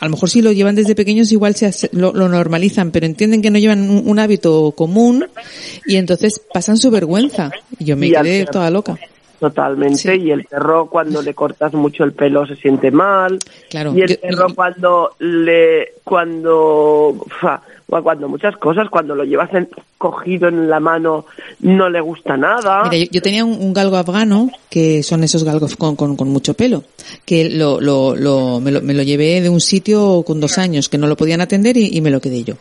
a 0.01 0.05
lo 0.07 0.11
mejor 0.13 0.31
si 0.31 0.43
lo 0.43 0.53
llevan 0.53 0.75
desde 0.75 0.95
pequeños 0.95 1.31
igual 1.33 1.55
se 1.55 1.67
hace- 1.67 1.91
lo, 1.93 2.13
lo 2.13 2.29
normalizan, 2.29 2.91
pero 2.91 3.07
entienden 3.07 3.43
que 3.43 3.51
no 3.51 3.59
llevan 3.59 3.89
un, 3.91 4.09
un 4.09 4.19
hábito 4.19 4.73
común 4.77 5.27
y 5.87 5.97
entonces 5.97 6.41
pasan 6.53 6.77
su 6.77 6.91
vergüenza. 6.91 7.51
Y 7.79 7.85
yo 7.85 7.97
me 7.97 8.07
Y 8.09 8.13
quedé 8.13 8.45
toda 8.47 8.71
loca. 8.71 8.99
Totalmente. 9.41 9.97
Sí. 9.99 10.09
Y 10.23 10.31
el 10.31 10.45
perro 10.45 10.87
cuando 10.89 11.21
le 11.21 11.35
cortas 11.35 11.75
mucho 11.75 12.05
el 12.05 12.13
pelo 12.13 12.47
se 12.47 12.57
siente 12.57 12.91
mal. 12.91 13.39
Claro, 13.69 13.93
Y 13.95 14.01
el 14.01 14.09
yo- 14.11 14.21
perro 14.21 14.47
cuando 14.55 15.11
le, 15.19 15.89
cuando, 16.03 17.27
fa, 17.41 17.61
o 17.89 18.03
cuando 18.03 18.29
muchas 18.29 18.57
cosas, 18.57 18.89
cuando 18.91 19.15
lo 19.15 19.25
llevas 19.25 19.53
en- 19.55 19.69
cogido 19.99 20.49
en 20.49 20.69
la 20.69 20.81
mano, 20.81 21.27
no 21.61 21.89
le 21.89 22.01
gusta 22.01 22.37
nada. 22.37 22.89
Mira, 22.91 23.07
yo, 23.11 23.23
tenía 23.23 23.45
un, 23.45 23.73
galgo 23.73 23.97
afgano, 23.97 24.51
que 24.69 25.03
son 25.03 25.25
esos 25.25 25.45
galgos 25.45 25.77
con, 25.77 25.97
con, 25.97 26.29
mucho 26.29 26.55
pelo, 26.55 26.85
que 27.25 27.49
lo, 27.49 27.81
lo, 27.81 28.15
lo, 28.15 28.61
me, 28.61 28.71
lo, 28.71 28.81
me 28.83 28.95
lo 28.95 29.03
llevé 29.03 29.41
de 29.41 29.49
un 29.49 29.61
sitio 29.61 30.23
con 30.27 30.41
dos 30.41 30.59
años, 30.59 30.89
que 30.89 30.99
no 30.99 31.07
lo 31.07 31.17
podían 31.17 31.41
atender 31.41 31.77
y, 31.77 31.97
y 31.97 32.01
me 32.01 32.11
lo 32.11 32.21
quedé 32.21 32.45
yo. 32.45 32.55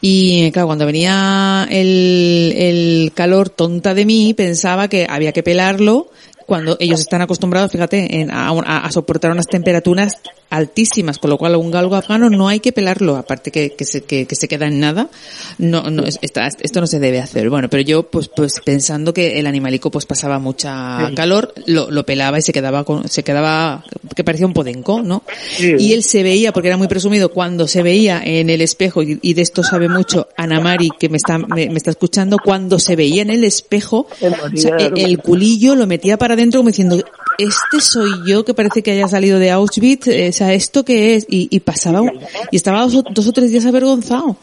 Y 0.00 0.50
claro, 0.52 0.68
cuando 0.68 0.86
venía 0.86 1.66
el, 1.70 2.52
el 2.56 3.12
calor 3.14 3.50
tonta 3.50 3.94
de 3.94 4.04
mí, 4.04 4.34
pensaba 4.34 4.88
que 4.88 5.06
había 5.08 5.32
que 5.32 5.42
pelarlo 5.42 6.08
cuando 6.48 6.78
ellos 6.80 7.00
están 7.00 7.20
acostumbrados, 7.20 7.70
fíjate, 7.70 8.20
en- 8.22 8.30
a, 8.30 8.48
a- 8.48 8.90
soportar 8.90 9.30
unas 9.30 9.46
temperaturas 9.46 10.14
altísimas, 10.48 11.18
con 11.18 11.28
lo 11.28 11.36
cual 11.36 11.56
un 11.56 11.70
galgo 11.70 11.94
afgano 11.94 12.30
no 12.30 12.48
hay 12.48 12.60
que 12.60 12.72
pelarlo, 12.72 13.16
aparte 13.16 13.50
que, 13.50 13.74
que, 13.74 13.84
se, 13.84 14.04
que, 14.04 14.24
que 14.24 14.34
se 14.34 14.48
queda 14.48 14.66
en 14.66 14.80
nada, 14.80 15.10
no, 15.58 15.82
no, 15.90 16.04
es- 16.04 16.18
esta- 16.22 16.48
esto 16.48 16.80
no 16.80 16.86
se 16.86 17.00
debe 17.00 17.20
hacer. 17.20 17.50
Bueno, 17.50 17.68
pero 17.68 17.82
yo 17.82 18.04
pues, 18.04 18.28
pues 18.34 18.54
pensando 18.64 19.12
que 19.12 19.38
el 19.38 19.46
animalico 19.46 19.90
pues 19.90 20.06
pasaba 20.06 20.38
mucha 20.38 21.10
calor, 21.14 21.52
lo, 21.66 21.90
lo 21.90 22.06
pelaba 22.06 22.38
y 22.38 22.42
se 22.42 22.54
quedaba 22.54 22.82
con, 22.84 23.06
se 23.08 23.22
quedaba, 23.22 23.84
que 24.16 24.24
parecía 24.24 24.46
un 24.46 24.54
podenco, 24.54 25.02
¿no? 25.02 25.22
Y 25.78 25.92
él 25.92 26.02
se 26.02 26.22
veía, 26.22 26.50
porque 26.54 26.68
era 26.68 26.78
muy 26.78 26.88
presumido, 26.88 27.30
cuando 27.30 27.68
se 27.68 27.82
veía 27.82 28.22
en 28.24 28.48
el 28.48 28.62
espejo, 28.62 29.02
y, 29.02 29.18
y 29.20 29.34
de 29.34 29.42
esto 29.42 29.62
sabe 29.62 29.90
mucho 29.90 30.28
Ana 30.34 30.60
Mari, 30.60 30.88
que 30.98 31.10
me 31.10 31.18
está, 31.18 31.36
me, 31.36 31.68
me 31.68 31.76
está 31.76 31.90
escuchando, 31.90 32.38
cuando 32.42 32.78
se 32.78 32.96
veía 32.96 33.20
en 33.20 33.28
el 33.28 33.44
espejo, 33.44 34.06
o 34.54 34.56
sea, 34.56 34.76
el, 34.76 34.98
el 34.98 35.18
culillo 35.18 35.74
lo 35.74 35.86
metía 35.86 36.16
para 36.16 36.37
adentro 36.38 36.60
como 36.60 36.68
diciendo, 36.70 37.02
este 37.38 37.80
soy 37.80 38.10
yo 38.26 38.44
que 38.44 38.52
parece 38.54 38.82
que 38.82 38.90
haya 38.92 39.06
salido 39.08 39.38
de 39.38 39.50
Auschwitz, 39.50 40.08
eh, 40.08 40.28
o 40.30 40.32
sea, 40.32 40.52
¿esto 40.54 40.84
qué 40.84 41.14
es? 41.14 41.24
Y, 41.28 41.46
y 41.50 41.60
pasaba, 41.60 42.02
y 42.50 42.56
estaba 42.56 42.82
dos, 42.82 42.96
o- 42.96 43.04
dos 43.10 43.26
o 43.28 43.32
tres 43.32 43.50
días 43.50 43.64
avergonzado. 43.66 44.36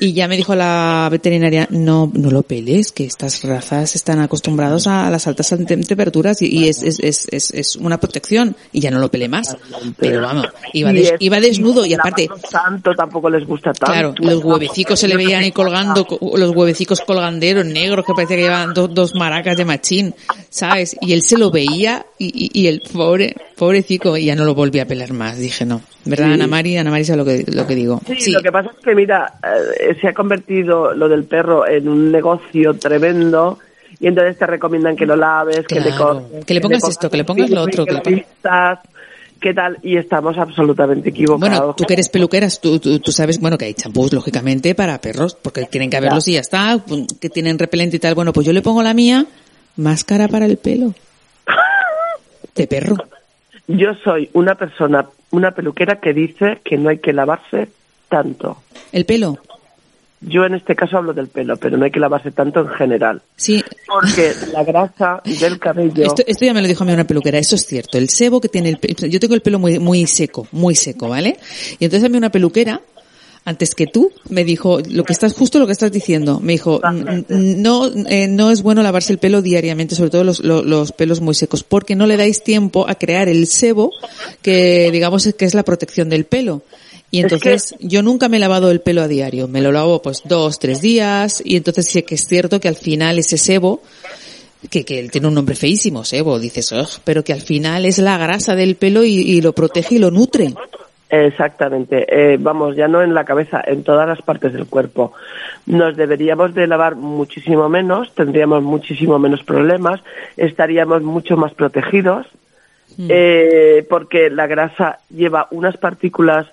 Y 0.00 0.12
ya 0.12 0.28
me 0.28 0.36
dijo 0.36 0.54
la 0.54 1.08
veterinaria, 1.10 1.66
no, 1.70 2.10
no 2.14 2.30
lo 2.30 2.42
peles, 2.42 2.92
que 2.92 3.04
estas 3.04 3.42
razas 3.42 3.96
están 3.96 4.20
acostumbrados 4.20 4.86
a 4.86 5.10
las 5.10 5.26
altas 5.26 5.52
tem- 5.52 5.84
temperaturas 5.86 6.40
y, 6.40 6.46
y 6.46 6.68
es, 6.68 6.82
es, 6.82 7.00
es, 7.00 7.26
es, 7.32 7.50
es 7.50 7.76
una 7.76 7.98
protección. 7.98 8.54
Y 8.72 8.80
ya 8.80 8.90
no 8.92 8.98
lo 9.00 9.10
pelé 9.10 9.28
más. 9.28 9.56
Pero 9.98 10.22
vamos, 10.22 10.46
iba, 10.72 10.92
des- 10.92 11.08
es- 11.12 11.14
iba 11.18 11.40
desnudo 11.40 11.84
y 11.84 11.94
aparte, 11.94 12.28
tanto 12.50 12.92
tampoco 12.94 13.28
les 13.28 13.44
gusta 13.46 13.72
tanto. 13.72 13.92
Claro, 13.92 14.14
los 14.18 14.42
huevecicos 14.44 14.98
se 15.00 15.08
le 15.08 15.16
veían 15.16 15.42
ahí 15.42 15.52
colgando, 15.52 16.06
co- 16.06 16.18
los 16.38 16.54
huevecicos 16.54 17.00
colganderos 17.00 17.66
negros 17.66 18.04
que 18.06 18.12
parecía 18.14 18.36
que 18.36 18.42
llevaban 18.42 18.72
do- 18.74 18.88
dos 18.88 19.14
maracas 19.16 19.56
de 19.56 19.64
machín, 19.64 20.14
¿sabes? 20.48 20.96
Y 21.00 21.12
él 21.12 21.22
se 21.22 21.36
lo 21.38 21.50
veía 21.50 22.04
y, 22.18 22.50
y- 22.52 22.66
el 22.66 22.82
pobre, 22.92 23.34
pobrecico, 23.56 24.16
y 24.16 24.26
ya 24.26 24.34
no 24.34 24.44
lo 24.44 24.54
volví 24.54 24.78
a 24.80 24.86
pelar 24.86 25.12
más. 25.14 25.38
Dije, 25.38 25.64
no. 25.64 25.80
¿Verdad, 26.04 26.26
Sí. 26.26 26.32
Ana 26.34 26.46
Mari? 26.46 26.76
Ana 26.76 26.90
Mari 26.90 27.04
sabe 27.04 27.16
lo 27.18 27.24
que, 27.24 27.44
lo 27.50 27.66
que 27.66 27.74
digo. 27.74 28.00
Sí, 28.18 28.30
lo 28.32 28.42
que 28.42 28.52
pasa 28.52 28.70
es 28.76 28.84
que, 28.84 28.94
mira, 28.94 29.34
eh, 29.80 29.96
se 30.00 30.08
ha 30.08 30.12
convertido 30.14 30.92
lo 30.94 31.08
del 31.08 31.24
perro 31.24 31.66
en 31.66 31.88
un 31.88 32.12
negocio 32.12 32.74
tremendo 32.74 33.58
y 34.00 34.06
entonces 34.08 34.36
te 34.38 34.46
recomiendan 34.46 34.94
que 34.96 35.06
lo 35.06 35.16
laves, 35.16 35.66
que 35.66 35.80
le 35.80 35.94
cortes, 35.96 36.44
que 36.44 36.54
le 36.54 36.60
pongas 36.60 36.86
esto, 36.88 37.08
que 37.10 37.16
le 37.16 37.24
pongas 37.24 37.50
lo 37.50 37.62
otro, 37.62 37.84
que 37.86 38.00
que 38.02 38.10
le 38.10 38.26
pongas- 38.42 38.78
qué 39.40 39.54
tal, 39.54 39.78
y 39.84 39.96
estamos 39.96 40.36
absolutamente 40.36 41.10
equivocados. 41.10 41.58
Bueno, 41.58 41.74
tú 41.76 41.84
que 41.84 41.92
eres 41.94 42.08
peluqueras, 42.08 42.60
tú, 42.60 42.80
tú, 42.80 42.98
tú 42.98 43.12
sabes, 43.12 43.40
bueno, 43.40 43.56
que 43.56 43.66
hay 43.66 43.74
champús, 43.74 44.12
lógicamente, 44.12 44.74
para 44.74 45.00
perros, 45.00 45.36
porque 45.40 45.64
tienen 45.66 45.90
que 45.90 45.96
haberlos 45.96 46.26
y 46.26 46.32
ya 46.32 46.40
está, 46.40 46.80
que 47.20 47.30
tienen 47.30 47.56
repelente 47.58 47.96
y 47.96 48.00
tal. 48.00 48.16
Bueno, 48.16 48.32
pues 48.32 48.44
yo 48.46 48.52
le 48.52 48.62
pongo 48.62 48.82
la 48.82 48.94
mía, 48.94 49.26
máscara 49.76 50.26
para 50.26 50.46
el 50.46 50.56
pelo. 50.56 50.92
De 52.58 52.66
perro. 52.66 52.96
Yo 53.66 53.94
soy 54.02 54.30
una 54.32 54.54
persona, 54.54 55.06
una 55.30 55.52
peluquera 55.52 56.00
que 56.00 56.12
dice 56.12 56.60
que 56.64 56.76
no 56.76 56.88
hay 56.90 56.98
que 56.98 57.12
lavarse 57.12 57.68
tanto. 58.08 58.62
¿El 58.92 59.04
pelo? 59.04 59.38
Yo 60.20 60.44
en 60.44 60.54
este 60.54 60.74
caso 60.74 60.96
hablo 60.96 61.12
del 61.12 61.28
pelo, 61.28 61.56
pero 61.58 61.76
no 61.76 61.84
hay 61.84 61.92
que 61.92 62.00
lavarse 62.00 62.32
tanto 62.32 62.60
en 62.60 62.68
general. 62.68 63.22
Sí, 63.36 63.62
Porque 63.86 64.32
la 64.52 64.64
grasa 64.64 65.22
del 65.24 65.60
cabello... 65.60 66.04
Esto, 66.04 66.24
esto 66.26 66.44
ya 66.44 66.52
me 66.52 66.60
lo 66.60 66.66
dijo 66.66 66.82
a 66.82 66.86
mí 66.86 66.92
una 66.92 67.06
peluquera, 67.06 67.38
eso 67.38 67.54
es 67.54 67.64
cierto. 67.64 67.98
El 67.98 68.08
sebo 68.08 68.40
que 68.40 68.48
tiene 68.48 68.68
el 68.68 68.78
pelo, 68.78 69.06
yo 69.06 69.20
tengo 69.20 69.34
el 69.34 69.42
pelo 69.42 69.60
muy, 69.60 69.78
muy 69.78 70.06
seco, 70.06 70.48
muy 70.50 70.74
seco, 70.74 71.08
¿vale? 71.08 71.38
Y 71.78 71.84
entonces 71.84 72.04
a 72.04 72.08
mí 72.08 72.18
una 72.18 72.30
peluquera, 72.30 72.80
antes 73.48 73.74
que 73.74 73.86
tú, 73.86 74.10
me 74.28 74.44
dijo, 74.44 74.80
lo 74.90 75.04
que 75.04 75.12
estás, 75.12 75.32
justo 75.34 75.58
lo 75.58 75.66
que 75.66 75.72
estás 75.72 75.90
diciendo, 75.90 76.38
me 76.40 76.52
dijo, 76.52 76.80
"N- 76.84 77.24
n- 77.28 77.56
no, 77.56 77.88
eh, 78.08 78.28
no 78.28 78.50
es 78.50 78.62
bueno 78.62 78.82
lavarse 78.82 79.12
el 79.12 79.18
pelo 79.18 79.42
diariamente, 79.42 79.94
sobre 79.94 80.10
todo 80.10 80.22
los, 80.24 80.40
lo- 80.40 80.62
los 80.62 80.92
pelos 80.92 81.20
muy 81.20 81.34
secos, 81.34 81.62
porque 81.64 81.96
no 81.96 82.06
le 82.06 82.16
dais 82.16 82.42
tiempo 82.44 82.86
a 82.88 82.94
crear 82.96 83.28
el 83.28 83.46
sebo 83.46 83.90
que, 84.42 84.90
digamos, 84.92 85.26
es 85.26 85.34
que 85.34 85.44
es 85.44 85.54
la 85.54 85.62
protección 85.64 86.08
del 86.08 86.24
pelo. 86.26 86.62
Y 87.10 87.18
Es 87.20 87.24
entonces 87.24 87.74
yo 87.80 88.02
nunca 88.02 88.28
me 88.28 88.36
he 88.36 88.40
lavado 88.40 88.70
el 88.70 88.80
pelo 88.82 89.00
a 89.02 89.08
diario, 89.08 89.48
me 89.48 89.62
lo 89.62 89.72
lavo 89.72 90.02
pues 90.02 90.20
dos, 90.26 90.58
tres 90.58 90.82
días 90.82 91.40
y 91.42 91.56
entonces 91.56 91.86
sí 91.86 92.02
que 92.02 92.16
es 92.16 92.26
cierto 92.28 92.60
que 92.60 92.68
al 92.68 92.76
final 92.76 93.18
ese 93.18 93.38
sebo 93.38 93.80
que, 94.68 94.84
que 94.84 94.98
él 94.98 95.10
tiene 95.10 95.28
un 95.28 95.34
nombre 95.34 95.54
feísimo, 95.54 96.04
sebo, 96.04 96.38
dices, 96.38 96.70
pero 97.04 97.24
que 97.24 97.32
al 97.32 97.40
final 97.40 97.86
es 97.86 97.96
la 97.98 98.18
grasa 98.18 98.54
del 98.56 98.74
pelo 98.76 99.04
y, 99.04 99.14
y 99.20 99.40
lo 99.40 99.54
protege 99.54 99.94
y 99.94 99.98
lo 99.98 100.10
nutre. 100.10 100.52
Exactamente. 101.10 102.06
Eh, 102.08 102.36
vamos, 102.38 102.76
ya 102.76 102.86
no 102.88 103.02
en 103.02 103.14
la 103.14 103.24
cabeza, 103.24 103.62
en 103.66 103.82
todas 103.82 104.06
las 104.06 104.20
partes 104.20 104.52
del 104.52 104.66
cuerpo. 104.66 105.12
Nos 105.66 105.96
deberíamos 105.96 106.54
de 106.54 106.66
lavar 106.66 106.96
muchísimo 106.96 107.68
menos, 107.68 108.14
tendríamos 108.14 108.62
muchísimo 108.62 109.18
menos 109.18 109.42
problemas, 109.42 110.00
estaríamos 110.36 111.02
mucho 111.02 111.36
más 111.36 111.54
protegidos, 111.54 112.26
eh, 112.98 113.86
porque 113.88 114.28
la 114.28 114.46
grasa 114.46 114.98
lleva 115.08 115.46
unas 115.50 115.76
partículas 115.76 116.46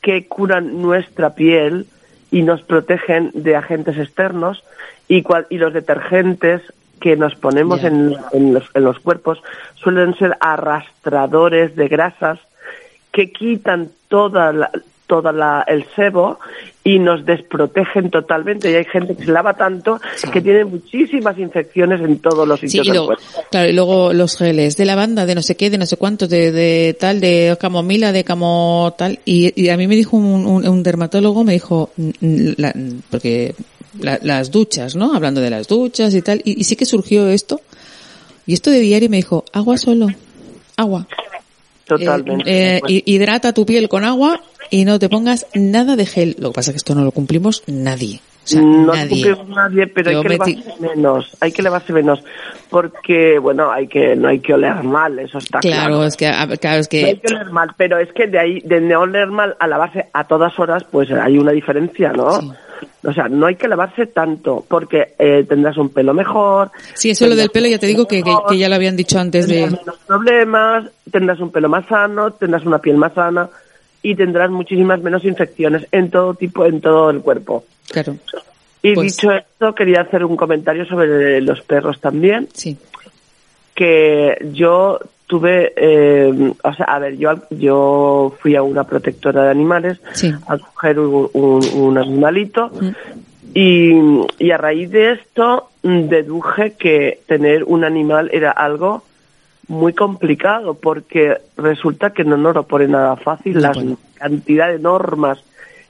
que 0.00 0.26
curan 0.26 0.82
nuestra 0.82 1.34
piel 1.34 1.86
y 2.30 2.42
nos 2.42 2.62
protegen 2.62 3.30
de 3.34 3.56
agentes 3.56 3.96
externos 3.98 4.64
y, 5.08 5.22
cua- 5.22 5.46
y 5.48 5.58
los 5.58 5.72
detergentes 5.72 6.60
que 7.00 7.16
nos 7.16 7.34
ponemos 7.36 7.82
Ya. 7.82 7.88
en, 7.88 8.16
en 8.32 8.54
los, 8.54 8.64
en 8.74 8.84
los 8.84 8.98
cuerpos 9.00 9.42
suelen 9.76 10.14
ser 10.16 10.36
arrastradores 10.40 11.76
de 11.76 11.88
grasas 11.88 12.38
que 13.12 13.30
quitan 13.30 13.90
toda 14.12 14.52
la, 14.52 14.70
toda 15.06 15.32
la, 15.32 15.64
el 15.66 15.86
sebo 15.96 16.38
y 16.84 16.98
nos 16.98 17.24
desprotegen 17.24 18.10
totalmente. 18.10 18.70
Y 18.70 18.74
hay 18.74 18.84
gente 18.84 19.16
que 19.16 19.24
se 19.24 19.30
lava 19.32 19.54
tanto 19.54 19.98
que 20.30 20.40
tiene 20.42 20.66
muchísimas 20.66 21.38
infecciones 21.38 22.00
en 22.02 22.18
todos 22.18 22.46
los 22.46 22.60
Sí, 22.60 22.68
sitios 22.68 22.86
y 22.86 22.90
del 22.90 22.98
luego, 22.98 23.14
claro, 23.50 23.68
y 23.70 23.72
luego 23.72 24.12
los 24.12 24.36
geles 24.36 24.76
de 24.76 24.84
lavanda, 24.84 25.24
de 25.24 25.34
no 25.34 25.40
sé 25.42 25.56
qué, 25.56 25.70
de 25.70 25.78
no 25.78 25.86
sé 25.86 25.96
cuántos, 25.96 26.28
de, 26.28 26.52
de 26.52 26.94
tal, 27.00 27.20
de 27.20 27.56
camomila, 27.58 28.12
de 28.12 28.22
camo 28.24 28.94
tal. 28.98 29.18
Y, 29.24 29.52
y 29.60 29.70
a 29.70 29.76
mí 29.78 29.86
me 29.86 29.96
dijo 29.96 30.16
un, 30.18 30.44
un- 30.46 30.68
un 30.68 30.82
dermatólogo, 30.82 31.42
me 31.44 31.54
dijo, 31.54 31.90
la- 32.20 32.74
porque 33.10 33.54
la- 33.98 34.18
las 34.22 34.50
duchas, 34.50 34.94
¿no? 34.94 35.14
Hablando 35.14 35.40
de 35.40 35.48
las 35.50 35.68
duchas 35.68 36.14
y 36.14 36.20
tal. 36.20 36.42
Y, 36.44 36.60
y 36.60 36.64
sí 36.64 36.76
que 36.76 36.84
surgió 36.84 37.28
esto. 37.28 37.60
Y 38.46 38.52
esto 38.54 38.70
de 38.70 38.80
diario 38.80 39.08
me 39.08 39.16
dijo, 39.18 39.44
agua 39.52 39.78
solo, 39.78 40.08
agua. 40.76 41.06
Totalmente. 41.86 42.50
Eh, 42.50 42.76
eh, 42.76 42.80
hi- 42.86 43.02
hidrata 43.06 43.52
tu 43.52 43.66
piel 43.66 43.88
con 43.88 44.04
agua 44.04 44.40
y 44.70 44.84
no 44.84 44.98
te 44.98 45.08
pongas 45.08 45.46
nada 45.54 45.96
de 45.96 46.06
gel. 46.06 46.36
Lo 46.38 46.50
que 46.50 46.54
pasa 46.54 46.70
es 46.70 46.74
que 46.74 46.78
esto 46.78 46.94
no 46.94 47.04
lo 47.04 47.10
cumplimos 47.10 47.62
nadie. 47.66 48.20
O 48.44 48.46
sea, 48.48 48.60
no 48.60 48.92
nadie. 48.92 49.08
cumplimos 49.08 49.48
nadie, 49.48 49.86
pero 49.86 50.10
Yo 50.10 50.18
hay 50.18 50.22
que 50.22 50.28
me 50.28 50.36
lavarse 50.38 50.80
menos, 50.80 51.36
hay 51.40 51.52
que 51.52 51.62
lavarse 51.62 51.92
menos, 51.92 52.24
porque 52.70 53.38
bueno, 53.38 53.70
hay 53.70 53.86
que 53.86 54.16
no 54.16 54.28
hay 54.28 54.40
que 54.40 54.54
oler 54.54 54.82
mal, 54.82 55.18
eso 55.20 55.38
está 55.38 55.60
claro. 55.60 55.86
Claro, 55.94 56.04
es 56.04 56.16
que, 56.16 56.26
a- 56.26 56.48
claro, 56.56 56.80
es 56.80 56.88
No 56.92 56.98
hay 57.06 57.14
que, 57.14 57.20
que 57.20 57.34
oler 57.34 57.50
mal, 57.50 57.70
pero 57.76 57.98
es 57.98 58.12
que 58.12 58.26
de 58.26 58.38
ahí, 58.40 58.60
de 58.64 58.80
no 58.80 59.00
oler 59.00 59.28
mal 59.28 59.56
a 59.60 59.66
lavarse 59.68 60.06
a 60.12 60.24
todas 60.24 60.58
horas, 60.58 60.82
pues 60.90 61.10
hay 61.12 61.38
una 61.38 61.52
diferencia, 61.52 62.12
¿no? 62.12 62.40
Sí. 62.40 62.50
O 63.04 63.12
sea, 63.12 63.28
no 63.28 63.46
hay 63.46 63.56
que 63.56 63.68
lavarse 63.68 64.06
tanto, 64.06 64.64
porque 64.68 65.14
eh, 65.18 65.44
tendrás 65.48 65.76
un 65.76 65.88
pelo 65.90 66.14
mejor. 66.14 66.70
sí, 66.94 67.10
eso 67.10 67.26
lo 67.26 67.36
del 67.36 67.50
pelo 67.50 67.66
ya 67.68 67.78
te 67.78 67.86
digo 67.86 68.06
que, 68.06 68.22
que, 68.22 68.34
que 68.48 68.58
ya 68.58 68.68
lo 68.68 68.74
habían 68.76 68.96
dicho 68.96 69.18
antes 69.18 69.46
de, 69.48 69.66
menos 69.66 69.98
problemas, 70.06 70.84
tendrás 71.10 71.40
un 71.40 71.50
pelo 71.50 71.68
más 71.68 71.86
sano, 71.86 72.30
tendrás 72.32 72.64
una 72.64 72.78
piel 72.78 72.96
más 72.96 73.14
sana 73.14 73.48
y 74.02 74.14
tendrás 74.14 74.50
muchísimas 74.50 75.00
menos 75.02 75.24
infecciones 75.24 75.86
en 75.92 76.10
todo 76.10 76.34
tipo, 76.34 76.64
en 76.64 76.80
todo 76.80 77.10
el 77.10 77.20
cuerpo. 77.20 77.64
claro, 77.90 78.16
Y 78.82 78.94
Pues- 78.94 79.16
dicho 79.16 79.30
esto, 79.32 79.74
quería 79.74 80.00
hacer 80.02 80.24
un 80.24 80.36
comentario 80.36 80.84
sobre 80.86 81.40
los 81.40 81.60
perros 81.62 82.00
también, 82.00 82.48
sí, 82.52 82.76
que 83.74 84.36
yo 84.52 84.98
tuve, 85.32 85.72
eh, 85.76 86.52
o 86.62 86.72
sea, 86.74 86.84
a 86.84 86.98
ver, 86.98 87.16
yo, 87.16 87.30
yo 87.48 88.34
fui 88.40 88.54
a 88.54 88.62
una 88.62 88.84
protectora 88.84 89.44
de 89.44 89.50
animales 89.50 89.98
Sí. 90.12 90.30
a 90.46 90.58
coger 90.58 90.98
un, 91.00 91.30
un- 91.32 91.66
un 91.74 91.96
animalito 91.96 92.68
Mm. 92.68 92.88
y, 93.54 93.92
y 94.38 94.50
a 94.50 94.58
raíz 94.58 94.90
de 94.90 95.12
esto 95.12 95.70
mm, 95.82 96.00
deduje 96.08 96.72
que 96.72 97.20
tener 97.26 97.64
un 97.64 97.82
animal 97.84 98.28
era 98.30 98.50
algo 98.50 99.04
muy 99.68 99.94
complicado 99.94 100.74
porque 100.74 101.38
resulta 101.56 102.10
que 102.10 102.24
no 102.24 102.36
nos 102.36 102.54
lo 102.54 102.64
pone 102.64 102.88
nada 102.88 103.16
fácil 103.16 103.58
bueno. 103.74 103.96
cantidad 104.18 104.68
de 104.68 104.78
normas 104.80 105.42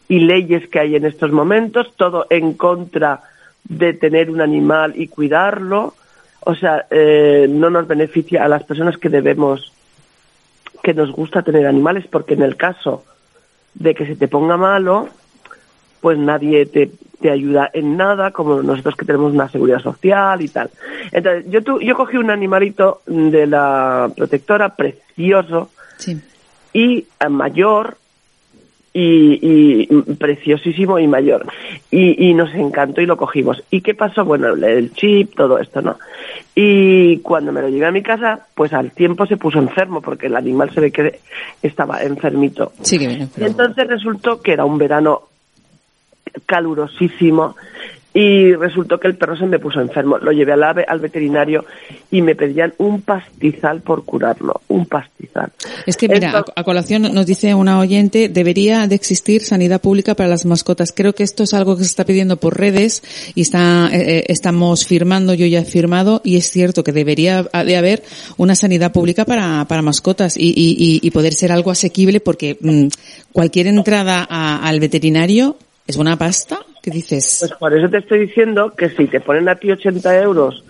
y 0.08 0.20
leyes 0.20 0.68
que 0.68 0.78
hay 0.78 0.94
en 0.94 1.04
estos 1.04 1.32
momentos, 1.32 1.92
todo 1.96 2.26
en 2.30 2.52
contra 2.52 3.22
de 3.64 3.92
tener 3.92 4.30
un 4.30 4.40
animal 4.40 4.92
y 4.94 5.08
cuidarlo. 5.08 5.94
O 6.44 6.54
sea, 6.54 6.86
eh, 6.90 7.46
no 7.48 7.70
nos 7.70 7.86
beneficia 7.86 8.44
a 8.44 8.48
las 8.48 8.64
personas 8.64 8.96
que 8.98 9.08
debemos, 9.08 9.72
que 10.82 10.94
nos 10.94 11.10
gusta 11.12 11.42
tener 11.42 11.66
animales, 11.66 12.06
porque 12.10 12.34
en 12.34 12.42
el 12.42 12.56
caso 12.56 13.04
de 13.74 13.94
que 13.94 14.06
se 14.06 14.16
te 14.16 14.28
ponga 14.28 14.56
malo, 14.56 15.08
pues 16.00 16.18
nadie 16.18 16.66
te, 16.66 16.90
te 17.20 17.30
ayuda 17.30 17.70
en 17.72 17.96
nada, 17.96 18.32
como 18.32 18.60
nosotros 18.62 18.96
que 18.96 19.04
tenemos 19.04 19.32
una 19.32 19.48
seguridad 19.48 19.78
social 19.80 20.42
y 20.42 20.48
tal. 20.48 20.70
Entonces, 21.12 21.44
yo, 21.48 21.62
tu, 21.62 21.80
yo 21.80 21.96
cogí 21.96 22.16
un 22.16 22.30
animalito 22.30 23.02
de 23.06 23.46
la 23.46 24.10
protectora 24.16 24.74
precioso 24.74 25.70
Sí. 25.98 26.20
y 26.72 27.06
eh, 27.20 27.28
mayor 27.28 27.96
y, 28.94 29.38
y 29.84 29.86
preciosísimo 30.16 30.98
y 30.98 31.06
mayor. 31.06 31.46
Y, 31.90 32.28
y 32.28 32.34
nos 32.34 32.54
encantó 32.54 33.00
y 33.00 33.06
lo 33.06 33.16
cogimos. 33.16 33.62
¿Y 33.70 33.80
qué 33.80 33.94
pasó? 33.94 34.24
Bueno, 34.24 34.48
el 34.54 34.92
chip, 34.92 35.34
todo 35.34 35.58
esto, 35.58 35.80
¿no? 35.80 35.96
Y 36.54 37.18
cuando 37.18 37.52
me 37.52 37.62
lo 37.62 37.68
llevé 37.70 37.86
a 37.86 37.90
mi 37.92 38.02
casa, 38.02 38.46
pues 38.54 38.72
al 38.74 38.90
tiempo 38.92 39.26
se 39.26 39.38
puso 39.38 39.58
enfermo 39.58 40.02
porque 40.02 40.26
el 40.26 40.36
animal 40.36 40.70
se 40.74 40.80
ve 40.80 40.90
que 40.92 41.20
estaba 41.62 42.02
enfermito. 42.02 42.72
Sí, 42.82 42.98
que 42.98 43.06
viene. 43.08 43.24
Y 43.24 43.28
pero- 43.34 43.46
entonces 43.46 43.86
resultó 43.86 44.40
que 44.42 44.52
era 44.52 44.64
un 44.66 44.76
verano 44.76 45.22
calurosísimo 46.46 47.56
y 48.14 48.54
resultó 48.54 49.00
que 49.00 49.08
el 49.08 49.16
perro 49.16 49.36
se 49.36 49.46
me 49.46 49.58
puso 49.58 49.80
enfermo. 49.80 50.18
Lo 50.18 50.32
llevé 50.32 50.52
al, 50.52 50.62
ave- 50.62 50.84
al 50.86 51.00
veterinario 51.00 51.64
y 52.10 52.20
me 52.20 52.34
pedían 52.34 52.74
un 52.78 53.00
pastizal 53.00 53.80
por 53.80 54.04
curarlo, 54.04 54.60
un 54.68 54.84
pastizal. 54.86 55.50
Es 55.86 55.96
que 55.96 56.08
mira, 56.08 56.28
Esto- 56.28 56.52
a, 56.54 56.64
colación 56.64 57.02
nos 57.14 57.24
dice 57.26 57.54
una 57.54 57.78
oyente, 57.78 58.28
debería 58.28 58.86
de 58.86 58.94
existir 58.96 59.42
sanidad 59.42 59.80
pública 59.80 60.14
para 60.14 60.28
las 60.28 60.44
mascotas. 60.44 60.92
Creo 60.94 61.14
que 61.14 61.22
esto 61.22 61.42
es 61.44 61.54
algo 61.54 61.76
que 61.76 61.84
se 61.84 61.88
está 61.88 62.04
pidiendo 62.04 62.36
por 62.36 62.58
redes 62.58 63.02
y 63.34 63.40
está, 63.40 63.88
eh, 63.92 64.18
eh, 64.18 64.24
estamos 64.28 64.86
firmando, 64.86 65.32
yo 65.34 65.46
ya 65.46 65.60
he 65.60 65.64
firmado 65.64 66.20
y 66.22 66.36
es 66.36 66.50
cierto 66.50 66.84
que 66.84 66.92
debería 66.92 67.42
de 67.64 67.76
haber 67.76 68.02
una 68.36 68.54
sanidad 68.54 68.92
pública 68.92 69.24
para, 69.24 69.64
para 69.66 69.80
mascotas 69.82 70.36
y, 70.36 70.48
y, 70.50 70.76
y- 70.78 71.00
y 71.02 71.10
poder 71.12 71.32
ser 71.32 71.50
algo 71.52 71.70
asequible 71.70 72.20
porque 72.20 72.58
mm, 72.60 72.88
cualquier 73.32 73.68
entrada 73.68 74.26
a- 74.28 74.66
al 74.68 74.80
veterinario 74.80 75.56
es 75.86 75.96
una 75.96 76.16
pasta. 76.18 76.58
¿Qué 76.82 76.90
dices? 76.90 77.38
Pues 77.40 77.52
por 77.52 77.72
eso 77.72 77.88
te 77.88 77.98
estoy 77.98 78.18
diciendo 78.26 78.72
que 78.76 78.90
si 78.90 79.06
te 79.06 79.20
ponen 79.20 79.48
a 79.48 79.54
ti 79.54 79.70
80 79.70 80.18
euros 80.20 80.64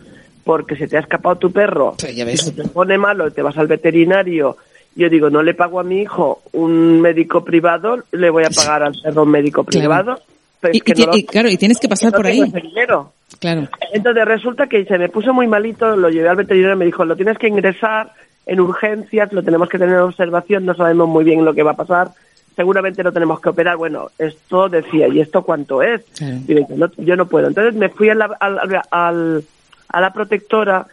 porque 0.45 0.77
se 0.77 0.87
te 0.87 0.97
ha 0.97 1.01
escapado 1.01 1.37
tu 1.37 1.51
perro, 1.53 1.97
ya 2.15 2.37
se 2.37 2.53
te 2.53 2.65
pone 2.69 2.99
malo 2.99 3.27
y 3.29 3.31
te 3.33 3.43
vas 3.43 3.57
al 3.57 3.67
veterinario, 3.69 4.57
yo 4.95 5.09
digo, 5.09 5.31
no 5.31 5.43
le 5.43 5.55
pago 5.55 5.81
a 5.81 5.85
mi 5.85 6.01
hijo 6.03 6.43
un 6.53 7.01
médico 7.01 7.43
privado, 7.45 8.03
le 8.13 8.29
voy 8.29 8.45
a 8.45 8.51
pagar 8.51 8.83
al 8.83 8.95
perro 9.03 9.23
un 9.23 9.31
médico 9.31 9.65
Claro. 9.65 9.81
privado. 9.89 10.21
pero 10.61 10.75
Y, 10.75 10.77
es 10.79 10.83
que 10.85 10.93
y 10.93 10.95
ti- 10.95 11.03
no 11.07 11.13
lo- 11.13 11.17
y 11.17 11.25
claro, 11.25 11.49
y 11.49 11.57
tienes 11.57 11.79
que 11.81 11.89
pasar 11.89 12.13
no 12.13 12.17
por 12.19 12.27
ahí. 12.27 12.41
dinero. 12.53 13.13
Claro. 13.41 13.69
Entonces 13.93 14.25
resulta 14.27 14.67
que 14.69 14.85
se 14.85 14.99
me 14.99 15.09
puso 15.09 15.33
muy 15.33 15.47
malito, 15.49 15.97
lo 15.97 16.09
llevé 16.11 16.29
al 16.29 16.37
veterinario 16.37 16.77
y 16.77 16.79
me 16.79 16.85
dijo, 16.85 17.05
lo 17.05 17.17
tienes 17.17 17.39
que 17.39 17.49
ingresar 17.49 18.13
en 18.47 18.61
urgencias, 18.61 19.33
lo 19.33 19.43
tenemos 19.43 19.69
que 19.69 19.79
tener 19.79 19.95
en 19.95 20.03
observación, 20.03 20.65
no 20.67 20.75
sabemos 20.75 21.09
muy 21.09 21.25
bien 21.25 21.45
lo 21.45 21.55
que 21.55 21.63
va 21.63 21.73
a 21.73 21.77
pasar, 21.77 22.09
seguramente 22.57 23.03
lo 23.03 23.13
tenemos 23.13 23.41
que 23.41 23.49
operar. 23.51 23.77
Bueno, 23.77 24.11
esto 24.19 24.69
decía, 24.69 25.09
¿y 25.09 25.21
esto 25.21 25.43
cuánto 25.43 25.83
es? 25.83 26.03
Y 26.49 26.55
digo, 26.55 26.69
no, 26.77 26.91
yo 26.99 27.17
no 27.17 27.27
puedo. 27.27 27.49
Entonces 27.49 27.75
me 27.75 27.89
fui 27.89 28.09
a 28.11 28.15
la, 28.15 28.27
al- 28.41 28.81
al- 28.91 29.45
a 29.89 30.01
la 30.01 30.13
protectora 30.13 30.87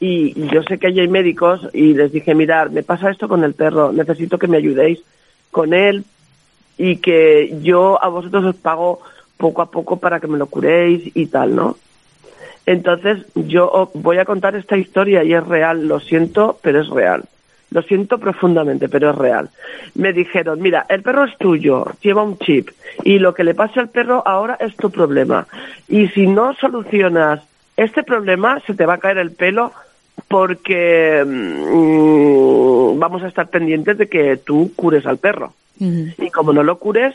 y, 0.00 0.32
y 0.40 0.48
yo 0.48 0.62
sé 0.62 0.78
que 0.78 0.88
allí 0.88 1.00
hay 1.00 1.08
médicos 1.08 1.68
y 1.72 1.94
les 1.94 2.12
dije, 2.12 2.34
mirar, 2.34 2.70
me 2.70 2.82
pasa 2.82 3.10
esto 3.10 3.28
con 3.28 3.44
el 3.44 3.54
perro, 3.54 3.92
necesito 3.92 4.38
que 4.38 4.46
me 4.48 4.56
ayudéis 4.58 5.00
con 5.50 5.72
él 5.74 6.04
y 6.78 6.96
que 6.96 7.58
yo 7.62 8.02
a 8.02 8.08
vosotros 8.08 8.44
os 8.44 8.56
pago 8.56 9.00
poco 9.38 9.62
a 9.62 9.70
poco 9.70 9.96
para 9.98 10.20
que 10.20 10.26
me 10.26 10.38
lo 10.38 10.46
curéis 10.46 11.10
y 11.14 11.26
tal, 11.26 11.54
¿no? 11.54 11.76
Entonces 12.66 13.24
yo 13.34 13.70
os 13.70 13.90
voy 13.94 14.18
a 14.18 14.24
contar 14.24 14.56
esta 14.56 14.76
historia 14.76 15.22
y 15.22 15.32
es 15.32 15.46
real, 15.46 15.86
lo 15.86 16.00
siento, 16.00 16.58
pero 16.62 16.80
es 16.80 16.88
real. 16.88 17.24
Lo 17.70 17.82
siento 17.82 18.18
profundamente, 18.18 18.88
pero 18.88 19.10
es 19.10 19.16
real. 19.16 19.50
Me 19.94 20.12
dijeron, 20.12 20.60
mira, 20.60 20.86
el 20.88 21.02
perro 21.02 21.24
es 21.24 21.36
tuyo, 21.36 21.84
lleva 22.00 22.22
un 22.22 22.38
chip 22.38 22.70
y 23.04 23.18
lo 23.18 23.34
que 23.34 23.44
le 23.44 23.54
pase 23.54 23.80
al 23.80 23.88
perro 23.88 24.22
ahora 24.24 24.56
es 24.60 24.76
tu 24.76 24.90
problema. 24.90 25.46
Y 25.88 26.08
si 26.08 26.26
no 26.26 26.54
solucionas 26.54 27.40
este 27.76 28.02
problema, 28.02 28.60
se 28.66 28.74
te 28.74 28.86
va 28.86 28.94
a 28.94 28.98
caer 28.98 29.18
el 29.18 29.32
pelo 29.32 29.72
porque 30.28 31.24
mm, 31.26 32.98
vamos 32.98 33.22
a 33.22 33.28
estar 33.28 33.48
pendientes 33.48 33.98
de 33.98 34.08
que 34.08 34.36
tú 34.38 34.72
cures 34.74 35.06
al 35.06 35.18
perro. 35.18 35.52
Y 35.78 36.30
como 36.30 36.54
no 36.54 36.62
lo 36.62 36.78
cures, 36.78 37.14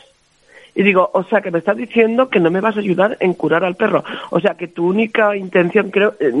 y 0.74 0.82
digo, 0.82 1.10
o 1.12 1.24
sea, 1.24 1.40
que 1.40 1.50
me 1.50 1.58
estás 1.58 1.76
diciendo 1.76 2.28
que 2.28 2.40
no 2.40 2.50
me 2.50 2.60
vas 2.60 2.76
a 2.76 2.80
ayudar 2.80 3.16
en 3.20 3.34
curar 3.34 3.64
al 3.64 3.76
perro. 3.76 4.04
O 4.30 4.40
sea, 4.40 4.54
que 4.54 4.68
tu 4.68 4.86
única 4.86 5.36
intención, 5.36 5.90
creo, 5.90 6.14
eh, 6.18 6.32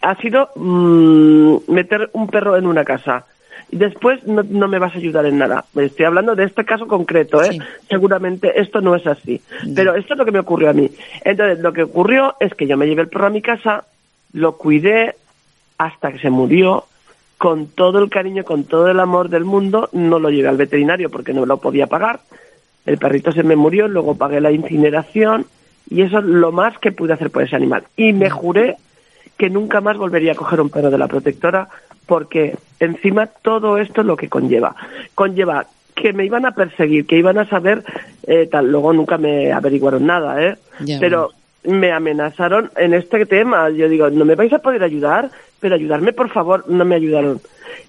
ha 0.00 0.14
sido 0.16 0.48
mm, 0.56 1.56
meter 1.68 2.08
un 2.12 2.28
perro 2.28 2.56
en 2.56 2.66
una 2.66 2.84
casa. 2.84 3.26
Después 3.70 4.24
no, 4.26 4.42
no 4.42 4.68
me 4.68 4.78
vas 4.78 4.94
a 4.94 4.98
ayudar 4.98 5.26
en 5.26 5.38
nada. 5.38 5.64
Me 5.74 5.84
estoy 5.84 6.06
hablando 6.06 6.36
de 6.36 6.44
este 6.44 6.64
caso 6.64 6.86
concreto, 6.86 7.42
¿eh? 7.42 7.52
Sí. 7.52 7.58
Seguramente 7.88 8.60
esto 8.60 8.80
no 8.80 8.94
es 8.94 9.06
así. 9.06 9.40
Pero 9.74 9.94
esto 9.94 10.14
es 10.14 10.18
lo 10.18 10.24
que 10.24 10.32
me 10.32 10.38
ocurrió 10.38 10.70
a 10.70 10.72
mí. 10.72 10.90
Entonces, 11.24 11.58
lo 11.58 11.72
que 11.72 11.82
ocurrió 11.82 12.36
es 12.38 12.54
que 12.54 12.66
yo 12.66 12.76
me 12.76 12.86
llevé 12.86 13.02
el 13.02 13.08
perro 13.08 13.26
a 13.26 13.30
mi 13.30 13.42
casa, 13.42 13.84
lo 14.32 14.56
cuidé 14.56 15.16
hasta 15.78 16.12
que 16.12 16.18
se 16.18 16.30
murió, 16.30 16.84
con 17.38 17.66
todo 17.66 17.98
el 17.98 18.08
cariño, 18.08 18.44
con 18.44 18.64
todo 18.64 18.88
el 18.88 19.00
amor 19.00 19.28
del 19.28 19.44
mundo, 19.44 19.88
no 19.92 20.18
lo 20.18 20.30
llevé 20.30 20.48
al 20.48 20.56
veterinario 20.56 21.10
porque 21.10 21.34
no 21.34 21.44
lo 21.44 21.58
podía 21.58 21.86
pagar. 21.86 22.20
El 22.86 22.98
perrito 22.98 23.32
se 23.32 23.42
me 23.42 23.56
murió, 23.56 23.88
luego 23.88 24.16
pagué 24.16 24.40
la 24.40 24.52
incineración 24.52 25.46
y 25.90 26.02
eso 26.02 26.18
es 26.18 26.24
lo 26.24 26.52
más 26.52 26.78
que 26.78 26.92
pude 26.92 27.12
hacer 27.12 27.30
por 27.30 27.42
ese 27.42 27.56
animal. 27.56 27.84
Y 27.96 28.12
me 28.12 28.30
juré 28.30 28.76
que 29.36 29.50
nunca 29.50 29.80
más 29.80 29.98
volvería 29.98 30.32
a 30.32 30.36
coger 30.36 30.60
un 30.60 30.70
perro 30.70 30.90
de 30.90 30.98
la 30.98 31.08
protectora 31.08 31.68
porque 32.06 32.56
encima 32.80 33.26
todo 33.26 33.78
esto 33.78 34.00
es 34.00 34.06
lo 34.06 34.16
que 34.16 34.28
conlleva. 34.28 34.74
Conlleva 35.14 35.66
que 35.94 36.12
me 36.12 36.24
iban 36.24 36.46
a 36.46 36.52
perseguir, 36.52 37.06
que 37.06 37.16
iban 37.16 37.38
a 37.38 37.48
saber 37.48 37.82
eh, 38.26 38.46
tal. 38.50 38.70
Luego 38.70 38.92
nunca 38.92 39.18
me 39.18 39.52
averiguaron 39.52 40.06
nada, 40.06 40.42
¿eh? 40.42 40.56
Ya, 40.80 40.98
Pero 41.00 41.30
me 41.64 41.90
amenazaron 41.90 42.70
en 42.76 42.94
este 42.94 43.26
tema. 43.26 43.70
Yo 43.70 43.88
digo, 43.88 44.10
no 44.10 44.24
me 44.24 44.34
vais 44.34 44.52
a 44.52 44.58
poder 44.58 44.82
ayudar, 44.82 45.30
pero 45.58 45.74
ayudarme, 45.74 46.12
por 46.12 46.30
favor. 46.30 46.68
No 46.68 46.84
me 46.84 46.96
ayudaron. 46.96 47.40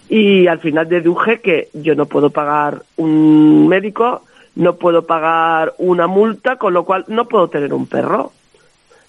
Y 0.10 0.48
al 0.48 0.60
final 0.60 0.88
deduje 0.88 1.42
que 1.42 1.68
yo 1.74 1.96
no 1.96 2.06
puedo 2.06 2.30
pagar 2.30 2.84
un 2.96 3.68
médico, 3.68 4.24
no 4.56 4.78
puedo 4.78 5.06
pagar 5.06 5.74
una 5.78 6.08
multa, 6.08 6.56
con 6.56 6.74
lo 6.74 6.86
cual 6.86 7.04
no 7.08 7.28
puedo 7.28 7.50
tener 7.50 7.74
un 7.74 7.88
perro. 7.88 8.32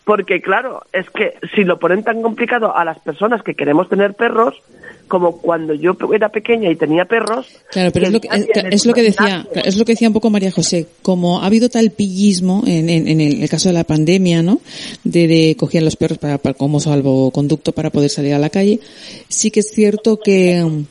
Porque 0.05 0.40
claro, 0.40 0.82
es 0.93 1.09
que 1.10 1.35
si 1.55 1.64
lo 1.64 1.78
ponen 1.78 2.02
tan 2.02 2.22
complicado 2.22 2.76
a 2.76 2.85
las 2.85 2.98
personas 2.98 3.43
que 3.43 3.55
queremos 3.55 3.89
tener 3.89 4.14
perros, 4.14 4.60
como 5.09 5.39
cuando 5.39 5.74
yo 5.74 5.97
era 6.14 6.28
pequeña 6.28 6.70
y 6.70 6.76
tenía 6.76 7.05
perros. 7.05 7.47
Claro, 7.70 7.90
pero 7.93 8.06
es 8.06 8.12
lo 8.12 8.20
que, 8.20 8.28
es, 8.70 8.86
lo 8.86 8.94
que 8.94 9.02
decía, 9.02 9.47
es 9.55 9.76
lo 9.76 9.85
que 9.85 9.93
decía 9.93 10.09
un 10.09 10.14
poco 10.14 10.30
María 10.30 10.52
José, 10.52 10.86
como 11.02 11.40
ha 11.40 11.47
habido 11.47 11.68
tal 11.68 11.90
pillismo 11.90 12.62
en, 12.66 12.89
en, 12.89 13.09
en 13.09 13.20
el, 13.20 13.48
caso 13.48 13.68
de 13.68 13.72
la 13.72 13.85
pandemia, 13.85 14.43
¿no? 14.43 14.60
De, 15.05 15.26
de 15.26 15.56
cogían 15.59 15.85
los 15.85 15.97
perros 15.97 16.18
para, 16.18 16.39
para 16.39 16.55
como 16.55 16.78
salvoconducto 16.78 17.72
para 17.72 17.90
poder 17.90 18.10
salir 18.10 18.35
a 18.35 18.39
la 18.39 18.51
calle. 18.51 18.80
Sí 19.28 19.51
que 19.51 19.60
es 19.60 19.70
cierto 19.70 20.20
que 20.20 20.62
mm, 20.62 20.85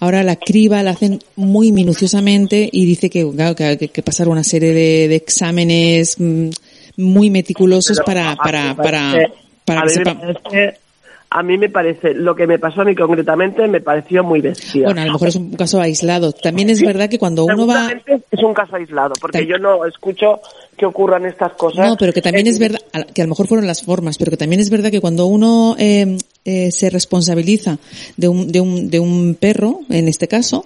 ahora 0.00 0.22
la 0.22 0.36
criba 0.36 0.82
la 0.82 0.92
hacen 0.92 1.18
muy 1.34 1.72
minuciosamente 1.72 2.68
y 2.72 2.84
dice 2.86 3.10
que, 3.10 3.28
claro, 3.30 3.54
que 3.54 3.64
hay 3.64 3.76
que 3.76 4.02
pasar 4.02 4.28
una 4.28 4.44
serie 4.44 4.72
de, 4.72 5.08
de 5.08 5.16
exámenes 5.16 6.16
mm, 6.18 6.48
muy 6.96 7.30
meticulosos 7.30 8.00
para, 8.00 8.36
para, 8.36 8.74
para, 8.74 9.30
para 9.64 9.82
que 9.82 9.88
sepa. 9.90 10.20
A 11.30 11.42
mí 11.42 11.58
me 11.58 11.68
parece, 11.68 12.14
lo 12.14 12.34
que 12.34 12.46
me 12.46 12.58
pasó 12.58 12.82
a 12.82 12.84
mí 12.84 12.94
concretamente 12.94 13.66
me 13.66 13.80
pareció 13.80 14.22
muy 14.22 14.40
bestia. 14.40 14.84
Bueno, 14.84 15.02
a 15.02 15.06
lo 15.06 15.12
mejor 15.12 15.28
es 15.28 15.36
un 15.36 15.50
caso 15.52 15.80
aislado. 15.80 16.32
También 16.32 16.70
es 16.70 16.80
verdad 16.80 17.08
que 17.08 17.18
cuando 17.18 17.44
uno 17.44 17.66
va, 17.66 17.90
es 18.30 18.42
un 18.42 18.54
caso 18.54 18.76
aislado, 18.76 19.14
porque 19.20 19.46
yo 19.46 19.58
no 19.58 19.84
escucho 19.84 20.40
que 20.76 20.86
ocurran 20.86 21.26
estas 21.26 21.52
cosas. 21.52 21.88
No, 21.88 21.96
pero 21.96 22.12
que 22.12 22.22
también 22.22 22.46
es 22.46 22.58
verdad, 22.58 22.80
que 23.14 23.22
a 23.22 23.24
lo 23.24 23.30
mejor 23.30 23.48
fueron 23.48 23.66
las 23.66 23.82
formas, 23.82 24.18
pero 24.18 24.30
que 24.30 24.36
también 24.36 24.60
es 24.60 24.70
verdad 24.70 24.90
que 24.90 25.00
cuando 25.00 25.26
uno 25.26 25.74
eh, 25.78 26.16
eh, 26.44 26.70
se 26.70 26.90
responsabiliza 26.90 27.78
de 28.16 28.28
un, 28.28 28.52
de, 28.52 28.60
un, 28.60 28.88
de 28.88 29.00
un 29.00 29.34
perro, 29.34 29.80
en 29.88 30.08
este 30.08 30.28
caso, 30.28 30.64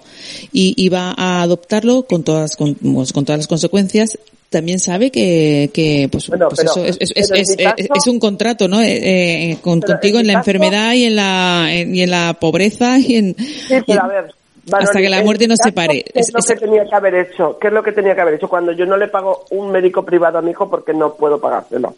y, 0.51 0.73
y 0.77 0.89
va 0.89 1.13
a 1.17 1.41
adoptarlo 1.41 2.03
con 2.03 2.23
todas, 2.23 2.55
con, 2.55 2.75
pues, 2.75 3.13
con 3.13 3.25
todas 3.25 3.39
las 3.39 3.47
consecuencias, 3.47 4.17
también 4.51 4.77
sabe 4.79 5.09
que, 5.09 5.71
que 5.73 6.07
pues, 6.11 6.27
Bueno, 6.27 6.49
pues 6.49 6.59
pero- 6.59 6.71
eso 6.71 6.85
es, 6.85 6.97
es, 6.99 7.11
es, 7.31 7.55
pero 7.57 7.73
es- 7.77 7.87
caso- 7.87 8.11
un 8.11 8.19
contrato, 8.19 8.67
¿no? 8.67 8.81
Eh, 8.81 9.51
eh, 9.51 9.57
con- 9.61 9.81
contigo 9.81 10.19
en 10.19 10.27
la 10.27 10.33
caso- 10.33 10.51
enfermedad 10.51 10.93
y 10.93 11.05
en 11.05 11.15
la, 11.15 11.67
en- 11.73 11.95
y 11.95 12.01
en 12.03 12.11
la 12.11 12.35
pobreza 12.39 12.99
y 12.99 13.15
en, 13.15 13.35
Sí, 13.37 13.75
pero 13.87 14.03
a 14.03 14.07
ver. 14.07 14.33
hasta 14.73 14.99
que 14.99 15.09
la 15.09 15.23
muerte 15.23 15.47
nos 15.47 15.57
separe. 15.63 16.03
¿Qué 16.03 16.19
es, 16.19 16.31
lo 16.33 16.41
que 16.41 16.55
tenía 16.59 16.83
que 16.87 16.95
haber 16.95 17.15
hecho? 17.15 17.57
¿Qué 17.59 17.67
es 17.67 17.73
lo 17.73 17.81
que 17.81 17.93
tenía 17.93 18.13
que 18.13 18.21
haber 18.21 18.33
hecho 18.35 18.49
cuando 18.49 18.73
yo 18.73 18.85
no 18.85 18.97
le 18.97 19.07
pago 19.07 19.45
un 19.51 19.71
médico 19.71 20.03
privado 20.03 20.37
a 20.37 20.41
mi 20.41 20.51
hijo 20.51 20.69
porque 20.69 20.93
no 20.93 21.13
puedo 21.15 21.39
pagárselo? 21.39 21.95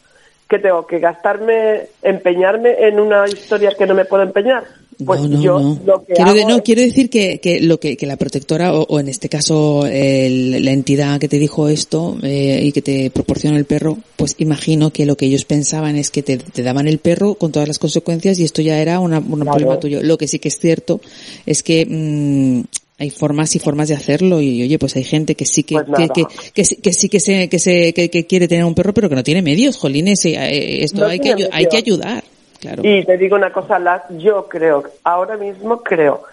¿Qué 0.48 0.60
tengo? 0.60 0.86
¿Que 0.86 1.00
gastarme, 1.00 1.88
empeñarme 2.04 2.76
en 2.88 3.00
una 3.00 3.26
historia 3.28 3.72
que 3.76 3.88
no 3.88 3.96
me 3.96 4.06
puedo 4.06 4.22
empeñar? 4.24 4.64
Pues 5.04 5.22
no, 5.22 5.28
no, 5.28 5.42
yo 5.42 5.60
no. 5.60 5.80
lo 5.86 6.06
que 6.06 6.14
quiero, 6.14 6.34
de- 6.34 6.46
no, 6.46 6.56
es- 6.58 6.62
quiero 6.64 6.82
decir 6.82 7.10
que, 7.10 7.40
que 7.40 7.60
lo 7.62 7.80
que, 7.80 7.98
que 7.98 8.06
la 8.06 8.18
protectora, 8.18 8.74
o, 8.74 8.84
o 8.84 9.00
en 9.00 9.08
este 9.08 9.30
caso 9.30 9.86
el- 9.86 10.64
la 10.64 10.72
entidad 10.72 11.20
que 11.20 11.28
te 11.28 11.40
dijo 11.40 11.68
esto 11.70 12.18
eh, 12.24 12.62
y 12.64 12.72
que 12.72 12.82
te 12.82 13.10
proporciona 13.10 13.58
el 13.58 13.66
perro, 13.66 13.98
pues 14.16 14.36
imagino 14.38 14.92
que 14.92 15.06
lo 15.06 15.18
que 15.18 15.26
ellos 15.26 15.46
pensaban 15.46 15.96
es 15.96 16.12
que 16.12 16.24
te, 16.24 16.38
te 16.38 16.64
daban 16.64 16.88
el 16.88 16.98
perro 17.00 17.36
con 17.36 17.52
todas 17.52 17.68
las 17.68 17.80
consecuencias 17.80 18.40
y 18.40 18.44
esto 18.44 18.62
ya 18.62 18.80
era 18.82 19.00
una, 19.00 19.20
un 19.20 19.26
Claro. 19.42 19.52
problema 19.52 19.80
tuyo. 19.80 20.02
Lo 20.04 20.18
que 20.18 20.28
sí 20.28 20.40
que 20.40 20.50
es 20.50 20.60
cierto 20.60 21.02
es 21.46 21.64
que 21.64 21.86
mm, 21.86 22.62
hay 23.00 23.10
formas 23.10 23.56
y 23.56 23.60
formas 23.60 23.90
de 23.90 23.96
hacerlo 23.96 24.40
y 24.40 24.62
oye, 24.62 24.78
pues 24.80 24.96
hay 24.96 25.04
gente 25.04 25.36
que 25.36 25.46
sí 25.46 25.64
que, 25.64 25.76
Pues 25.76 26.12
que, 26.14 26.24
que, 26.24 26.26
que 26.54 26.64
sí 26.64 26.76
que 26.78 26.94
sí 26.94 27.10
que 27.10 27.20
se, 27.20 27.50
que 27.50 27.60
se, 27.60 27.94
que, 27.94 28.26
quiere 28.28 28.48
tener 28.48 28.64
un 28.66 28.76
perro 28.76 28.94
pero 28.94 29.10
que 29.10 29.16
no 29.16 29.24
tiene 29.24 29.42
medios, 29.42 29.78
jolines, 29.78 30.24
eh, 30.26 30.84
esto 30.84 31.06
hay 31.06 31.20
que, 31.20 31.50
hay 31.52 31.66
que 31.66 31.78
ayudar, 31.78 32.24
claro. 32.64 32.82
Y 32.84 33.04
te 33.04 33.18
digo 33.18 33.36
una 33.36 33.52
cosa, 33.52 33.78
Las, 33.80 34.04
yo 34.10 34.48
creo, 34.48 34.84
ahora 35.04 35.38
mismo 35.38 35.84
creo 35.84 36.24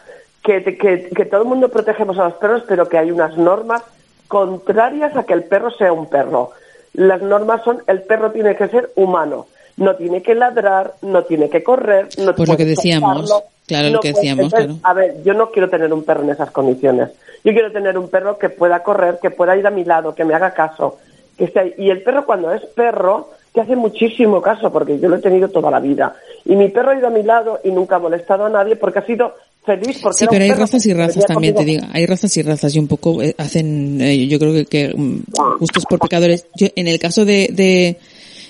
que, 0.43 0.63
que, 0.63 1.11
que 1.15 1.25
todo 1.25 1.43
el 1.43 1.49
mundo 1.49 1.69
protegemos 1.69 2.19
a 2.19 2.25
los 2.25 2.35
perros, 2.35 2.63
pero 2.67 2.89
que 2.89 2.99
hay 2.99 3.11
unas 3.11 3.37
normas 3.37 3.83
contrarias 4.29 5.17
a 5.17 5.25
que 5.25 5.35
el 5.35 5.45
perro 5.45 5.71
sea 5.73 5.93
un 5.93 6.07
perro. 6.07 6.53
Las 6.95 7.21
normas 7.21 7.63
son, 7.65 7.83
el 7.87 8.03
perro 8.03 8.31
tiene 8.31 8.57
que 8.57 8.69
ser 8.69 8.91
humano, 8.97 9.47
no 9.77 9.97
tiene 9.97 10.23
que 10.23 10.35
ladrar, 10.35 10.95
no 11.03 11.25
tiene 11.25 11.51
que 11.51 11.63
correr, 11.63 12.09
no 12.19 12.35
Pues 12.35 12.49
lo 12.49 12.57
que 12.57 12.65
decíamos, 12.65 13.29
tocarlo, 13.29 13.49
claro, 13.67 13.89
lo 13.91 14.01
que 14.01 14.13
decíamos, 14.13 14.53
claro. 14.53 14.77
A 14.83 14.95
ver, 14.95 15.23
yo 15.25 15.35
no 15.35 15.51
quiero 15.51 15.69
tener 15.69 15.93
un 15.93 16.05
perro 16.05 16.23
en 16.23 16.31
esas 16.31 16.51
condiciones. 16.51 17.11
Yo 17.43 17.53
quiero 17.53 17.73
tener 17.73 17.97
un 17.97 18.09
perro 18.09 18.39
que 18.39 18.51
pueda 18.51 18.83
correr, 18.83 19.19
que 19.21 19.31
pueda 19.31 19.57
ir 19.57 19.67
a 19.67 19.71
mi 19.71 19.85
lado, 19.85 20.15
que 20.15 20.25
me 20.25 20.35
haga 20.35 20.53
caso, 20.53 20.99
que 21.37 21.45
esté 21.45 21.61
ahí. 21.61 21.75
Y 21.79 21.91
el 21.91 22.03
perro 22.03 22.27
cuando 22.27 22.53
es 22.53 22.63
perro 22.67 23.31
te 23.53 23.61
hace 23.61 23.75
muchísimo 23.77 24.41
caso, 24.41 24.71
porque 24.73 24.99
yo 25.01 25.09
lo 25.09 25.17
he 25.17 25.21
tenido 25.21 25.49
toda 25.49 25.71
la 25.71 25.81
vida. 25.81 26.15
Y 26.45 26.55
mi 26.57 26.69
perro 26.69 26.91
ha 26.93 26.99
ido 26.99 27.09
a 27.09 27.11
mi 27.11 27.23
lado 27.23 27.59
y 27.65 27.71
nunca 27.71 27.97
ha 27.97 27.99
molestado 27.99 28.45
a 28.47 28.49
nadie 28.51 28.77
porque 28.77 29.01
ha 29.01 29.07
sido 29.07 29.35
feliz. 29.65 29.99
Porque 30.03 30.19
Sí, 30.19 30.27
pero 30.31 30.45
hay 30.45 30.53
razas 30.53 30.85
y 30.87 30.89
que 30.91 30.95
razas 30.95 31.27
también, 31.27 31.55
te 31.55 31.59
conmigo. 31.61 31.81
digo. 31.83 31.93
Hay 31.95 32.07
razas 32.07 32.37
y 32.37 32.43
razas 32.43 32.75
y 32.75 32.79
un 32.79 32.87
poco 32.89 33.23
eh, 33.23 33.35
hacen, 33.39 34.01
eh, 34.01 34.27
yo 34.29 34.39
creo 34.39 34.53
que, 34.53 34.67
que 34.67 34.95
mm, 34.97 35.19
justos 35.59 35.85
por 35.89 35.99
pecadores. 35.99 36.47
Yo, 36.57 36.69
en 36.77 36.87
el 36.89 36.99
caso 36.99 37.25
de, 37.25 37.49
de, 37.53 37.97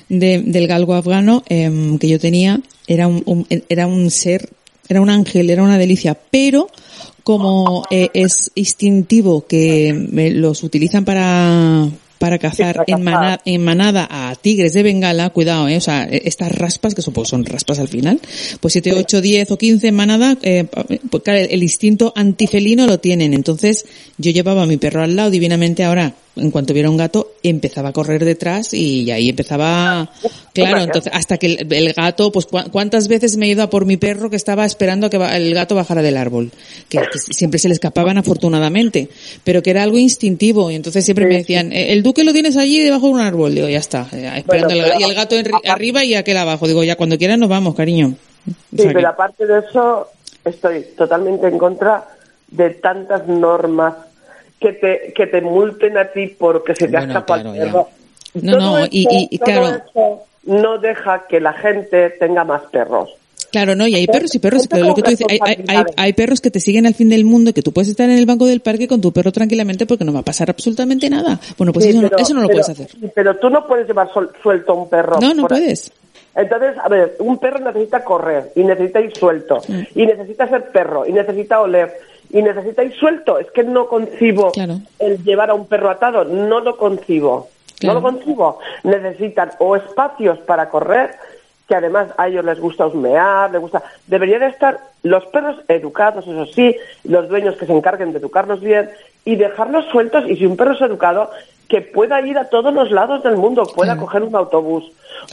de- 0.09 0.43
del 0.45 0.67
galgo 0.67 0.95
afgano 0.95 1.43
em, 1.49 1.99
que 1.99 2.09
yo 2.09 2.19
tenía, 2.21 2.61
era 2.87 3.07
un, 3.09 3.23
un- 3.27 3.47
era 3.69 3.87
un 3.87 4.11
ser, 4.11 4.49
era 4.89 5.01
un 5.01 5.09
ángel, 5.11 5.49
era 5.51 5.63
una 5.63 5.79
delicia, 5.79 6.17
pero 6.31 6.69
como 7.25 7.85
eh, 7.91 8.09
es 8.15 8.51
instintivo 8.55 9.47
que 9.47 9.89
eh, 9.91 10.31
los 10.33 10.63
utilizan 10.63 11.05
para 11.05 11.87
para 12.21 12.39
cazar 12.39 12.77
para 12.77 12.85
en, 12.87 13.03
cazar. 13.03 13.15
mana- 13.15 13.41
en 13.47 13.65
manada 13.65 14.07
a 14.11 14.35
tigres 14.37 14.75
de 14.75 14.83
Bengala, 14.83 15.31
cuidado, 15.31 15.67
eh, 15.69 15.79
o 15.79 15.81
sea, 15.81 16.05
eh, 16.05 16.21
estas 16.27 16.53
raspas, 16.53 16.95
que 16.95 17.01
son, 17.01 17.15
pues 17.15 17.29
son 17.31 17.47
raspas 17.47 17.79
al 17.79 17.89
final, 17.89 18.21
pues 18.61 18.73
7, 18.75 18.93
8, 18.93 19.23
10 19.23 19.51
o 19.51 19.57
15 19.57 19.89
en 19.89 19.95
manada, 19.95 20.37
eh, 20.43 20.67
pues 21.11 21.23
claro, 21.23 21.41
el 21.41 21.63
instinto 21.63 22.13
antifelino 22.15 22.87
lo 22.87 23.01
tienen. 23.01 23.33
Entonces, 23.33 23.87
yo 24.19 24.31
llevaba 24.33 24.65
a 24.65 24.67
mi 24.67 24.77
perro 24.77 25.03
al 25.03 25.17
lado 25.17 25.31
divinamente 25.31 25.83
ahora, 25.83 26.15
en 26.37 26.51
cuanto 26.51 26.73
viera 26.73 26.89
un 26.89 26.97
gato, 26.97 27.33
empezaba 27.43 27.89
a 27.91 27.93
correr 27.93 28.25
detrás 28.25 28.73
y 28.73 29.11
ahí 29.11 29.29
empezaba, 29.31 30.09
claro, 30.55 30.81
entonces, 30.81 31.13
hasta 31.15 31.37
que 31.39 31.47
el, 31.47 31.73
el 31.73 31.93
gato, 31.93 32.31
pues 32.33 32.49
cua- 32.49 32.71
cuántas 32.71 33.09
veces 33.09 33.37
me 33.37 33.47
he 33.47 33.49
ido 33.51 33.63
a 33.65 33.69
por 33.71 33.85
mi 33.85 33.97
perro 33.97 34.31
que 34.31 34.37
estaba 34.37 34.65
esperando 34.65 35.07
a 35.09 35.11
que 35.11 35.17
el 35.17 35.53
gato 35.55 35.75
bajara 35.75 36.03
del 36.03 36.17
árbol, 36.17 36.51
que, 36.89 36.99
que 36.99 37.19
siempre 37.19 37.59
se 37.59 37.69
le 37.69 37.75
escapaban 37.75 38.17
afortunadamente, 38.17 39.09
pero 39.45 39.63
que 39.63 39.71
era 39.71 39.83
algo 39.83 39.99
instintivo 39.99 40.71
y 40.71 40.77
entonces 40.77 41.05
siempre 41.05 41.27
me 41.27 41.37
decían, 41.39 41.73
"Eh, 41.73 41.93
el 41.93 42.03
duque 42.03 42.25
lo 42.25 42.33
tienes 42.33 42.57
allí 42.57 42.79
debajo 42.81 43.07
de 43.09 43.13
un 43.15 43.21
árbol, 43.21 43.55
digo, 43.55 43.69
ya 43.69 43.79
está, 43.79 44.07
eh, 44.13 44.31
esperando 44.37 44.75
el 44.75 44.83
pero 44.83 44.95
ga- 44.95 45.01
y 45.01 45.05
el 45.05 45.15
gato 45.15 45.37
en- 45.37 45.47
arriba 45.69 46.05
y 46.05 46.15
aquel 46.15 46.37
abajo, 46.37 46.67
digo, 46.69 46.85
ya 46.85 46.97
cuando 46.97 47.19
quieras 47.19 47.39
nos 47.39 47.49
vamos, 47.49 47.75
cariño. 47.75 48.15
O 48.49 48.53
Sí, 48.77 48.83
sea 48.85 48.93
pero 48.93 49.09
aparte 49.09 49.47
de 49.47 49.59
eso, 49.59 50.07
estoy 50.45 50.85
totalmente 50.97 51.49
en 51.49 51.59
contra 51.59 52.07
de 52.49 52.71
tantas 52.71 53.27
normas 53.29 53.95
que 54.61 54.73
te, 54.75 55.13
que 55.15 55.27
te 55.27 55.41
multen 55.41 55.97
a 55.99 56.07
ti 56.13 56.27
porque 56.39 56.75
se 56.75 56.87
te 56.89 56.97
ha 56.97 57.01
Bueno, 57.01 57.13
escapado 57.15 57.43
claro, 57.43 57.55
el 57.57 57.67
perro. 57.67 57.89
ya. 58.35 58.41
No, 58.43 58.59
Todo 58.59 58.79
no, 58.81 58.85
y- 58.91 59.07
y- 59.11 59.29
y 59.31 59.39
todo 59.39 59.47
claro. 59.93 60.23
no 60.45 60.79
deja 60.79 61.27
que 61.29 61.41
la 61.41 61.53
gente 61.55 62.11
tenga 62.11 62.45
más 62.45 62.63
perros. 62.71 63.11
Claro, 63.51 63.75
no, 63.75 63.85
y 63.89 63.97
hay 63.97 64.07
perros 64.07 64.33
y 64.37 64.39
perros, 64.39 64.69
pero 64.69 64.85
lo 64.87 64.95
que 64.95 65.03
tú 65.03 65.11
dices, 65.11 65.27
hay, 65.29 65.85
hay, 65.97 66.13
perros 66.13 66.41
que 66.41 66.53
te 66.53 66.61
siguen 66.61 66.87
al 66.87 66.95
fin 66.95 67.09
del 67.09 67.25
mundo 67.25 67.51
y 67.51 67.53
que 67.53 67.63
tú 67.63 67.73
puedes 67.73 67.89
estar 67.89 68.09
en 68.09 68.17
el 68.17 68.25
banco 68.25 68.47
del 68.47 68.61
parque 68.61 68.87
con 68.87 69.01
tu 69.01 69.11
perro 69.13 69.33
tranquilamente 69.33 69.87
porque 69.87 70.05
no 70.05 70.13
va 70.13 70.21
a 70.21 70.25
pasar 70.25 70.51
absolutamente 70.51 71.11
nada. 71.11 71.41
Bueno, 71.59 71.73
pues 71.73 71.87
Sí, 71.87 71.91
eso, 71.91 72.03
no, 72.03 72.09
pero- 72.11 72.23
eso 72.23 72.35
no 72.35 72.43
lo 72.43 72.47
pero- 72.47 72.61
puedes 72.63 72.69
hacer. 72.69 73.11
Pero 73.13 73.37
tú 73.39 73.51
no 73.51 73.67
puedes 73.67 73.89
llevar 73.89 74.13
sol- 74.13 74.31
suelto 74.41 74.71
a 74.73 74.75
un 74.77 74.89
perro. 74.89 75.19
No, 75.21 75.35
no 75.35 75.49
puedes. 75.49 75.91
Entonces, 76.37 76.75
a 76.81 76.89
ver, 76.89 77.17
un 77.19 77.39
perro 77.39 77.59
necesita 77.59 78.05
correr 78.05 78.53
y 78.55 78.63
necesita 78.63 79.01
ir 79.01 79.17
suelto 79.17 79.59
y 79.97 80.07
necesita 80.07 80.47
ser 80.49 80.71
perro 80.71 81.05
y 81.05 81.13
necesita 81.13 81.61
oler 81.61 81.93
y 82.31 82.43
necesita 82.43 82.83
ir 82.85 82.95
suelto. 82.95 83.39
Es 83.39 83.51
que 83.51 83.63
no 83.65 83.87
concibo 83.87 84.53
Claro. 84.53 84.79
el 84.99 85.23
llevar 85.23 85.51
a 85.51 85.55
un 85.55 85.67
perro 85.67 85.91
atado, 85.91 86.25
no 86.25 86.61
lo 86.61 86.77
concibo. 86.77 87.49
Claro. 87.79 88.01
No 88.01 88.09
lo 88.11 88.13
concibo. 88.17 88.59
Necesitan 88.85 89.51
o 89.59 89.77
espacios 89.77 90.39
para 90.41 90.69
correr, 90.69 91.15
que 91.67 91.75
además 91.75 92.09
a 92.19 92.29
ellos 92.29 92.45
les 92.45 92.61
gusta 92.61 92.87
husmear, 92.87 93.51
les 93.51 93.61
gusta... 93.61 93.83
Deberían 94.07 94.43
estar 94.43 94.81
los 95.03 95.25
perros 95.27 95.57
educados, 95.69 96.27
eso 96.27 96.47
sí, 96.47 96.77
los 97.05 97.29
dueños 97.29 97.57
que 97.57 97.67
se 97.67 97.73
encarguen 97.73 98.13
de 98.13 98.19
educarlos 98.19 98.61
bien 98.61 98.91
y 99.25 99.37
dejarlos 99.37 99.85
sueltos 99.87 100.25
y 100.29 100.37
si 100.37 100.47
un 100.47 100.57
perro 100.57 100.73
es 100.73 100.81
educado, 100.81 101.31
que 101.71 101.81
pueda 101.83 102.21
ir 102.27 102.37
a 102.37 102.49
todos 102.51 102.75
los 102.75 102.91
lados 102.91 103.23
del 103.23 103.37
mundo, 103.37 103.63
pueda 103.75 103.93
Claro. 103.93 104.01
coger 104.07 104.23
un 104.25 104.35
autobús, 104.35 104.85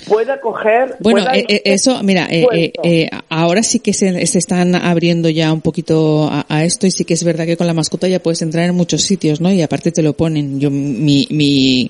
pueda 0.08 0.40
coger... 0.40 0.96
Bueno, 1.00 1.26
pueda 1.26 1.36
eh, 1.36 1.46
eh, 1.50 1.62
eso, 1.66 2.04
mira, 2.04 2.28
eh, 2.30 2.48
eh, 2.54 2.72
eh, 2.84 3.10
ahora 3.30 3.64
sí 3.64 3.80
que 3.80 3.92
se, 3.92 4.24
se 4.28 4.38
están 4.38 4.76
abriendo 4.76 5.30
ya 5.30 5.52
un 5.52 5.62
poquito 5.62 6.30
a, 6.32 6.46
a 6.48 6.64
esto 6.64 6.86
y 6.86 6.92
sí 6.92 7.06
que 7.06 7.16
es 7.16 7.24
verdad 7.24 7.46
que 7.48 7.58
con 7.58 7.66
la 7.66 7.74
mascota 7.74 8.08
ya 8.08 8.20
puedes 8.20 8.44
entrar 8.44 8.66
en 8.66 8.76
muchos 8.76 9.02
sitios, 9.02 9.42
¿no? 9.42 9.52
Y 9.52 9.64
aparte 9.64 9.92
te 9.92 10.04
lo 10.04 10.14
ponen. 10.14 10.60
Yo, 10.60 10.70
mi, 10.70 11.28
mi, 11.32 11.90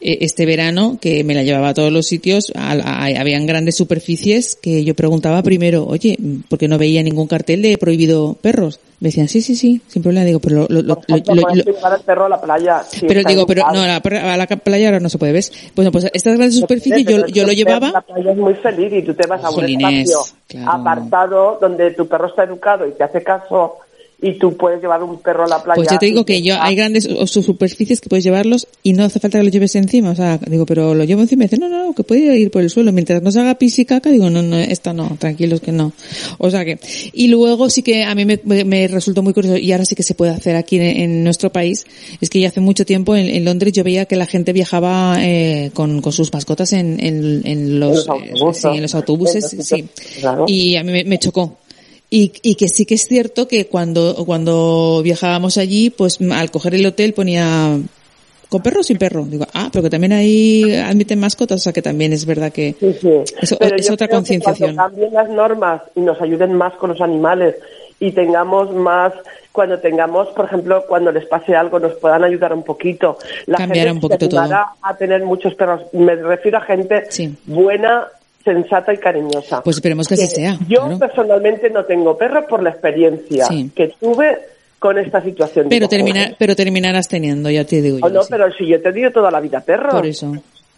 este 0.00 0.46
verano, 0.46 0.98
que 1.00 1.24
me 1.24 1.34
la 1.34 1.42
llevaba 1.42 1.68
a 1.70 1.74
todos 1.74 1.92
los 1.92 2.06
sitios, 2.06 2.52
a- 2.56 2.72
a- 2.72 3.20
habían 3.20 3.46
grandes 3.46 3.76
superficies 3.76 4.56
que 4.56 4.84
yo 4.84 4.94
preguntaba 4.94 5.42
primero, 5.42 5.86
oye, 5.86 6.16
¿por 6.48 6.58
qué 6.58 6.68
no 6.68 6.78
veía 6.78 7.02
ningún 7.02 7.26
cartel 7.26 7.62
de 7.62 7.76
prohibido 7.78 8.34
perros? 8.40 8.80
Me 9.00 9.08
decían, 9.08 9.28
sí, 9.28 9.40
sí, 9.40 9.54
sí, 9.54 9.80
sin 9.88 10.02
problema. 10.02 10.26
Digo, 10.26 10.40
pero 10.40 10.66
lo, 10.68 10.82
lo- 10.82 10.82
lo- 10.82 11.02
lo- 11.34 11.86
al 11.86 12.00
perro 12.02 12.26
a 12.26 12.28
la 12.28 12.40
playa. 12.40 12.82
si 12.86 13.06
pero 13.06 13.22
digo, 13.24 13.46
pero 13.46 13.62
no, 13.72 13.80
a 13.80 13.86
la, 13.86 13.96
a 13.96 14.36
la 14.36 14.46
playa 14.46 14.88
ahora 14.88 15.00
no 15.00 15.08
se 15.08 15.16
puede, 15.16 15.32
¿ves? 15.32 15.52
Bueno, 15.74 15.90
pues 15.90 16.04
estas 16.12 16.36
grandes 16.36 16.58
superficies 16.58 17.06
yo, 17.06 17.26
yo 17.26 17.44
lo 17.44 17.50
el 17.50 17.56
llevaba. 17.56 17.90
La 17.92 18.00
playa 18.02 18.32
es 18.32 18.36
muy 18.36 18.54
feliz 18.54 18.92
y 18.92 19.02
tú 19.02 19.14
te 19.14 19.26
vas 19.26 19.42
a 19.42 19.48
un 19.48 19.54
Jolines, 19.56 20.10
espacio 20.10 20.36
claro. 20.48 20.70
apartado 20.72 21.58
donde 21.60 21.92
tu 21.92 22.06
perro 22.06 22.26
está 22.28 22.44
educado 22.44 22.86
y 22.86 22.92
te 22.92 23.04
hace 23.04 23.22
caso 23.22 23.76
y 24.22 24.38
tú 24.38 24.56
puedes 24.56 24.80
llevar 24.82 25.02
un 25.02 25.18
perro 25.20 25.44
a 25.44 25.48
la 25.48 25.62
playa. 25.62 25.76
Pues 25.76 25.88
yo 25.90 25.98
te 25.98 26.06
digo 26.06 26.24
que 26.24 26.42
yo 26.42 26.60
hay 26.60 26.74
grandes 26.74 27.06
o- 27.06 27.26
superficies 27.26 28.00
que 28.00 28.08
puedes 28.08 28.24
llevarlos 28.24 28.66
y 28.82 28.92
no 28.92 29.04
hace 29.04 29.18
falta 29.20 29.38
que 29.38 29.44
lo 29.44 29.50
lleves 29.50 29.74
encima. 29.76 30.10
O 30.10 30.14
sea, 30.14 30.38
digo, 30.46 30.66
pero 30.66 30.94
lo 30.94 31.04
llevo 31.04 31.22
encima 31.22 31.44
y 31.44 31.46
dice, 31.46 31.58
no, 31.58 31.68
no, 31.68 31.86
no, 31.86 31.94
que 31.94 32.02
puede 32.04 32.36
ir 32.36 32.50
por 32.50 32.62
el 32.62 32.70
suelo. 32.70 32.92
Mientras 32.92 33.22
no 33.22 33.30
se 33.30 33.40
haga 33.40 33.54
pis 33.54 33.78
y 33.78 33.84
caca, 33.84 34.10
digo, 34.10 34.28
no, 34.28 34.42
no, 34.42 34.58
esta 34.58 34.92
no, 34.92 35.16
tranquilos 35.18 35.60
que 35.60 35.72
no. 35.72 35.92
O 36.38 36.50
sea 36.50 36.64
que, 36.64 36.78
y 37.12 37.28
luego 37.28 37.70
sí 37.70 37.82
que 37.82 38.04
a 38.04 38.14
mí 38.14 38.24
me, 38.26 38.88
resultó 38.88 39.22
muy 39.22 39.32
curioso 39.32 39.56
y 39.56 39.72
ahora 39.72 39.84
sí 39.84 39.94
que 39.94 40.02
se 40.02 40.14
puede 40.14 40.32
hacer 40.32 40.56
aquí 40.56 40.76
en, 40.76 40.82
en 40.84 41.24
nuestro 41.24 41.50
país, 41.50 41.86
es 42.20 42.28
que 42.28 42.40
ya 42.40 42.48
hace 42.48 42.60
mucho 42.60 42.84
tiempo 42.84 43.16
en, 43.16 43.26
en 43.28 43.44
Londres 43.44 43.72
yo 43.72 43.84
veía 43.84 44.04
que 44.04 44.16
la 44.16 44.26
gente 44.26 44.52
viajaba 44.52 45.16
eh, 45.20 45.70
con, 45.74 46.02
con 46.02 46.12
sus 46.12 46.32
mascotas 46.32 46.72
en, 46.72 46.98
en, 47.02 47.20
los, 47.30 47.44
En 47.46 47.80
los 47.80 48.06
eh, 48.06 48.10
autobuses. 48.10 48.62
sí, 48.62 48.68
en 48.76 48.82
los 48.82 48.94
autobuses, 48.94 49.56
sí. 49.60 49.84
claro. 50.20 50.44
Y 50.46 50.76
a 50.76 50.82
mí 50.84 50.92
me, 50.92 51.04
me 51.04 51.18
chocó. 51.18 51.56
Y, 52.10 52.32
y 52.42 52.56
que 52.56 52.68
sí 52.68 52.84
que 52.86 52.94
es 52.94 53.06
cierto 53.06 53.46
que 53.46 53.66
cuando, 53.68 54.16
cuando 54.26 55.00
viajábamos 55.04 55.56
allí, 55.58 55.90
pues 55.90 56.18
al 56.20 56.50
coger 56.50 56.74
el 56.74 56.84
hotel 56.86 57.12
ponía 57.14 57.78
con 58.48 58.62
perro 58.62 58.80
o 58.80 58.82
sin 58.82 58.98
perro. 58.98 59.24
Digo, 59.24 59.46
ah, 59.54 59.68
pero 59.72 59.84
que 59.84 59.90
también 59.90 60.12
ahí 60.12 60.74
admiten 60.74 61.20
mascotas, 61.20 61.60
o 61.60 61.62
sea 61.62 61.72
que 61.72 61.82
también 61.82 62.12
es 62.12 62.26
verdad 62.26 62.50
que 62.52 62.74
Sí, 62.80 62.92
sí. 63.00 63.08
Eso- 63.40 63.56
Pero 63.60 63.76
es 63.76 63.86
yo 63.86 63.94
otra 63.94 64.08
concienciación. 64.08 64.74
Cuando 64.74 64.90
cambien 64.92 65.14
las 65.14 65.28
normas 65.30 65.82
y 65.94 66.00
nos 66.00 66.20
ayuden 66.20 66.54
más 66.54 66.74
con 66.74 66.90
los 66.90 67.00
animales 67.00 67.54
y 68.00 68.10
tengamos 68.10 68.74
más, 68.74 69.12
cuando 69.52 69.78
tengamos, 69.78 70.28
por 70.30 70.46
ejemplo, 70.46 70.84
cuando 70.88 71.12
les 71.12 71.26
pase 71.26 71.54
algo, 71.54 71.78
nos 71.78 71.92
puedan 71.94 72.24
ayudar 72.24 72.52
un 72.52 72.64
poquito. 72.64 73.18
La 73.46 73.58
Cambiará 73.58 73.90
gente 73.92 74.04
un 74.04 74.10
poquito 74.10 74.30
se 74.30 74.36
animará 74.38 74.66
a 74.82 74.96
tener 74.96 75.22
muchos 75.24 75.54
perros. 75.54 75.82
Me 75.92 76.16
refiero 76.16 76.58
a 76.58 76.62
gente 76.62 77.04
Sí. 77.08 77.32
buena, 77.46 78.08
sensata 78.52 78.92
y 78.92 78.98
cariñosa. 78.98 79.62
Pues 79.62 79.76
esperemos 79.76 80.08
que 80.08 80.14
así 80.14 80.26
sea, 80.26 80.56
Yo 80.68 80.80
claro. 80.82 80.98
personalmente 80.98 81.70
no 81.70 81.84
tengo 81.84 82.16
perro 82.18 82.46
por 82.46 82.62
la 82.62 82.70
experiencia 82.70 83.44
Sí. 83.46 83.70
que 83.74 83.94
tuve 84.00 84.38
con 84.78 84.98
esta 84.98 85.22
situación. 85.22 85.66
pero 85.68 85.88
terminar, 85.88 86.34
pero 86.38 86.56
terminarás 86.56 87.06
teniendo, 87.08 87.50
ya 87.50 87.64
te 87.64 87.80
digo 87.82 87.98
yo. 87.98 88.06
Oh, 88.06 88.08
no, 88.08 88.22
sí. 88.22 88.28
pero 88.30 88.50
si 88.52 88.66
yo 88.66 88.76
he 88.76 88.78
tenido 88.80 89.10
toda 89.12 89.30
la 89.30 89.40
vida 89.40 89.60
perros. 89.60 89.92
Por 89.94 90.06
eso. 90.06 90.32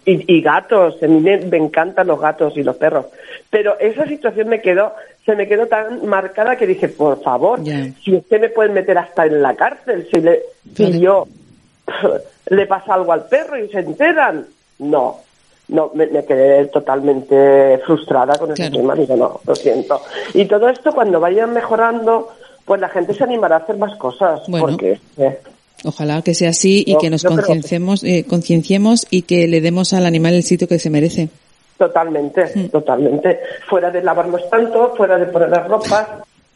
Y, 0.04 0.36
y 0.36 0.42
gatos, 0.42 1.00
a 1.00 1.06
mí 1.06 1.20
me, 1.20 1.38
me 1.38 1.56
encantan 1.58 2.08
los 2.08 2.20
gatos 2.20 2.56
y 2.56 2.62
los 2.64 2.76
perros. 2.76 3.06
Pero 3.48 3.78
esa 3.78 4.04
situación 4.06 4.48
me 4.48 4.60
quedó, 4.60 4.92
se 5.24 5.36
me 5.36 5.46
quedó 5.46 5.66
tan 5.68 6.04
marcada 6.06 6.56
que 6.56 6.66
dije, 6.66 6.88
por 6.88 7.22
favor, 7.22 7.62
Ya. 7.62 7.86
si 8.04 8.16
usted 8.16 8.40
me 8.40 8.48
puede 8.48 8.70
meter 8.70 8.98
hasta 8.98 9.24
en 9.26 9.40
la 9.40 9.54
cárcel, 9.54 10.08
si, 10.12 10.20
le, 10.20 10.40
si 10.74 10.98
yo 11.00 11.26
le 12.50 12.66
pasa 12.66 12.94
algo 12.94 13.12
al 13.12 13.26
perro 13.26 13.56
y 13.56 13.68
se 13.68 13.78
enteran. 13.78 14.46
No, 14.80 15.18
no, 15.72 15.90
me, 15.94 16.06
me 16.06 16.24
quedé 16.24 16.66
totalmente 16.66 17.78
frustrada 17.84 18.38
con 18.38 18.52
ese 18.52 18.62
Claro. 18.68 18.76
tema. 18.76 18.94
Digo, 18.94 19.16
no, 19.16 19.40
lo 19.46 19.54
siento. 19.56 20.00
Y 20.34 20.44
todo 20.46 20.68
esto, 20.68 20.92
cuando 20.92 21.18
vayan 21.20 21.52
mejorando, 21.52 22.28
pues 22.64 22.80
la 22.80 22.88
gente 22.88 23.14
se 23.14 23.24
animará 23.24 23.56
a 23.56 23.58
hacer 23.60 23.76
más 23.76 23.96
cosas. 23.96 24.40
Bueno. 24.48 24.66
Porque, 24.66 25.00
eh, 25.18 25.38
Ojalá 25.84 26.22
que 26.22 26.32
sea 26.34 26.50
así 26.50 26.84
y 26.86 26.96
que 26.96 27.10
nos 27.10 27.24
concienciemos, 27.24 28.04
eh, 28.04 28.24
concienciemos 28.28 29.04
y 29.10 29.22
que 29.22 29.48
le 29.48 29.60
demos 29.60 29.92
al 29.92 30.06
animal 30.06 30.34
el 30.34 30.44
sitio 30.44 30.68
que 30.68 30.78
se 30.78 30.90
merece. 30.90 31.28
Totalmente, 31.76 32.44
Mm. 32.54 32.68
totalmente. 32.68 33.40
Fuera 33.68 33.90
de 33.90 34.02
lavarnos 34.02 34.48
tanto, 34.48 34.94
fuera 34.96 35.18
de 35.18 35.26
poner 35.26 35.48
las 35.50 35.66
ropas, 35.66 36.06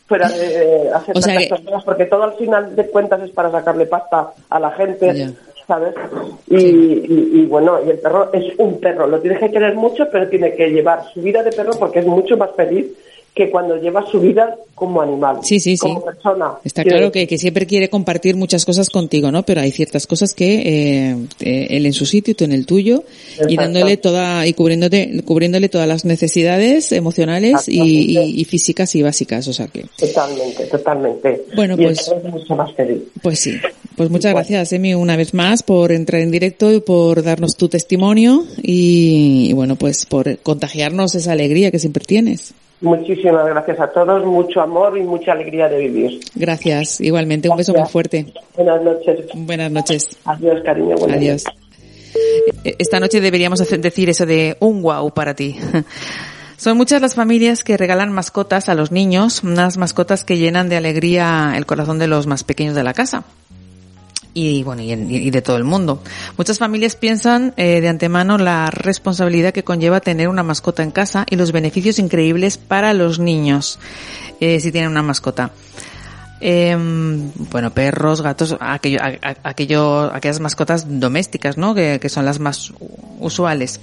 fuera 0.07 0.29
de 0.29 0.85
eh, 0.87 0.91
hacer 0.95 1.17
O 1.19 1.21
sea 1.21 1.35
tantas 1.41 1.59
que- 1.59 1.65
cosas, 1.65 1.85
porque 1.85 2.05
todo 2.05 2.23
al 2.23 2.35
final 2.35 2.77
de 2.77 2.87
cuentas 2.89 3.21
es 3.23 3.31
para 3.31 3.51
sacarle 3.51 3.87
pasta 3.87 4.31
a 4.49 4.61
la 4.61 4.71
gente. 4.73 5.33
¿Sabes? 5.67 5.95
Y, 6.49 6.57
y- 6.57 7.31
y 7.41 7.47
bueno, 7.47 7.79
y 7.85 7.91
el 7.91 7.99
perro 7.99 8.33
es 8.33 8.59
un 8.59 8.79
perro, 8.81 9.07
lo 9.07 9.21
tienes 9.21 9.41
que 9.41 9.51
querer 9.51 9.75
mucho, 9.75 10.09
pero 10.11 10.29
tiene 10.29 10.55
que 10.55 10.69
llevar 10.71 11.03
su 11.13 11.21
vida 11.23 11.43
de 11.43 11.51
perro 11.53 11.73
porque 11.79 11.99
es 12.01 12.07
mucho 12.07 12.37
más 12.37 12.51
feliz 12.57 12.87
que 13.37 13.51
cuando 13.51 13.77
lleva 13.77 14.03
su 14.11 14.19
vida 14.19 14.57
como 14.75 15.03
animal, 15.03 15.41
Sí, 15.43 15.61
sí, 15.61 15.77
sí. 15.77 15.81
como 15.81 16.03
persona. 16.03 16.53
Está 16.65 16.83
claro 16.85 17.13
que, 17.13 17.27
que 17.27 17.37
siempre 17.37 17.67
quiere 17.67 17.91
compartir 17.91 18.35
muchas 18.35 18.65
cosas 18.65 18.89
contigo, 18.89 19.31
¿no? 19.31 19.43
Pero 19.45 19.61
hay 19.61 19.71
ciertas 19.73 20.07
cosas 20.07 20.33
que 20.33 21.11
eh, 21.11 21.17
eh, 21.41 21.67
él 21.71 21.85
en 21.85 21.93
su 21.93 22.07
sitio 22.07 22.33
y 22.33 22.35
tú 22.35 22.45
en 22.45 22.53
el 22.53 22.65
tuyo 22.65 23.05
y 23.47 23.57
dándole 23.57 23.99
toda 23.99 24.47
y 24.47 24.55
cubriéndote, 24.55 25.23
cubriéndole 25.27 25.69
todas 25.69 25.87
las 25.87 26.07
necesidades 26.07 26.93
emocionales 26.93 27.69
y, 27.69 28.19
y- 28.19 28.41
y 28.41 28.45
físicas 28.47 28.95
y 28.95 29.03
básicas, 29.03 29.47
o 29.49 29.53
sea 29.53 29.67
que 29.69 29.85
Totalmente, 29.99 30.65
totalmente. 30.67 31.43
Bueno, 31.55 31.75
y 31.79 31.85
pues- 31.85 32.09
es 32.09 32.25
mucho 32.33 32.57
más 32.57 32.73
feliz. 32.75 33.03
Pues 33.23 33.39
sí. 33.39 33.53
Pues 33.97 34.11
muchas 34.11 34.33
gracias, 34.33 34.73
Emi, 34.73 34.95
una 34.95 35.17
vez 35.17 35.33
más 35.35 35.63
por 35.63 35.93
entrar 35.93 36.21
en 36.23 36.31
directo 36.31 36.73
y 36.73 36.81
por 36.81 37.23
darnos 37.23 37.57
tu 37.57 37.69
testimonio 37.69 38.45
y, 38.63 39.49
y 39.51 39.53
bueno, 39.53 39.77
pues 39.77 40.05
por 40.07 40.39
contagiarnos 40.39 41.15
esa 41.15 41.33
alegría 41.33 41.71
que 41.71 41.79
siempre 41.79 42.05
tienes. 42.07 42.53
Muchísimas 42.81 43.47
gracias 43.47 43.81
a 43.81 43.89
todos, 43.89 44.24
mucho 44.27 44.61
amor 44.61 44.98
y 44.98 45.03
mucha 45.03 45.32
alegría 45.32 45.69
de 45.69 45.78
vivir. 45.78 46.20
Gracias, 46.35 47.01
igualmente. 47.01 47.48
Un 47.48 47.57
beso 47.57 47.73
muy 47.73 47.89
fuerte. 47.89 48.27
Buenas 48.55 48.82
noches. 48.82 49.19
Buenas 49.35 49.73
noches. 49.73 50.09
Adiós, 50.24 50.62
cariño. 50.65 50.94
buenas 50.97 51.16
Adiós. 51.16 51.44
Eh, 52.65 52.74
Esta 52.78 53.01
noche 53.01 53.20
deberíamos 53.20 53.61
hacer- 53.61 53.81
decir 53.81 54.11
eso 54.11 54.27
de 54.27 54.57
un 54.61 54.82
wow 54.82 55.11
para 55.11 55.35
ti. 55.35 55.57
Son 56.59 56.77
muchas 56.78 57.03
las 57.03 57.15
familias 57.15 57.65
que 57.65 57.77
regalan 57.77 58.12
mascotas 58.12 58.69
a 58.70 58.74
los 58.74 58.90
niños, 58.90 59.43
unas 59.43 59.77
mascotas 59.77 60.24
que 60.24 60.39
llenan 60.39 60.70
de 60.70 60.77
alegría 60.77 61.53
el 61.57 61.66
corazón 61.66 61.98
de 61.98 62.07
los 62.07 62.27
más 62.27 62.44
pequeños 62.44 62.74
de 62.74 62.82
la 62.82 62.94
casa. 62.94 63.24
Y 64.39 64.65
bueno, 64.65 64.83
y, 64.83 64.93
en- 64.93 65.11
y 65.11 65.31
de 65.31 65.41
todo 65.41 65.57
el 65.57 65.65
mundo. 65.65 66.03
Muchas 66.37 66.59
familias 66.59 66.95
piensan 66.95 67.55
eh, 67.57 67.81
de 67.81 67.89
antemano 67.89 68.37
la 68.37 68.71
responsabilidad 68.71 69.55
que 69.55 69.65
conlleva 69.65 70.01
tener 70.01 70.29
una 70.29 70.43
mascota 70.43 70.83
en 70.83 70.91
casa 70.91 71.25
y 71.31 71.37
los 71.37 71.53
beneficios 71.53 71.99
increíbles 71.99 72.59
para 72.59 72.93
los 72.93 73.19
niños 73.19 73.79
eh, 74.41 74.61
si 74.61 74.71
tienen 74.73 74.91
una 74.91 75.01
mascota. 75.03 75.53
Em, 76.39 77.31
bueno, 77.51 77.71
perros, 77.73 78.21
gatos, 78.21 78.59
aquello, 78.61 78.99
aquello, 79.43 80.15
aquellas 80.15 80.41
mascotas 80.41 80.85
domésticas, 81.01 81.57
¿no? 81.57 81.75
Que, 81.75 81.99
que 81.99 82.11
son 82.11 82.27
las 82.27 82.39
más 82.39 82.75
usuales 83.19 83.81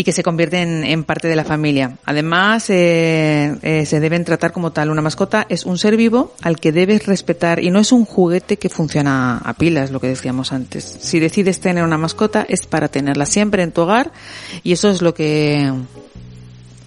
y 0.00 0.02
que 0.02 0.12
se 0.12 0.22
convierten 0.22 0.82
en 0.82 1.04
parte 1.04 1.28
de 1.28 1.36
la 1.36 1.44
familia. 1.44 1.98
Además, 2.06 2.70
eh, 2.70 3.54
eh, 3.60 3.84
se 3.84 4.00
deben 4.00 4.24
tratar 4.24 4.50
como 4.50 4.72
tal. 4.72 4.88
Una 4.88 5.02
mascota 5.02 5.44
es 5.50 5.66
un 5.66 5.76
ser 5.76 5.98
vivo 5.98 6.32
al 6.40 6.58
que 6.58 6.72
debes 6.72 7.04
respetar 7.04 7.62
y 7.62 7.70
no 7.70 7.80
es 7.80 7.92
un 7.92 8.06
juguete 8.06 8.56
que 8.56 8.70
funciona 8.70 9.36
a 9.36 9.52
pilas, 9.52 9.90
lo 9.90 10.00
que 10.00 10.06
decíamos 10.06 10.54
antes. 10.54 10.84
Si 11.02 11.20
decides 11.20 11.60
tener 11.60 11.84
una 11.84 11.98
mascota 11.98 12.46
es 12.48 12.66
para 12.66 12.88
tenerla 12.88 13.26
siempre 13.26 13.62
en 13.62 13.72
tu 13.72 13.82
hogar 13.82 14.10
y 14.62 14.72
eso 14.72 14.88
es 14.88 15.02
lo 15.02 15.12
que 15.12 15.70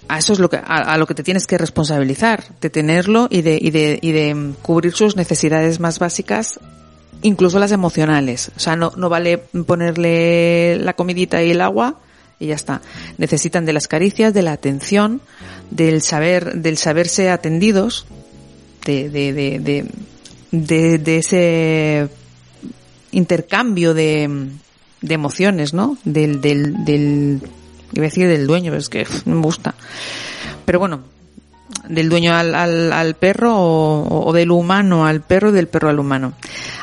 a 0.08 0.18
eso 0.18 0.32
es 0.32 0.40
lo 0.40 0.50
que 0.50 0.56
a, 0.56 0.62
a 0.64 0.98
lo 0.98 1.06
que 1.06 1.14
te 1.14 1.22
tienes 1.22 1.46
que 1.46 1.56
responsabilizar 1.56 2.42
de 2.60 2.68
tenerlo 2.68 3.28
y 3.30 3.42
de 3.42 3.56
y 3.62 3.70
de 3.70 3.96
y 4.02 4.10
de 4.10 4.54
cubrir 4.60 4.92
sus 4.92 5.14
necesidades 5.14 5.78
más 5.78 6.00
básicas 6.00 6.58
incluso 7.22 7.60
las 7.60 7.70
emocionales 7.70 8.50
o 8.56 8.60
sea 8.60 8.74
no 8.74 8.92
no 8.96 9.08
vale 9.08 9.38
ponerle 9.38 10.76
la 10.76 10.92
comidita 10.92 11.42
y 11.42 11.52
el 11.52 11.60
agua 11.60 12.00
y 12.44 12.48
ya 12.48 12.54
está 12.54 12.82
necesitan 13.18 13.64
de 13.64 13.72
las 13.72 13.88
caricias 13.88 14.32
de 14.34 14.42
la 14.42 14.52
atención 14.52 15.20
del 15.70 16.02
saber 16.02 16.54
del 16.54 16.76
saberse 16.76 17.30
atendidos 17.30 18.06
de 18.84 19.08
de 19.08 19.32
de 19.32 19.86
de, 20.54 20.98
de, 20.98 21.18
ese 21.18 22.08
intercambio 23.10 23.92
de, 23.92 24.50
emociones, 25.02 25.74
¿no? 25.74 25.98
Del, 26.04 26.40
del, 26.40 26.84
del, 26.84 27.40
iba 27.92 28.04
a 28.04 28.08
decir 28.08 28.28
del 28.28 28.46
dueño, 28.46 28.70
pero 28.70 28.80
es 28.80 28.88
que 28.88 29.06
me 29.24 29.40
gusta. 29.40 29.74
Pero 30.64 30.78
bueno, 30.78 31.00
del 31.88 32.08
dueño 32.08 32.34
al, 32.34 32.54
al, 32.54 32.92
al 32.92 33.14
perro 33.14 33.54
o, 33.56 34.32
del 34.32 34.50
humano 34.50 35.06
al 35.06 35.20
perro 35.22 35.48
y 35.48 35.52
del 35.52 35.66
perro 35.68 35.88
al 35.88 35.98
humano. 35.98 36.34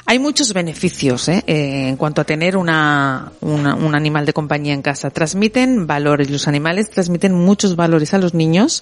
Hay 0.07 0.17
muchos 0.19 0.53
beneficios 0.53 1.27
¿eh? 1.29 1.43
Eh, 1.47 1.87
en 1.89 1.97
cuanto 1.97 2.21
a 2.21 2.23
tener 2.23 2.57
una, 2.57 3.31
una- 3.41 3.75
un 3.75 3.93
animal 3.95 4.25
de 4.25 4.33
compañía 4.33 4.73
en 4.73 4.81
casa. 4.81 5.09
Transmiten 5.11 5.85
valores, 5.87 6.29
los 6.29 6.47
animales 6.47 6.89
transmiten 6.89 7.33
muchos 7.33 7.75
valores 7.75 8.13
a 8.13 8.17
los 8.17 8.33
niños, 8.33 8.81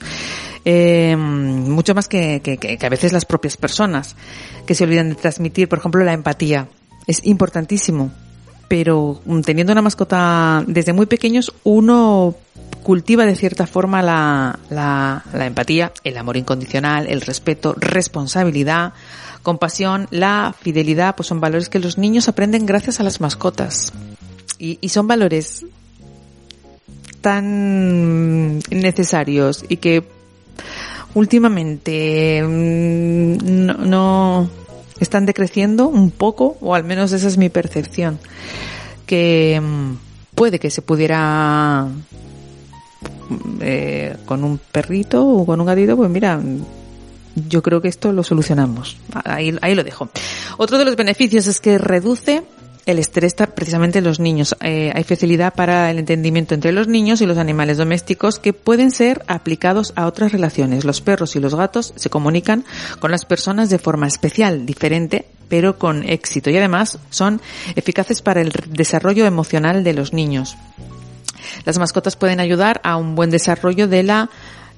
eh, 0.65 1.15
mucho 1.17 1.93
más 1.93 2.07
que- 2.07 2.41
que- 2.41 2.57
que 2.57 2.85
a 2.85 2.89
veces 2.89 3.11
las 3.13 3.25
propias 3.25 3.57
personas, 3.57 4.15
que 4.65 4.75
se 4.75 4.85
olvidan 4.85 5.09
de 5.09 5.15
transmitir, 5.15 5.67
por 5.67 5.79
ejemplo, 5.79 6.03
la 6.03 6.13
empatía. 6.13 6.67
Es 7.07 7.25
importantísimo 7.25 8.11
pero 8.69 9.19
mm, 9.25 9.41
teniendo 9.41 9.73
una 9.73 9.81
mascota 9.81 10.63
desde 10.65 10.93
muy 10.93 11.07
pequeños, 11.07 11.51
uno 11.65 12.35
cultiva 12.83 13.25
de 13.25 13.35
cierta 13.35 13.67
forma 13.67 14.01
la, 14.01 14.57
la, 14.69 15.45
empatía, 15.45 15.91
el 16.05 16.17
amor 16.17 16.37
incondicional, 16.37 17.07
el 17.07 17.21
respeto, 17.21 17.75
responsabilidad, 17.77 18.93
compasión, 19.43 20.07
la 20.11 20.55
fidelidad, 20.57 21.15
pues 21.15 21.27
son 21.27 21.41
valores 21.41 21.67
que 21.67 21.79
los 21.79 21.97
niños 21.97 22.29
aprenden 22.29 22.65
gracias 22.65 22.99
a 23.01 23.03
las 23.03 23.19
mascotas. 23.19 23.91
Y, 24.59 24.77
son 24.89 25.07
valores 25.07 25.65
tan 27.21 28.59
necesarios 28.59 29.65
y 29.67 29.77
que 29.77 30.03
últimamente 31.15 32.43
mm, 32.43 33.89
no 33.89 34.49
están 34.99 35.25
decreciendo 35.25 35.87
un 35.87 36.11
poco, 36.11 36.57
o 36.61 36.75
al 36.75 36.83
menos 36.83 37.11
esa 37.11 37.27
es 37.27 37.37
mi 37.37 37.49
percepción, 37.49 38.19
que 39.05 39.59
mm, 39.61 39.93
puede 40.35 40.59
que 40.59 40.69
se 40.69 40.81
pudiera 40.81 41.87
mm, 43.29 43.59
eh, 43.61 44.17
con 44.25 44.43
un 44.43 44.59
perrito 44.71 45.25
o 45.25 45.45
con 45.45 45.59
un 45.59 45.67
gatito, 45.67 45.95
pues 45.95 46.09
mira, 46.09 46.41
yo 47.47 47.61
creo 47.61 47.81
que 47.81 47.87
esto 47.87 48.11
lo 48.11 48.23
solucionamos. 48.23 48.97
Ahí, 49.23 49.55
ahí 49.61 49.75
lo 49.75 49.83
dejo. 49.83 50.09
Otro 50.57 50.77
de 50.77 50.85
los 50.85 50.95
beneficios 50.95 51.47
es 51.47 51.61
que 51.61 51.77
reduce 51.77 52.43
el 52.85 52.99
estrés 52.99 53.35
precisamente 53.53 53.99
en 53.99 54.05
los 54.05 54.19
niños. 54.19 54.55
Eh, 54.61 54.91
hay 54.93 55.03
facilidad 55.03 55.53
para 55.53 55.91
el 55.91 55.99
entendimiento 55.99 56.55
entre 56.55 56.71
los 56.71 56.87
niños 56.87 57.21
y 57.21 57.25
los 57.25 57.37
animales 57.37 57.77
domésticos 57.77 58.39
que 58.39 58.53
pueden 58.53 58.91
ser 58.91 59.23
aplicados 59.27 59.93
a 59.95 60.07
otras 60.07 60.31
relaciones. 60.31 60.85
Los 60.85 61.01
perros 61.01 61.35
y 61.35 61.39
los 61.39 61.55
gatos 61.55 61.93
se 61.95 62.09
comunican 62.09 62.65
con 62.99 63.11
las 63.11 63.25
personas 63.25 63.69
de 63.69 63.79
forma 63.79 64.07
especial, 64.07 64.65
diferente, 64.65 65.25
pero 65.49 65.77
con 65.77 66.07
éxito. 66.07 66.49
Y 66.49 66.57
además 66.57 66.99
son 67.09 67.41
eficaces 67.75 68.21
para 68.21 68.41
el 68.41 68.51
desarrollo 68.69 69.25
emocional 69.25 69.83
de 69.83 69.93
los 69.93 70.13
niños. 70.13 70.57
Las 71.65 71.77
mascotas 71.77 72.15
pueden 72.15 72.39
ayudar 72.39 72.81
a 72.83 72.97
un 72.97 73.15
buen 73.15 73.29
desarrollo 73.29 73.87
de 73.87 74.03
la 74.03 74.29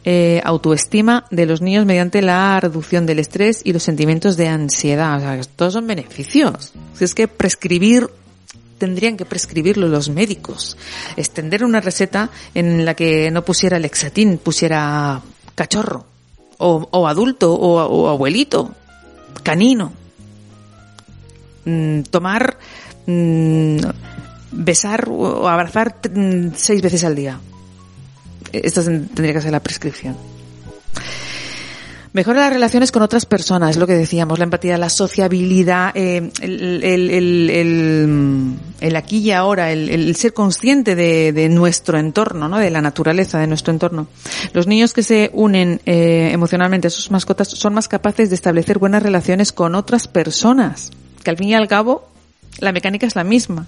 eh, 0.03 0.41
autoestima 0.43 1.25
de 1.29 1.45
los 1.45 1.61
niños 1.61 1.85
mediante 1.85 2.21
la 2.21 2.59
reducción 2.59 3.05
del 3.05 3.19
estrés 3.19 3.61
y 3.63 3.73
los 3.73 3.83
sentimientos 3.83 4.37
de 4.37 4.47
ansiedad. 4.47 5.39
O 5.39 5.43
todos 5.55 5.73
son 5.73 5.87
beneficios. 5.87 6.73
Si 6.95 7.03
es 7.03 7.13
que 7.13 7.27
prescribir 7.27 8.09
tendrían 8.77 9.15
que 9.15 9.25
prescribirlo 9.25 9.87
los 9.87 10.09
médicos. 10.09 10.75
Extender 11.15 11.63
una 11.63 11.81
receta 11.81 12.31
en 12.55 12.83
la 12.83 12.95
que 12.95 13.29
no 13.29 13.45
pusiera 13.45 13.77
lexatín, 13.77 14.39
pusiera 14.39 15.21
cachorro, 15.53 16.07
o, 16.57 17.07
adulto, 17.07 17.53
o, 17.53 17.83
o 17.83 18.09
abuelito, 18.09 18.73
canino. 19.43 19.93
Mm, 21.65 22.01
tomar, 22.09 22.57
mm, 23.05 23.77
besar 24.51 25.07
o 25.09 25.47
abrazar 25.47 25.97
mm, 26.11 26.53
seis 26.55 26.81
veces 26.81 27.03
al 27.03 27.15
día. 27.15 27.39
Esta 28.51 28.83
tendría 28.83 29.33
que 29.33 29.41
ser 29.41 29.51
la 29.51 29.61
prescripción. 29.61 30.15
Mejora 32.13 32.41
las 32.41 32.51
relaciones 32.51 32.91
con 32.91 33.03
otras 33.03 33.25
personas, 33.25 33.69
es 33.69 33.77
lo 33.77 33.87
que 33.87 33.93
decíamos, 33.93 34.37
la 34.37 34.43
empatía, 34.43 34.77
la 34.77 34.89
sociabilidad, 34.89 35.93
eh, 35.95 36.29
el, 36.41 36.83
el, 38.81 38.95
aquí 38.97 39.19
y 39.19 39.31
ahora, 39.31 39.71
el, 39.71 39.87
el 39.87 40.13
ser 40.17 40.33
consciente 40.33 40.95
de, 40.95 41.31
de 41.31 41.47
nuestro 41.47 41.97
entorno, 41.97 42.49
¿no? 42.49 42.57
de 42.57 42.69
la 42.69 42.81
naturaleza 42.81 43.39
de 43.39 43.47
nuestro 43.47 43.71
entorno. 43.71 44.07
Los 44.51 44.67
niños 44.67 44.91
que 44.91 45.03
se 45.03 45.29
unen 45.31 45.79
eh, 45.85 46.31
emocionalmente 46.33 46.87
a 46.87 46.91
sus 46.91 47.11
mascotas 47.11 47.47
son 47.47 47.75
más 47.75 47.87
capaces 47.87 48.27
de 48.27 48.35
establecer 48.35 48.77
buenas 48.77 49.03
relaciones 49.03 49.53
con 49.53 49.73
otras 49.73 50.09
personas, 50.09 50.91
que 51.23 51.29
al 51.29 51.37
fin 51.37 51.47
y 51.47 51.55
al 51.55 51.69
cabo 51.69 52.09
la 52.59 52.71
mecánica 52.71 53.07
es 53.07 53.15
la 53.15 53.23
misma, 53.23 53.65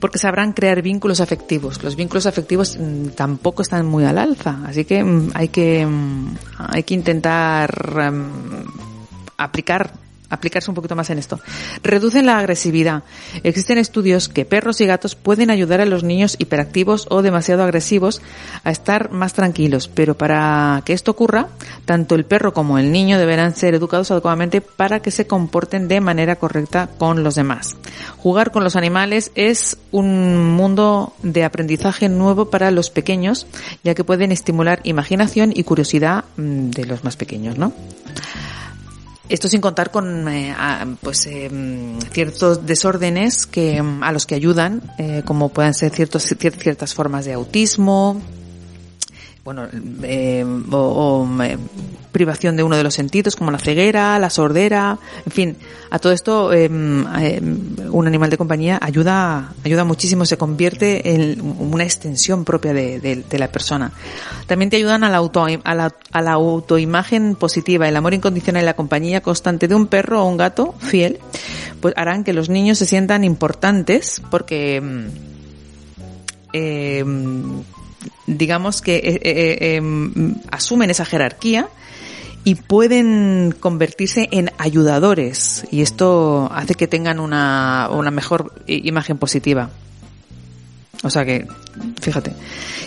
porque 0.00 0.18
sabrán 0.18 0.52
crear 0.52 0.82
vínculos 0.82 1.20
afectivos. 1.20 1.82
Los 1.82 1.96
vínculos 1.96 2.26
afectivos 2.26 2.76
mm, 2.78 3.08
tampoco 3.08 3.62
están 3.62 3.86
muy 3.86 4.04
al 4.04 4.18
alza, 4.18 4.58
así 4.66 4.84
que 4.84 5.02
mm, 5.02 5.30
hay 5.34 5.48
que 5.48 5.86
mm, 5.86 6.36
hay 6.58 6.82
que 6.82 6.94
intentar 6.94 8.12
aplicar 9.36 10.01
aplicarse 10.32 10.70
un 10.70 10.74
poquito 10.74 10.96
más 10.96 11.10
en 11.10 11.18
esto. 11.18 11.38
Reducen 11.82 12.26
la 12.26 12.38
agresividad. 12.38 13.04
Existen 13.42 13.78
estudios 13.78 14.28
que 14.28 14.44
perros 14.44 14.80
y 14.80 14.86
gatos 14.86 15.14
pueden 15.14 15.50
ayudar 15.50 15.80
a 15.80 15.86
los 15.86 16.02
niños 16.02 16.36
hiperactivos 16.38 17.06
o 17.10 17.22
demasiado 17.22 17.62
agresivos 17.62 18.22
a 18.64 18.70
estar 18.70 19.10
más 19.10 19.34
tranquilos, 19.34 19.88
pero 19.88 20.16
para 20.16 20.82
que 20.84 20.94
esto 20.94 21.10
ocurra, 21.10 21.48
tanto 21.84 22.14
el 22.14 22.24
perro 22.24 22.52
como 22.52 22.78
el 22.78 22.90
niño 22.90 23.18
deberán 23.18 23.54
ser 23.54 23.74
educados 23.74 24.10
adecuadamente 24.10 24.60
para 24.60 25.00
que 25.00 25.10
se 25.10 25.26
comporten 25.26 25.86
de 25.86 26.00
manera 26.00 26.36
correcta 26.36 26.88
con 26.98 27.22
los 27.22 27.34
demás. 27.34 27.76
Jugar 28.16 28.50
con 28.50 28.64
los 28.64 28.76
animales 28.76 29.30
es 29.34 29.76
un 29.90 30.52
mundo 30.52 31.12
de 31.22 31.44
aprendizaje 31.44 32.08
nuevo 32.08 32.50
para 32.50 32.70
los 32.70 32.90
pequeños, 32.90 33.46
ya 33.84 33.94
que 33.94 34.04
pueden 34.04 34.32
estimular 34.32 34.80
imaginación 34.84 35.52
y 35.54 35.64
curiosidad 35.64 36.24
mm, 36.36 36.70
de 36.70 36.86
los 36.86 37.04
más 37.04 37.16
pequeños, 37.16 37.58
¿no? 37.58 37.72
Esto 39.32 39.48
sin 39.48 39.62
contar 39.62 39.90
con 39.90 40.28
eh, 40.28 40.54
pues 41.00 41.24
eh, 41.26 41.50
ciertos 42.12 42.66
desórdenes 42.66 43.46
que 43.46 43.82
a 44.02 44.12
los 44.12 44.26
que 44.26 44.34
ayudan, 44.34 44.82
eh, 44.98 45.22
como 45.24 45.48
puedan 45.48 45.72
ser 45.72 45.90
ciertos 45.90 46.30
cier- 46.30 46.52
ciertas 46.58 46.92
formas 46.92 47.24
de 47.24 47.32
autismo, 47.32 48.20
bueno, 49.44 49.66
eh, 50.04 50.44
o, 50.70 50.76
o, 50.76 51.42
eh, 51.42 51.58
privación 52.12 52.56
de 52.56 52.62
uno 52.62 52.76
de 52.76 52.84
los 52.84 52.94
sentidos, 52.94 53.34
como 53.36 53.50
la 53.50 53.58
ceguera, 53.58 54.18
la 54.18 54.28
sordera, 54.30 54.98
en 55.24 55.32
fin, 55.32 55.56
a 55.90 55.98
todo 55.98 56.12
esto 56.12 56.52
eh, 56.52 56.66
eh, 56.66 57.40
un 57.90 58.06
animal 58.06 58.28
de 58.30 58.36
compañía 58.38 58.78
ayuda, 58.80 59.52
ayuda 59.64 59.84
muchísimo, 59.84 60.24
se 60.26 60.36
convierte 60.36 61.14
en 61.14 61.40
una 61.58 61.84
extensión 61.84 62.44
propia 62.44 62.72
de, 62.74 63.00
de- 63.00 63.24
de 63.28 63.38
la 63.38 63.48
persona. 63.50 63.90
También 64.46 64.68
te 64.70 64.76
ayudan 64.76 65.02
a 65.04 65.08
la, 65.10 65.16
auto, 65.16 65.44
a, 65.64 65.74
la, 65.74 65.92
a 66.12 66.20
la 66.22 66.32
autoimagen 66.32 67.34
positiva, 67.34 67.88
el 67.88 67.96
amor 67.96 68.12
incondicional 68.14 68.62
y 68.62 68.66
la 68.66 68.74
compañía 68.76 69.22
constante 69.22 69.66
de 69.66 69.74
un 69.74 69.86
perro 69.86 70.22
o 70.22 70.28
un 70.28 70.36
gato 70.36 70.74
fiel, 70.78 71.18
pues 71.80 71.94
harán 71.96 72.22
que 72.24 72.32
los 72.34 72.48
niños 72.50 72.76
se 72.78 72.86
sientan 72.86 73.24
importantes 73.24 74.20
porque 74.30 74.80
mm, 74.80 75.06
eh, 76.52 77.04
digamos 78.26 78.80
que 78.82 78.96
eh, 78.96 79.20
eh, 79.22 79.56
eh, 79.60 79.82
asumen 80.50 80.90
esa 80.90 81.04
jerarquía 81.04 81.68
y 82.44 82.56
pueden 82.56 83.54
convertirse 83.58 84.28
en 84.32 84.50
ayudadores 84.58 85.64
y 85.70 85.82
esto 85.82 86.50
hace 86.52 86.74
que 86.74 86.88
tengan 86.88 87.20
una, 87.20 87.88
una 87.92 88.10
mejor 88.10 88.52
imagen 88.66 89.18
positiva. 89.18 89.70
O 91.04 91.10
sea 91.10 91.24
que, 91.24 91.46
fíjate. 92.00 92.32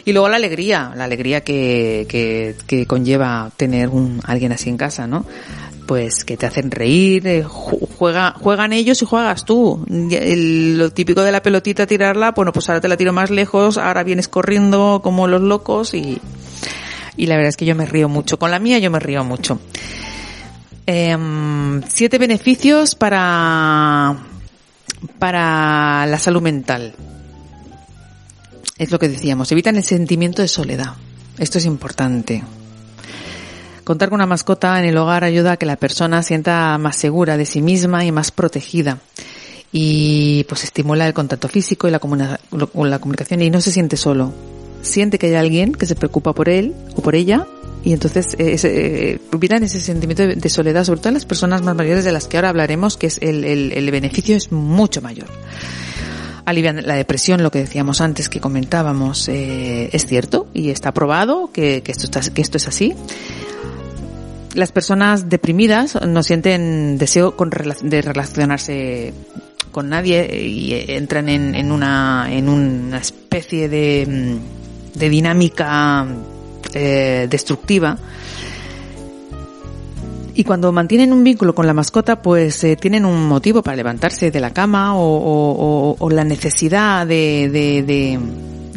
Y 0.05 0.13
luego 0.13 0.29
la 0.29 0.37
alegría, 0.37 0.93
la 0.95 1.03
alegría 1.03 1.41
que, 1.41 2.05
que, 2.07 2.55
que 2.65 2.85
conlleva 2.85 3.51
tener 3.57 3.89
un, 3.89 4.21
alguien 4.23 4.51
así 4.53 4.69
en 4.69 4.77
casa, 4.77 5.05
¿no? 5.05 5.25
Pues 5.85 6.25
que 6.25 6.35
te 6.35 6.47
hacen 6.47 6.71
reír, 6.71 7.27
eh, 7.27 7.43
ju- 7.45 7.87
juega, 7.97 8.31
juegan 8.39 8.73
ellos 8.73 9.01
y 9.01 9.05
juegas 9.05 9.45
tú. 9.45 9.85
Lo 9.87 10.89
típico 10.91 11.21
de 11.21 11.31
la 11.31 11.43
pelotita 11.43 11.85
tirarla, 11.85 12.31
bueno, 12.31 12.51
pues 12.51 12.67
ahora 12.69 12.81
te 12.81 12.87
la 12.87 12.97
tiro 12.97 13.13
más 13.13 13.29
lejos, 13.29 13.77
ahora 13.77 14.03
vienes 14.03 14.27
corriendo 14.27 15.01
como 15.03 15.27
los 15.27 15.41
locos 15.41 15.93
y, 15.93 16.19
y 17.17 17.25
la 17.27 17.35
verdad 17.35 17.49
es 17.49 17.57
que 17.57 17.65
yo 17.65 17.75
me 17.75 17.85
río 17.85 18.09
mucho. 18.09 18.39
Con 18.39 18.49
la 18.49 18.57
mía 18.57 18.79
yo 18.79 18.89
me 18.89 18.99
río 18.99 19.23
mucho. 19.23 19.59
Em, 20.87 21.81
siete 21.87 22.17
beneficios 22.17 22.95
para, 22.95 24.17
para 25.19 26.05
la 26.07 26.17
salud 26.19 26.41
mental. 26.41 26.95
Es 28.77 28.91
lo 28.91 28.97
que 28.99 29.07
decíamos, 29.07 29.51
evitan 29.51 29.75
el 29.77 29.83
sentimiento 29.83 30.41
de 30.41 30.47
soledad. 30.47 30.93
Esto 31.37 31.59
es 31.59 31.65
importante. 31.65 32.43
Contar 33.85 34.09
con 34.09 34.17
una 34.17 34.25
mascota 34.25 34.77
en 34.79 34.85
el 34.85 34.97
hogar 34.97 35.23
ayuda 35.23 35.53
a 35.53 35.57
que 35.57 35.65
la 35.65 35.77
persona 35.77 36.21
sienta 36.23 36.77
más 36.79 36.97
segura 36.97 37.37
de 37.37 37.45
sí 37.45 37.61
misma 37.61 38.03
y 38.03 38.11
más 38.11 38.31
protegida. 38.31 38.97
Y 39.71 40.43
pues 40.49 40.63
estimula 40.63 41.05
el 41.07 41.13
contacto 41.13 41.47
físico 41.47 41.87
y 41.87 41.91
la, 41.91 41.99
comunicación 41.99 43.41
y 43.41 43.49
no 43.51 43.61
se 43.61 43.71
siente 43.71 43.95
solo. 43.95 44.33
Siente 44.81 45.19
que 45.19 45.27
hay 45.27 45.35
alguien 45.35 45.71
que 45.73 45.85
se 45.85 45.95
preocupa 45.95 46.33
por 46.33 46.49
él 46.49 46.73
o 46.95 47.01
por 47.01 47.15
ella 47.15 47.45
y 47.83 47.93
entonces 47.93 48.33
eh, 48.39 48.57
eh, 48.63 49.19
ese 49.61 49.79
sentimiento 49.79 50.25
de, 50.27 50.35
de 50.35 50.49
soledad, 50.49 50.83
sobre 50.83 50.99
todo 51.01 51.09
en 51.09 51.13
las 51.15 51.25
personas 51.25 51.61
más 51.61 51.75
mayores 51.75 52.03
de 52.03 52.11
las 52.11 52.27
que 52.27 52.37
ahora 52.37 52.49
hablaremos, 52.49 52.97
que 52.97 53.07
es 53.07 53.19
el, 53.21 53.43
el- 53.43 53.71
el 53.73 53.91
beneficio 53.91 54.35
es 54.35 54.51
mucho 54.51 55.01
mayor 55.01 55.27
alivian 56.45 56.85
la 56.85 56.93
depresión, 56.95 57.41
lo 57.41 57.49
que 57.51 57.59
decíamos 57.59 58.01
antes, 58.01 58.29
que 58.29 58.39
comentábamos, 58.39 59.27
eh, 59.29 59.89
es 59.91 60.05
cierto 60.05 60.47
y 60.53 60.69
está 60.69 60.93
probado 60.93 61.49
que, 61.51 61.81
que 61.81 61.91
esto 61.91 62.05
está, 62.05 62.21
que 62.21 62.41
esto 62.41 62.57
es 62.57 62.67
así. 62.67 62.93
Las 64.55 64.71
personas 64.71 65.29
deprimidas 65.29 65.99
no 66.07 66.23
sienten 66.23 66.97
deseo 66.97 67.35
con 67.35 67.49
de 67.49 68.01
relacionarse 68.01 69.13
con 69.71 69.89
nadie 69.89 70.33
y 70.41 70.73
entran 70.93 71.27
en, 71.27 71.53
en 71.55 71.73
una 71.73 72.27
en 72.31 72.47
una 72.47 72.97
especie 72.97 73.67
de, 73.67 74.07
mm, 74.07 74.97
dinámica 74.97 76.07
eh, 76.73 77.27
destructiva 77.29 77.97
y 80.33 80.45
cuando 80.45 80.71
mantienen 80.71 81.11
un 81.11 81.23
vínculo 81.23 81.53
con 81.53 81.67
la 81.67 81.73
mascota, 81.73 82.21
pues 82.21 82.63
eh, 82.63 82.77
tienen 82.77 83.05
un 83.05 83.27
motivo 83.27 83.61
para 83.61 83.75
levantarse 83.75 84.31
de 84.31 84.39
la 84.39 84.51
cama 84.51 84.93
o, 84.95 86.09
la 86.11 86.23
necesidad 86.23 87.05
de 87.07 88.19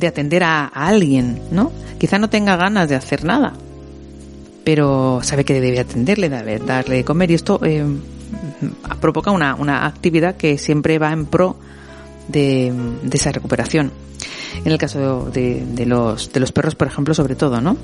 atender 0.07 0.43
a, 0.43 0.67
a 0.67 0.87
alguien, 0.89 1.41
¿no? 1.53 1.71
Quizá 1.99 2.19
no 2.19 2.31
tenga 2.31 2.57
ganas 2.57 2.89
de 2.89 2.95
hacer 2.95 3.25
nada, 3.25 3.55
pero 4.69 5.21
sabe 5.23 5.47
que 5.47 5.63
debe 5.63 5.81
atenderle, 5.81 6.29
debe 6.29 6.59
darle 6.59 6.97
de 6.97 7.05
comer 7.07 7.31
y 7.31 7.35
esto 7.35 7.59
eh, 7.65 7.87
provoca 9.01 9.31
una, 9.31 9.55
una 9.55 9.87
actividad 9.87 10.37
que 10.37 10.59
siempre 10.59 10.99
va 10.99 11.11
en 11.11 11.25
pro 11.25 11.57
de, 12.29 12.71
de 13.03 13.17
esa 13.17 13.33
recuperación. 13.33 13.91
En 14.63 14.71
el 14.71 14.77
caso 14.77 15.31
de, 15.33 15.65
de 15.65 15.87
los, 15.87 16.35
de 16.35 16.41
los 16.41 16.53
perros, 16.53 16.75
por 16.75 16.87
ejemplo, 16.87 17.15
sobre 17.15 17.35
todo, 17.35 17.63
¿no? 17.63 17.79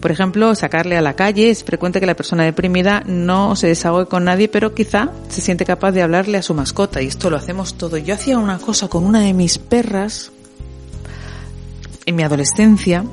Por 0.00 0.12
ejemplo, 0.12 0.54
sacarle 0.54 0.96
a 0.96 1.02
la 1.02 1.14
calle. 1.14 1.50
Es 1.50 1.62
frecuente 1.62 2.00
que 2.00 2.06
la 2.06 2.16
persona 2.16 2.44
deprimida 2.44 3.02
no 3.04 3.54
se 3.54 3.66
desahogue 3.66 4.06
con 4.06 4.24
nadie, 4.24 4.48
pero 4.48 4.74
quizá 4.74 5.10
se 5.28 5.42
siente 5.42 5.66
capaz 5.66 5.92
de 5.92 6.00
hablarle 6.00 6.38
a 6.38 6.42
su 6.42 6.54
mascota. 6.54 7.02
Y 7.02 7.08
esto 7.08 7.28
lo 7.28 7.36
hacemos 7.36 7.74
todo. 7.74 7.98
Yo 7.98 8.14
hacía 8.14 8.38
una 8.38 8.56
cosa 8.56 8.88
con 8.88 9.04
una 9.04 9.20
de 9.20 9.34
mis 9.34 9.58
perras 9.58 10.32
en 12.06 12.16
mi 12.16 12.22
adolescencia, 12.22 13.04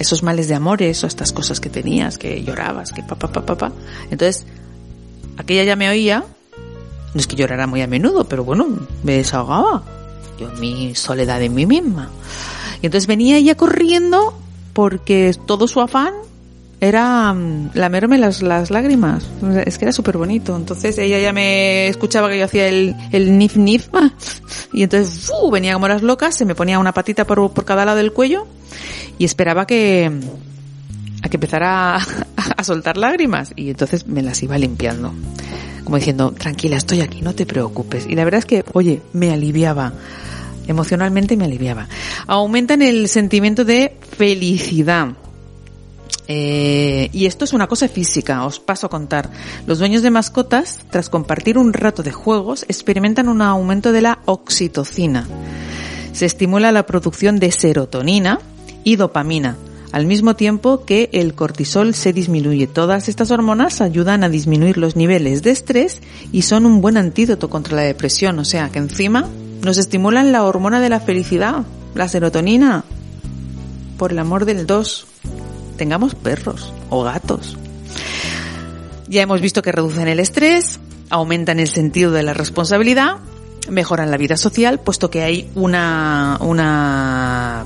esos 0.00 0.22
males 0.22 0.48
de 0.48 0.54
amores 0.54 1.04
o 1.04 1.06
estas 1.06 1.30
cosas 1.30 1.60
que 1.60 1.68
tenías, 1.68 2.16
que 2.16 2.42
llorabas, 2.42 2.90
que 2.90 3.02
papá, 3.02 3.28
papá, 3.28 3.44
papá. 3.44 3.72
Entonces, 4.10 4.46
aquella 5.36 5.62
ya 5.62 5.76
me 5.76 5.90
oía. 5.90 6.24
No 7.12 7.20
es 7.20 7.26
que 7.26 7.36
llorara 7.36 7.66
muy 7.66 7.82
a 7.82 7.86
menudo, 7.86 8.24
pero 8.24 8.42
bueno, 8.42 8.66
me 9.02 9.12
desahogaba. 9.12 9.82
Yo 10.38 10.48
mi 10.58 10.94
soledad 10.94 11.42
en 11.42 11.54
mí 11.54 11.66
misma. 11.66 12.08
Y 12.80 12.86
entonces 12.86 13.06
venía 13.06 13.36
ella 13.36 13.56
corriendo 13.56 14.32
porque 14.72 15.36
todo 15.46 15.68
su 15.68 15.82
afán 15.82 16.14
era 16.80 17.32
mm, 17.34 17.70
lamerme 17.74 18.18
las, 18.18 18.42
las 18.42 18.70
lágrimas. 18.70 19.28
Es 19.66 19.78
que 19.78 19.84
era 19.84 19.92
súper 19.92 20.16
bonito. 20.16 20.56
Entonces 20.56 20.96
ella 20.98 21.18
ya 21.18 21.32
me 21.32 21.88
escuchaba 21.88 22.28
que 22.30 22.38
yo 22.38 22.44
hacía 22.44 22.68
el, 22.68 22.94
el 23.12 23.36
nif 23.36 23.56
nif. 23.56 23.88
ah, 23.92 24.10
Y 24.72 24.82
entonces 24.82 25.26
¡fu! 25.26 25.50
venía 25.50 25.74
como 25.74 25.88
las 25.88 26.02
locas, 26.02 26.34
se 26.34 26.44
me 26.44 26.54
ponía 26.54 26.78
una 26.78 26.92
patita 26.92 27.26
por, 27.26 27.52
por 27.52 27.64
cada 27.64 27.84
lado 27.84 27.98
del 27.98 28.12
cuello 28.12 28.46
y 29.18 29.24
esperaba 29.24 29.66
que, 29.66 30.10
a 31.22 31.28
que 31.28 31.36
empezara 31.36 31.96
a, 31.96 31.98
a 32.56 32.64
soltar 32.64 32.96
lágrimas. 32.96 33.52
Y 33.56 33.70
entonces 33.70 34.06
me 34.06 34.22
las 34.22 34.42
iba 34.42 34.56
limpiando. 34.56 35.12
Como 35.84 35.96
diciendo, 35.96 36.32
tranquila, 36.32 36.76
estoy 36.76 37.00
aquí, 37.00 37.20
no 37.20 37.34
te 37.34 37.46
preocupes. 37.46 38.06
Y 38.08 38.14
la 38.14 38.24
verdad 38.24 38.38
es 38.38 38.46
que, 38.46 38.64
oye, 38.72 39.02
me 39.12 39.32
aliviaba. 39.32 39.92
Emocionalmente 40.68 41.36
me 41.36 41.46
aliviaba. 41.46 41.88
Aumentan 42.26 42.80
el 42.80 43.08
sentimiento 43.08 43.64
de 43.64 43.96
felicidad. 44.16 45.08
Eh, 46.32 47.10
y 47.12 47.26
esto 47.26 47.44
es 47.44 47.52
una 47.52 47.66
cosa 47.66 47.88
física, 47.88 48.46
os 48.46 48.60
paso 48.60 48.86
a 48.86 48.88
contar. 48.88 49.30
Los 49.66 49.80
dueños 49.80 50.02
de 50.02 50.12
mascotas, 50.12 50.78
tras 50.88 51.10
compartir 51.10 51.58
un 51.58 51.72
rato 51.72 52.04
de 52.04 52.12
juegos, 52.12 52.64
experimentan 52.68 53.28
un 53.28 53.42
aumento 53.42 53.90
de 53.90 54.00
la 54.00 54.20
oxitocina. 54.26 55.26
Se 56.12 56.26
estimula 56.26 56.70
la 56.70 56.86
producción 56.86 57.40
de 57.40 57.50
serotonina 57.50 58.38
y 58.84 58.94
dopamina, 58.94 59.56
al 59.90 60.06
mismo 60.06 60.36
tiempo 60.36 60.84
que 60.84 61.10
el 61.12 61.34
cortisol 61.34 61.94
se 61.94 62.12
disminuye. 62.12 62.68
Todas 62.68 63.08
estas 63.08 63.32
hormonas 63.32 63.80
ayudan 63.80 64.22
a 64.22 64.28
disminuir 64.28 64.78
los 64.78 64.94
niveles 64.94 65.42
de 65.42 65.50
estrés 65.50 66.00
y 66.30 66.42
son 66.42 66.64
un 66.64 66.80
buen 66.80 66.96
antídoto 66.96 67.50
contra 67.50 67.74
la 67.74 67.82
depresión. 67.82 68.38
O 68.38 68.44
sea, 68.44 68.68
que 68.68 68.78
encima 68.78 69.28
nos 69.62 69.78
estimulan 69.78 70.30
la 70.30 70.44
hormona 70.44 70.78
de 70.78 70.90
la 70.90 71.00
felicidad, 71.00 71.64
la 71.96 72.06
serotonina. 72.06 72.84
Por 73.98 74.12
el 74.12 74.20
amor 74.20 74.44
del 74.44 74.64
dos, 74.64 75.08
tengamos 75.80 76.14
perros 76.14 76.74
o 76.90 77.02
gatos. 77.02 77.56
Ya 79.08 79.22
hemos 79.22 79.40
visto 79.40 79.62
que 79.62 79.72
reducen 79.72 80.08
el 80.08 80.20
estrés, 80.20 80.78
aumentan 81.08 81.58
el 81.58 81.68
sentido 81.68 82.12
de 82.12 82.22
la 82.22 82.34
responsabilidad 82.34 83.16
mejoran 83.70 84.10
la 84.10 84.18
vida 84.18 84.36
social, 84.36 84.78
puesto 84.80 85.10
que 85.10 85.22
hay 85.22 85.50
una, 85.54 86.36
una 86.40 87.64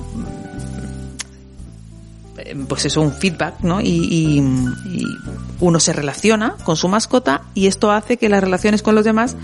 pues 2.68 2.84
eso, 2.84 3.00
un 3.00 3.12
feedback, 3.12 3.60
¿no? 3.62 3.80
Y, 3.80 3.86
y- 3.88 4.38
y 4.92 5.04
uno 5.60 5.80
se 5.80 5.92
relaciona 5.92 6.54
con 6.62 6.76
su 6.76 6.86
mascota 6.88 7.42
y 7.54 7.66
esto 7.66 7.90
hace 7.90 8.16
que 8.16 8.28
las 8.28 8.42
relaciones 8.44 8.82
con 8.82 8.94
los 8.94 9.04
demás 9.04 9.36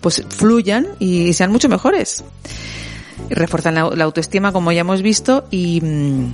pues 0.00 0.22
fluyan 0.28 0.86
y 1.00 1.32
sean 1.32 1.50
mucho 1.50 1.68
mejores. 1.68 2.22
Refuerzan 3.30 3.74
la, 3.74 3.90
la 3.90 4.04
autoestima, 4.04 4.52
como 4.52 4.70
ya 4.70 4.82
hemos 4.82 5.02
visto, 5.02 5.46
y, 5.50 5.80
mm, 5.80 6.26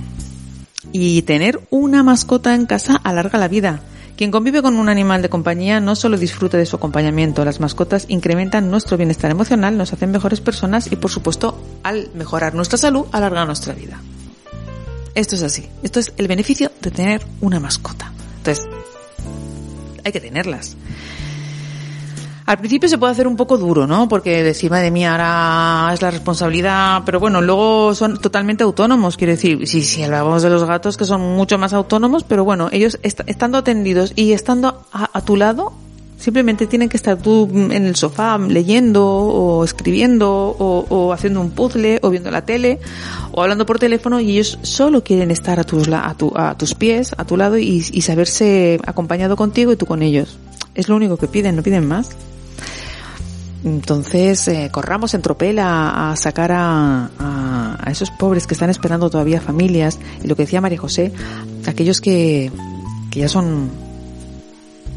y 0.91 1.21
tener 1.23 1.59
una 1.69 2.03
mascota 2.03 2.55
en 2.55 2.65
casa 2.65 2.95
alarga 3.03 3.39
la 3.39 3.47
vida. 3.47 3.81
Quien 4.15 4.29
convive 4.29 4.61
con 4.61 4.75
un 4.75 4.89
animal 4.89 5.21
de 5.21 5.29
compañía 5.29 5.79
no 5.79 5.95
solo 5.95 6.17
disfruta 6.17 6.57
de 6.57 6.65
su 6.65 6.75
acompañamiento, 6.75 7.43
las 7.43 7.59
mascotas 7.59 8.05
incrementan 8.09 8.69
nuestro 8.69 8.95
bienestar 8.95 9.31
emocional, 9.31 9.77
nos 9.77 9.91
hacen 9.91 10.11
mejores 10.11 10.39
personas 10.39 10.91
y 10.91 10.95
por 10.95 11.09
supuesto 11.09 11.59
al 11.81 12.09
mejorar 12.13 12.53
nuestra 12.53 12.77
salud 12.77 13.07
alarga 13.11 13.45
nuestra 13.45 13.73
vida. 13.73 13.99
Esto 15.15 15.35
es 15.35 15.43
así, 15.43 15.67
esto 15.81 15.99
es 15.99 16.13
el 16.17 16.27
beneficio 16.27 16.71
de 16.81 16.91
tener 16.91 17.25
una 17.41 17.59
mascota. 17.59 18.11
Entonces, 18.37 18.67
hay 20.03 20.11
que 20.11 20.19
tenerlas. 20.19 20.75
Al 22.45 22.57
principio 22.57 22.89
se 22.89 22.97
puede 22.97 23.13
hacer 23.13 23.25
un 23.25 23.37
poco 23.37 23.57
duro, 23.57 23.87
¿no? 23.87 24.09
Porque 24.09 24.43
decir, 24.43 24.69
madre 24.69 24.91
mía, 24.91 25.11
ahora 25.13 25.93
es 25.93 26.01
la 26.01 26.11
responsabilidad, 26.11 27.03
pero 27.05 27.19
bueno, 27.21 27.41
luego 27.41 27.95
son 27.95 28.19
totalmente 28.19 28.65
autónomos, 28.65 29.15
quiero 29.15 29.31
decir, 29.31 29.65
sí, 29.65 29.81
sí, 29.81 30.03
hablábamos 30.03 30.43
de 30.43 30.49
los 30.49 30.65
gatos 30.65 30.97
que 30.97 31.05
son 31.05 31.21
mucho 31.21 31.57
más 31.57 31.71
autónomos, 31.71 32.25
pero 32.25 32.43
bueno, 32.43 32.67
ellos 32.73 32.99
est- 33.01 33.21
estando 33.27 33.57
atendidos 33.57 34.11
y 34.17 34.33
estando 34.33 34.83
a, 34.91 35.09
a 35.17 35.21
tu 35.21 35.37
lado, 35.37 35.71
simplemente 36.19 36.67
tienen 36.67 36.89
que 36.89 36.97
estar 36.97 37.15
tú 37.17 37.49
en 37.53 37.85
el 37.85 37.95
sofá 37.95 38.37
leyendo 38.37 39.05
o 39.07 39.63
escribiendo 39.63 40.29
o, 40.59 40.85
o 40.89 41.13
haciendo 41.13 41.39
un 41.39 41.51
puzzle 41.51 41.99
o 42.01 42.09
viendo 42.09 42.29
la 42.29 42.41
tele 42.45 42.79
o 43.31 43.41
hablando 43.41 43.65
por 43.65 43.79
teléfono 43.79 44.19
y 44.19 44.31
ellos 44.31 44.59
solo 44.63 45.01
quieren 45.01 45.31
estar 45.31 45.61
a 45.61 45.63
tus, 45.63 45.87
a 45.87 46.13
tu- 46.17 46.33
a 46.35 46.57
tus 46.57 46.75
pies, 46.75 47.13
a 47.17 47.23
tu 47.23 47.37
lado 47.37 47.57
y, 47.57 47.85
y 47.89 48.01
saberse 48.01 48.79
acompañado 48.85 49.37
contigo 49.37 49.71
y 49.71 49.77
tú 49.77 49.85
con 49.85 50.01
ellos. 50.01 50.37
Es 50.75 50.89
lo 50.89 50.97
único 50.97 51.15
que 51.15 51.27
piden, 51.27 51.55
no 51.55 51.63
piden 51.63 51.87
más. 51.87 52.09
Entonces, 53.63 54.45
eh, 54.49 54.69
corramos 54.71 55.13
en 55.13 55.21
tropel 55.21 55.57
a, 55.59 56.13
sacar 56.17 56.51
a, 56.51 57.09
a- 57.17 57.77
a 57.81 57.91
esos 57.91 58.11
pobres 58.11 58.45
que 58.45 58.53
están 58.53 58.69
esperando 58.69 59.09
todavía 59.09 59.39
familias. 59.39 59.99
Y 60.23 60.27
lo 60.27 60.35
que 60.35 60.43
decía 60.43 60.59
María 60.61 60.77
José, 60.79 61.13
aquellos 61.65 62.01
que, 62.01 62.51
que 63.11 63.19
ya 63.21 63.29
son 63.29 63.69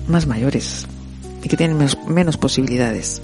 más 0.09 0.27
mayores 0.27 0.87
y 1.43 1.49
que 1.49 1.57
tienen 1.57 1.77
menos, 1.77 1.97
menos 2.09 2.37
posibilidades. 2.37 3.23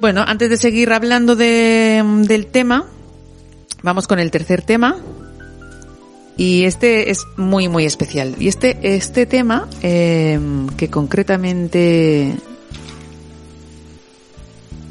Bueno, 0.00 0.22
antes 0.26 0.50
de 0.50 0.56
seguir 0.56 0.92
hablando 0.92 1.36
de, 1.36 2.02
del 2.26 2.46
tema, 2.46 2.84
vamos 3.82 4.06
con 4.06 4.18
el 4.18 4.30
tercer 4.30 4.62
tema. 4.62 4.96
Y 6.36 6.64
este 6.64 7.10
es 7.10 7.24
muy, 7.36 7.68
muy 7.68 7.84
especial. 7.84 8.34
Y 8.40 8.48
este, 8.48 8.76
este 8.96 9.24
tema, 9.24 9.68
eh, 9.82 10.38
que 10.76 10.90
concretamente 10.90 12.34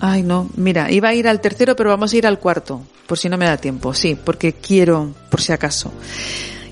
Ay, 0.06 0.22
no, 0.22 0.50
mira, 0.58 0.92
iba 0.92 1.08
a 1.08 1.14
ir 1.14 1.30
al 1.30 1.40
tercero, 1.40 1.78
pero 1.78 1.90
vamos 1.90 2.12
a 2.12 2.18
ir 2.18 2.28
al 2.28 2.38
cuarto, 2.38 2.82
por 3.08 3.18
si 3.18 3.30
no 3.30 3.38
me 3.38 3.46
da 3.46 3.56
tiempo, 3.56 3.94
sí, 3.94 4.18
porque 4.22 4.52
quiero, 4.52 5.16
por 5.30 5.40
si 5.40 5.54
acaso. 5.54 5.94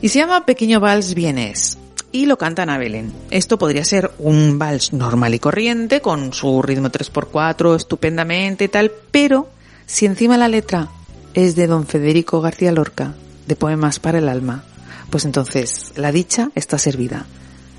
Y 0.01 0.09
se 0.09 0.19
llama 0.19 0.45
Pequeño 0.45 0.81
Vals 0.81 1.13
Vienes. 1.13 1.77
Y 2.11 2.25
lo 2.25 2.37
canta 2.37 2.63
Ana 2.63 2.77
Belén. 2.77 3.13
Esto 3.29 3.57
podría 3.57 3.85
ser 3.85 4.11
un 4.19 4.59
vals 4.59 4.91
normal 4.91 5.33
y 5.33 5.39
corriente, 5.39 6.01
con 6.01 6.33
su 6.33 6.61
ritmo 6.61 6.89
3x4 6.89 7.77
estupendamente 7.77 8.67
tal, 8.67 8.91
pero 9.11 9.47
si 9.85 10.05
encima 10.05 10.37
la 10.37 10.49
letra 10.49 10.89
es 11.33 11.55
de 11.55 11.67
don 11.67 11.87
Federico 11.87 12.41
García 12.41 12.73
Lorca, 12.73 13.13
de 13.47 13.55
Poemas 13.55 14.01
para 14.01 14.17
el 14.17 14.27
Alma, 14.27 14.65
pues 15.09 15.23
entonces 15.23 15.93
la 15.95 16.11
dicha 16.11 16.51
está 16.53 16.77
servida. 16.77 17.25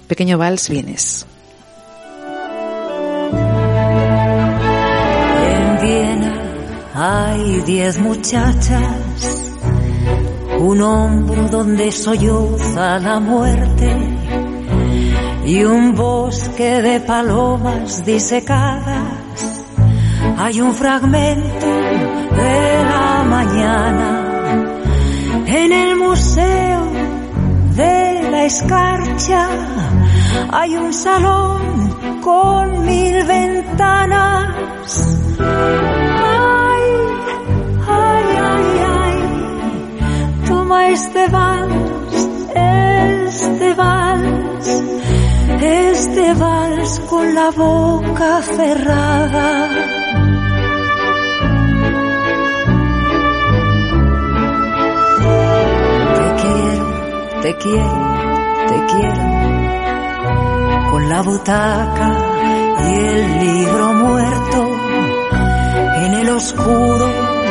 Pequeño 0.09 0.39
Vals 0.39 0.71
Vienes. 0.71 1.27
Hay 7.05 7.61
diez 7.63 7.99
muchachas, 7.99 9.51
un 10.61 10.81
hombro 10.81 11.49
donde 11.49 11.91
solloza 11.91 13.01
la 13.01 13.19
muerte 13.19 13.91
y 15.45 15.65
un 15.65 15.97
bosque 15.97 16.81
de 16.81 17.01
palomas 17.01 18.05
disecadas. 18.05 19.65
Hay 20.39 20.61
un 20.61 20.73
fragmento 20.73 21.67
de 21.67 22.85
la 22.93 23.25
mañana 23.37 24.09
en 25.47 25.73
el 25.73 25.97
museo 25.97 26.87
de 27.75 28.31
la 28.31 28.45
escarcha. 28.45 29.49
Hay 30.53 30.77
un 30.77 30.93
salón 30.93 32.21
con 32.21 32.87
mil 32.87 33.25
ventanas. 33.25 34.55
Este 40.81 41.27
vals, 41.29 42.29
este 42.55 43.75
vals, 43.75 44.67
este 45.61 46.35
vals 46.35 47.01
con 47.09 47.35
la 47.35 47.51
boca 47.51 48.43
cerrada. 48.43 49.69
Te 56.19 56.27
quiero, 56.43 56.87
te 57.43 57.57
quiero, 57.57 58.01
te 58.69 58.79
quiero. 58.93 59.25
Con 60.91 61.09
la 61.09 61.23
butaca 61.23 62.09
y 62.89 62.95
el 62.95 63.41
libro 63.41 63.93
muerto 63.95 64.69
en 66.05 66.15
el 66.15 66.29
oscuro 66.31 67.07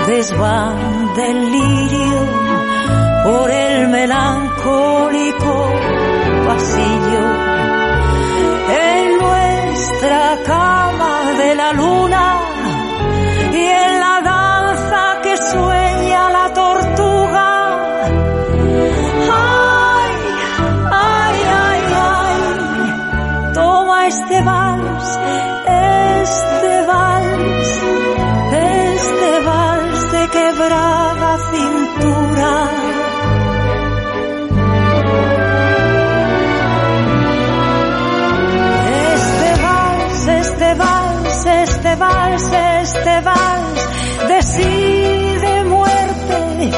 desván 0.07 1.13
del 1.15 1.51
lirio 1.51 2.50
por 3.23 3.51
el 3.51 3.87
melancólico 3.89 5.53
pasillo 6.47 7.25
en 8.87 9.17
nuestra 9.19 10.37
cama 10.45 11.31
de 11.37 11.55
la 11.55 11.73
luna 11.73 12.39
y 13.53 13.63
en 13.83 13.99
la 13.99 14.21
danza 14.21 15.01
que 15.23 15.37
sueña 15.37 16.29
la 16.29 16.53
tortuga. 16.53 17.49
Ay 19.33 20.11
ay 20.91 21.37
ay 21.63 21.81
ay 22.09 23.53
toma 23.53 24.07
este 24.07 24.41
vals 24.41 25.19
este 25.67 26.85
vals 26.91 27.69
este 28.51 29.39
vals 29.45 30.11
de 30.11 30.27
quebrada 30.29 31.00
este 41.63 41.95
vals, 41.95 42.51
este 42.81 43.21
vals 43.21 43.81
de 44.27 44.41
sí, 44.41 45.35
de 45.45 45.63
muerte 45.65 46.71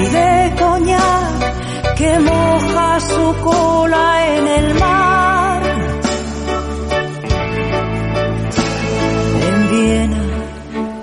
y 0.00 0.04
de 0.16 0.54
coñac 0.58 1.94
que 1.96 2.18
moja 2.18 3.00
su 3.00 3.34
cola 3.42 4.36
en 4.36 4.46
el 4.46 4.74
mar. 4.78 5.62
En 9.48 9.70
Viena 9.70 10.24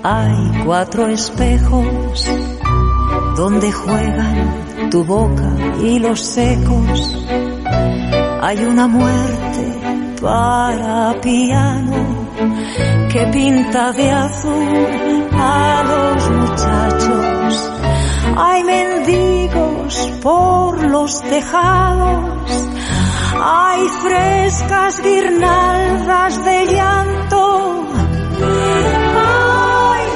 hay 0.02 0.62
cuatro 0.64 1.06
espejos 1.08 2.28
donde 3.36 3.72
juegan 3.72 4.90
tu 4.90 5.04
boca 5.04 5.50
y 5.82 5.98
los 5.98 6.20
secos 6.20 7.26
hay 8.42 8.58
una 8.64 8.86
muerte 8.86 9.64
para 10.20 11.20
piano 11.20 12.05
que 13.16 13.26
pinta 13.28 13.92
de 13.92 14.10
azul 14.10 15.28
a 15.32 15.82
los 15.90 16.30
muchachos. 16.30 17.70
Hay 18.36 18.62
mendigos 18.64 20.12
por 20.22 20.82
los 20.84 21.22
tejados, 21.22 22.68
hay 23.42 23.80
frescas 24.02 25.02
guirnaldas 25.02 26.44
de 26.44 26.66
llanto. 26.74 27.42
Ay, 29.88 30.06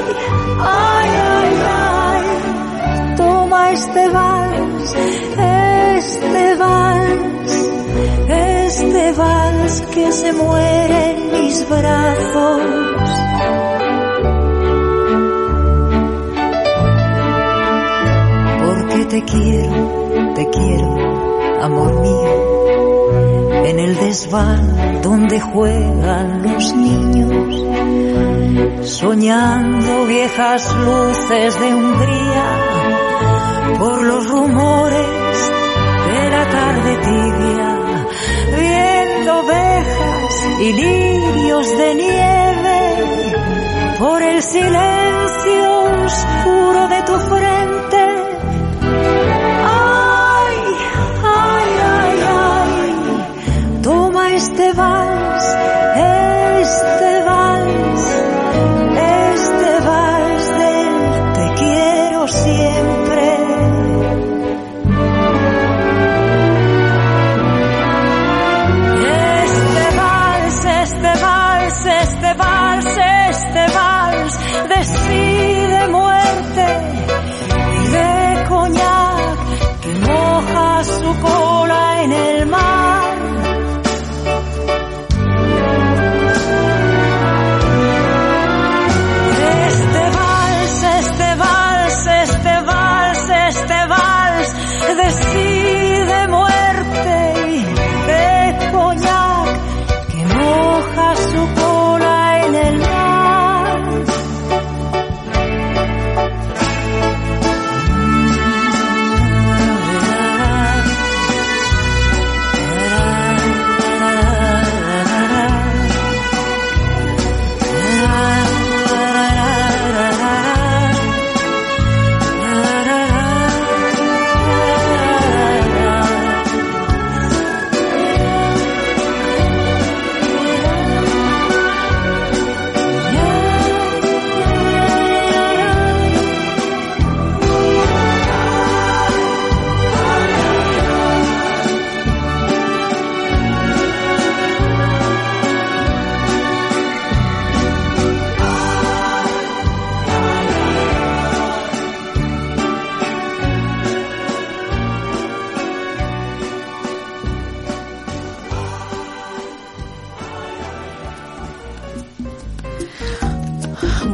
ay, 0.60 1.10
ay, 1.39 1.52
ay, 1.86 3.16
toma 3.16 3.70
este 3.70 4.09
vals, 4.10 4.94
este 5.39 6.56
vals, 6.56 6.99
este 9.01 9.12
vals 9.12 9.81
que 9.93 10.12
se 10.12 10.32
muere 10.32 11.16
mis 11.32 11.68
brazos. 11.68 12.62
Porque 18.64 19.05
te 19.06 19.22
quiero, 19.22 20.32
te 20.35 20.48
quiero, 20.51 21.62
amor 21.62 22.01
mío, 22.01 23.64
en 23.64 23.78
el 23.78 23.97
desván 23.97 25.01
donde 25.02 25.40
juegan 25.40 26.43
los 26.43 26.74
niños, 26.74 27.64
soñando 28.82 30.06
viejas 30.06 30.77
luces 30.77 31.59
de 31.59 31.74
Hungría, 31.74 32.59
por 33.78 34.02
los 34.02 34.28
rumores 34.28 35.52
de 36.06 36.31
la 36.31 36.44
tarde 36.51 36.97
tibia, 36.98 37.80
ovejas 39.40 40.60
y 40.60 40.72
lirios 40.72 41.78
de 41.78 41.94
nieve, 41.94 43.36
por 43.98 44.22
el 44.22 44.42
silencio 44.42 45.82
oscuro 46.04 46.88
de 46.88 47.02
tu 47.02 47.18
frente. 47.28 47.80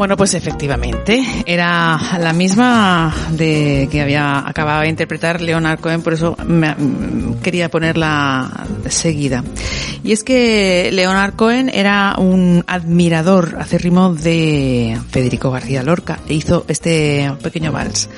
Bueno, 0.06 0.18
pues 0.18 0.34
efectivamente, 0.34 1.20
era 1.46 1.98
la 2.20 2.32
misma 2.32 3.12
de 3.32 3.88
que 3.90 4.00
había 4.00 4.38
acababa 4.38 4.82
de 4.82 4.88
interpretar 4.88 5.40
Leonard 5.40 5.80
Cohen, 5.80 6.00
por 6.00 6.12
eso 6.12 6.36
me- 6.46 6.76
mm, 6.76 7.40
quería 7.42 7.68
ponerla 7.68 8.68
seguida. 8.88 9.42
Y 10.04 10.12
es 10.12 10.22
que 10.22 10.90
Leonard 10.92 11.34
Cohen 11.34 11.68
era 11.74 12.14
un 12.18 12.62
admirador 12.68 13.56
acérrimo 13.58 14.14
de 14.14 14.96
Federico 15.10 15.50
García 15.50 15.82
Lorca 15.82 16.20
e 16.28 16.34
hizo 16.34 16.64
este 16.68 17.28
pequeño 17.42 17.72
vals. 17.72 18.08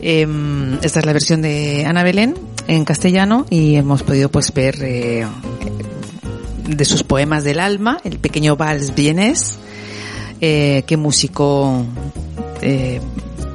Em, 0.00 0.74
esta 0.82 1.00
es 1.00 1.04
la 1.04 1.12
versión 1.12 1.42
de 1.42 1.84
Ana 1.84 2.04
Belén 2.04 2.36
en 2.68 2.84
castellano 2.84 3.44
y 3.50 3.74
hemos 3.74 4.04
podido 4.04 4.28
pues 4.28 4.54
ver 4.54 4.76
eh, 4.82 5.26
de 6.68 6.84
sus 6.84 7.02
poemas 7.02 7.42
del 7.42 7.58
alma, 7.58 7.98
el 8.04 8.20
pequeño 8.20 8.54
vals 8.54 8.94
vienes, 8.94 9.58
eh, 10.46 10.82
que 10.86 10.98
musicó 10.98 11.86
eh, 12.60 13.00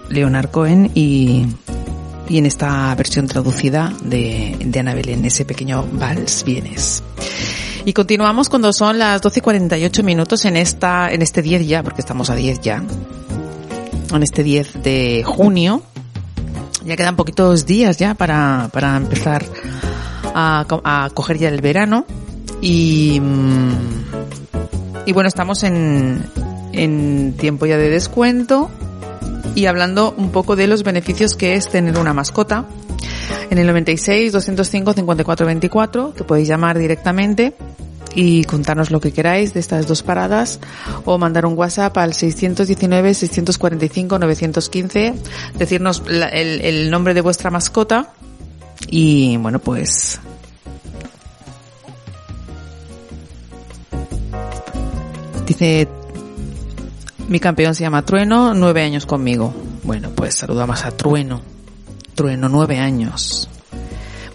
Leonard 0.10 0.49
Cohen 0.49 0.90
y, 0.95 1.45
y 2.28 2.40
en 2.40 2.48
esta 2.48 2.95
versión 2.95 3.28
traducida 3.28 3.94
de, 4.03 4.57
de 4.60 4.80
Ana 4.80 4.95
Belén, 4.95 5.24
ese 5.24 5.45
pequeño 5.45 5.86
vals 5.91 6.44
vienes. 6.44 7.03
Y 7.86 7.94
continuamos 7.94 8.49
cuando 8.49 8.74
son 8.74 8.98
las 8.98 9.22
12 9.22 9.38
y 9.38 9.41
48 9.44 10.03
minutos 10.03 10.45
en 10.45 10.57
esta, 10.57 11.11
en 11.11 11.22
este 11.22 11.44
10 11.44 11.68
ya, 11.68 11.84
porque 11.84 12.02
estamos 12.02 12.32
a 12.32 12.36
10 12.36 12.60
ya. 12.61 12.84
En 14.11 14.24
este 14.24 14.41
10 14.41 14.82
de 14.82 15.24
junio. 15.24 15.84
Ya 16.86 16.95
quedan 16.95 17.16
poquitos 17.16 17.68
días 17.68 17.98
ya 17.98 18.16
para, 18.16 18.72
para 18.74 18.98
empezar 18.98 19.45
a, 20.34 20.66
a 20.84 21.10
coger 21.14 21.38
ya 21.38 21.49
el 21.49 21.61
verano. 21.61 22.07
Y, 22.61 23.20
mm, 23.22 23.74
y 25.06 25.14
bueno, 25.14 25.28
estamos 25.28 25.61
en, 25.61 26.24
en 26.74 27.34
tiempo 27.38 27.66
ya 27.66 27.78
de 27.78 27.90
descuento 27.90 28.70
y 29.56 29.66
hablando 29.66 30.14
un 30.18 30.32
poco 30.32 30.56
de 30.56 30.68
los 30.68 30.84
beneficios 30.84 31.36
que 31.36 31.56
es 31.56 31.70
tener 31.70 31.98
una 31.98 32.14
mascota. 32.14 32.66
En 33.50 33.58
el 33.58 33.68
96 33.68 34.32
205 34.32 34.94
54 34.94 35.46
24, 35.46 36.14
que 36.14 36.24
podéis 36.24 36.48
llamar 36.48 36.78
directamente 36.78 37.56
y 38.16 38.44
contarnos 38.46 38.90
lo 38.91 39.00
que 39.00 39.12
queráis 39.12 39.54
de 39.54 39.60
estas 39.60 39.88
dos 39.88 40.02
paradas 40.04 40.60
o 41.06 41.18
mandar 41.20 41.46
un 41.46 41.56
WhatsApp 41.58 41.96
al 41.98 42.14
619 42.14 43.14
645 43.14 44.18
915, 44.20 45.14
decirnos 45.58 46.04
la- 46.08 46.30
el, 46.30 46.62
el 46.62 46.90
nombre 46.91 47.14
de 47.14 47.22
vuestra 47.22 47.50
mascota 47.52 48.12
y 48.88 49.38
bueno, 49.38 49.60
pues 49.60 50.20
dice 55.46 55.88
mi 57.30 57.39
campeón 57.39 57.76
se 57.76 57.84
llama 57.84 58.01
Trueno, 58.01 58.56
nueve 58.56 58.84
años 58.84 59.06
conmigo. 59.06 59.53
Bueno, 59.84 60.10
pues 60.15 60.35
saludamos 60.35 60.84
a 60.84 60.91
Trueno. 60.91 61.41
Trueno, 62.15 62.49
nueve 62.49 62.80
años. 62.80 63.47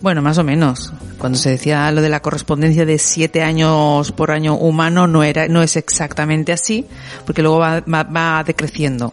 Bueno, 0.00 0.22
más 0.22 0.38
o 0.38 0.44
menos. 0.44 0.92
Cuando 1.18 1.36
se 1.36 1.50
decía 1.50 1.90
lo 1.90 2.02
de 2.02 2.08
la 2.08 2.20
correspondencia 2.20 2.86
de 2.86 2.98
siete 2.98 3.42
años 3.42 4.12
por 4.12 4.30
año 4.30 4.54
humano, 4.54 5.08
no 5.08 5.24
era, 5.24 5.48
no 5.48 5.62
es 5.62 5.76
exactamente 5.76 6.52
así, 6.52 6.86
porque 7.26 7.42
luego 7.42 7.58
va, 7.58 7.80
va, 7.80 8.44
decreciendo. 8.44 9.12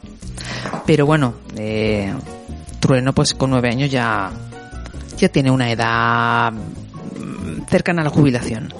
Pero 0.85 1.05
bueno, 1.07 1.33
eh, 1.57 2.13
Trueno, 2.79 3.13
pues 3.13 3.33
con 3.33 3.49
nueve 3.49 3.69
años 3.69 3.89
ya, 3.89 4.31
ya 5.17 5.29
tiene 5.29 5.49
una 5.49 5.71
edad 5.71 6.51
mm, 6.51 7.63
cercana 7.67 8.01
a 8.01 8.05
la 8.05 8.11
jubilación. 8.11 8.73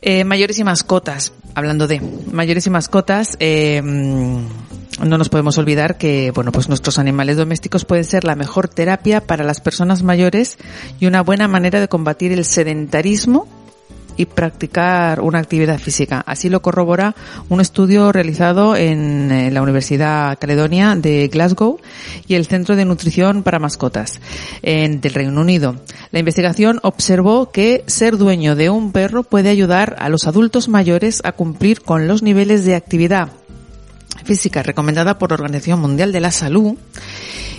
Eh, 0.00 0.24
mayores 0.24 0.58
y 0.58 0.64
mascotas, 0.64 1.34
hablando 1.54 1.86
de 1.86 2.00
mayores 2.32 2.66
y 2.66 2.70
mascotas, 2.70 3.36
eh, 3.40 3.80
no 3.82 5.18
nos 5.18 5.28
podemos 5.28 5.56
olvidar 5.58 5.96
que, 5.96 6.30
bueno, 6.34 6.52
pues 6.52 6.68
nuestros 6.68 6.98
animales 6.98 7.36
domésticos 7.36 7.84
pueden 7.84 8.04
ser 8.04 8.24
la 8.24 8.34
mejor 8.34 8.68
terapia 8.68 9.20
para 9.20 9.44
las 9.44 9.60
personas 9.60 10.02
mayores 10.02 10.58
y 10.98 11.06
una 11.06 11.22
buena 11.22 11.48
manera 11.48 11.80
de 11.80 11.88
combatir 11.88 12.32
el 12.32 12.44
sedentarismo 12.44 13.46
y 14.20 14.26
practicar 14.26 15.22
una 15.22 15.38
actividad 15.38 15.78
física. 15.78 16.22
Así 16.26 16.50
lo 16.50 16.60
corrobora 16.60 17.14
un 17.48 17.62
estudio 17.62 18.12
realizado 18.12 18.76
en 18.76 19.32
eh, 19.32 19.50
la 19.50 19.62
Universidad 19.62 20.38
Caledonia 20.38 20.94
de 20.94 21.28
Glasgow 21.28 21.80
y 22.26 22.34
el 22.34 22.44
Centro 22.44 22.76
de 22.76 22.84
Nutrición 22.84 23.42
para 23.42 23.58
Mascotas 23.58 24.20
en, 24.60 25.00
del 25.00 25.14
Reino 25.14 25.40
Unido. 25.40 25.76
La 26.10 26.18
investigación 26.18 26.80
observó 26.82 27.50
que 27.50 27.82
ser 27.86 28.18
dueño 28.18 28.56
de 28.56 28.68
un 28.68 28.92
perro 28.92 29.22
puede 29.22 29.48
ayudar 29.48 29.96
a 29.98 30.10
los 30.10 30.26
adultos 30.26 30.68
mayores 30.68 31.22
a 31.24 31.32
cumplir 31.32 31.80
con 31.80 32.06
los 32.06 32.22
niveles 32.22 32.66
de 32.66 32.74
actividad 32.74 33.39
física 34.24 34.62
recomendada 34.62 35.18
por 35.18 35.30
la 35.30 35.34
Organización 35.34 35.80
Mundial 35.80 36.12
de 36.12 36.20
la 36.20 36.30
Salud. 36.30 36.76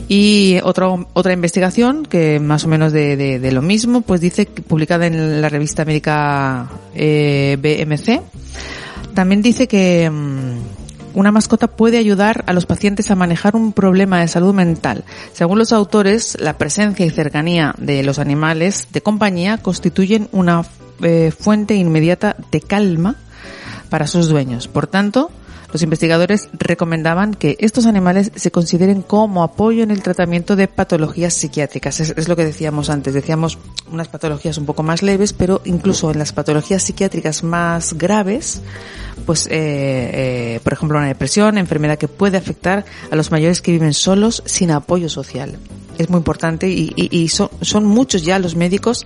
Y 0.07 0.57
otra, 0.63 0.87
otra 1.13 1.33
investigación 1.33 2.05
que 2.05 2.39
más 2.39 2.65
o 2.65 2.67
menos 2.67 2.91
de, 2.91 3.49
lo 3.51 3.61
mismo, 3.61 4.01
pues 4.01 4.19
dice, 4.19 4.45
publicada 4.45 5.07
en 5.07 5.41
la 5.41 5.49
revista 5.49 5.85
médica 5.85 6.69
eh, 6.93 7.57
BMC, 7.61 8.21
también 9.13 9.41
dice 9.41 9.67
que 9.67 10.09
mm, 10.09 10.57
una 11.13 11.31
mascota 11.31 11.67
puede 11.67 11.97
ayudar 11.97 12.43
a 12.47 12.53
los 12.53 12.65
pacientes 12.65 13.11
a 13.11 13.15
manejar 13.15 13.55
un 13.55 13.73
problema 13.73 14.19
de 14.19 14.27
salud 14.27 14.53
mental. 14.53 15.03
Según 15.33 15.59
los 15.59 15.71
autores, 15.71 16.37
la 16.39 16.57
presencia 16.57 17.05
y 17.05 17.09
cercanía 17.09 17.75
de 17.77 18.03
los 18.03 18.19
animales 18.19 18.87
de 18.91 19.01
compañía 19.01 19.57
constituyen 19.57 20.29
una 20.31 20.63
eh, 21.03 21.31
fuente 21.37 21.75
inmediata 21.75 22.35
de 22.51 22.61
calma 22.61 23.15
para 23.89 24.07
sus 24.07 24.27
dueños. 24.29 24.67
Por 24.67 24.87
tanto, 24.87 25.31
los 25.71 25.81
investigadores 25.81 26.49
recomendaban 26.53 27.33
que 27.33 27.57
estos 27.59 27.85
animales 27.85 28.31
se 28.35 28.51
consideren 28.51 29.01
como 29.01 29.43
apoyo 29.43 29.83
en 29.83 29.91
el 29.91 30.01
tratamiento 30.01 30.55
de 30.55 30.67
patologías 30.67 31.33
psiquiátricas. 31.33 31.99
Es, 31.99 32.27
lo 32.27 32.35
que 32.35 32.45
decíamos 32.45 32.89
antes. 32.89 33.13
Decíamos 33.13 33.57
unas 33.91 34.07
patologías 34.07 34.57
un 34.57 34.65
poco 34.65 34.83
más 34.83 35.01
leves, 35.01 35.33
pero 35.33 35.61
incluso 35.65 36.11
en 36.11 36.19
las 36.19 36.33
patologías 36.33 36.83
psiquiátricas 36.83 37.43
más 37.43 37.93
graves, 37.93 38.61
pues, 39.25 39.47
eh, 39.47 39.51
eh, 39.51 40.59
por 40.63 40.73
ejemplo, 40.73 40.97
una 40.97 41.07
depresión, 41.07 41.57
enfermedad 41.57 41.97
que 41.97 42.07
puede 42.07 42.37
afectar 42.37 42.85
a 43.09 43.15
los 43.15 43.31
mayores 43.31 43.61
que 43.61 43.71
viven 43.71 43.93
solos 43.93 44.43
sin 44.45 44.71
apoyo 44.71 45.09
social. 45.09 45.57
Es 45.97 46.09
muy 46.09 46.17
importante 46.17 46.67
y, 46.69 46.91
y, 46.95 47.17
y 47.17 47.29
son, 47.29 47.49
son 47.61 47.85
muchos 47.85 48.23
ya 48.23 48.39
los 48.39 48.55
médicos 48.55 49.05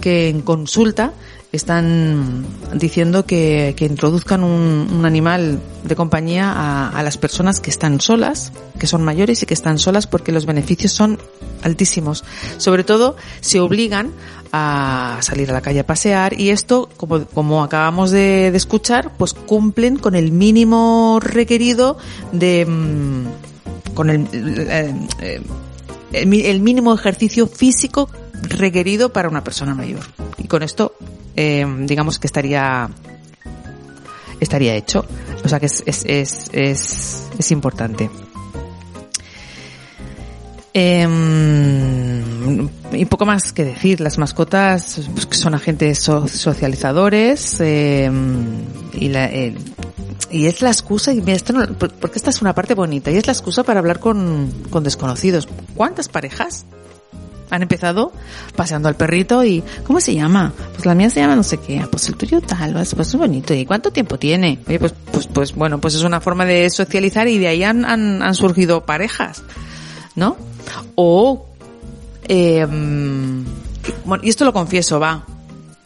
que 0.00 0.28
en 0.28 0.42
consulta 0.42 1.12
están 1.52 2.46
diciendo 2.74 3.26
que, 3.26 3.74
que 3.76 3.84
introduzcan 3.84 4.42
un, 4.42 4.88
un, 4.90 5.04
animal 5.04 5.60
de 5.84 5.94
compañía 5.94 6.50
a, 6.50 6.88
a, 6.88 7.02
las 7.02 7.18
personas 7.18 7.60
que 7.60 7.68
están 7.68 8.00
solas, 8.00 8.52
que 8.78 8.86
son 8.86 9.04
mayores 9.04 9.42
y 9.42 9.46
que 9.46 9.52
están 9.52 9.78
solas 9.78 10.06
porque 10.06 10.32
los 10.32 10.46
beneficios 10.46 10.92
son 10.92 11.18
altísimos. 11.62 12.24
Sobre 12.56 12.84
todo 12.84 13.16
se 13.42 13.60
obligan 13.60 14.12
a 14.52 15.18
salir 15.20 15.50
a 15.50 15.52
la 15.52 15.60
calle 15.60 15.80
a 15.80 15.86
pasear 15.86 16.38
y 16.38 16.50
esto, 16.50 16.88
como, 16.96 17.26
como 17.26 17.62
acabamos 17.62 18.10
de, 18.10 18.48
escuchar, 18.48 19.12
pues 19.18 19.34
cumplen 19.34 19.96
con 19.96 20.14
el 20.14 20.32
mínimo 20.32 21.20
requerido 21.22 21.98
de, 22.32 22.64
mm, 22.64 23.94
con 23.94 24.08
el, 24.08 24.26
eh, 24.32 24.94
eh, 25.20 25.42
el, 26.12 26.34
el 26.34 26.60
mínimo 26.60 26.94
ejercicio 26.94 27.46
físico 27.46 28.08
requerido 28.42 29.12
para 29.12 29.28
una 29.28 29.44
persona 29.44 29.74
mayor. 29.74 30.00
Y 30.38 30.48
con 30.48 30.62
esto 30.62 30.94
eh, 31.36 31.66
digamos 31.80 32.18
que 32.18 32.26
estaría 32.26 32.88
estaría 34.40 34.74
hecho. 34.74 35.04
O 35.44 35.48
sea 35.48 35.60
que 35.60 35.66
es, 35.66 35.82
es, 35.86 36.04
es, 36.52 37.30
es, 37.38 37.50
importante. 37.50 38.10
Eh, 40.74 41.06
y 42.92 43.04
poco 43.06 43.26
más 43.26 43.52
que 43.52 43.64
decir. 43.64 44.00
Las 44.00 44.18
mascotas 44.18 45.08
pues, 45.14 45.28
son 45.38 45.54
agentes 45.54 45.98
so 45.98 46.26
socializadores 46.28 47.60
eh, 47.60 48.10
y, 48.94 49.08
la, 49.08 49.30
y 49.32 50.46
es 50.46 50.62
la 50.62 50.70
excusa, 50.70 51.12
y 51.12 51.22
esto 51.30 51.54
porque 51.76 52.18
esta 52.18 52.30
es 52.30 52.40
una 52.40 52.54
parte 52.54 52.74
bonita, 52.74 53.10
y 53.10 53.16
es 53.16 53.26
la 53.26 53.32
excusa 53.32 53.62
para 53.62 53.80
hablar 53.80 54.00
con, 54.00 54.50
con 54.70 54.82
desconocidos. 54.82 55.48
¿Cuántas 55.74 56.08
parejas 56.08 56.66
han 57.52 57.60
empezado 57.60 58.12
paseando 58.56 58.88
al 58.88 58.96
perrito 58.96 59.44
y 59.44 59.62
¿cómo 59.84 60.00
se 60.00 60.14
llama? 60.14 60.54
Pues 60.72 60.86
la 60.86 60.94
mía 60.94 61.10
se 61.10 61.20
llama 61.20 61.36
no 61.36 61.42
sé 61.42 61.58
qué, 61.58 61.86
pues 61.90 62.08
el 62.08 62.16
tuyo 62.16 62.40
tal, 62.40 62.72
pues, 62.72 62.94
pues 62.94 63.08
es 63.08 63.14
bonito. 63.14 63.52
¿Y 63.52 63.66
cuánto 63.66 63.90
tiempo 63.90 64.18
tiene? 64.18 64.58
Oye, 64.66 64.78
pues, 64.78 64.94
pues, 65.12 65.26
pues 65.26 65.54
bueno, 65.54 65.78
pues 65.78 65.94
es 65.94 66.02
una 66.02 66.22
forma 66.22 66.46
de 66.46 66.70
socializar 66.70 67.28
y 67.28 67.38
de 67.38 67.48
ahí 67.48 67.62
han, 67.62 67.84
han, 67.84 68.34
surgido 68.34 68.86
parejas, 68.86 69.42
¿no? 70.16 70.38
O, 70.94 71.44
eh, 72.26 72.66
bueno, 74.06 74.24
y 74.24 74.30
esto 74.30 74.46
lo 74.46 74.54
confieso, 74.54 74.98
va. 74.98 75.26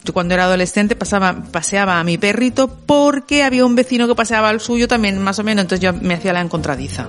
Yo 0.05 0.13
cuando 0.13 0.35
era 0.35 0.45
adolescente 0.45 0.95
pasaba, 0.95 1.35
paseaba 1.51 1.99
a 1.99 2.05
mi 2.05 2.17
perrito 2.17 2.69
porque 2.69 3.43
había 3.43 3.67
un 3.67 3.75
vecino 3.75 4.07
que 4.07 4.15
paseaba 4.15 4.51
al 4.51 4.61
suyo 4.61 4.87
también, 4.87 5.21
más 5.21 5.41
o 5.41 5.43
menos, 5.43 5.63
entonces 5.63 5.83
yo 5.83 5.93
me 5.93 6.15
hacía 6.15 6.33
la 6.33 6.43
encontradiza. 6.43 7.09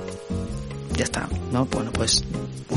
Ya 0.97 1.03
está, 1.03 1.29
¿no? 1.53 1.65
Bueno, 1.65 1.91
pues 1.93 2.23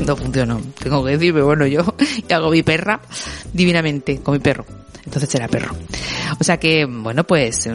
no 0.05 0.15
funcionó. 0.15 0.61
Tengo 0.81 1.03
que 1.03 1.11
decir, 1.11 1.33
pero 1.33 1.47
bueno, 1.47 1.65
yo 1.65 1.81
hago 2.29 2.51
mi 2.51 2.61
perra 2.61 3.01
divinamente 3.51 4.19
con 4.21 4.35
mi 4.35 4.39
perro. 4.39 4.65
Entonces 5.05 5.33
era 5.33 5.47
perro. 5.47 5.75
O 6.39 6.43
sea 6.43 6.57
que, 6.57 6.85
bueno, 6.85 7.23
pues, 7.23 7.67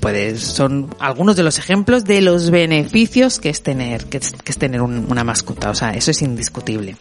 pues 0.00 0.40
son 0.40 0.92
algunos 0.98 1.36
de 1.36 1.44
los 1.44 1.58
ejemplos 1.58 2.04
de 2.04 2.20
los 2.20 2.50
beneficios 2.50 3.38
que 3.38 3.50
es 3.50 3.62
tener, 3.62 4.06
que 4.06 4.18
es, 4.18 4.58
tener 4.58 4.82
un, 4.82 5.06
una 5.08 5.22
mascota. 5.22 5.70
O 5.70 5.74
sea, 5.74 5.92
eso 5.92 6.10
es 6.10 6.20
indiscutible. 6.22 6.96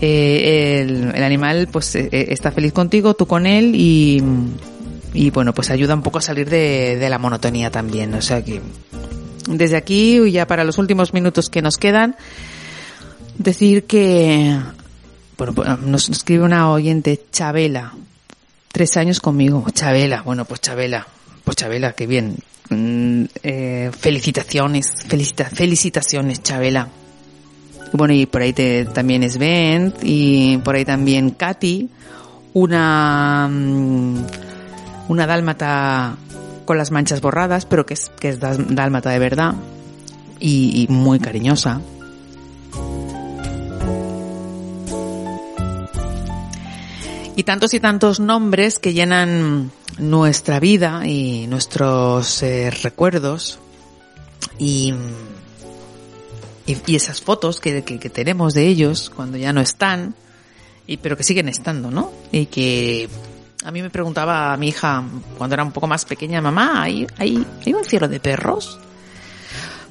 Eh, 0.00 0.82
el, 0.82 1.12
el, 1.14 1.22
animal, 1.24 1.68
pues, 1.70 1.96
eh, 1.96 2.08
está 2.12 2.52
feliz 2.52 2.72
contigo, 2.72 3.14
tú 3.14 3.26
con 3.26 3.46
él 3.46 3.74
y, 3.74 4.22
y 5.14 5.30
bueno, 5.30 5.52
pues 5.52 5.70
ayuda 5.70 5.94
un 5.94 6.02
poco 6.02 6.18
a 6.18 6.22
salir 6.22 6.48
de, 6.48 6.96
de 6.96 7.10
la 7.10 7.18
monotonía 7.18 7.70
también. 7.70 8.14
O 8.14 8.22
sea 8.22 8.44
que, 8.44 8.60
desde 9.46 9.76
aquí, 9.76 10.30
ya 10.30 10.46
para 10.46 10.64
los 10.64 10.78
últimos 10.78 11.12
minutos 11.12 11.50
que 11.50 11.62
nos 11.62 11.76
quedan, 11.76 12.16
decir 13.38 13.84
que, 13.84 14.58
bueno, 15.36 15.76
nos 15.78 16.08
escribe 16.08 16.44
una 16.44 16.70
oyente, 16.70 17.20
Chabela, 17.30 17.92
tres 18.70 18.96
años 18.96 19.20
conmigo, 19.20 19.64
Chabela, 19.72 20.22
bueno, 20.22 20.44
pues 20.44 20.60
Chabela, 20.60 21.06
pues 21.44 21.56
Chabela, 21.56 21.92
qué 21.92 22.06
bien. 22.06 22.36
Mm, 22.70 23.24
eh, 23.42 23.90
felicitaciones, 23.98 25.04
felicita, 25.06 25.44
felicitaciones, 25.44 26.42
Chabela. 26.42 26.88
Bueno, 27.92 28.14
y 28.14 28.24
por 28.24 28.40
ahí 28.40 28.54
también 28.94 29.22
es 29.22 29.36
Ben, 29.36 29.92
y 30.02 30.56
por 30.58 30.76
ahí 30.76 30.84
también 30.84 31.32
Katy, 31.32 31.90
una, 32.54 33.50
una 35.08 35.26
dálmata 35.26 36.16
con 36.64 36.78
las 36.78 36.90
manchas 36.90 37.20
borradas, 37.20 37.66
pero 37.66 37.86
que 37.86 37.94
es, 37.94 38.10
que 38.20 38.28
es 38.30 38.40
dálmata 38.40 39.10
de 39.10 39.18
verdad, 39.18 39.54
y, 40.40 40.86
muy 40.88 41.18
cariñosa. 41.18 41.80
y 47.34 47.44
tantos 47.44 47.72
y 47.72 47.80
tantos 47.80 48.20
nombres 48.20 48.78
que 48.78 48.92
llenan 48.92 49.72
nuestra 49.96 50.60
vida 50.60 51.06
y 51.06 51.46
nuestros 51.46 52.42
eh, 52.42 52.70
recuerdos 52.82 53.58
y, 54.58 54.92
y, 56.66 56.76
y, 56.86 56.94
esas 56.94 57.22
fotos 57.22 57.58
que, 57.58 57.82
que, 57.84 57.98
que, 57.98 58.10
tenemos 58.10 58.52
de 58.52 58.66
ellos 58.68 59.10
cuando 59.10 59.38
ya 59.38 59.54
no 59.54 59.62
están 59.62 60.14
y 60.86 60.98
pero 60.98 61.16
que 61.16 61.24
siguen 61.24 61.48
estando, 61.48 61.90
¿no? 61.90 62.12
Y 62.32 62.46
que 62.46 63.08
a 63.64 63.70
mí 63.70 63.82
me 63.82 63.90
preguntaba 63.90 64.52
a 64.52 64.56
mi 64.56 64.68
hija 64.68 65.04
cuando 65.38 65.54
era 65.54 65.62
un 65.62 65.72
poco 65.72 65.86
más 65.86 66.04
pequeña, 66.04 66.40
mamá, 66.40 66.82
¿hay, 66.82 67.06
hay, 67.18 67.44
hay 67.64 67.74
un 67.74 67.84
cielo 67.84 68.08
de 68.08 68.20
perros? 68.20 68.78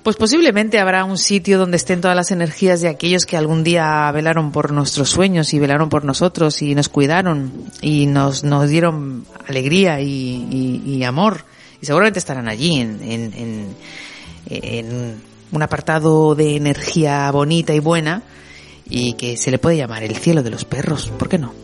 Pues 0.04 0.16
posiblemente 0.16 0.80
habrá 0.80 1.06
un 1.06 1.18
sitio 1.18 1.60
donde 1.60 1.78
estén 1.78 2.02
todas 2.02 2.18
las 2.18 2.32
energías 2.32 2.82
de 2.82 2.88
aquellos 2.88 3.28
que 3.28 3.38
algún 3.38 3.64
día 3.64 4.12
velaron 4.12 4.52
por 4.52 4.72
nuestros 4.72 5.10
sueños 5.10 5.54
y 5.54 5.60
velaron 5.60 5.90
por 5.90 6.04
nosotros 6.06 6.62
y 6.64 6.74
nos 6.74 6.90
cuidaron 6.90 7.52
y 7.82 8.08
nos, 8.08 8.44
nos 8.44 8.68
dieron 8.68 9.26
alegría 9.48 10.02
y, 10.02 10.82
y, 10.86 11.04
amor. 11.04 11.46
Y 11.80 11.86
seguramente 11.86 12.18
estarán 12.18 12.48
allí 12.48 12.82
en, 12.82 13.00
en, 13.04 13.34
en, 13.36 13.76
en 14.50 15.22
un 15.52 15.62
apartado 15.62 16.34
de 16.34 16.56
energía 16.56 17.30
bonita 17.30 17.72
y 17.76 17.80
buena 17.80 18.24
y 18.90 19.14
que 19.14 19.38
se 19.38 19.52
le 19.52 19.60
puede 19.60 19.78
llamar 19.78 20.02
el 20.02 20.16
cielo 20.16 20.42
de 20.42 20.50
los 20.50 20.66
perros. 20.66 21.12
¿Por 21.16 21.30
qué 21.30 21.38
no? 21.38 21.61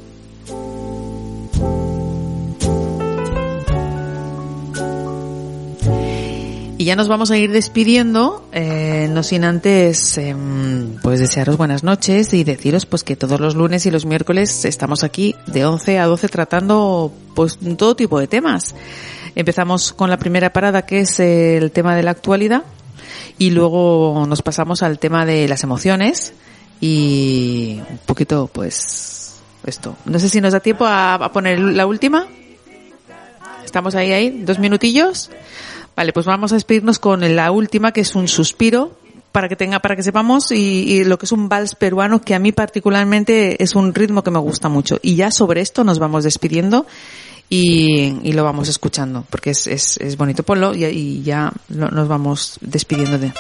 Ya 6.88 6.96
nos 6.96 7.10
vamos 7.10 7.32
a 7.32 7.38
ir 7.38 7.52
despidiendo, 7.52 8.48
eh, 8.54 9.10
no 9.12 9.22
sin 9.22 9.44
antes, 9.44 10.18
eh, 10.18 10.34
pues 11.04 11.20
desearos 11.20 11.58
buenas 11.58 11.84
noches 11.84 12.34
y 12.34 12.46
deciros 12.46 12.86
pues 12.86 13.04
que 13.04 13.18
todos 13.18 13.42
los 13.42 13.56
lunes 13.56 13.86
y 13.86 13.92
los 13.92 14.06
miércoles 14.06 14.64
estamos 14.64 15.04
aquí 15.04 15.36
de 15.48 15.66
11 15.66 16.00
a 16.00 16.06
12 16.06 16.30
tratando 16.30 17.12
pues 17.36 17.60
todo 17.76 17.98
tipo 17.98 18.22
de 18.22 18.28
temas. 18.28 18.74
Empezamos 19.36 19.92
con 19.92 20.10
la 20.10 20.16
primera 20.16 20.54
parada 20.54 20.84
que 20.84 21.02
es 21.02 21.20
el 21.20 21.72
tema 21.72 21.94
de 21.94 22.04
la 22.04 22.12
actualidad 22.12 22.64
y 23.38 23.50
luego 23.50 24.26
nos 24.26 24.42
pasamos 24.42 24.82
al 24.82 24.98
tema 24.98 25.26
de 25.26 25.46
las 25.50 25.64
emociones 25.64 26.32
y 26.80 27.82
un 27.90 28.00
poquito 28.06 28.50
pues 28.50 29.42
esto. 29.66 29.98
No 30.06 30.20
sé 30.20 30.30
si 30.30 30.40
nos 30.40 30.54
da 30.54 30.62
tiempo 30.62 30.86
a, 30.86 31.16
a 31.16 31.32
poner 31.34 31.60
la 31.60 31.86
última. 31.86 32.28
Estamos 33.66 33.94
ahí, 33.96 34.14
ahí, 34.14 34.44
dos 34.46 34.58
minutillos. 34.58 35.30
Vale, 35.98 36.14
pues 36.14 36.26
vamos 36.26 36.52
a 36.52 36.56
despedirnos 36.56 37.00
con 37.00 37.36
la 37.36 37.52
última, 37.52 37.92
que 37.92 38.02
es 38.02 38.16
un 38.16 38.28
suspiro, 38.30 38.96
para 39.32 39.50
que 39.50 39.56
tenga, 39.56 39.80
para 39.80 39.96
que 39.96 40.04
sepamos, 40.04 40.52
y, 40.52 41.04
lo 41.04 41.18
que 41.20 41.26
es 41.26 41.32
un 41.32 41.50
vals 41.50 41.76
peruano, 41.76 42.22
que 42.22 42.34
a 42.36 42.40
mí 42.40 42.52
particularmente 42.52 43.62
es 43.62 43.76
un 43.76 43.94
ritmo 43.94 44.24
que 44.24 44.32
me 44.32 44.40
gusta 44.40 44.70
mucho. 44.70 45.00
Y 45.02 45.16
ya 45.16 45.32
sobre 45.32 45.62
esto 45.62 45.84
nos 45.84 46.00
vamos 46.00 46.24
despidiendo 46.24 46.86
y, 47.50 48.16
y 48.24 48.34
lo 48.34 48.44
vamos 48.44 48.68
escuchando 48.70 49.26
porque 49.30 49.50
es, 49.52 49.68
es, 49.68 49.98
es 49.98 50.18
bonito. 50.18 50.44
Ponlo 50.44 50.74
y, 50.76 50.86
y 50.86 51.24
ya 51.24 51.52
lo- 51.70 51.90
nos 51.90 52.08
vamos 52.08 52.58
despidiendo 52.62 53.18
de. 53.18 53.32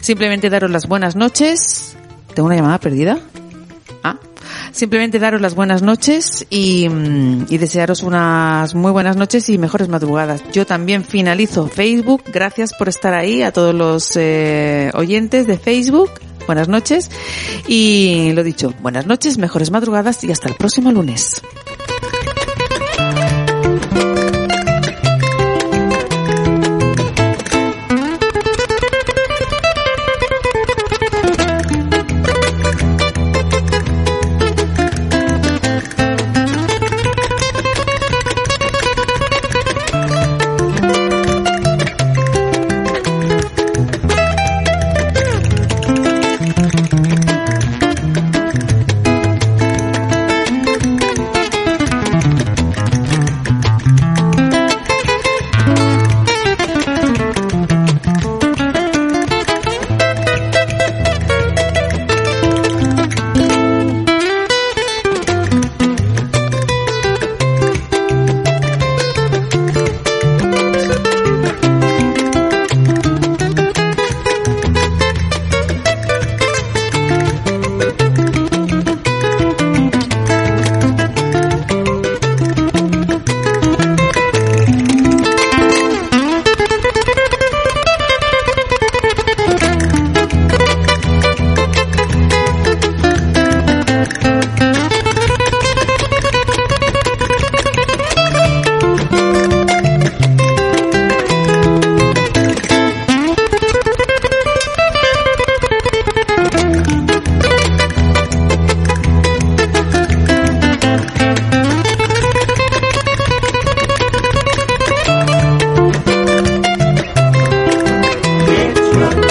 Simplemente 0.00 0.50
daros 0.50 0.70
las 0.70 0.86
buenas 0.86 1.16
noches. 1.16 1.96
¿Tengo 2.34 2.46
una 2.46 2.56
llamada 2.56 2.78
perdida? 2.78 3.18
Ah, 4.02 4.18
simplemente 4.72 5.18
daros 5.18 5.40
las 5.40 5.54
buenas 5.54 5.82
noches 5.82 6.46
y, 6.50 6.88
mm, 6.88 7.46
y 7.48 7.58
desearos 7.58 8.02
unas 8.02 8.74
muy 8.74 8.90
buenas 8.90 9.16
noches 9.16 9.48
y 9.48 9.58
mejores 9.58 9.88
madrugadas. 9.88 10.42
Yo 10.52 10.66
también 10.66 11.04
finalizo 11.04 11.68
Facebook. 11.68 12.22
Gracias 12.32 12.72
por 12.74 12.88
estar 12.88 13.14
ahí 13.14 13.42
a 13.42 13.52
todos 13.52 13.74
los 13.74 14.16
eh, 14.16 14.90
oyentes 14.94 15.46
de 15.46 15.58
Facebook. 15.58 16.10
Buenas 16.46 16.68
noches 16.68 17.08
y 17.68 18.32
lo 18.34 18.42
dicho, 18.42 18.74
buenas 18.82 19.06
noches, 19.06 19.38
mejores 19.38 19.70
madrugadas 19.70 20.24
y 20.24 20.32
hasta 20.32 20.48
el 20.48 20.54
próximo 20.56 20.90
lunes. 20.90 21.40